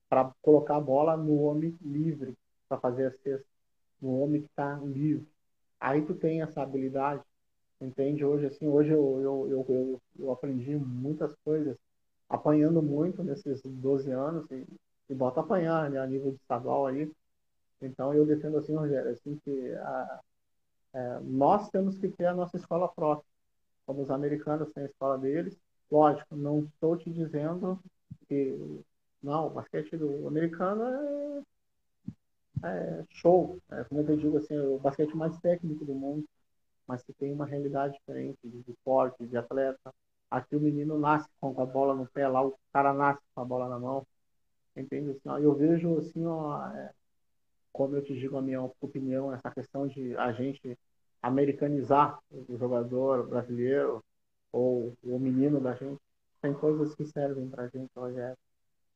para 0.10 0.32
colocar 0.42 0.78
a 0.78 0.82
bola 0.82 1.16
no 1.16 1.42
homem 1.44 1.78
livre, 1.82 2.36
para 2.68 2.80
fazer 2.80 3.06
a 3.06 3.12
cesta, 3.12 3.46
no 4.02 4.20
homem 4.20 4.42
que 4.42 4.48
está 4.48 4.76
livre. 4.78 5.28
Aí 5.80 6.02
tu 6.02 6.16
tem 6.16 6.42
essa 6.42 6.62
habilidade, 6.62 7.24
entende? 7.80 8.26
Hoje, 8.26 8.48
assim, 8.48 8.68
hoje 8.68 8.92
eu, 8.92 9.22
eu, 9.22 9.66
eu, 9.70 10.02
eu, 10.18 10.32
aprendi 10.32 10.76
muitas 10.76 11.34
coisas, 11.46 11.78
apanhando 12.28 12.82
muito 12.82 13.24
nesses 13.24 13.62
12 13.64 14.12
anos, 14.12 14.50
e, 14.52 14.66
e 15.10 15.16
bota 15.16 15.40
apanhar 15.42 15.90
né, 15.90 16.00
a 16.00 16.08
nível 16.08 16.32
de 16.32 16.38
estadual 16.38 16.88
aí. 16.88 17.10
Então 17.82 18.14
eu 18.14 18.26
defendo 18.26 18.58
assim, 18.58 18.76
Rogério, 18.76 19.12
assim, 19.12 19.40
que 19.44 19.74
a, 19.76 20.20
é, 20.94 21.20
nós 21.22 21.70
temos 21.70 21.98
que 21.98 22.10
ter 22.10 22.26
a 22.26 22.34
nossa 22.34 22.58
escola 22.58 22.88
própria. 22.90 23.26
Como 23.86 24.02
os 24.02 24.12
americanos 24.12 24.72
têm 24.74 24.84
a 24.84 24.88
escola 24.88 25.18
deles. 25.18 25.58
Lógico, 25.92 26.36
não 26.36 26.60
estou 26.60 26.96
te 26.98 27.10
dizendo 27.10 27.80
que 28.28 28.84
não, 29.22 29.48
o 29.48 29.50
basquete 29.50 29.98
do 29.98 30.28
americano 30.28 31.46
é, 32.64 32.68
é 32.68 33.06
show. 33.12 33.60
É, 33.72 33.84
como 33.86 34.02
eu 34.02 34.18
digo 34.18 34.38
assim, 34.38 34.56
é 34.56 34.62
o 34.62 34.80
basquete 34.80 35.16
mais 35.16 35.38
técnico 35.40 35.86
do 35.86 35.94
mundo, 35.94 36.26
mas 36.88 37.04
que 37.04 37.14
tem 37.14 37.34
uma 37.34 37.46
realidade 37.46 37.94
diferente 37.96 38.40
de 38.44 38.72
esporte, 38.72 39.26
de 39.26 39.38
atleta. 39.38 39.94
Aqui 40.32 40.56
o 40.56 40.60
menino 40.60 40.98
nasce 41.00 41.28
com 41.42 41.60
a 41.62 41.66
bola 41.66 41.96
no 41.96 42.08
pé, 42.08 42.28
lá 42.28 42.46
o 42.46 42.58
cara 42.74 42.94
nasce 42.94 43.22
com 43.34 43.42
a 43.42 43.46
bola 43.46 43.68
na 43.70 43.80
mão. 43.80 44.06
Entende? 44.76 45.12
Assim, 45.12 45.44
eu 45.44 45.54
vejo 45.56 45.98
assim, 45.98 46.26
ó, 46.26 46.66
é, 46.68 46.92
como 47.72 47.96
eu 47.96 48.04
te 48.04 48.14
digo 48.18 48.38
a 48.38 48.42
minha 48.42 48.62
opinião, 48.82 49.34
essa 49.34 49.52
questão 49.52 49.88
de 49.88 50.16
a 50.18 50.32
gente 50.32 50.78
americanizar 51.22 52.20
o 52.32 52.58
jogador 52.58 53.28
brasileiro 53.28 54.04
ou 54.52 54.94
o 55.04 55.20
menino 55.20 55.60
da 55.60 55.74
gente, 55.76 56.00
tem 56.42 56.54
coisas 56.54 56.96
que 56.96 57.06
servem 57.06 57.50
para 57.50 57.64
a 57.64 57.68
gente, 57.68 57.90
Rogério, 57.96 58.38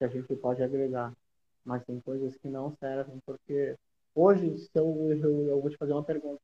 que 0.10 0.18
a 0.18 0.22
gente 0.22 0.36
pode 0.36 0.64
agregar, 0.64 1.14
mas 1.66 1.84
tem 1.86 2.00
coisas 2.02 2.36
que 2.38 2.50
não 2.50 2.76
servem, 2.78 3.20
porque 3.26 3.78
hoje, 4.16 4.58
se 4.58 4.72
eu, 4.76 4.86
eu, 5.12 5.48
eu 5.48 5.62
vou 5.62 5.70
te 5.70 5.78
fazer 5.78 5.94
uma 5.94 6.04
pergunta, 6.04 6.42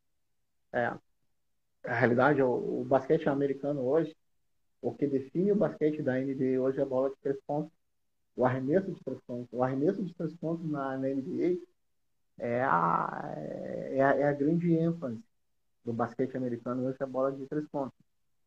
é, 0.74 0.86
a 1.84 1.94
realidade, 1.94 2.42
o, 2.42 2.82
o 2.82 2.86
basquete 2.86 3.28
americano 3.30 3.82
hoje, 3.82 4.16
o 4.82 4.94
que 4.94 5.08
define 5.08 5.52
o 5.52 5.56
basquete 5.56 6.02
da 6.02 6.20
NBA 6.20 6.60
hoje 6.62 6.80
é 6.80 6.84
a 6.84 6.86
bola 6.86 7.10
de 7.10 7.18
três 7.18 7.40
pontos, 7.46 7.72
o 8.36 8.46
arremesso 8.46 8.92
de 8.92 9.04
três 9.04 9.20
pontos. 9.22 9.50
O 9.52 9.64
arremesso 9.64 10.04
de 10.04 10.14
três 10.14 10.34
pontos 10.36 10.70
na, 10.70 10.98
na 10.98 11.10
NBA 11.10 11.60
é 12.38 12.64
a, 12.64 13.34
é, 13.92 14.02
a, 14.02 14.16
é 14.16 14.24
a 14.24 14.34
grande 14.34 14.74
ênfase 14.74 15.22
do 15.84 15.94
basquete 15.94 16.38
americano 16.38 16.86
hoje 16.88 16.98
é 17.00 17.04
a 17.04 17.08
bola 17.08 17.32
de 17.32 17.46
três 17.48 17.68
pontos. 17.68 17.98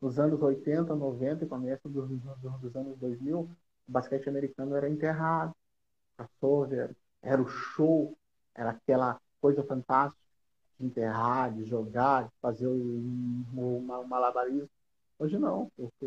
Nos 0.01 0.19
anos 0.19 0.41
80, 0.43 0.95
90 0.95 1.45
e 1.45 1.49
começo 1.49 1.89
dos, 1.89 2.09
dos, 2.09 2.61
dos 2.61 2.77
anos 2.77 2.99
2000, 2.99 3.49
o 3.89 3.93
basquete 3.93 4.29
americano 4.29 4.77
era 4.77 4.89
enterrado. 4.89 5.55
Passou, 6.17 6.69
era 7.23 7.43
o 7.43 7.49
show, 7.49 8.17
era 8.55 8.71
aquela 8.71 9.21
coisa 9.41 9.63
fantástica 9.65 10.23
de 10.79 10.87
enterrar, 10.87 11.53
de 11.53 11.65
jogar, 11.65 12.25
de 12.25 12.31
fazer 12.41 12.69
um, 12.69 13.45
um, 13.55 13.81
malabarismo. 14.07 14.69
Hoje 15.19 15.39
não, 15.39 15.71
porque 15.77 16.05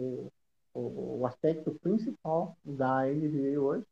o, 0.74 1.20
o, 1.20 1.26
aspecto 1.26 1.74
principal 1.76 2.58
da 2.64 3.06
NBA 3.06 3.60
hoje 3.60 3.86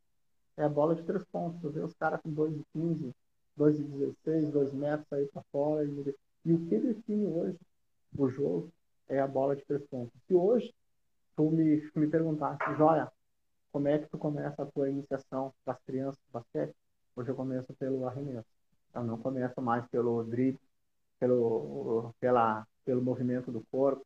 é 0.57 0.63
a 0.63 0.69
bola 0.69 0.95
de 0.95 1.03
três 1.03 1.23
pontos. 1.25 1.61
Você 1.61 1.69
vê 1.69 1.79
os 1.81 1.93
caras 1.93 2.19
com 2.21 2.33
2,15, 2.33 3.13
2,16, 3.57 4.51
2 4.51 4.73
metros 4.73 5.13
aí 5.13 5.25
para 5.27 5.43
fora. 5.51 5.85
E, 5.85 6.15
e, 6.45 6.53
o 6.53 6.67
que 6.67 6.77
define 6.77 7.27
hoje 7.27 7.59
o 8.17 8.29
jogo 8.29 8.71
é 9.07 9.19
a 9.19 9.27
bola 9.27 9.55
de 9.55 9.63
três 9.65 9.83
pontos. 9.85 10.13
Se 10.27 10.35
hoje 10.35 10.73
tu 11.35 11.49
me, 11.49 11.89
me 11.95 12.07
perguntasse, 12.07 12.63
Joia, 12.77 13.11
como 13.73 13.87
é 13.87 13.97
que 13.97 14.07
tu 14.07 14.19
começa 14.19 14.61
a 14.61 14.65
tua 14.67 14.87
iniciação 14.87 15.51
das 15.65 15.81
crianças 15.81 16.21
do 16.27 16.31
basquete? 16.31 16.75
Hoje 17.15 17.31
eu 17.31 17.35
começo 17.35 17.73
pelo 17.73 18.07
arremesso. 18.07 18.47
Eu 18.93 19.03
não 19.03 19.17
começo 19.17 19.59
mais 19.63 19.83
pelo 19.87 20.23
drible, 20.23 20.61
pelo, 21.19 22.13
pela, 22.19 22.67
pelo 22.85 23.01
movimento 23.01 23.51
do 23.51 23.65
corpo, 23.71 24.05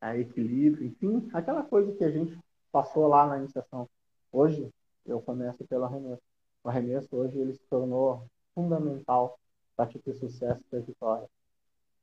a 0.00 0.18
equilíbrio, 0.18 0.84
enfim, 0.84 1.30
aquela 1.32 1.62
coisa 1.62 1.92
que 1.92 2.02
a 2.02 2.10
gente 2.10 2.36
passou 2.72 3.06
lá 3.06 3.28
na 3.28 3.38
iniciação. 3.38 3.88
Hoje 4.32 4.68
eu 5.06 5.22
começo 5.22 5.64
pelo 5.66 5.84
arremesso. 5.84 6.22
O 6.64 6.68
arremesso 6.68 7.08
hoje 7.14 7.38
ele 7.38 7.54
se 7.54 7.62
tornou 7.70 8.26
fundamental 8.52 9.38
para 9.76 9.88
te 9.88 10.00
ter 10.00 10.14
sucesso 10.14 10.60
e 10.60 10.70
ter 10.70 10.82
vitória. 10.82 11.28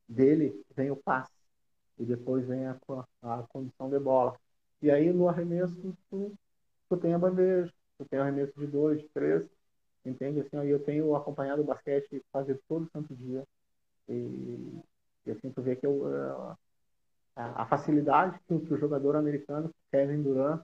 Dele 0.08 0.64
vem 0.74 0.92
o 0.92 0.96
passe 0.96 1.34
e 2.00 2.06
depois 2.06 2.48
vem 2.48 2.66
a, 2.68 2.78
a 3.22 3.44
condição 3.50 3.90
de 3.90 4.00
bola. 4.00 4.40
E 4.82 4.90
aí 4.90 5.12
no 5.12 5.28
arremesso 5.28 5.94
tu, 6.10 6.38
tu 6.90 6.98
tem 6.98 7.14
a 7.14 7.20
bandeja, 7.20 7.72
tu 7.98 8.06
tem 8.06 8.20
o 8.20 8.22
arremesso 8.22 8.54
de 8.60 8.68
dois, 8.68 9.02
de 9.02 9.08
três, 9.10 9.50
entende? 10.06 10.42
Assim, 10.42 10.58
eu 10.68 10.84
tenho 10.84 11.16
acompanhado 11.16 11.62
o 11.62 11.66
basquete 11.66 12.24
fazer 12.32 12.60
todo 12.68 12.90
santo 12.92 13.16
dia 13.16 13.44
e, 14.08 14.82
e 15.26 15.32
assim 15.32 15.52
tu 15.52 15.62
vê 15.62 15.76
que 15.76 15.86
eu, 15.86 16.04
uh, 16.04 16.58
a 17.36 17.66
facilidade 17.66 18.40
que, 18.48 18.60
que, 18.60 18.74
o 18.74 18.78
jogador 18.78 19.16
americano 19.16 19.74
Kevin 19.92 20.22
Durant, 20.22 20.62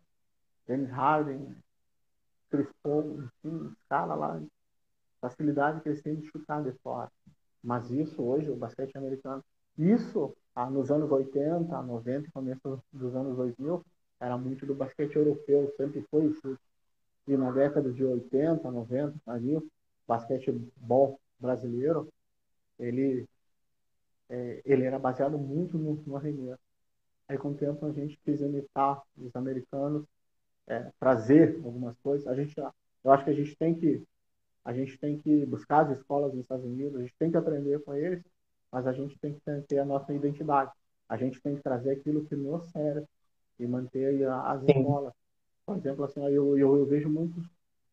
James 0.68 0.90
Harden, 0.90 1.56
Chris 2.50 2.68
Paul, 2.84 3.24
enfim, 3.44 3.74
escala 3.82 4.16
lá 4.16 4.42
facilidade 5.20 5.82
que 5.82 5.90
eles 5.90 6.02
têm 6.02 6.16
de 6.16 6.28
chutar 6.28 6.64
de 6.64 6.72
fora. 6.80 7.12
Mas 7.64 7.92
isso 7.92 8.22
hoje, 8.24 8.50
o 8.50 8.56
basquete 8.56 8.98
americano, 8.98 9.44
isso 9.78 10.36
ah, 10.56 10.70
nos 10.70 10.90
anos 10.92 11.10
80, 11.12 11.82
90, 11.82 12.32
começo 12.32 12.84
dos 12.92 13.16
anos 13.16 13.38
2000, 13.38 13.86
era 14.22 14.38
muito 14.38 14.68
do 14.68 14.76
basquete 14.76 15.16
europeu, 15.16 15.74
sempre 15.76 16.06
foi 16.12 16.28
o 16.28 16.34
chute. 16.36 16.62
E 17.28 17.36
na 17.36 17.52
década 17.52 17.92
de 17.92 18.04
80, 18.06 18.70
90, 18.70 19.16
ali, 19.26 19.58
basquetebol 20.08 21.20
brasileiro, 21.40 22.08
ele, 22.78 23.28
é, 24.30 24.62
ele 24.64 24.84
era 24.84 25.00
baseado 25.00 25.40
muito 25.40 25.78
no, 25.78 25.96
no 26.06 26.16
arremesso. 26.16 26.62
Aí, 27.28 27.38
com 27.38 27.50
o 27.50 27.56
tempo, 27.56 27.84
a 27.86 27.92
gente 27.92 28.20
quis 28.24 28.42
imitar 28.42 29.02
os 29.18 29.36
americanos, 29.36 30.06
é, 30.68 30.92
trazer 31.00 31.60
algumas 31.64 31.98
coisas. 31.98 32.28
A 32.28 32.36
gente, 32.36 32.56
eu 32.58 33.12
acho 33.12 33.24
que 33.24 33.32
a 33.32 33.36
gente 33.36 33.56
tem 33.56 33.74
que 33.74 34.04
a 34.64 34.74
gente 34.74 34.96
tem 35.00 35.18
que 35.18 35.44
buscar 35.48 35.88
as 35.88 35.98
escolas 35.98 36.32
nos 36.34 36.44
Estados 36.44 36.64
Unidos, 36.64 36.96
a 36.96 37.02
gente 37.02 37.16
tem 37.18 37.32
que 37.32 37.38
aprender 37.38 37.80
com 37.84 37.96
eles, 37.96 38.24
mas 38.72 38.86
a 38.86 38.94
gente 38.94 39.18
tem 39.18 39.34
que 39.34 39.42
ter 39.68 39.80
a 39.80 39.86
nossa 39.86 40.14
identidade. 40.14 40.72
A 41.10 41.18
gente 41.18 41.42
tem 41.42 41.56
que 41.56 41.64
trazer 41.64 41.90
aquilo 41.90 42.24
que 42.26 42.36
nos 42.36 42.70
serve 42.70 43.08
e 43.60 43.68
manter 43.68 44.26
as 44.28 44.64
escolas. 44.64 45.14
Por 45.66 45.78
exemplo, 45.78 46.04
assim, 46.06 46.22
eu, 46.26 46.58
eu, 46.58 46.78
eu, 46.78 46.86
vejo 46.86 47.10
muitos 47.10 47.46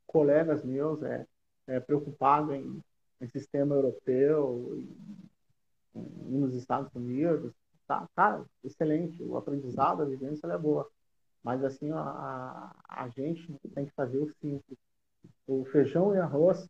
colegas 0.06 0.64
meus 0.64 1.02
é, 1.02 1.26
é 1.66 1.80
preocupados 1.80 2.54
em, 2.54 2.82
em 3.20 3.28
sistema 3.28 3.74
europeu, 3.74 4.74
e, 4.78 5.18
nos 5.94 6.54
Estados 6.54 6.94
Unidos. 6.94 7.52
Tá, 7.86 8.06
cara, 8.14 8.44
excelente, 8.64 9.22
o 9.22 9.36
aprendizado, 9.36 10.02
a 10.02 10.06
vivência 10.06 10.46
é 10.46 10.58
boa. 10.58 10.88
Mas 11.42 11.64
assim, 11.64 11.90
a, 11.90 12.00
a, 12.00 13.04
a 13.04 13.08
gente 13.08 13.52
tem 13.74 13.86
que 13.86 13.92
fazer 13.92 14.18
o 14.18 14.28
simples 14.28 14.78
o 15.46 15.64
feijão 15.64 16.14
e 16.14 16.18
arroz 16.18 16.68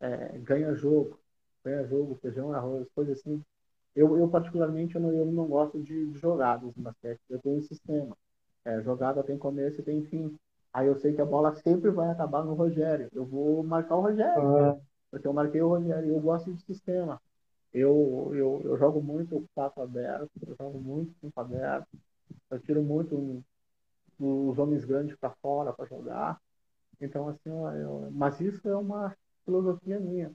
é, 0.00 0.38
ganha 0.38 0.74
jogo, 0.74 1.18
ganha 1.64 1.86
jogo, 1.86 2.16
feijão 2.16 2.52
e 2.52 2.56
arroz, 2.56 2.88
coisa 2.94 3.12
assim. 3.12 3.42
Eu, 3.94 4.16
eu 4.16 4.28
particularmente, 4.28 4.94
eu 4.94 5.00
não, 5.00 5.12
eu 5.12 5.26
não 5.26 5.46
gosto 5.46 5.80
de, 5.82 6.06
de 6.10 6.18
jogadas 6.18 6.74
no 6.74 6.82
basquete. 6.82 7.20
Eu 7.28 7.38
tenho 7.40 7.58
um 7.58 7.62
sistema. 7.62 8.16
É, 8.64 8.80
jogada 8.80 9.22
tem 9.22 9.36
começo 9.36 9.80
e 9.80 9.84
tem 9.84 10.02
fim. 10.04 10.36
Aí 10.72 10.86
eu 10.86 10.96
sei 10.96 11.12
que 11.12 11.20
a 11.20 11.26
bola 11.26 11.54
sempre 11.56 11.90
vai 11.90 12.08
acabar 12.10 12.44
no 12.44 12.54
Rogério. 12.54 13.08
Eu 13.12 13.26
vou 13.26 13.62
marcar 13.62 13.96
o 13.96 14.00
Rogério. 14.00 14.42
Uhum. 14.42 14.80
Porque 15.10 15.26
eu 15.26 15.32
marquei 15.32 15.60
o 15.60 15.68
Rogério. 15.68 16.08
Eu 16.08 16.20
gosto 16.20 16.52
de 16.52 16.62
sistema. 16.62 17.20
Eu, 17.72 18.30
eu, 18.34 18.60
eu 18.64 18.76
jogo 18.76 19.02
muito 19.02 19.36
o 19.36 19.48
pato 19.54 19.80
aberto, 19.80 20.30
eu 20.46 20.54
jogo 20.56 20.78
muito 20.78 21.14
com 21.20 21.40
aberto. 21.40 21.88
Eu 22.50 22.60
tiro 22.60 22.82
muito 22.82 23.42
os 24.18 24.58
homens 24.58 24.84
grandes 24.84 25.16
para 25.16 25.30
fora 25.42 25.72
para 25.72 25.86
jogar. 25.86 26.40
Então, 27.00 27.28
assim, 27.28 27.50
eu, 27.50 28.10
mas 28.12 28.40
isso 28.40 28.68
é 28.68 28.76
uma 28.76 29.16
filosofia 29.44 29.98
minha. 29.98 30.30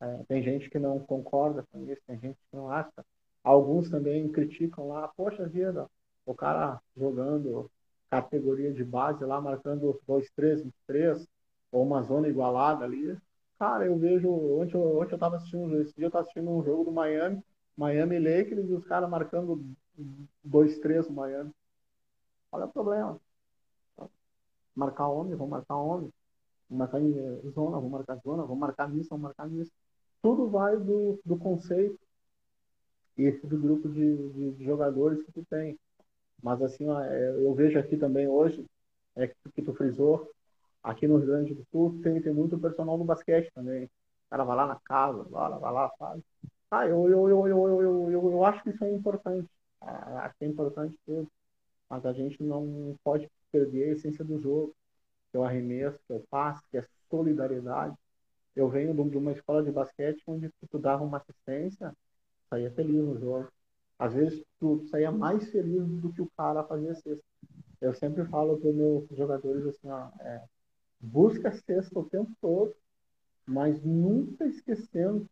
É, 0.00 0.24
tem 0.28 0.42
gente 0.42 0.68
que 0.68 0.78
não 0.78 0.98
concorda 1.00 1.64
com 1.72 1.82
isso, 1.90 2.00
tem 2.06 2.18
gente 2.18 2.36
que 2.36 2.56
não 2.56 2.70
acha. 2.70 3.04
Alguns 3.42 3.88
também 3.88 4.30
criticam 4.30 4.88
lá, 4.88 5.08
poxa 5.08 5.48
vida, 5.48 5.88
o 6.24 6.34
cara 6.34 6.80
jogando 6.96 7.70
categoria 8.10 8.72
de 8.72 8.84
base 8.84 9.24
lá, 9.24 9.40
marcando 9.40 10.00
2-3, 10.06 10.62
3 10.86 11.26
ou 11.72 11.84
uma 11.84 12.02
zona 12.02 12.28
igualada 12.28 12.84
ali. 12.84 13.16
Cara, 13.58 13.86
eu 13.86 13.96
vejo, 13.98 14.30
ontem, 14.30 14.76
ontem 14.76 15.12
eu 15.12 15.16
estava 15.16 15.36
assistindo, 15.36 15.80
esse 15.80 15.94
dia 15.94 16.04
eu 16.04 16.08
estava 16.08 16.22
assistindo 16.22 16.50
um 16.50 16.62
jogo 16.64 16.84
do 16.84 16.92
Miami, 16.92 17.42
Miami 17.76 18.18
Lakers, 18.18 18.68
e 18.68 18.74
os 18.74 18.84
caras 18.86 19.08
marcando 19.08 19.64
2-3 20.44 21.08
no 21.08 21.14
Miami. 21.14 21.50
Olha 22.52 22.66
o 22.66 22.72
problema 22.72 23.20
marcar 24.76 25.08
homem, 25.08 25.34
vou 25.34 25.48
marcar 25.48 25.76
homem, 25.76 26.12
vou 26.68 26.78
marcar 26.78 27.00
zona, 27.54 27.80
vou 27.80 27.90
marcar 27.90 28.16
zona, 28.16 28.44
vou 28.44 28.56
marcar 28.56 28.88
nisso, 28.90 29.08
vou 29.10 29.18
marcar 29.18 29.48
nisso. 29.48 29.72
Tudo 30.26 30.48
vai 30.48 30.76
do, 30.76 31.20
do 31.24 31.36
conceito 31.38 31.96
esse 33.16 33.46
do 33.46 33.56
grupo 33.56 33.88
de, 33.88 34.16
de, 34.32 34.50
de 34.54 34.64
jogadores 34.64 35.22
que 35.22 35.30
tu 35.30 35.44
tem. 35.48 35.78
Mas 36.42 36.60
assim, 36.60 36.84
é, 36.90 37.30
eu 37.30 37.54
vejo 37.54 37.78
aqui 37.78 37.96
também 37.96 38.26
hoje, 38.26 38.66
é 39.14 39.28
que, 39.28 39.62
tu 39.62 39.72
frisou, 39.72 40.28
aqui 40.82 41.06
no 41.06 41.18
Rio 41.18 41.28
Grande 41.28 41.54
do 41.54 41.64
Sul 41.70 42.00
tem, 42.02 42.20
tem 42.20 42.34
muito 42.34 42.58
personal 42.58 42.98
no 42.98 43.04
basquete 43.04 43.52
também. 43.54 43.84
O 43.84 43.90
cara 44.30 44.42
vai 44.42 44.56
lá 44.56 44.66
na 44.66 44.80
casa, 44.80 45.22
vai 45.30 45.48
lá, 45.48 45.58
vai 45.58 45.72
lá, 45.72 45.90
faz. 45.96 46.20
Ah, 46.72 46.88
eu, 46.88 47.08
eu, 47.08 47.28
eu, 47.28 47.46
eu, 47.46 47.80
eu, 47.80 48.10
eu, 48.10 48.32
eu 48.32 48.44
acho 48.44 48.64
que 48.64 48.70
isso 48.70 48.82
é 48.82 48.90
importante. 48.90 49.48
Ah, 49.80 50.24
acho 50.24 50.34
que 50.40 50.44
é 50.44 50.48
importante. 50.48 50.98
Mas 51.88 52.04
a 52.04 52.12
gente 52.12 52.42
não 52.42 52.98
pode 53.04 53.30
perder 53.52 53.90
a 53.90 53.92
essência 53.92 54.24
do 54.24 54.40
jogo, 54.40 54.74
que 55.30 55.36
é 55.36 55.40
o 55.40 55.44
arremesso, 55.44 56.00
que 56.04 56.12
é 56.12 56.16
o 56.16 56.24
passe, 56.28 56.60
que 56.68 56.78
é 56.78 56.80
a 56.80 56.86
solidariedade. 57.08 57.96
Eu 58.56 58.70
venho 58.70 58.94
de 58.94 59.18
uma 59.18 59.32
escola 59.32 59.62
de 59.62 59.70
basquete 59.70 60.22
onde 60.26 60.50
tu 60.70 60.78
dava 60.78 61.04
uma 61.04 61.18
assistência, 61.18 61.94
saía 62.48 62.70
feliz 62.70 63.04
no 63.04 63.18
jogo. 63.20 63.48
Às 63.98 64.14
vezes 64.14 64.42
tu 64.58 64.82
saía 64.88 65.12
mais 65.12 65.50
feliz 65.50 65.86
do 65.86 66.10
que 66.10 66.22
o 66.22 66.30
cara 66.34 66.64
fazia 66.64 66.94
sexta. 66.94 67.24
Eu 67.80 67.92
sempre 67.92 68.24
falo 68.24 68.58
para 68.58 68.72
meus 68.72 69.06
jogadores 69.10 69.66
assim, 69.66 69.90
ó, 69.90 70.08
é, 70.20 70.42
busca 70.98 71.52
sexta 71.52 71.98
o 71.98 72.08
tempo 72.08 72.32
todo, 72.40 72.74
mas 73.46 73.82
nunca 73.84 74.46
esquecendo 74.46 75.28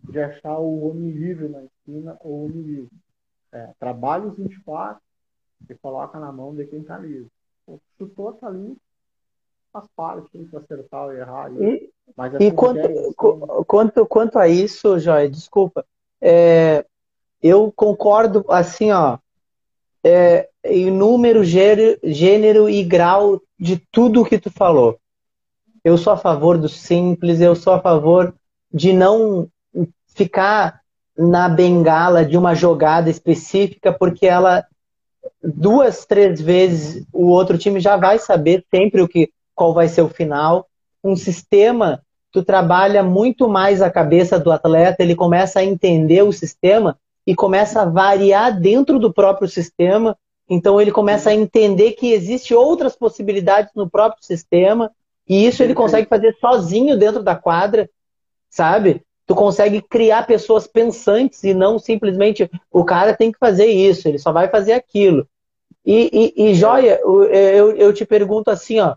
de 0.00 0.20
achar 0.20 0.58
o 0.58 0.88
homem 0.88 1.12
livre 1.12 1.48
na 1.48 1.64
esquina 1.64 2.16
ou 2.20 2.32
o 2.32 2.44
homem 2.46 2.62
livre. 2.62 2.96
É, 3.52 3.72
trabalha 3.78 4.26
os 4.26 4.36
24 4.36 5.00
e 5.70 5.74
coloca 5.76 6.18
na 6.18 6.32
mão 6.32 6.54
de 6.54 6.66
quem 6.66 6.80
está 6.80 6.98
livre. 6.98 7.30
O 7.66 7.80
chutou, 7.96 8.32
tá 8.32 8.48
ali, 8.48 8.76
faz 9.72 9.86
parte, 9.94 10.30
tem 10.30 10.44
que 10.44 10.56
acertar 10.56 11.04
ou 11.04 11.12
errar. 11.12 11.52
E, 11.52 11.93
mas 12.16 12.32
e 12.40 12.50
quanto, 12.50 12.80
assim, 12.80 13.12
quanto, 13.66 14.06
quanto 14.06 14.38
a 14.38 14.48
isso, 14.48 14.98
Joia, 14.98 15.28
desculpa, 15.28 15.84
é, 16.20 16.84
eu 17.42 17.72
concordo 17.74 18.44
assim, 18.48 18.90
ó, 18.92 19.18
é, 20.02 20.48
em 20.64 20.90
número, 20.90 21.44
gênero, 21.44 21.98
gênero 22.02 22.68
e 22.68 22.82
grau 22.84 23.40
de 23.58 23.82
tudo 23.90 24.24
que 24.24 24.38
tu 24.38 24.50
falou. 24.50 24.98
Eu 25.82 25.98
sou 25.98 26.12
a 26.12 26.16
favor 26.16 26.56
do 26.56 26.68
simples, 26.68 27.40
eu 27.40 27.54
sou 27.54 27.72
a 27.72 27.80
favor 27.80 28.34
de 28.72 28.92
não 28.92 29.48
ficar 30.14 30.80
na 31.16 31.48
bengala 31.48 32.24
de 32.24 32.36
uma 32.36 32.54
jogada 32.54 33.10
específica, 33.10 33.92
porque 33.92 34.26
ela 34.26 34.64
duas, 35.42 36.04
três 36.04 36.40
vezes 36.40 37.06
o 37.12 37.26
outro 37.26 37.58
time 37.58 37.80
já 37.80 37.96
vai 37.96 38.18
saber 38.18 38.64
sempre 38.70 39.02
o 39.02 39.08
que 39.08 39.30
qual 39.54 39.72
vai 39.72 39.88
ser 39.88 40.02
o 40.02 40.08
final. 40.08 40.66
Um 41.04 41.14
sistema, 41.14 42.02
tu 42.32 42.42
trabalha 42.42 43.02
muito 43.02 43.48
mais 43.48 43.82
a 43.82 43.90
cabeça 43.90 44.40
do 44.40 44.50
atleta, 44.50 45.02
ele 45.02 45.14
começa 45.14 45.60
a 45.60 45.64
entender 45.64 46.22
o 46.22 46.32
sistema 46.32 46.98
e 47.26 47.34
começa 47.34 47.82
a 47.82 47.84
variar 47.84 48.58
dentro 48.58 48.98
do 48.98 49.12
próprio 49.12 49.46
sistema. 49.46 50.16
Então 50.48 50.80
ele 50.80 50.90
começa 50.90 51.30
a 51.30 51.34
entender 51.34 51.92
que 51.92 52.12
existe 52.12 52.54
outras 52.54 52.96
possibilidades 52.96 53.70
no 53.74 53.88
próprio 53.88 54.24
sistema 54.24 54.90
e 55.28 55.46
isso 55.46 55.62
ele 55.62 55.74
consegue 55.74 56.08
fazer 56.08 56.36
sozinho 56.40 56.98
dentro 56.98 57.22
da 57.22 57.34
quadra, 57.34 57.88
sabe? 58.50 59.02
Tu 59.26 59.34
consegue 59.34 59.80
criar 59.80 60.26
pessoas 60.26 60.66
pensantes 60.66 61.44
e 61.44 61.54
não 61.54 61.78
simplesmente 61.78 62.50
o 62.70 62.84
cara 62.84 63.16
tem 63.16 63.32
que 63.32 63.38
fazer 63.38 63.66
isso, 63.66 64.06
ele 64.08 64.18
só 64.18 64.32
vai 64.32 64.48
fazer 64.48 64.72
aquilo. 64.72 65.26
E, 65.84 66.32
e, 66.36 66.50
e 66.50 66.54
Joia, 66.54 67.00
eu, 67.02 67.76
eu 67.76 67.92
te 67.92 68.04
pergunto 68.04 68.50
assim, 68.50 68.80
ó, 68.80 68.96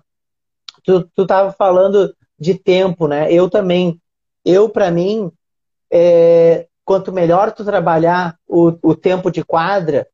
tu, 0.88 1.04
tu 1.14 1.28
tava 1.28 1.52
falando 1.52 2.16
de 2.40 2.56
tempo, 2.56 3.10
né? 3.10 3.32
Eu 3.32 3.50
também, 3.50 4.00
eu 4.46 4.70
para 4.70 4.90
mim, 4.90 5.30
é, 5.92 6.66
quanto 6.86 7.12
melhor 7.12 7.52
tu 7.52 7.66
trabalhar 7.66 8.38
o, 8.48 8.74
o 8.82 8.96
tempo 8.96 9.30
de 9.30 9.44
quadra, 9.44 10.08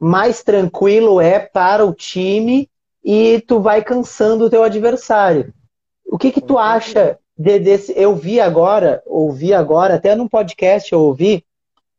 mais 0.00 0.42
tranquilo 0.42 1.20
é 1.20 1.38
para 1.38 1.86
o 1.86 1.94
time 1.94 2.68
e 3.04 3.40
tu 3.46 3.60
vai 3.60 3.84
cansando 3.84 4.46
o 4.46 4.50
teu 4.50 4.64
adversário. 4.64 5.54
O 6.04 6.18
que 6.18 6.32
que 6.32 6.40
tu 6.40 6.58
acha 6.58 7.18
de, 7.38 7.60
desse? 7.60 7.94
Eu 7.96 8.16
vi 8.16 8.40
agora, 8.40 9.00
ouvi 9.06 9.54
agora, 9.54 9.94
até 9.94 10.16
num 10.16 10.28
podcast 10.28 10.92
eu 10.92 11.00
ouvi 11.00 11.44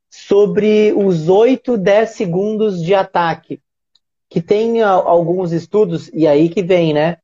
sobre 0.10 0.94
os 0.98 1.30
8, 1.30 1.78
10 1.78 2.10
segundos 2.10 2.84
de 2.84 2.94
ataque, 2.94 3.62
que 4.30 4.42
tem 4.42 4.82
alguns 4.82 5.54
estudos 5.54 6.10
e 6.14 6.28
aí 6.28 6.50
que 6.50 6.62
vem, 6.62 6.94
né? 6.94 7.18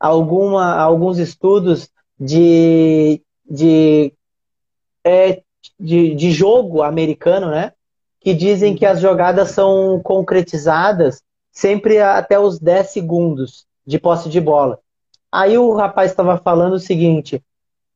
Alguma, 0.00 0.76
alguns 0.76 1.18
estudos 1.18 1.90
de, 2.18 3.22
de, 3.48 4.12
é, 5.04 5.42
de, 5.78 6.14
de 6.14 6.32
jogo 6.32 6.82
americano, 6.82 7.50
né? 7.50 7.72
Que 8.18 8.34
dizem 8.34 8.74
que 8.74 8.86
as 8.86 9.00
jogadas 9.00 9.50
são 9.50 10.00
concretizadas 10.02 11.22
sempre 11.52 11.98
até 11.98 12.38
os 12.38 12.58
10 12.58 12.88
segundos 12.90 13.66
de 13.86 13.98
posse 13.98 14.28
de 14.28 14.40
bola. 14.40 14.78
Aí 15.30 15.58
o 15.58 15.74
rapaz 15.74 16.10
estava 16.10 16.38
falando 16.38 16.74
o 16.74 16.80
seguinte, 16.80 17.42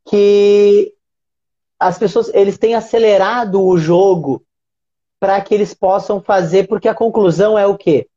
que 0.05 0.95
as 1.79 1.99
pessoas 1.99 2.31
eles 2.35 2.59
têm 2.59 2.75
acelerado 2.75 3.63
o 3.63 3.77
jogo 3.77 4.45
para 5.19 5.41
que 5.41 5.55
eles 5.55 5.73
possam 5.75 6.21
fazer, 6.21 6.69
porque 6.69 6.89
a 6.89 6.95
conclusão 6.95 7.59
é 7.59 7.67
o 7.67 7.77
quê? 7.77 8.09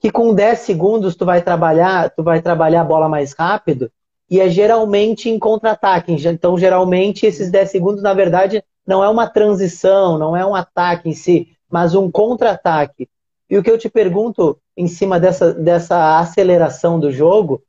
Que 0.00 0.10
com 0.10 0.34
10 0.34 0.58
segundos 0.60 1.14
tu 1.14 1.24
vai 1.24 1.42
trabalhar, 1.42 2.10
tu 2.10 2.22
vai 2.22 2.40
trabalhar 2.40 2.80
a 2.80 2.84
bola 2.84 3.08
mais 3.08 3.32
rápido 3.32 3.90
e 4.30 4.40
é 4.40 4.48
geralmente 4.48 5.28
em 5.28 5.38
contra-ataque. 5.38 6.12
Então, 6.12 6.56
geralmente 6.56 7.26
esses 7.26 7.50
10 7.50 7.70
segundos, 7.70 8.02
na 8.02 8.14
verdade, 8.14 8.64
não 8.86 9.04
é 9.04 9.08
uma 9.08 9.28
transição, 9.28 10.16
não 10.16 10.36
é 10.36 10.46
um 10.46 10.54
ataque 10.54 11.08
em 11.08 11.14
si, 11.14 11.48
mas 11.68 11.94
um 11.94 12.10
contra-ataque. 12.10 13.08
E 13.48 13.58
o 13.58 13.62
que 13.62 13.70
eu 13.70 13.76
te 13.76 13.88
pergunto 13.88 14.56
em 14.76 14.86
cima 14.86 15.18
dessa, 15.18 15.52
dessa 15.52 16.18
aceleração 16.18 16.98
do 16.98 17.10
jogo 17.10 17.62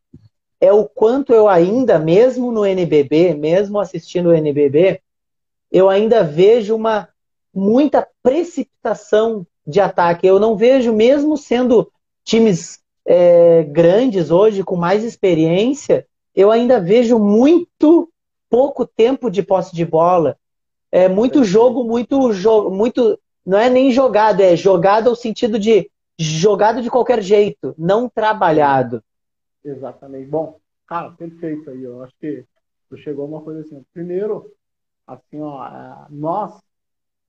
é 0.59 0.71
o 0.71 0.85
quanto 0.85 1.33
eu 1.33 1.49
ainda, 1.49 1.97
mesmo 1.97 2.51
no 2.51 2.63
NBB, 2.63 3.33
mesmo 3.33 3.79
assistindo 3.79 4.29
o 4.29 4.33
NBB, 4.33 5.01
eu 5.71 5.89
ainda 5.89 6.23
vejo 6.23 6.75
uma 6.75 7.09
muita 7.53 8.07
precipitação 8.21 9.45
de 9.65 9.79
ataque. 9.79 10.27
Eu 10.27 10.39
não 10.39 10.55
vejo, 10.55 10.93
mesmo 10.93 11.35
sendo 11.35 11.91
times 12.31 12.79
é, 13.05 13.63
grandes 13.63 14.31
hoje, 14.31 14.63
com 14.63 14.77
mais 14.77 15.03
experiência, 15.03 16.07
eu 16.33 16.49
ainda 16.49 16.79
vejo 16.79 17.19
muito 17.19 18.09
pouco 18.49 18.85
tempo 18.85 19.29
de 19.29 19.43
posse 19.43 19.75
de 19.75 19.85
bola. 19.85 20.37
É 20.89 21.09
muito 21.09 21.43
jogo, 21.43 21.83
muito 21.83 22.31
jogo, 22.31 22.71
muito. 22.71 23.19
Não 23.45 23.57
é 23.57 23.69
nem 23.69 23.91
jogado, 23.91 24.39
é 24.39 24.55
jogado 24.55 25.09
ao 25.09 25.15
sentido 25.15 25.59
de 25.59 25.91
jogado 26.17 26.81
de 26.81 26.89
qualquer 26.89 27.21
jeito, 27.21 27.75
não 27.77 28.07
trabalhado. 28.07 29.03
Exatamente. 29.63 30.29
Bom, 30.29 30.57
cara, 30.87 31.11
perfeito 31.11 31.69
aí. 31.69 31.83
Eu 31.83 32.01
acho 32.03 32.13
que 32.19 32.45
chegou 32.97 33.25
a 33.25 33.27
uma 33.27 33.41
coisa 33.41 33.61
assim. 33.61 33.83
Primeiro, 33.93 34.49
assim, 35.05 35.41
ó, 35.41 35.65
é, 35.65 36.05
nós, 36.09 36.61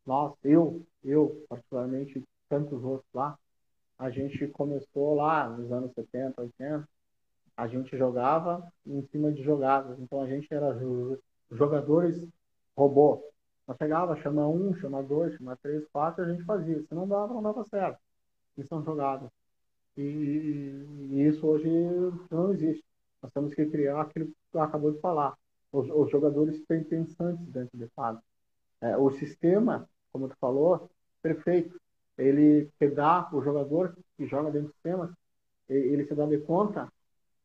nós, 0.06 0.32
eu, 0.44 0.82
eu, 1.04 1.44
particularmente, 1.48 2.22
tantos 2.48 2.84
outros 2.84 3.08
lá, 3.14 3.36
a 3.98 4.10
gente 4.10 4.46
começou 4.48 5.14
lá 5.14 5.48
nos 5.48 5.70
anos 5.70 5.92
70, 5.94 6.40
80, 6.40 6.88
a 7.56 7.66
gente 7.68 7.96
jogava 7.96 8.72
em 8.86 9.02
cima 9.08 9.32
de 9.32 9.42
jogadas. 9.42 9.98
Então 10.00 10.20
a 10.20 10.26
gente 10.26 10.52
era 10.52 10.76
jogadores 11.50 12.26
robô. 12.76 13.22
Nós 13.66 13.76
chegava, 13.76 14.16
chama 14.16 14.46
um, 14.48 14.74
chama 14.74 15.02
dois, 15.02 15.34
chama 15.36 15.56
três, 15.62 15.86
quatro, 15.92 16.24
a 16.24 16.28
gente 16.28 16.44
fazia. 16.44 16.82
Se 16.82 16.94
não 16.94 17.06
dava, 17.06 17.32
não 17.32 17.42
dava 17.42 17.64
certo. 17.64 17.98
Isso 18.56 18.68
são 18.68 18.82
jogadas. 18.84 19.30
E, 19.96 20.02
e, 20.02 21.26
isso 21.26 21.46
hoje 21.46 21.68
não 22.30 22.52
existe. 22.52 22.84
Nós 23.22 23.32
temos 23.32 23.54
que 23.54 23.64
criar 23.66 24.00
aquilo 24.00 24.26
que 24.26 24.34
tu 24.50 24.58
acabou 24.58 24.92
de 24.92 25.00
falar. 25.00 25.36
Os, 25.70 25.88
os 25.88 26.10
jogadores 26.10 26.60
pensantes 26.66 27.46
dentro 27.46 27.78
de 27.78 27.88
quadro. 27.94 28.22
É, 28.80 28.96
o 28.96 29.10
sistema, 29.12 29.88
como 30.12 30.28
tu 30.28 30.36
falou, 30.40 30.90
perfeito. 31.22 31.80
Ele 32.18 32.70
dá 32.94 33.28
o 33.32 33.42
jogador 33.42 33.96
que 34.16 34.26
joga 34.26 34.50
dentro 34.50 34.68
do 34.68 34.74
sistema, 34.74 35.16
ele 35.68 36.04
se 36.04 36.14
dá 36.14 36.26
de 36.26 36.38
conta 36.38 36.92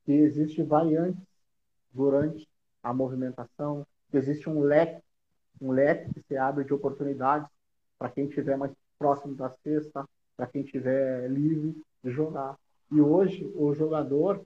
que 0.04 0.12
existe 0.12 0.62
variantes 0.64 1.24
durante 1.94 2.48
a 2.84 2.94
movimentação, 2.94 3.86
que 4.10 4.18
existe 4.18 4.50
um 4.50 4.62
leque, 4.62 5.02
um 5.62 5.72
leque 5.72 6.14
que 6.14 6.22
se 6.22 6.38
abre 6.38 6.64
de 6.64 6.74
oportunidades 6.74 7.48
para 7.98 8.10
quem 8.10 8.26
estiver 8.26 8.58
mais 8.58 8.72
próximo 8.98 9.36
da 9.36 9.50
cesta, 9.64 10.08
para 10.36 10.48
quem 10.48 10.62
estiver 10.62 11.30
livre 11.30 11.76
de 12.04 12.12
jogar. 12.12 12.58
E 12.92 13.02
hoje 13.02 13.50
o 13.56 13.74
jogador 13.74 14.46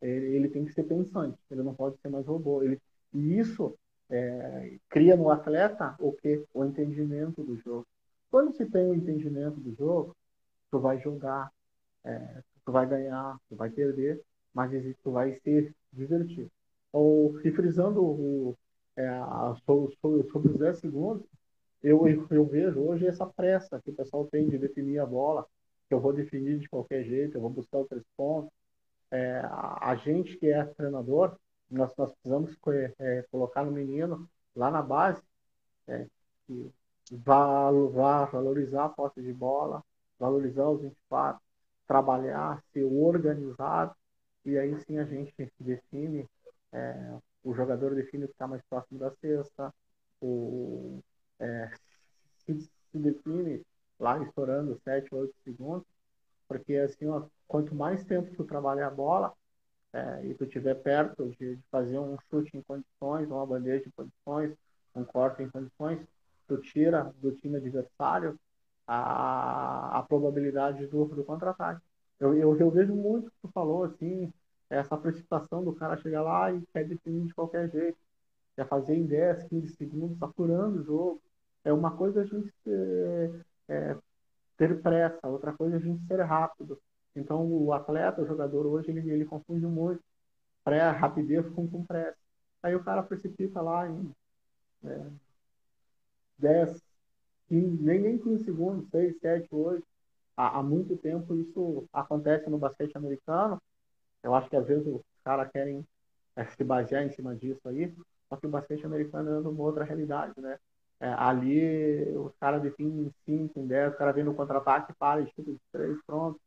ele, 0.00 0.36
ele 0.36 0.48
tem 0.48 0.64
que 0.64 0.72
ser 0.72 0.84
pensante, 0.84 1.38
ele 1.50 1.62
não 1.62 1.74
pode 1.74 1.96
ser 1.98 2.08
mais 2.08 2.26
robô. 2.26 2.62
Ele, 2.62 2.80
e 3.12 3.38
isso 3.38 3.74
é, 4.10 4.78
cria 4.88 5.16
no 5.16 5.30
atleta 5.30 5.96
o 5.98 6.12
que? 6.12 6.44
O 6.52 6.64
entendimento 6.64 7.42
do 7.42 7.56
jogo. 7.56 7.86
Quando 8.30 8.54
se 8.54 8.66
tem 8.66 8.90
o 8.90 8.94
entendimento 8.94 9.58
do 9.60 9.74
jogo, 9.74 10.16
tu 10.70 10.78
vai 10.78 11.00
jogar, 11.00 11.50
é, 12.04 12.42
tu 12.64 12.72
vai 12.72 12.86
ganhar, 12.86 13.38
tu 13.48 13.56
vai 13.56 13.70
perder, 13.70 14.22
mas 14.52 14.70
tu 15.02 15.12
vai 15.12 15.34
se 15.40 15.74
divertir. 15.92 16.48
Ou, 16.92 17.32
refrisando 17.36 18.02
o, 18.02 18.56
é, 18.96 19.08
sobre, 19.64 19.96
sobre, 19.96 20.30
sobre 20.30 20.50
os 20.52 20.58
10 20.58 20.78
segundos, 20.78 21.26
eu, 21.82 22.06
eu, 22.30 22.46
vejo 22.46 22.80
hoje 22.80 23.06
essa 23.06 23.26
pressa 23.26 23.80
que 23.80 23.90
o 23.90 23.94
pessoal 23.94 24.26
tem 24.26 24.48
de 24.48 24.58
definir 24.58 24.98
a 24.98 25.06
bola, 25.06 25.46
que 25.88 25.94
eu 25.94 26.00
vou 26.00 26.12
definir 26.12 26.58
de 26.58 26.68
qualquer 26.68 27.04
jeito, 27.04 27.36
eu 27.36 27.40
vou 27.40 27.50
buscar 27.50 27.78
os 27.78 27.88
três 27.88 28.04
pontos. 28.16 28.50
É, 29.10 29.38
a, 29.44 29.90
a, 29.90 29.96
gente 29.96 30.36
que 30.36 30.48
é 30.48 30.64
treinador, 30.64 31.36
nós, 31.70 31.94
nós 31.96 32.12
precisamos 32.12 32.54
é, 32.98 33.24
colocar 33.30 33.64
no 33.64 33.70
menino 33.72 34.28
lá 34.54 34.70
na 34.70 34.82
base 34.82 35.22
é, 35.86 36.06
que 36.46 36.70
valorizar 37.12 38.84
a 38.84 38.88
posse 38.88 39.22
de 39.22 39.32
bola, 39.32 39.82
valorizar 40.18 40.68
os 40.68 40.82
24, 40.82 41.40
trabalhar, 41.86 42.62
ser 42.72 42.84
organizado, 42.84 43.94
e 44.44 44.58
aí 44.58 44.78
sim 44.80 44.98
a 44.98 45.04
gente 45.04 45.34
define, 45.58 46.28
é, 46.72 47.18
o 47.42 47.54
jogador 47.54 47.94
define 47.94 48.24
o 48.24 48.28
que 48.28 48.34
está 48.34 48.46
mais 48.46 48.62
próximo 48.68 48.98
da 48.98 49.10
cesta, 49.12 49.72
o, 50.20 51.00
é, 51.38 51.70
se, 52.44 52.68
define 52.92 53.62
lá 53.98 54.22
estourando 54.22 54.80
7, 54.84 55.14
8 55.14 55.34
segundos, 55.44 55.86
porque 56.46 56.76
assim, 56.76 57.06
ó, 57.06 57.26
quanto 57.46 57.74
mais 57.74 58.04
tempo 58.04 58.34
tu 58.36 58.44
trabalhar 58.44 58.88
a 58.88 58.90
bola, 58.90 59.32
é, 59.92 60.26
e 60.26 60.34
tu 60.34 60.44
estiver 60.44 60.74
perto 60.74 61.30
de, 61.38 61.56
de, 61.56 61.62
fazer 61.70 61.98
um 61.98 62.16
chute 62.30 62.56
em 62.56 62.62
condições, 62.62 63.30
uma 63.30 63.46
bandeja 63.46 63.88
em 63.88 63.90
condições, 63.90 64.54
um 64.94 65.04
corte 65.04 65.42
em 65.42 65.48
condições, 65.48 66.00
tu 66.48 66.58
tira 66.58 67.12
do 67.20 67.32
time 67.32 67.56
adversário 67.56 68.38
a, 68.86 69.98
a 69.98 70.02
probabilidade 70.02 70.86
do, 70.86 71.04
do 71.04 71.24
contra-ataque. 71.24 71.82
Eu, 72.18 72.34
eu, 72.34 72.58
eu, 72.58 72.70
vejo 72.70 72.94
muito 72.94 73.30
que 73.30 73.36
tu 73.42 73.48
falou, 73.52 73.84
assim, 73.84 74.32
essa 74.70 74.96
precipitação 74.96 75.62
do 75.62 75.74
cara 75.74 75.96
chegar 75.98 76.22
lá 76.22 76.52
e 76.52 76.62
quer 76.72 76.84
definir 76.84 77.26
de 77.26 77.34
qualquer 77.34 77.70
jeito. 77.70 77.98
Quer 78.56 78.66
fazer 78.66 78.96
em 78.96 79.06
10, 79.06 79.44
15 79.44 79.76
segundos, 79.76 80.22
apurando 80.22 80.80
o 80.80 80.84
jogo. 80.84 81.22
É 81.64 81.72
uma 81.72 81.96
coisa 81.96 82.22
a 82.22 82.24
gente 82.24 82.52
é, 83.68 83.96
ter 84.56 84.80
pressa, 84.82 85.28
outra 85.28 85.52
coisa 85.52 85.76
a 85.76 85.80
gente 85.80 86.04
ser 86.06 86.20
rápido. 86.22 86.80
Então, 87.14 87.46
o 87.46 87.72
atleta, 87.72 88.22
o 88.22 88.26
jogador 88.26 88.66
hoje, 88.66 88.90
ele, 88.90 89.10
ele 89.10 89.24
confunde 89.24 89.66
muito 89.66 90.02
pré, 90.64 90.90
rapidez 90.90 91.48
com, 91.50 91.68
com 91.68 91.84
pressa. 91.84 92.18
Aí 92.62 92.74
o 92.74 92.82
cara 92.82 93.02
precipita 93.02 93.60
lá 93.60 93.88
em 93.88 94.10
é, 94.84 95.06
10, 96.38 96.82
15, 97.48 97.82
nem, 97.82 98.00
nem 98.00 98.18
15 98.18 98.44
segundos, 98.44 98.88
6, 98.90 99.18
7, 99.18 99.48
8. 99.50 99.84
Há, 100.36 100.58
há 100.58 100.62
muito 100.62 100.96
tempo 100.96 101.34
isso 101.34 101.84
acontece 101.92 102.48
no 102.48 102.58
basquete 102.58 102.96
americano. 102.96 103.60
Eu 104.22 104.34
acho 104.34 104.48
que 104.48 104.56
às 104.56 104.66
vezes 104.66 104.86
os 104.86 105.02
caras 105.24 105.50
querem 105.50 105.84
é, 106.36 106.44
se 106.44 106.62
basear 106.64 107.04
em 107.04 107.10
cima 107.10 107.34
disso 107.34 107.60
aí, 107.68 107.92
só 108.28 108.36
que 108.36 108.46
o 108.46 108.50
basquete 108.50 108.84
americano 108.84 109.30
é 109.30 109.38
uma 109.40 109.62
outra 109.62 109.84
realidade, 109.84 110.32
né? 110.40 110.58
É, 111.00 111.08
ali 111.08 112.16
os 112.16 112.34
caras 112.40 112.60
definem 112.60 113.06
em 113.06 113.12
5, 113.24 113.60
em 113.60 113.66
10, 113.66 113.94
o 113.94 113.96
cara 113.96 114.12
vem 114.12 114.24
no 114.24 114.34
contra-ataque, 114.34 114.92
para, 114.98 115.24
chuta 115.26 115.52
de 115.52 115.58
3, 115.72 115.96
pronto. 116.06 116.40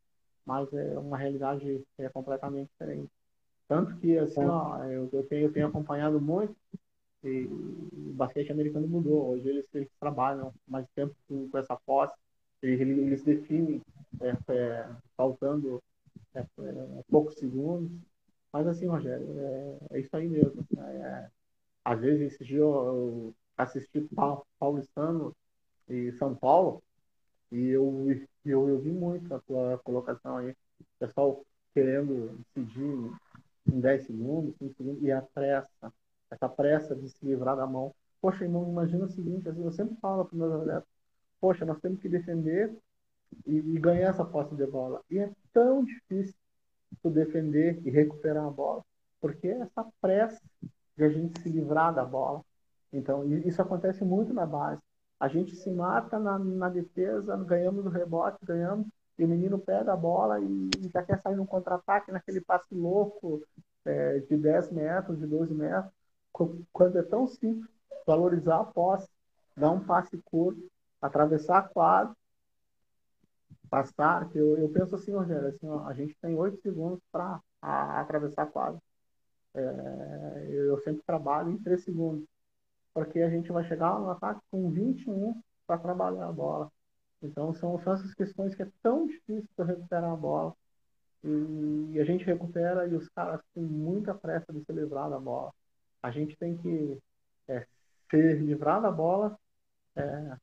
Mas 0.46 0.72
é 0.74 0.98
uma 0.98 1.18
realidade 1.18 1.82
é 1.98 2.10
completamente 2.10 2.70
diferente. 2.70 3.10
Tanto 3.68 3.96
que, 3.98 4.18
assim, 4.18 4.44
ó, 4.44 4.84
eu, 4.86 5.10
eu, 5.14 5.24
tenho, 5.28 5.46
eu 5.46 5.54
tenho 5.54 5.68
acompanhado 5.68 6.20
muito 6.20 6.56
e 7.24 7.46
o 7.46 8.14
basquete 8.14 8.52
americano 8.52 8.88
mudou. 8.88 9.32
Hoje 9.32 9.48
eles, 9.50 9.66
eles 9.74 9.90
trabalham 10.00 10.54
mais 10.68 10.86
tempo 10.96 11.16
com, 11.28 11.50
com 11.50 11.58
essa 11.58 11.76
posse, 11.86 12.14
eles, 12.62 12.98
eles 12.98 13.24
definem 13.24 13.82
é, 14.22 14.54
é, 14.54 14.90
faltando 15.16 15.82
é, 16.34 16.40
é, 16.40 16.46
poucos 17.10 17.36
segundos. 17.36 17.92
Mas 18.52 18.68
assim, 18.68 18.88
Rogério, 18.88 19.28
é, 19.40 19.78
é 19.92 20.00
isso 20.00 20.16
aí 20.16 20.28
mesmo. 20.28 20.66
É, 20.78 21.30
às 21.86 22.00
vezes 22.00 22.34
esse 22.34 22.44
dia 22.44 22.60
eu, 22.60 23.34
assisti 23.58 24.08
Paulistano 24.60 25.36
e 25.88 26.12
São 26.14 26.36
Paulo 26.36 26.82
e 27.52 27.68
eu, 27.70 28.08
eu, 28.46 28.70
eu 28.70 28.80
vi 28.80 28.92
muito 28.92 29.34
a 29.34 29.40
tua 29.42 29.78
colocação 29.80 30.38
aí. 30.38 30.52
O 30.52 30.86
pessoal 31.00 31.46
querendo 31.74 32.40
decidir 32.56 33.12
em 33.68 33.80
10 33.80 34.06
segundos, 34.06 34.56
5 34.58 34.76
segundos, 34.76 35.04
e 35.04 35.12
a 35.12 35.22
pressa 35.22 35.94
essa 36.32 36.48
pressa 36.48 36.96
de 36.96 37.10
se 37.10 37.26
livrar 37.26 37.56
da 37.58 37.68
mão. 37.68 37.94
Poxa, 38.22 38.44
irmão, 38.44 38.70
imagina 38.70 39.06
o 39.06 39.10
seguinte, 39.10 39.48
assim, 39.50 39.64
eu 39.64 39.72
sempre 39.72 39.96
falo 39.98 40.26
para 40.26 40.38
meus 40.38 40.54
atletas, 40.54 40.88
poxa, 41.40 41.66
nós 41.66 41.80
temos 41.80 42.00
que 42.00 42.08
defender 42.08 42.74
e, 43.46 43.58
e, 43.58 43.80
ganhar 43.80 44.10
essa 44.10 44.24
posse 44.24 44.56
de 44.56 44.66
bola. 44.66 45.02
E 45.10 45.20
é 45.20 45.32
tão 45.52 45.84
difícil 45.84 46.36
tu 47.02 47.10
defender 47.10 47.82
e 47.86 47.90
recuperar 47.90 48.46
a 48.46 48.50
bola, 48.50 48.84
porque 49.20 49.48
é 49.48 49.60
essa 49.60 49.86
pressa 50.00 50.42
de 50.98 51.04
a 51.04 51.10
gente 51.10 51.42
se 51.42 51.50
livrar 51.50 51.94
da 51.94 52.06
bola. 52.06 52.44
Então, 52.94 53.26
isso 53.26 53.62
acontece 53.62 54.04
muito 54.04 54.34
na 54.34 54.46
base. 54.46 54.82
A 55.20 55.28
gente 55.28 55.56
se 55.56 55.72
mata 55.72 56.20
na, 56.20 56.38
na 56.38 56.70
defesa, 56.70 57.38
ganhamos 57.38 57.86
o 57.86 57.90
rebote, 57.90 58.46
ganhamos, 58.46 58.88
e 59.18 59.26
o 59.26 59.28
menino 59.28 59.58
pega 59.58 59.94
a 59.94 59.98
bola 59.98 60.40
e, 60.40 60.70
e 60.80 60.90
já 60.90 61.04
quer 61.04 61.22
sair 61.22 61.36
num 61.36 61.46
contra-ataque, 61.46 62.12
naquele 62.12 62.42
passe 62.42 62.74
louco 62.74 63.42
é, 63.86 64.20
de 64.20 64.36
10 64.36 64.72
metros, 64.72 65.20
de 65.20 65.28
12 65.28 65.54
metros 65.54 65.94
quando 66.32 66.98
é 66.98 67.04
tão 67.04 67.28
simples 67.28 67.70
valorizar 68.06 68.60
a 68.60 68.66
posse, 68.66 69.08
dar 69.56 69.72
um 69.72 69.84
passe 69.84 70.18
curto, 70.26 70.70
atravessar 71.02 71.60
a 71.60 71.64
quadra, 71.64 72.16
passar, 73.70 74.30
eu, 74.36 74.58
eu 74.58 74.70
penso 74.70 74.96
assim, 74.96 75.14
Rogério, 75.14 75.48
assim, 75.48 75.68
ó, 75.68 75.88
a 75.88 75.94
gente 75.94 76.16
tem 76.22 76.36
oito 76.36 76.62
segundos 76.62 77.02
para 77.12 77.42
atravessar 77.62 78.44
a 78.44 78.48
quadra. 78.48 78.82
É, 79.54 80.48
eu 80.50 80.80
sempre 80.82 81.04
trabalho 81.04 81.52
em 81.52 81.58
três 81.58 81.84
segundos, 81.84 82.26
porque 82.94 83.20
a 83.20 83.30
gente 83.30 83.52
vai 83.52 83.64
chegar 83.66 84.00
no 84.00 84.10
ataque 84.10 84.42
com 84.50 84.70
21 84.70 85.42
para 85.68 85.78
trabalhar 85.78 86.28
a 86.28 86.32
bola. 86.32 86.72
Então 87.22 87.54
são, 87.54 87.80
são 87.80 87.94
essas 87.94 88.14
questões 88.14 88.56
que 88.56 88.64
é 88.64 88.68
tão 88.82 89.08
difícil 89.08 89.50
para 89.56 89.66
recuperar 89.66 90.12
a 90.12 90.16
bola. 90.16 90.56
E, 91.24 91.92
e, 91.94 92.00
a 92.00 92.04
gente 92.04 92.26
recupera 92.26 92.88
e 92.88 92.96
os 92.96 93.08
caras 93.10 93.42
têm 93.54 93.64
muita 93.64 94.14
pressa 94.16 94.52
de 94.52 94.64
se 94.66 94.72
livrar 94.74 95.10
da 95.10 95.20
bola 95.20 95.54
a 96.02 96.12
gente 96.12 96.36
tem 96.38 96.58
que 96.58 96.98
é, 97.48 97.66
ser 98.10 98.42
livrado 98.42 98.84
da 98.84 98.92
bola 98.92 99.38
é, 99.96 100.38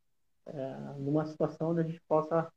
é, 0.47 0.77
numa 0.99 1.27
situação 1.27 1.71
onde 1.71 1.81
a 1.81 1.85
gente 1.85 2.01
possa 2.09 2.51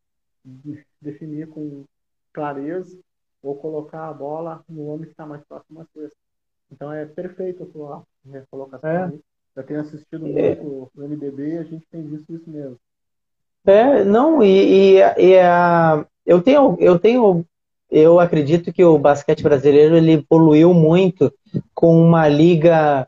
definir 1.02 1.48
com 1.48 1.86
clareza 2.34 2.99
ou 3.41 3.56
colocar 3.56 4.07
a 4.07 4.14
bola 4.14 4.64
no 4.68 4.88
homem 4.88 5.06
que 5.06 5.11
está 5.11 5.26
mais 5.26 5.44
próximo 5.45 5.82
à 5.82 5.86
cesta. 5.86 6.18
Então 6.72 6.91
é 6.91 7.06
perfeito 7.06 7.64
a 7.64 7.68
sua 7.68 8.03
colocação 8.49 8.90
é. 8.90 9.11
Eu 9.56 9.64
tenho 9.64 9.82
assistido 9.82 10.26
é. 10.28 10.56
muito 10.56 10.91
o 10.95 11.03
NBB 11.03 11.56
e 11.56 11.57
a 11.57 11.64
gente 11.64 11.86
tem 11.88 12.07
visto 12.07 12.34
isso 12.34 12.49
mesmo. 12.49 12.80
É, 13.65 14.03
não, 14.03 14.41
e, 14.41 14.95
e, 14.95 14.98
e 14.98 15.40
a, 15.40 16.06
eu 16.26 16.41
tenho, 16.41 16.78
eu 16.80 16.98
tenho 16.98 17.45
eu 17.92 18.22
acredito 18.22 18.72
que 18.72 18.84
o 18.86 18.98
basquete 18.98 19.44
brasileiro 19.44 19.98
ele 19.98 20.14
evoluiu 20.14 20.74
muito 20.74 21.32
com 21.76 22.02
uma 22.02 22.28
liga 22.30 23.06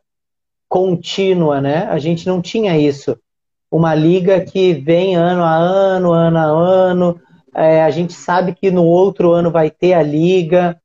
contínua, 0.68 1.62
né? 1.62 1.88
A 1.90 1.98
gente 1.98 2.28
não 2.28 2.42
tinha 2.42 2.78
isso. 2.78 3.18
Uma 3.72 3.96
liga 3.96 4.42
que 4.42 4.74
vem 4.74 5.16
ano 5.16 5.42
a 5.44 5.56
ano, 5.56 6.12
ano 6.12 6.38
a 6.38 6.44
ano. 6.44 7.22
É, 7.56 7.82
a 7.84 7.90
gente 7.90 8.14
sabe 8.14 8.54
que 8.54 8.70
no 8.70 8.84
outro 8.84 9.32
ano 9.32 9.50
vai 9.50 9.70
ter 9.72 9.94
a 9.94 10.04
liga. 10.04 10.78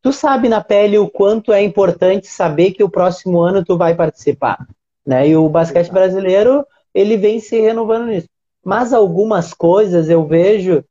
Tu 0.00 0.12
sabe 0.12 0.48
na 0.48 0.62
pele 0.62 0.96
o 0.96 1.08
quanto 1.08 1.52
é 1.52 1.62
importante 1.62 2.26
saber 2.26 2.72
que 2.72 2.82
o 2.82 2.88
próximo 2.88 3.40
ano 3.40 3.64
tu 3.64 3.76
vai 3.76 3.94
participar, 3.94 4.66
né? 5.06 5.28
E 5.28 5.36
o 5.36 5.48
basquete 5.48 5.92
brasileiro 5.92 6.64
ele 6.94 7.16
vem 7.16 7.38
se 7.38 7.60
renovando 7.60 8.06
nisso. 8.06 8.28
Mas 8.64 8.92
algumas 8.92 9.52
coisas 9.52 10.08
eu 10.08 10.26
vejo 10.26 10.82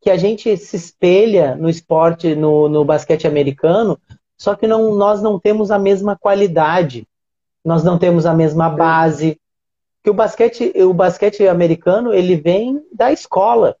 que 0.00 0.10
a 0.10 0.16
gente 0.16 0.56
se 0.56 0.76
espelha 0.76 1.54
no 1.54 1.68
esporte, 1.68 2.34
no, 2.34 2.68
no 2.68 2.84
basquete 2.84 3.26
americano, 3.26 3.98
só 4.36 4.54
que 4.54 4.66
não, 4.66 4.94
nós 4.94 5.20
não 5.20 5.38
temos 5.38 5.70
a 5.70 5.78
mesma 5.78 6.16
qualidade, 6.16 7.06
nós 7.62 7.84
não 7.84 7.98
temos 7.98 8.24
a 8.24 8.32
mesma 8.32 8.70
base. 8.70 9.38
Que 10.02 10.08
o 10.08 10.14
basquete, 10.14 10.72
o 10.82 10.94
basquete 10.94 11.46
americano 11.46 12.14
ele 12.14 12.36
vem 12.36 12.82
da 12.90 13.12
escola. 13.12 13.76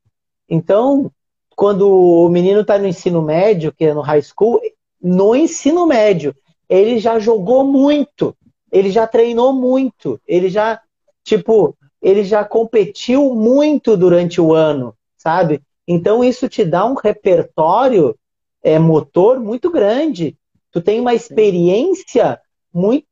Então, 0.46 1.10
quando 1.56 1.88
o 1.88 2.28
menino 2.28 2.60
está 2.60 2.78
no 2.78 2.86
ensino 2.86 3.22
médio, 3.22 3.72
que 3.72 3.86
é 3.86 3.94
no 3.94 4.02
high 4.02 4.20
school, 4.20 4.60
no 5.02 5.34
ensino 5.34 5.86
médio, 5.86 6.34
ele 6.68 6.98
já 6.98 7.18
jogou 7.18 7.64
muito, 7.64 8.36
ele 8.70 8.90
já 8.90 9.06
treinou 9.06 9.52
muito, 9.52 10.20
ele 10.28 10.50
já, 10.50 10.78
tipo, 11.24 11.74
ele 12.02 12.22
já 12.22 12.44
competiu 12.44 13.34
muito 13.34 13.96
durante 13.96 14.40
o 14.40 14.52
ano, 14.52 14.94
sabe? 15.16 15.62
Então 15.92 16.22
isso 16.22 16.48
te 16.48 16.64
dá 16.64 16.86
um 16.86 16.94
repertório 16.94 18.16
é, 18.62 18.78
motor 18.78 19.40
muito 19.40 19.68
grande. 19.68 20.36
Tu 20.70 20.80
tem 20.80 21.00
uma 21.00 21.14
experiência 21.14 22.40
muito. 22.72 23.08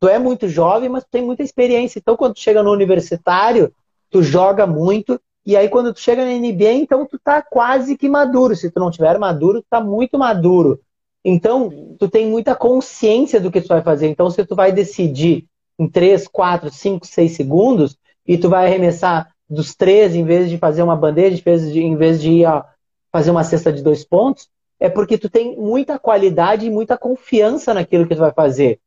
Tu 0.00 0.08
é 0.08 0.18
muito 0.18 0.48
jovem, 0.48 0.88
mas 0.88 1.04
tu 1.04 1.10
tem 1.10 1.22
muita 1.22 1.42
experiência. 1.42 1.98
Então, 1.98 2.16
quando 2.16 2.32
tu 2.32 2.40
chega 2.40 2.62
no 2.62 2.72
universitário, 2.72 3.70
tu 4.10 4.22
joga 4.22 4.66
muito. 4.66 5.20
E 5.44 5.54
aí, 5.54 5.68
quando 5.68 5.92
tu 5.92 6.00
chega 6.00 6.24
na 6.24 6.30
NBA, 6.30 6.72
então 6.72 7.04
tu 7.04 7.18
tá 7.22 7.42
quase 7.42 7.94
que 7.94 8.08
maduro. 8.08 8.56
Se 8.56 8.70
tu 8.70 8.80
não 8.80 8.90
tiver 8.90 9.18
maduro, 9.18 9.60
tu 9.60 9.66
tá 9.68 9.82
muito 9.82 10.18
maduro. 10.18 10.80
Então, 11.22 11.70
tu 11.98 12.08
tem 12.08 12.26
muita 12.26 12.54
consciência 12.54 13.38
do 13.38 13.50
que 13.50 13.60
tu 13.60 13.68
vai 13.68 13.82
fazer. 13.82 14.08
Então, 14.08 14.30
se 14.30 14.42
tu 14.46 14.56
vai 14.56 14.72
decidir 14.72 15.44
em 15.78 15.86
3, 15.86 16.26
4, 16.26 16.70
5, 16.72 17.06
6 17.06 17.32
segundos, 17.32 17.98
e 18.26 18.38
tu 18.38 18.48
vai 18.48 18.64
arremessar 18.64 19.33
dos 19.48 19.74
três 19.74 20.14
em 20.14 20.24
vez 20.24 20.48
de 20.48 20.58
fazer 20.58 20.82
uma 20.82 20.96
bandeja, 20.96 21.40
em 21.46 21.96
vez 21.96 22.20
de, 22.20 22.30
ir 22.30 22.46
ó, 22.46 22.64
fazer 23.12 23.30
uma 23.30 23.44
cesta 23.44 23.72
de 23.72 23.82
dois 23.82 24.04
pontos, 24.04 24.48
é 24.80 24.88
porque 24.88 25.16
tu 25.16 25.28
tem 25.30 25.56
muita 25.56 25.98
qualidade 25.98 26.66
e 26.66 26.70
muita 26.70 26.98
confiança 26.98 27.72
naquilo 27.72 28.06
que 28.06 28.14
tu 28.14 28.20
vai 28.20 28.32
fazer. 28.32 28.80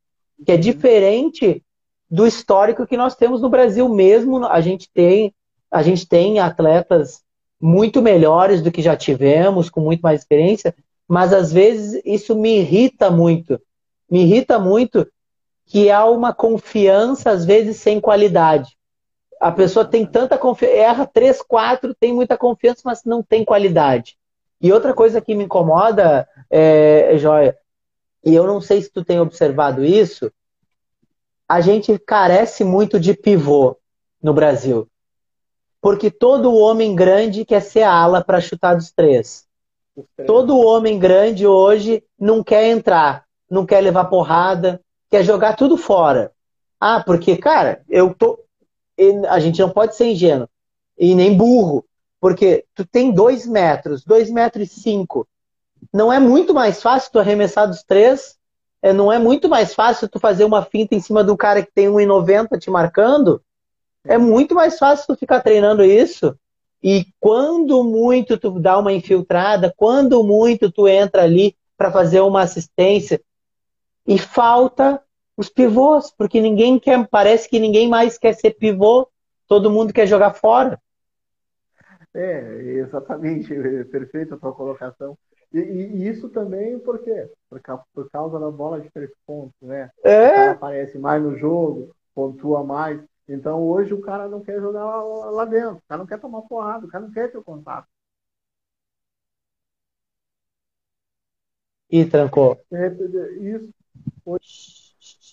Que 0.45 0.51
é 0.51 0.57
diferente 0.57 1.63
do 2.09 2.27
histórico 2.27 2.85
que 2.85 2.97
nós 2.97 3.15
temos 3.15 3.41
no 3.41 3.49
Brasil 3.49 3.87
mesmo. 3.89 4.45
A 4.45 4.61
gente 4.61 4.89
tem, 4.93 5.33
a 5.71 5.81
gente 5.81 6.07
tem 6.07 6.39
atletas 6.39 7.21
muito 7.59 8.01
melhores 8.01 8.61
do 8.61 8.71
que 8.71 8.81
já 8.81 8.95
tivemos, 8.95 9.69
com 9.69 9.81
muito 9.81 10.01
mais 10.01 10.21
experiência, 10.21 10.75
mas 11.07 11.33
às 11.33 11.51
vezes 11.51 12.01
isso 12.05 12.35
me 12.35 12.59
irrita 12.59 13.09
muito. 13.09 13.59
Me 14.09 14.21
irrita 14.21 14.59
muito 14.59 15.07
que 15.65 15.89
há 15.89 16.05
uma 16.05 16.33
confiança, 16.33 17.31
às 17.31 17.43
vezes, 17.45 17.77
sem 17.77 17.99
qualidade. 17.99 18.76
A 19.39 19.51
pessoa 19.51 19.85
tem 19.85 20.05
tanta 20.05 20.37
confiança, 20.37 20.73
erra 20.73 21.05
três, 21.05 21.41
quatro, 21.41 21.93
tem 21.93 22.13
muita 22.13 22.37
confiança, 22.37 22.81
mas 22.85 23.03
não 23.03 23.21
tem 23.21 23.45
qualidade. 23.45 24.17
E 24.59 24.71
outra 24.71 24.93
coisa 24.93 25.21
que 25.21 25.35
me 25.35 25.43
incomoda, 25.43 26.27
é, 26.49 27.17
Joia, 27.17 27.57
e 28.25 28.33
eu 28.33 28.47
não 28.47 28.59
sei 28.59 28.81
se 28.81 28.89
tu 28.91 29.05
tem 29.05 29.19
observado 29.19 29.85
isso, 29.85 30.31
a 31.47 31.61
gente 31.61 31.97
carece 31.99 32.63
muito 32.63 32.99
de 32.99 33.13
pivô 33.13 33.77
no 34.21 34.33
Brasil. 34.33 34.87
Porque 35.79 36.09
todo 36.11 36.55
homem 36.55 36.95
grande 36.95 37.45
quer 37.45 37.61
ser 37.61 37.83
ala 37.83 38.23
para 38.23 38.41
chutar 38.41 38.75
dos 38.75 38.91
três. 38.91 39.47
Todo 40.25 40.59
homem 40.59 40.99
grande 40.99 41.47
hoje 41.47 42.03
não 42.19 42.43
quer 42.43 42.67
entrar, 42.67 43.25
não 43.49 43.65
quer 43.65 43.81
levar 43.81 44.05
porrada, 44.05 44.81
quer 45.09 45.23
jogar 45.23 45.55
tudo 45.55 45.77
fora. 45.77 46.31
Ah, 46.79 47.01
porque, 47.03 47.37
cara, 47.37 47.81
eu 47.89 48.13
tô. 48.13 48.39
A 49.29 49.39
gente 49.39 49.59
não 49.61 49.69
pode 49.69 49.95
ser 49.95 50.05
ingênuo 50.05 50.49
e 50.97 51.13
nem 51.13 51.35
burro. 51.35 51.85
Porque 52.19 52.65
tu 52.73 52.85
tem 52.85 53.11
dois 53.11 53.45
metros, 53.45 54.03
dois 54.03 54.29
metros 54.29 54.71
e 54.71 54.79
cinco. 54.79 55.27
Não 55.93 56.11
é 56.11 56.19
muito 56.19 56.53
mais 56.53 56.81
fácil 56.81 57.11
tu 57.11 57.19
arremessar 57.19 57.67
dos 57.67 57.83
três? 57.83 58.35
É, 58.81 58.91
não 58.91 59.11
é 59.11 59.19
muito 59.19 59.47
mais 59.47 59.73
fácil 59.73 60.09
tu 60.09 60.19
fazer 60.19 60.43
uma 60.43 60.63
finta 60.63 60.95
em 60.95 60.99
cima 60.99 61.23
do 61.23 61.37
cara 61.37 61.63
que 61.63 61.71
tem 61.71 61.87
1,90 61.87 62.57
te 62.59 62.69
marcando? 62.71 63.41
É 64.03 64.17
muito 64.17 64.55
mais 64.55 64.79
fácil 64.79 65.07
tu 65.07 65.19
ficar 65.19 65.41
treinando 65.41 65.83
isso. 65.83 66.35
E 66.81 67.05
quando 67.19 67.83
muito 67.83 68.37
tu 68.37 68.59
dá 68.59 68.77
uma 68.77 68.93
infiltrada, 68.93 69.73
quando 69.75 70.23
muito 70.23 70.71
tu 70.71 70.87
entra 70.87 71.23
ali 71.23 71.55
para 71.77 71.91
fazer 71.91 72.21
uma 72.21 72.41
assistência, 72.41 73.21
e 74.07 74.17
falta 74.17 75.01
os 75.37 75.49
pivôs, 75.49 76.11
porque 76.11 76.41
ninguém 76.41 76.79
quer, 76.79 77.07
parece 77.07 77.47
que 77.47 77.59
ninguém 77.59 77.87
mais 77.87 78.17
quer 78.17 78.33
ser 78.33 78.55
pivô, 78.55 79.07
todo 79.47 79.69
mundo 79.69 79.93
quer 79.93 80.07
jogar 80.07 80.33
fora. 80.33 80.81
É, 82.13 82.39
exatamente, 82.63 83.53
perfeita 83.85 84.33
a 84.33 84.37
tua 84.39 84.51
colocação. 84.51 85.15
E, 85.53 85.59
e, 85.59 86.07
isso 86.07 86.27
também 86.29 86.79
por 86.79 86.99
quê? 87.03 87.29
Por, 87.49 87.61
por 87.93 88.09
causa 88.09 88.39
da 88.39 88.49
bola 88.49 88.81
de 88.81 88.89
três 88.89 89.11
pontos, 89.25 89.55
né? 89.61 89.91
É. 90.03 90.49
aparece 90.49 90.97
mais 90.97 91.21
no 91.21 91.37
jogo, 91.37 91.95
pontua 92.15 92.63
mais. 92.63 92.99
Então 93.29 93.61
hoje 93.61 93.93
o 93.93 94.01
cara 94.01 94.27
não 94.27 94.41
quer 94.41 94.59
jogar 94.59 94.83
lá, 94.83 95.29
lá, 95.29 95.45
dentro, 95.45 95.77
o 95.77 95.81
cara 95.87 95.99
não 95.99 96.07
quer 96.07 96.19
tomar 96.19 96.41
porrada, 96.41 96.85
o 96.85 96.89
cara 96.89 97.05
não 97.05 97.13
quer 97.13 97.31
ter 97.31 97.37
o 97.37 97.43
contato. 97.43 97.87
E 101.89 102.03
trancou. 102.03 102.59
Isso. 103.39 103.71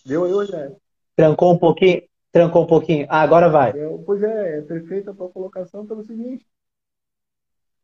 Deu 0.04 0.24
aí, 0.24 0.32
Rogério. 0.32 0.76
Trancou 1.16 1.52
um 1.52 1.58
pouquinho. 1.58 2.02
Trancou 2.30 2.64
um 2.64 2.66
pouquinho. 2.66 3.06
Ah, 3.08 3.22
agora 3.22 3.48
vai. 3.48 3.72
Pois 4.04 4.22
é, 4.22 4.58
é 4.58 4.62
perfeita 4.62 5.12
a 5.12 5.14
tua 5.14 5.28
colocação 5.28 5.86
pelo 5.86 6.02
seguinte. 6.04 6.46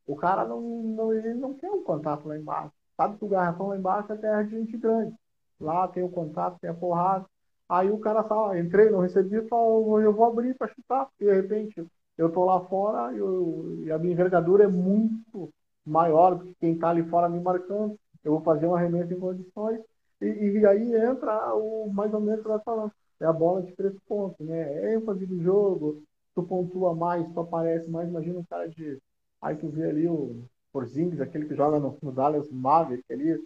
O 0.07 0.17
cara 0.17 0.45
não, 0.45 0.61
não, 0.61 1.13
ele 1.13 1.35
não 1.35 1.55
quer 1.55 1.71
um 1.71 1.83
contato 1.83 2.27
lá 2.27 2.37
embaixo. 2.37 2.73
Sabe 2.97 3.17
que 3.17 3.25
o 3.25 3.29
garrafão 3.29 3.69
lá 3.69 3.77
embaixo 3.77 4.13
é 4.13 4.17
terra 4.17 4.43
de 4.43 4.51
gente 4.51 4.77
grande. 4.77 5.15
Lá 5.61 5.87
tem 5.87 6.03
o 6.03 6.09
contato, 6.09 6.59
tem 6.61 6.69
a 6.69 6.75
porrada. 6.75 7.25
Aí 7.69 7.91
o 7.91 7.99
cara 7.99 8.25
fala, 8.25 8.59
entrei, 8.59 8.91
não 8.91 8.99
recebi, 8.99 9.47
fala, 9.47 10.03
eu 10.03 10.13
vou 10.13 10.25
abrir 10.25 10.55
para 10.55 10.73
chutar. 10.75 11.09
E 11.21 11.25
de 11.25 11.33
repente 11.33 11.87
eu 12.19 12.31
tô 12.31 12.45
lá 12.45 12.61
fora 12.67 13.15
eu, 13.15 13.79
e 13.85 13.93
a 13.93 13.99
minha 13.99 14.13
envergadura 14.13 14.65
é 14.65 14.67
muito 14.67 15.51
maior 15.87 16.35
do 16.35 16.47
que 16.47 16.55
quem 16.61 16.77
tá 16.77 16.91
ali 16.91 17.05
fora 17.05 17.29
me 17.29 17.41
marcando. 17.41 17.97
Eu 18.25 18.33
vou 18.33 18.41
fazer 18.43 18.67
um 18.67 18.75
arremesso 18.75 19.13
em 19.13 19.21
condições. 19.21 19.81
E, 20.21 20.27
e 20.27 20.67
aí 20.67 20.95
entra 20.95 21.55
o 21.55 21.91
mais 21.93 22.13
ou 22.13 22.21
menos 22.21 22.43
que 22.43 22.49
vai 22.49 22.61
falando. 22.61 22.93
É 23.21 23.27
a 23.27 23.33
bola 23.33 23.63
de 23.63 23.73
três 23.73 23.95
pontos, 24.09 24.47
né? 24.47 24.61
É 24.61 24.95
ênfase 24.95 25.27
do 25.27 25.43
jogo, 25.43 26.03
tu 26.35 26.43
pontua 26.43 26.95
mais, 26.95 27.27
tu 27.33 27.41
aparece 27.41 27.91
mais. 27.91 28.09
Imagina 28.09 28.39
um 28.39 28.45
cara 28.45 28.69
de 28.69 28.99
Aí 29.43 29.57
tu 29.57 29.69
vê 29.69 29.89
ali 29.89 30.07
o 30.07 30.45
Porzingis, 30.73 31.21
aquele 31.21 31.47
que 31.47 31.55
joga 31.55 31.79
no, 31.79 31.97
no 32.03 32.13
Dallas 32.13 32.51
Maverick 32.51 33.11
ali, 33.11 33.41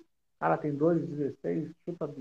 cara 0.45 0.59
tem 0.59 0.77
2,16, 0.77 1.73
chuta 1.85 2.13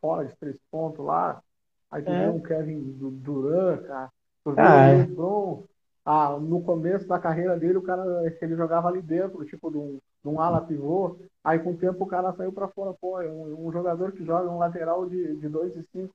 fora 0.00 0.24
de 0.26 0.34
três 0.36 0.56
pontos 0.70 1.04
lá. 1.04 1.42
Aí 1.90 2.02
tu 2.02 2.10
é. 2.10 2.24
vê 2.24 2.30
um 2.30 2.40
Kevin 2.40 2.80
Durant, 2.98 3.82
cara. 3.82 4.12
Tu 4.44 4.52
vê 4.52 4.60
ah, 4.62 4.64
o 4.64 4.78
é. 4.78 4.96
LeBron, 4.98 5.64
ah, 6.04 6.38
no 6.40 6.62
começo 6.62 7.06
da 7.06 7.18
carreira 7.18 7.58
dele, 7.58 7.76
o 7.76 7.82
cara 7.82 8.02
ele 8.40 8.56
jogava 8.56 8.88
ali 8.88 9.02
dentro, 9.02 9.44
tipo 9.44 9.70
de 9.70 9.76
um, 9.76 9.98
de 10.22 10.28
um 10.28 10.40
ala 10.40 10.62
pivô. 10.62 11.18
Aí 11.42 11.58
com 11.58 11.72
o 11.72 11.76
tempo 11.76 12.04
o 12.04 12.06
cara 12.06 12.32
saiu 12.34 12.52
para 12.52 12.68
fora, 12.68 12.92
pô, 12.94 13.20
é 13.20 13.28
um, 13.30 13.66
um, 13.68 13.72
jogador 13.72 14.12
que 14.12 14.24
joga 14.24 14.50
um 14.50 14.58
lateral 14.58 15.08
de, 15.08 15.36
de 15.36 15.48
2,5, 15.48 16.10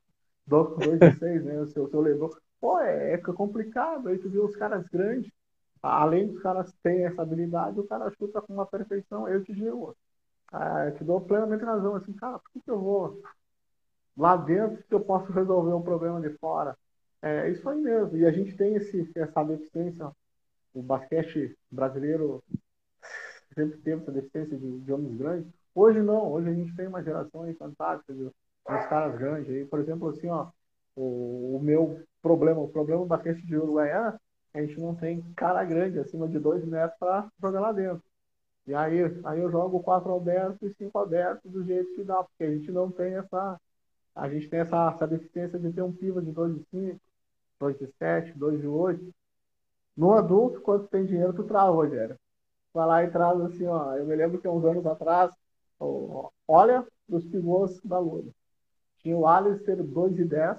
2,6, 0.48 1.44
né? 1.44 1.62
O 1.62 1.68
seu, 1.68 1.90
seu 1.90 2.02
LeBron. 2.02 2.30
Pô, 2.60 2.80
é, 2.80 3.14
é 3.14 3.18
complicado. 3.18 4.10
Aí 4.10 4.18
tu 4.18 4.30
vê 4.30 4.40
os 4.40 4.56
caras 4.56 4.88
grandes 4.88 5.32
além 5.86 6.28
dos 6.28 6.42
caras 6.42 6.74
terem 6.82 7.06
essa 7.06 7.22
habilidade, 7.22 7.80
o 7.80 7.88
cara 7.88 8.12
chuta 8.12 8.42
com 8.42 8.54
uma 8.54 8.66
perfeição. 8.66 9.28
Eu 9.28 9.44
te 9.44 9.54
digo, 9.54 9.96
é, 10.52 10.92
te 10.92 11.04
dou 11.04 11.22
plenamente 11.22 11.64
razão. 11.64 11.96
Assim, 11.96 12.14
cara, 12.14 12.40
por 12.40 12.64
que 12.64 12.72
eu 12.72 12.80
vou 12.80 13.22
lá 14.18 14.36
dentro 14.36 14.84
se 14.84 14.94
eu 14.94 15.00
posso 15.00 15.32
resolver 15.32 15.74
um 15.74 15.82
problema 15.82 16.20
de 16.22 16.30
fora? 16.38 16.78
É 17.22 17.50
isso 17.50 17.68
aí 17.70 17.80
mesmo. 17.80 18.18
E 18.18 18.26
a 18.26 18.32
gente 18.32 18.56
tem 18.56 18.76
esse, 18.76 19.12
essa 19.16 19.44
deficiência. 19.44 20.12
O 20.74 20.82
basquete 20.82 21.58
brasileiro 21.72 22.44
sempre 23.56 23.78
teve 23.80 24.02
essa 24.02 24.12
deficiência 24.12 24.58
de, 24.58 24.80
de 24.80 24.94
homens 24.94 25.18
grandes. 25.18 25.52
Hoje 25.74 26.02
não. 26.02 26.32
Hoje 26.32 26.50
a 26.50 26.54
gente 26.54 26.76
tem 26.76 26.88
uma 26.88 27.04
geração 27.04 27.44
aí 27.44 27.54
fantástica 27.56 28.14
de, 28.14 28.26
de 28.26 28.88
caras 28.90 29.18
grandes. 29.18 29.50
Aí, 29.50 29.66
por 29.66 29.80
exemplo, 29.80 30.10
assim, 30.10 30.30
ó, 30.30 30.50
o, 30.96 31.58
o 31.58 31.60
meu 31.62 32.02
problema, 32.22 32.62
o 32.62 32.70
problema 32.70 33.02
do 33.02 33.08
basquete 33.08 33.46
de 33.46 33.56
Uruguaiana 33.56 34.20
a 34.54 34.62
gente 34.62 34.80
não 34.80 34.96
tem 34.96 35.22
cara 35.36 35.64
grande 35.66 36.00
acima 36.00 36.28
de 36.28 36.40
dois 36.40 36.64
metros 36.66 36.98
para 36.98 37.30
jogar 37.42 37.60
lá 37.60 37.72
dentro. 37.74 38.02
E 38.66 38.74
aí, 38.74 39.00
aí 39.26 39.40
eu 39.40 39.52
jogo 39.52 39.84
quatro 39.84 40.16
abertos 40.16 40.62
e 40.62 40.74
cinco 40.76 40.98
abertos 40.98 41.52
do 41.52 41.64
jeito 41.64 41.94
que 41.94 42.04
dá, 42.04 42.24
porque 42.24 42.44
a 42.44 42.52
gente 42.52 42.72
não 42.72 42.90
tem 42.90 43.16
essa. 43.16 43.60
A 44.16 44.30
gente 44.30 44.50
tem 44.50 44.62
essa, 44.62 44.92
essa 44.96 45.08
deficiência 45.08 45.60
de 45.60 45.74
ter 45.74 45.82
um 45.82 45.92
piva 45.92 46.22
de 46.22 46.32
2 46.32 46.56
de 46.56 46.66
5, 46.72 47.00
2 47.60 47.78
de 47.80 47.88
7, 48.00 48.38
2 48.38 48.62
de 48.62 48.68
8. 48.68 49.14
No 49.96 50.14
adulto, 50.14 50.62
quando 50.62 50.88
tem 50.88 51.06
dinheiro, 51.06 51.34
tu 51.34 51.44
traz, 51.44 51.70
Rogério. 51.70 52.18
Vai 52.76 52.88
lá 52.88 53.04
e 53.04 53.10
traz 53.10 53.42
assim, 53.42 53.66
ó. 53.66 53.96
Eu 53.96 54.06
me 54.06 54.16
lembro 54.16 54.40
que 54.40 54.48
uns 54.48 54.64
anos 54.66 54.86
atrás, 54.86 55.34
ó, 55.80 56.30
olha 56.48 56.86
os 57.10 57.26
pivôs 57.26 57.82
da 57.84 57.98
Lula. 57.98 58.32
Tinha 59.00 59.18
o 59.18 59.26
Alistair 59.28 59.84
2 59.84 60.16
de 60.16 60.26
10, 60.26 60.58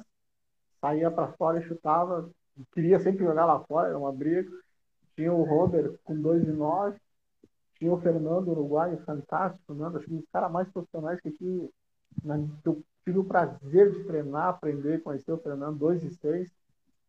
saía 0.81 1.11
para 1.11 1.33
fora 1.33 1.61
e 1.61 1.63
chutava 1.63 2.29
queria 2.73 2.99
sempre 3.01 3.25
jogar 3.25 3.45
lá 3.45 3.61
fora, 3.61 3.89
era 3.89 3.99
uma 3.99 4.13
briga. 4.13 4.51
Tinha 5.15 5.33
o 5.33 5.45
Robert 5.45 5.95
com 6.05 6.19
2 6.21 6.45
de 6.45 6.53
9. 6.53 6.99
Tinha 7.79 7.93
o 7.93 8.01
Fernando 8.01 8.49
Uruguai, 8.49 8.97
fantástico, 9.05 9.75
né? 9.75 9.87
Acho 9.87 10.07
que 10.07 10.15
um 10.15 10.19
dos 10.19 10.31
caras 10.33 10.51
mais 10.51 10.69
profissionais 10.71 11.21
que 11.21 11.31
tive, 11.31 11.71
eu 12.65 12.83
tive 13.05 13.19
o 13.19 13.25
prazer 13.25 13.93
de 13.93 14.05
treinar, 14.05 14.49
aprender, 14.49 15.03
conhecer 15.03 15.33
o 15.33 15.39
Fernando, 15.39 15.79
2 15.79 16.01
de 16.01 16.15
6. 16.15 16.51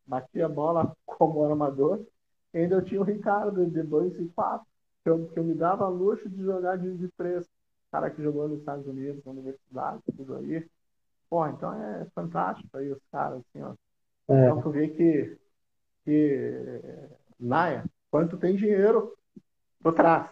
Batia 0.06 0.46
a 0.46 0.50
bola 0.50 0.94
como 1.06 1.44
armador. 1.46 2.06
E 2.54 2.60
ainda 2.60 2.76
eu 2.76 2.84
tinha 2.84 3.00
o 3.00 3.04
Ricardo, 3.04 3.66
de 3.66 3.84
2 3.84 4.20
e 4.20 4.26
4, 4.30 4.66
que 4.66 4.77
eu, 5.10 5.28
que 5.28 5.40
eu 5.40 5.44
me 5.44 5.54
dava 5.54 5.88
luxo 5.88 6.30
de 6.30 6.44
jogar 6.44 6.78
de, 6.78 6.96
de 6.96 7.08
3. 7.10 7.48
Cara 7.92 8.10
que 8.10 8.22
jogou 8.22 8.48
nos 8.48 8.60
Estados 8.60 8.86
Unidos, 8.86 9.24
na 9.24 9.32
universidade, 9.32 10.02
tudo 10.16 10.36
aí. 10.36 10.66
Pô, 11.30 11.46
então 11.48 11.74
é 11.74 12.06
fantástico 12.14 12.78
aí 12.78 12.92
os 12.92 13.02
caras, 13.12 13.40
assim, 13.40 13.62
ó. 13.62 13.74
É. 14.30 14.46
Então 14.46 14.62
tu 14.62 14.70
vê 14.72 14.90
que, 14.90 15.38
que 16.04 16.82
Naia, 17.40 17.86
quando 18.12 18.38
tem 18.38 18.56
dinheiro, 18.56 19.14
tu 19.82 19.92
traz. 19.92 20.30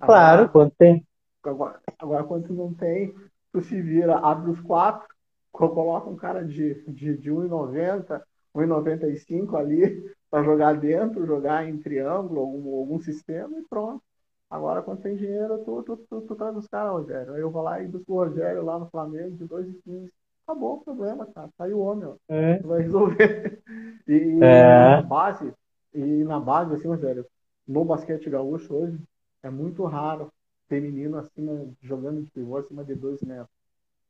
Claro, 0.00 0.42
agora, 0.42 0.48
quando 0.48 0.70
tem. 0.72 1.06
Agora, 1.42 1.80
agora, 1.98 2.24
quando 2.24 2.46
tu 2.46 2.54
não 2.54 2.72
tem, 2.72 3.14
tu 3.52 3.60
se 3.62 3.80
vira, 3.80 4.18
abre 4.18 4.50
os 4.50 4.60
quatro, 4.60 5.08
coloca 5.52 6.08
um 6.08 6.16
cara 6.16 6.44
de, 6.44 6.82
de, 6.90 7.16
de 7.16 7.30
1,90, 7.30 8.22
1,95 8.54 9.56
ali 9.56 10.04
para 10.30 10.44
jogar 10.44 10.74
dentro, 10.74 11.26
jogar 11.26 11.68
em 11.68 11.78
triângulo, 11.78 12.40
algum, 12.40 12.76
algum 12.76 13.00
sistema 13.00 13.58
e 13.58 13.62
pronto. 13.62 14.02
Agora, 14.50 14.82
quando 14.82 15.02
tem 15.02 15.16
dinheiro, 15.16 15.58
tu, 15.64 15.82
tu, 15.82 15.96
tu, 16.08 16.20
tu 16.22 16.34
traz 16.34 16.54
os 16.56 16.66
caras, 16.66 16.92
Rogério. 16.92 17.34
Aí 17.34 17.40
eu 17.40 17.50
vou 17.50 17.62
lá 17.62 17.82
e 17.82 17.88
busco 17.88 18.12
o 18.12 18.16
Rogério 18.16 18.62
lá 18.62 18.78
no 18.78 18.90
Flamengo 18.90 19.36
de 19.36 19.44
2,15 19.46 20.10
acabou 20.46 20.74
o 20.74 20.84
problema, 20.84 21.26
cara. 21.26 21.48
Tá 21.56 21.64
aí 21.64 21.72
o 21.72 21.80
homem, 21.80 22.04
ó. 22.04 22.16
É. 22.28 22.58
Vai 22.60 22.82
resolver. 22.82 23.62
E, 24.06 24.40
é. 24.42 24.96
na 24.96 25.02
base, 25.02 25.54
e 25.94 26.24
na 26.24 26.40
base, 26.40 26.74
assim, 26.74 26.94
velho, 26.96 27.24
no 27.66 27.84
basquete 27.84 28.28
gaúcho 28.28 28.74
hoje, 28.74 28.98
é 29.44 29.48
muito 29.48 29.84
raro 29.84 30.30
ter 30.68 30.82
menino 30.82 31.18
acima, 31.18 31.68
jogando 31.80 32.20
de 32.20 32.30
pivô 32.32 32.56
acima 32.56 32.84
de 32.84 32.96
dois 32.96 33.22
metros. 33.22 33.48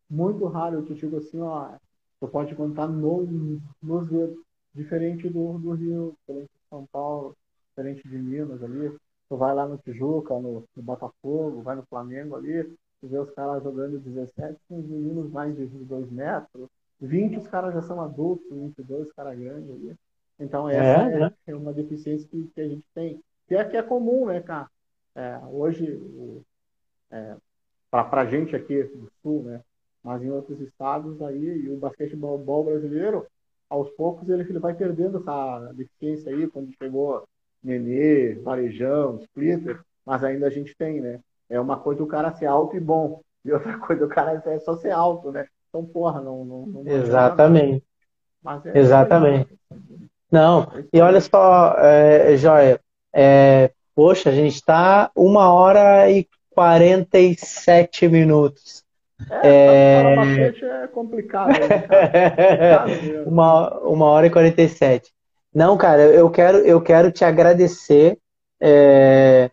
Muito 0.09 0.47
raro, 0.47 0.77
eu 0.77 0.85
te 0.87 0.95
digo 0.95 1.19
assim, 1.19 1.39
ó, 1.41 1.75
tu 2.23 2.29
pode 2.29 2.55
contar 2.55 2.87
no, 2.87 3.61
nos 3.83 4.09
dedos. 4.09 4.39
Diferente 4.73 5.29
do, 5.29 5.59
do 5.59 5.73
Rio, 5.73 6.17
diferente 6.21 6.51
de 6.55 6.69
São 6.71 6.87
Paulo, 6.87 7.37
diferente 7.69 8.09
de 8.09 8.17
Minas 8.17 8.63
ali. 8.63 8.97
Tu 9.29 9.37
vai 9.37 9.53
lá 9.53 9.67
no 9.67 9.77
Tijuca, 9.77 10.33
no, 10.39 10.65
no 10.75 10.83
Botafogo, 10.83 11.63
vai 11.63 11.75
no 11.75 11.83
Flamengo 11.83 12.37
ali, 12.37 12.63
tu 13.01 13.09
vê 13.09 13.19
os 13.19 13.31
caras 13.33 13.63
jogando 13.63 13.99
17, 13.99 14.57
com 14.69 14.79
os 14.79 14.87
meninos 14.87 15.31
mais 15.33 15.55
de 15.57 15.65
22 15.65 16.11
metros. 16.11 16.69
20 17.01 17.39
os 17.39 17.49
caras 17.49 17.75
já 17.75 17.83
são 17.83 18.01
adultos, 18.01 18.49
22 18.51 19.09
os 19.09 19.13
caras 19.13 19.37
grandes 19.37 19.69
ali. 19.69 19.95
Então 20.39 20.69
essa 20.69 21.11
é, 21.11 21.15
é, 21.15 21.19
né? 21.19 21.33
é 21.49 21.55
uma 21.55 21.73
deficiência 21.73 22.29
que, 22.29 22.49
que, 22.55 22.61
a 22.61 22.69
gente 22.69 22.85
tem. 22.95 23.21
Que 23.49 23.57
é, 23.57 23.65
que 23.65 23.77
é 23.77 23.83
comum, 23.83 24.27
né, 24.27 24.41
cara? 24.41 24.71
É, 25.15 25.39
hoje, 25.51 26.01
é, 27.11 27.37
para 27.91 28.23
a 28.23 28.27
gente 28.27 28.55
aqui 28.55 28.85
do 28.85 29.11
Sul, 29.21 29.43
né? 29.43 29.61
Mas 30.03 30.23
em 30.23 30.31
outros 30.31 30.61
estados 30.61 31.21
aí, 31.23 31.65
e 31.65 31.71
o 31.71 31.77
basquetebol 31.77 32.65
brasileiro, 32.65 33.27
aos 33.71 33.89
poucos 33.91 34.29
ele, 34.29 34.43
ele 34.43 34.59
vai 34.59 34.75
perdendo 34.75 35.19
essa 35.19 35.73
deficiência 35.75 36.33
aí, 36.33 36.47
quando 36.49 36.75
chegou 36.83 37.25
Nenê, 37.63 38.35
Varejão, 38.35 39.21
Splitter, 39.23 39.81
mas 40.05 40.25
ainda 40.25 40.47
a 40.47 40.51
gente 40.51 40.77
tem, 40.77 41.01
né? 41.01 41.21
É 41.49 41.61
uma 41.61 41.79
coisa 41.79 42.03
o 42.03 42.07
cara 42.07 42.33
ser 42.33 42.47
alto 42.47 42.77
e 42.77 42.81
bom, 42.81 43.21
e 43.45 43.53
outra 43.53 43.79
coisa 43.79 44.05
o 44.05 44.09
cara 44.09 44.43
é 44.45 44.59
só 44.59 44.77
ser 44.77 44.91
alto, 44.91 45.31
né? 45.31 45.47
Então, 45.69 45.85
porra, 45.87 46.21
não. 46.21 46.45
não, 46.45 46.67
não 46.67 46.87
Exatamente. 46.87 47.85
É 48.65 48.79
Exatamente. 48.79 49.59
Não, 50.31 50.67
e 50.93 51.01
olha 51.01 51.21
só, 51.21 51.75
é, 51.79 52.37
Joia, 52.37 52.81
é, 53.13 53.71
poxa, 53.95 54.31
a 54.31 54.33
gente 54.33 54.55
está 54.55 55.11
uma 55.15 55.53
hora 55.53 56.11
e 56.11 56.27
47 56.51 58.09
minutos. 58.09 58.83
É, 59.31 60.03
é... 60.03 60.85
é 60.85 60.87
complicado. 60.89 61.49
Né, 61.49 63.23
uma, 63.27 63.79
uma 63.81 64.07
hora 64.07 64.27
e 64.27 64.31
47. 64.31 65.13
Não, 65.55 65.77
cara, 65.77 66.03
eu 66.03 66.31
quero, 66.31 66.59
eu 66.59 66.81
quero 66.81 67.13
te 67.13 67.25
agradecer 67.25 68.19
é, 68.61 69.51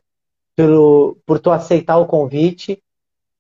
pelo, 0.56 1.18
por 1.26 1.40
tu 1.40 1.52
aceitar 1.52 1.98
o 1.98 2.06
convite. 2.06 2.82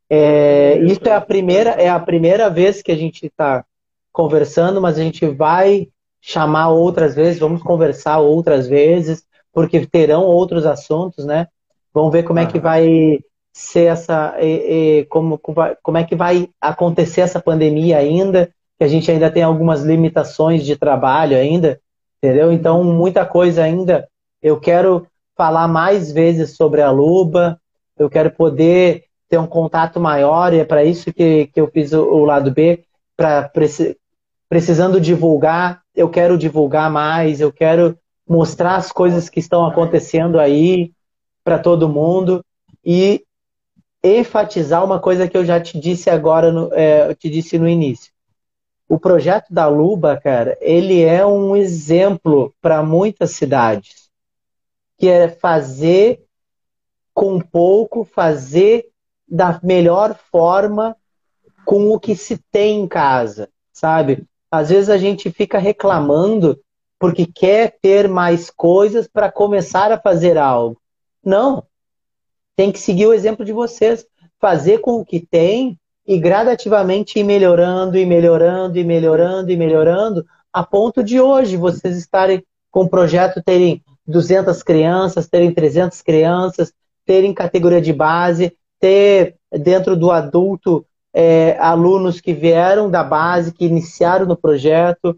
É, 0.10 0.78
isso 0.80 1.08
é 1.08 1.14
a 1.14 1.22
primeira 1.22 1.72
é 1.72 1.88
a 1.88 2.00
primeira 2.00 2.50
vez 2.50 2.82
que 2.82 2.92
a 2.92 2.96
gente 2.96 3.28
está 3.28 3.64
conversando, 4.12 4.82
mas 4.82 4.98
a 4.98 5.04
gente 5.04 5.26
vai 5.28 5.88
chamar 6.20 6.70
outras 6.70 7.16
vezes, 7.16 7.40
vamos 7.40 7.62
conversar 7.62 8.18
outras 8.20 8.68
vezes, 8.68 9.24
porque 9.54 9.86
terão 9.86 10.24
outros 10.24 10.66
assuntos, 10.66 11.26
né? 11.26 11.48
Vamos 11.94 12.12
ver 12.12 12.24
como 12.24 12.40
é 12.40 12.46
que 12.46 12.60
vai 12.60 13.20
ser 13.54 13.86
essa, 13.86 14.36
e, 14.40 15.00
e, 15.00 15.06
como, 15.06 15.38
como 15.38 15.98
é 15.98 16.04
que 16.04 16.16
vai 16.16 16.50
acontecer 16.62 17.22
essa 17.22 17.42
pandemia 17.42 17.98
ainda, 17.98 18.54
que 18.78 18.84
a 18.84 18.88
gente 18.88 19.12
ainda 19.12 19.30
tem 19.30 19.44
algumas 19.44 19.84
limitações 19.84 20.64
de 20.64 20.76
trabalho 20.76 21.38
ainda, 21.38 21.80
entendeu? 22.18 22.52
Então, 22.52 22.84
muita 22.84 23.26
coisa 23.26 23.64
ainda. 23.64 24.08
Eu 24.42 24.60
quero 24.60 25.06
falar 25.36 25.68
mais 25.68 26.12
vezes 26.12 26.56
sobre 26.56 26.82
a 26.82 26.92
Luba, 26.92 27.60
eu 27.98 28.10
quero 28.10 28.32
poder 28.32 29.06
ter 29.30 29.38
um 29.38 29.48
contato 29.48 30.00
maior, 30.00 30.54
e 30.54 30.60
é 30.60 30.66
para 30.66 30.84
isso 30.84 31.14
que, 31.14 31.48
que 31.48 31.60
eu 31.60 31.68
fiz 31.68 31.92
o, 31.92 32.02
o 32.02 32.26
lado 32.26 32.52
B, 32.52 32.84
para 33.16 33.52
precisando 34.50 35.00
divulgar, 35.00 35.82
eu 35.96 36.10
quero 36.10 36.38
divulgar 36.38 36.90
mais, 36.90 37.42
eu 37.42 37.52
quero 37.52 37.98
mostrar 38.28 38.76
as 38.76 38.92
coisas 38.92 39.30
que 39.30 39.40
estão 39.40 39.66
acontecendo 39.66 40.40
aí 40.40 40.92
para 41.44 41.60
todo 41.60 41.90
mundo 41.90 42.44
e 42.84 43.24
enfatizar 44.04 44.84
uma 44.84 45.00
coisa 45.00 45.28
que 45.28 45.38
eu 45.38 45.46
já 45.46 45.60
te 45.60 45.80
disse 45.80 46.10
agora, 46.10 46.52
no, 46.52 46.74
é, 46.74 47.10
eu 47.10 47.16
te 47.16 47.30
disse 47.30 47.58
no 47.58 47.68
início. 47.68 48.12
O 48.88 49.00
projeto 49.00 49.54
da 49.54 49.68
Luba, 49.68 50.18
cara, 50.18 50.58
ele 50.62 51.02
é 51.02 51.26
um 51.26 51.56
exemplo 51.56 52.54
para 52.62 52.82
muitas 52.82 53.32
cidades, 53.32 54.10
que 54.98 55.08
é 55.08 55.30
fazer 55.30 56.26
com 57.14 57.40
pouco, 57.40 58.04
fazer 58.04 58.90
da 59.28 59.60
melhor 59.62 60.18
forma 60.32 60.96
com 61.66 61.92
o 61.92 62.00
que 62.00 62.16
se 62.16 62.38
tem 62.52 62.82
em 62.82 62.88
casa, 62.88 63.50
sabe? 63.72 64.26
Às 64.50 64.70
vezes 64.70 64.90
a 64.90 64.98
gente 64.98 65.30
fica 65.30 65.60
reclamando 65.60 66.60
porque 66.98 67.26
quer 67.26 67.78
ter 67.82 68.10
mais 68.10 68.50
coisas 68.50 69.08
para 69.08 69.32
começar 69.32 69.92
a 69.92 70.00
fazer 70.00 70.38
algo. 70.38 70.82
Não. 71.24 71.64
Tem 72.60 72.74
que 72.74 72.80
seguir 72.82 73.08
o 73.08 73.14
exemplo 73.14 73.46
de 73.46 73.54
vocês. 73.54 74.06
Fazer 74.38 74.80
com 74.80 75.00
o 75.00 75.06
que 75.06 75.22
tem 75.22 75.80
e 76.06 76.20
gradativamente 76.20 77.18
ir 77.18 77.24
melhorando, 77.24 77.98
e 77.98 78.06
melhorando, 78.06 78.78
e 78.78 78.84
melhorando, 78.84 79.50
e 79.50 79.56
melhorando, 79.56 80.26
a 80.52 80.62
ponto 80.62 81.02
de 81.02 81.22
hoje 81.22 81.56
vocês 81.56 81.96
estarem 81.96 82.44
com 82.70 82.82
o 82.82 82.90
projeto, 82.90 83.42
terem 83.42 83.82
200 84.06 84.62
crianças, 84.62 85.26
terem 85.26 85.54
300 85.54 86.02
crianças, 86.02 86.74
terem 87.06 87.34
categoria 87.34 87.82
de 87.82 87.94
base, 87.94 88.54
ter 88.78 89.38
dentro 89.50 89.96
do 89.96 90.12
adulto 90.12 90.86
é, 91.14 91.58
alunos 91.62 92.20
que 92.20 92.34
vieram 92.34 92.92
da 92.92 93.06
base, 93.06 93.54
que 93.54 93.64
iniciaram 93.64 94.26
no 94.26 94.36
projeto, 94.36 95.18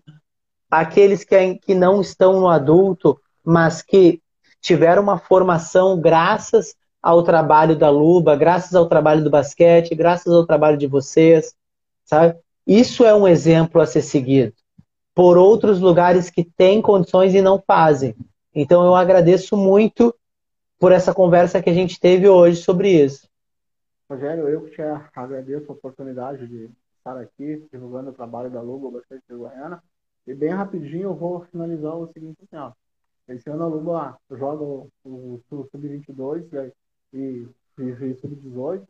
aqueles 0.69 1.23
que, 1.23 1.55
que 1.55 1.73
não 1.73 2.01
estão 2.01 2.39
no 2.39 2.47
adulto, 2.47 3.19
mas 3.43 3.81
que 3.81 4.21
tiveram 4.61 5.01
uma 5.01 5.17
formação 5.17 5.99
graças 5.99 6.75
ao 7.01 7.23
trabalho 7.23 7.75
da 7.75 7.89
Luba, 7.89 8.35
graças 8.35 8.75
ao 8.75 8.87
trabalho 8.87 9.23
do 9.23 9.29
basquete, 9.29 9.95
graças 9.95 10.31
ao 10.31 10.45
trabalho 10.45 10.77
de 10.77 10.87
vocês, 10.87 11.55
sabe? 12.05 12.37
Isso 12.65 13.03
é 13.03 13.13
um 13.13 13.27
exemplo 13.27 13.81
a 13.81 13.85
ser 13.85 14.01
seguido 14.01 14.53
por 15.13 15.37
outros 15.37 15.79
lugares 15.79 16.29
que 16.29 16.43
têm 16.43 16.81
condições 16.81 17.33
e 17.33 17.41
não 17.41 17.61
fazem. 17.61 18.15
Então 18.53 18.85
eu 18.85 18.95
agradeço 18.95 19.57
muito 19.57 20.13
por 20.79 20.91
essa 20.91 21.13
conversa 21.13 21.61
que 21.61 21.69
a 21.69 21.73
gente 21.73 21.99
teve 21.99 22.27
hoje 22.27 22.61
sobre 22.61 22.89
isso. 22.89 23.29
Rogério, 24.09 24.47
eu 24.47 24.63
que 24.63 24.71
te 24.71 24.81
agradeço 25.15 25.71
a 25.71 25.75
oportunidade 25.75 26.47
de 26.47 26.69
estar 26.97 27.17
aqui 27.17 27.65
divulgando 27.71 28.09
o 28.09 28.13
trabalho 28.13 28.49
da 28.49 28.61
Luba 28.61 28.91
Basquete 28.91 29.23
de 29.29 29.35
Goiânia. 29.35 29.81
E 30.27 30.33
bem 30.33 30.49
rapidinho 30.49 31.03
eu 31.03 31.15
vou 31.15 31.45
finalizar 31.51 31.95
o 31.95 32.11
seguinte 32.11 32.37
assim, 32.43 32.57
ó. 32.57 32.71
Esse 33.27 33.49
ano 33.49 33.63
a 33.63 33.67
Luba 33.67 34.17
joga 34.29 34.63
o, 34.63 35.41
Sub-22 35.49 36.51
né, 36.51 36.67
e, 36.67 36.73
e, 37.13 37.47
e 37.79 38.15
Sub-18. 38.15 38.87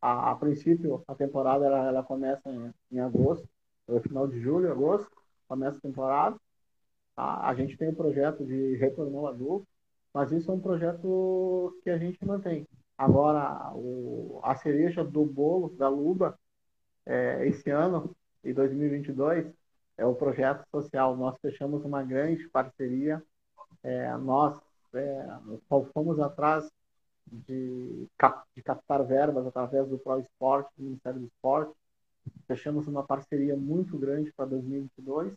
A, 0.00 0.30
a, 0.32 0.36
princípio, 0.36 1.02
a 1.08 1.14
temporada 1.14 1.66
ela, 1.66 1.88
ela 1.88 2.02
começa 2.02 2.48
em, 2.50 2.72
em 2.92 3.00
agosto, 3.00 3.48
no 3.86 4.00
final 4.00 4.28
de 4.28 4.40
julho, 4.40 4.70
agosto, 4.70 5.10
começa 5.48 5.78
a 5.78 5.80
temporada. 5.80 6.36
A, 7.16 7.48
a 7.50 7.54
gente 7.54 7.76
tem 7.76 7.88
o 7.88 7.92
um 7.92 7.94
projeto 7.94 8.44
de 8.44 8.76
retorno 8.76 9.18
ao 9.18 9.26
adulto, 9.28 9.66
mas 10.14 10.30
isso 10.32 10.50
é 10.50 10.54
um 10.54 10.60
projeto 10.60 11.76
que 11.82 11.90
a 11.90 11.98
gente 11.98 12.24
mantém. 12.24 12.66
Agora, 12.96 13.72
o, 13.74 14.40
a 14.42 14.54
cereja 14.56 15.04
do 15.04 15.24
bolo 15.24 15.70
da 15.70 15.88
Luba, 15.88 16.38
é, 17.06 17.46
esse 17.46 17.70
ano, 17.70 18.14
em 18.44 18.52
2022, 18.52 19.52
é 19.96 20.06
o 20.06 20.14
projeto 20.14 20.64
social. 20.70 21.16
Nós 21.16 21.36
fechamos 21.40 21.84
uma 21.84 22.02
grande 22.02 22.48
parceria. 22.48 23.22
É, 23.82 24.16
nós 24.16 24.60
é, 24.94 25.26
fomos 25.92 26.18
atrás 26.20 26.70
de, 27.30 28.08
de, 28.56 28.62
captar 28.62 29.04
verbas 29.04 29.46
através 29.46 29.88
do 29.88 29.98
Pro 29.98 30.20
Esporte, 30.20 30.70
do 30.76 30.84
Ministério 30.84 31.20
do 31.20 31.26
Esporte. 31.26 31.72
Fechamos 32.46 32.86
uma 32.86 33.02
parceria 33.02 33.56
muito 33.56 33.96
grande 33.98 34.32
para 34.32 34.46
2022. 34.46 35.32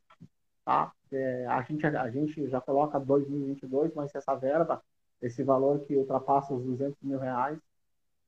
Tá? 0.65 0.91
É, 1.11 1.45
a, 1.47 1.61
gente, 1.61 1.85
a 1.85 2.09
gente 2.09 2.47
já 2.49 2.61
coloca 2.61 2.99
2022, 2.99 3.93
mas 3.93 4.13
essa 4.13 4.35
verba 4.35 4.81
esse 5.22 5.43
valor 5.43 5.80
que 5.81 5.95
ultrapassa 5.95 6.53
os 6.53 6.63
200 6.63 6.97
mil 7.03 7.19
reais 7.19 7.59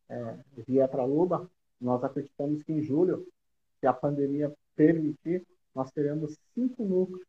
é, 0.10 0.38
vier 0.68 0.88
para 0.88 1.02
a 1.02 1.06
Luba, 1.06 1.50
nós 1.82 2.04
acreditamos 2.04 2.62
que 2.62 2.72
em 2.72 2.82
julho, 2.82 3.26
se 3.80 3.88
a 3.88 3.94
pandemia 3.94 4.54
permitir, 4.76 5.46
nós 5.74 5.92
teremos 5.92 6.38
cinco 6.54 6.86
núcleos 6.86 7.26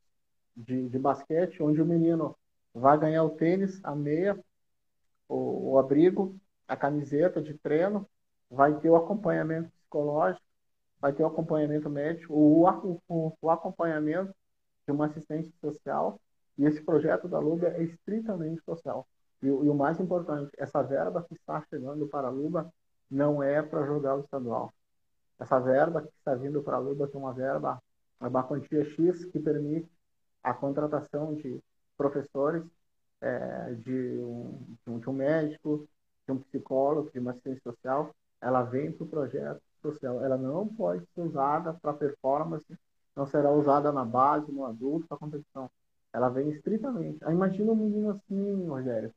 de, 0.54 0.88
de 0.88 0.98
basquete, 0.98 1.62
onde 1.62 1.80
o 1.80 1.86
menino 1.86 2.36
vai 2.74 2.98
ganhar 2.98 3.24
o 3.24 3.30
tênis, 3.30 3.80
a 3.82 3.94
meia, 3.94 4.38
o, 5.28 5.72
o 5.72 5.78
abrigo, 5.78 6.36
a 6.66 6.76
camiseta 6.76 7.42
de 7.42 7.54
treino, 7.54 8.08
vai 8.50 8.78
ter 8.78 8.90
o 8.90 8.96
acompanhamento 8.96 9.70
psicológico, 9.70 10.44
vai 11.00 11.12
ter 11.12 11.22
o 11.22 11.26
acompanhamento 11.26 11.90
médico, 11.90 12.32
o, 12.34 13.00
o, 13.08 13.36
o 13.40 13.50
acompanhamento 13.50 14.34
de 14.86 14.92
uma 14.92 15.06
assistente 15.06 15.52
social, 15.60 16.20
e 16.56 16.64
esse 16.64 16.82
projeto 16.82 17.28
da 17.28 17.38
Luba 17.38 17.68
é 17.68 17.82
estritamente 17.82 18.62
social. 18.62 19.06
E, 19.42 19.46
e, 19.46 19.50
o 19.50 19.74
mais 19.74 19.98
importante, 20.00 20.50
essa 20.56 20.82
verba 20.82 21.22
que 21.22 21.34
está 21.34 21.62
chegando 21.68 22.06
para 22.06 22.28
a 22.28 22.30
Luba 22.30 22.72
não 23.10 23.42
é 23.42 23.62
para 23.62 23.84
jogar 23.84 24.16
o 24.16 24.20
estadual. 24.20 24.72
essa 25.38 25.58
verba 25.60 26.02
que 26.02 26.08
está 26.08 26.34
vindo 26.34 26.62
para 26.62 26.76
a 26.76 26.80
Luba, 26.80 27.10
é 27.12 27.16
uma 27.16 27.32
verba, 27.32 27.82
uma 28.20 28.42
quantia 28.42 28.84
X 28.84 29.24
que 29.26 29.38
permite 29.38 29.90
a 30.42 30.54
contratação 30.54 31.34
de 31.34 31.60
professores, 31.96 32.64
é, 33.24 33.74
de, 33.74 34.18
um, 34.18 34.76
de 34.98 35.08
um 35.08 35.12
médico, 35.12 35.88
de 36.26 36.32
um 36.32 36.38
psicólogo, 36.38 37.10
de 37.10 37.18
uma 37.18 37.30
assistente 37.30 37.62
social, 37.62 38.14
ela 38.40 38.62
vem 38.62 38.92
para 38.92 39.04
o 39.04 39.08
projeto 39.08 39.62
social. 39.80 40.22
Ela 40.22 40.36
não 40.36 40.68
pode 40.68 41.06
ser 41.14 41.22
usada 41.22 41.72
para 41.72 41.94
performance, 41.94 42.66
não 43.16 43.26
será 43.26 43.50
usada 43.50 43.90
na 43.90 44.04
base, 44.04 44.52
no 44.52 44.66
adulto, 44.66 45.06
para 45.08 45.16
competição. 45.16 45.70
Ela 46.12 46.28
vem 46.28 46.50
estritamente. 46.50 47.18
Imagina 47.24 47.72
um 47.72 47.76
menino 47.76 48.10
assim, 48.10 48.68
Rogério, 48.68 49.12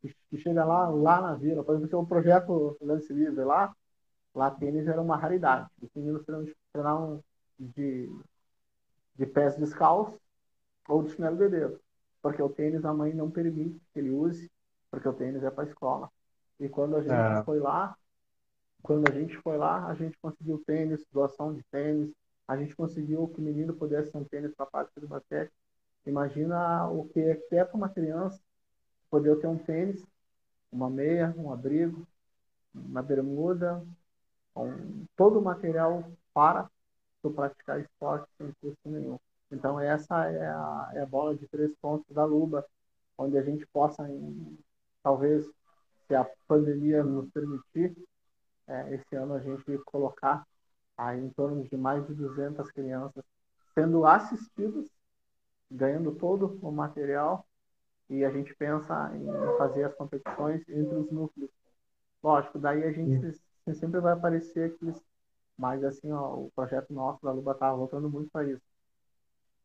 que, 0.00 0.38
chega 0.38 0.64
lá, 0.64 0.88
lá 0.88 1.20
na 1.20 1.34
vila, 1.34 1.62
por 1.62 1.76
exemplo, 1.76 2.00
o 2.00 2.06
projeto 2.06 2.76
Lance 2.80 3.12
Livre 3.12 3.44
lá, 3.44 3.74
lá 4.34 4.50
tênis 4.50 4.88
era 4.88 5.00
uma 5.00 5.16
raridade. 5.16 5.68
Os 5.80 5.90
meninos 5.94 6.24
treinavam 6.72 7.22
de, 7.58 8.10
de 9.14 9.26
pés 9.26 9.56
descalços 9.56 10.18
ou 10.88 11.02
de 11.02 11.10
chinelo 11.10 11.36
de 11.36 11.48
dedo. 11.48 11.80
Porque 12.22 12.40
o 12.40 12.48
tênis 12.48 12.84
a 12.84 12.94
mãe 12.94 13.12
não 13.12 13.30
permite 13.30 13.80
que 13.92 13.98
ele 13.98 14.10
use, 14.10 14.50
porque 14.90 15.08
o 15.08 15.12
tênis 15.12 15.42
é 15.42 15.50
para 15.50 15.64
a 15.64 15.66
escola. 15.66 16.10
E 16.58 16.68
quando 16.68 16.96
a 16.96 17.00
gente 17.02 17.12
é. 17.12 17.42
foi 17.44 17.58
lá, 17.58 17.96
quando 18.82 19.10
a 19.10 19.12
gente 19.12 19.36
foi 19.38 19.56
lá, 19.56 19.86
a 19.86 19.94
gente 19.94 20.16
conseguiu 20.18 20.62
tênis, 20.64 21.04
doação 21.12 21.52
de 21.52 21.62
tênis, 21.64 22.12
a 22.46 22.56
gente 22.56 22.74
conseguiu 22.76 23.28
que 23.28 23.40
o 23.40 23.42
menino 23.42 23.74
pudesse 23.74 24.10
ter 24.10 24.18
um 24.18 24.24
tênis 24.24 24.54
para 24.54 24.66
a 24.66 24.70
parte 24.70 25.00
do 25.00 25.08
basquete. 25.08 25.52
Imagina 26.06 26.88
o 26.88 27.08
que 27.08 27.20
é, 27.20 27.40
é 27.52 27.64
para 27.64 27.76
uma 27.76 27.88
criança 27.88 28.40
poder 29.10 29.38
ter 29.40 29.46
um 29.46 29.58
tênis, 29.58 30.04
uma 30.70 30.90
meia, 30.90 31.34
um 31.36 31.52
abrigo, 31.52 32.06
uma 32.74 33.02
bermuda, 33.02 33.84
um, 34.56 35.04
todo 35.16 35.38
o 35.38 35.42
material 35.42 36.04
para 36.34 36.68
tu 37.22 37.30
praticar 37.30 37.80
esporte 37.80 38.28
sem 38.36 38.52
custo 38.60 38.88
nenhum. 38.88 39.18
Então 39.52 39.78
essa 39.78 40.26
é 40.26 40.46
a, 40.46 40.90
é 40.94 41.00
a 41.02 41.06
bola 41.06 41.36
de 41.36 41.46
três 41.48 41.72
pontos 41.80 42.06
da 42.14 42.24
Luba, 42.24 42.66
onde 43.18 43.36
a 43.36 43.42
gente 43.42 43.66
possa, 43.66 44.08
em, 44.08 44.58
talvez, 45.02 45.46
se 46.06 46.14
a 46.14 46.28
pandemia 46.48 47.04
nos 47.04 47.30
permitir, 47.30 47.94
é, 48.66 48.94
esse 48.94 49.14
ano 49.14 49.34
a 49.34 49.40
gente 49.40 49.78
colocar 49.84 50.46
aí 50.96 51.20
em 51.20 51.30
torno 51.30 51.62
de 51.64 51.76
mais 51.76 52.06
de 52.06 52.14
200 52.14 52.70
crianças 52.70 53.22
sendo 53.74 54.06
assistidas, 54.06 54.88
ganhando 55.70 56.14
todo 56.14 56.58
o 56.62 56.70
material 56.70 57.46
e 58.08 58.24
a 58.24 58.30
gente 58.30 58.54
pensa 58.54 59.10
em 59.14 59.26
fazer 59.58 59.84
as 59.84 59.94
competições 59.94 60.66
entre 60.68 60.94
os 60.94 61.10
núcleos. 61.10 61.50
Lógico, 62.22 62.58
daí 62.58 62.84
a 62.84 62.92
gente 62.92 63.32
sempre 63.74 64.00
vai 64.00 64.12
aparecer 64.12 64.72
aqueles. 64.72 65.02
Mas 65.56 65.84
assim, 65.84 66.10
ó, 66.12 66.34
o 66.34 66.50
projeto 66.54 66.92
nosso 66.92 67.22
da 67.22 67.32
Luba 67.32 67.52
está 67.52 67.72
voltando 67.72 68.08
muito 68.10 68.30
para 68.30 68.48
isso. 68.48 68.71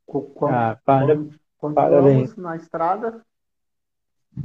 Quando, 0.07 0.53
ah, 0.53 0.79
para, 0.85 1.17
continuamos 1.57 2.35
na 2.37 2.55
estrada 2.55 3.21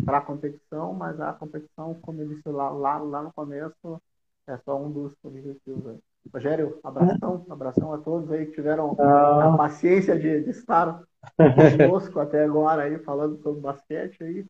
para 0.05 0.18
a 0.18 0.22
competição, 0.22 0.93
mas 0.93 1.20
a 1.20 1.32
competição, 1.32 1.94
como 2.02 2.20
eu 2.20 2.28
disse 2.28 2.48
lá, 2.48 2.70
lá, 2.70 2.98
lá 2.98 3.22
no 3.22 3.32
começo, 3.32 4.01
é 4.47 4.56
só 4.59 4.76
um 4.80 4.90
dos 4.90 5.12
objetivos. 5.22 5.86
Aí. 5.86 5.98
Rogério, 6.32 6.78
abração, 6.82 7.47
abração 7.48 7.93
a 7.93 7.98
todos 7.98 8.30
aí 8.30 8.47
que 8.47 8.52
tiveram 8.52 8.97
ah. 8.98 9.55
a 9.55 9.56
paciência 9.56 10.18
de, 10.18 10.43
de 10.43 10.51
estar 10.51 11.02
conosco 11.78 12.18
até 12.18 12.44
agora 12.44 12.82
aí, 12.82 12.98
falando 12.98 13.40
sobre 13.43 13.60
basquete 13.60 14.22
aí. 14.22 14.44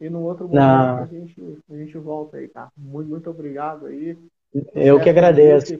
E 0.00 0.08
no 0.08 0.22
outro 0.22 0.46
momento 0.46 0.62
a 0.62 1.06
gente, 1.06 1.58
a 1.68 1.76
gente 1.76 1.98
volta 1.98 2.36
aí, 2.36 2.48
cara. 2.48 2.70
Muito, 2.76 3.08
muito 3.08 3.30
obrigado 3.30 3.86
aí. 3.86 4.16
Eu 4.74 5.00
que 5.00 5.10
agradeço. 5.10 5.78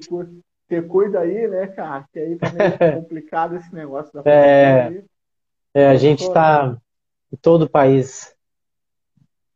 Você 0.68 0.82
cuida 0.82 1.20
aí, 1.20 1.48
né, 1.48 1.66
cara? 1.68 2.04
Que 2.12 2.18
aí 2.18 2.36
tá 2.36 2.52
meio 2.52 2.72
complicado 3.02 3.56
esse 3.56 3.74
negócio 3.74 4.12
da 4.12 4.30
é, 4.30 5.02
é, 5.72 5.88
a 5.88 5.96
gente 5.96 6.24
está 6.24 6.76
em 7.32 7.36
todo 7.36 7.62
o 7.62 7.70
país. 7.70 8.34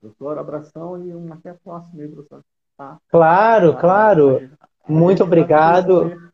Doutor, 0.01 0.39
abração 0.39 1.07
e 1.07 1.15
um 1.15 1.31
até 1.33 1.51
a 1.51 1.55
próxima 1.55 2.09
professor. 2.09 2.43
Tá? 2.79 2.99
Claro, 3.09 3.75
tá, 3.75 3.81
claro. 3.81 4.51
Muito 4.89 5.23
obrigado. 5.23 6.33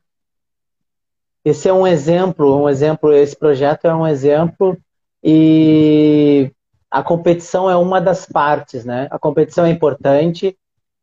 Esse 1.44 1.68
é 1.68 1.72
um 1.72 1.86
exemplo, 1.86 2.62
um 2.62 2.68
exemplo, 2.68 3.12
esse 3.12 3.36
projeto 3.36 3.86
é 3.86 3.94
um 3.94 4.06
exemplo 4.06 4.78
e 5.22 6.52
a 6.90 7.02
competição 7.02 7.68
é 7.68 7.76
uma 7.76 8.00
das 8.00 8.26
partes, 8.26 8.84
né? 8.84 9.08
A 9.10 9.18
competição 9.18 9.64
é 9.66 9.70
importante, 9.70 10.56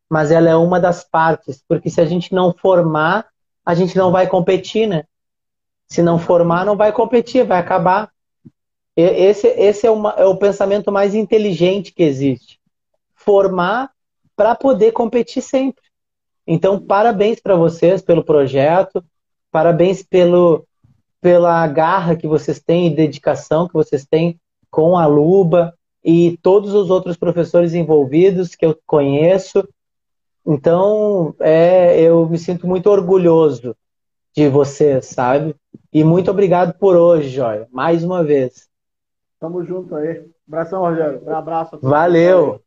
mas 0.10 0.32
ela 0.32 0.50
é 0.50 0.56
uma 0.56 0.80
das 0.80 1.04
partes, 1.04 1.64
porque 1.68 1.90
se 1.90 2.00
a 2.00 2.06
gente 2.06 2.34
não 2.34 2.54
formar, 2.54 3.28
a 3.66 3.74
gente 3.74 3.98
não 3.98 4.12
vai 4.12 4.28
competir, 4.28 4.88
né? 4.88 5.06
Se 5.88 6.02
não 6.02 6.20
formar, 6.20 6.66
não 6.66 6.78
vai 6.78 6.92
competir, 6.92 7.46
vai 7.46 7.60
acabar. 7.60 8.12
Esse, 8.96 9.48
esse 9.48 9.86
é, 9.86 9.92
uma, 9.92 10.12
é 10.12 10.26
o 10.26 10.38
pensamento 10.38 10.92
mais 10.92 11.14
inteligente 11.14 11.92
que 11.92 12.04
existe. 12.04 12.60
Formar 13.14 13.92
para 14.36 14.56
poder 14.56 14.92
competir 14.92 15.42
sempre. 15.42 15.84
Então, 16.48 16.80
parabéns 16.80 17.40
para 17.40 17.56
vocês 17.56 18.02
pelo 18.02 18.24
projeto. 18.24 19.04
Parabéns 19.52 20.04
pelo, 20.04 20.66
pela 21.20 21.66
garra 21.68 22.16
que 22.16 22.28
vocês 22.28 22.60
têm 22.60 22.88
e 22.88 22.96
dedicação 22.96 23.68
que 23.68 23.74
vocês 23.74 24.06
têm 24.06 24.40
com 24.70 24.98
a 24.98 25.06
Luba 25.06 25.74
e 26.04 26.38
todos 26.42 26.74
os 26.74 26.90
outros 26.90 27.18
professores 27.18 27.74
envolvidos 27.74 28.54
que 28.54 28.66
eu 28.66 28.78
conheço. 28.86 29.68
Então, 30.46 31.34
é, 31.40 32.00
eu 32.00 32.28
me 32.30 32.38
sinto 32.38 32.68
muito 32.68 32.90
orgulhoso 32.90 33.76
de 34.36 34.48
vocês, 34.48 35.06
sabe? 35.06 35.56
E 35.92 36.04
muito 36.04 36.30
obrigado 36.30 36.78
por 36.78 36.96
hoje, 36.96 37.30
Joia, 37.30 37.68
mais 37.72 38.04
uma 38.04 38.24
vez. 38.24 38.68
Tamo 39.40 39.64
junto 39.64 39.96
aí. 39.96 40.26
Abração, 40.48 40.82
Rogério. 40.82 41.22
Um 41.26 41.36
abraço. 41.36 41.80
Valeu. 41.82 42.62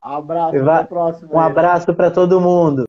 Abraço. 0.00 0.56
Até 0.56 0.72
a 0.72 0.84
próxima. 0.84 1.34
Um 1.34 1.38
abraço 1.38 1.94
para 1.94 2.10
todo 2.10 2.40
mundo. 2.40 2.78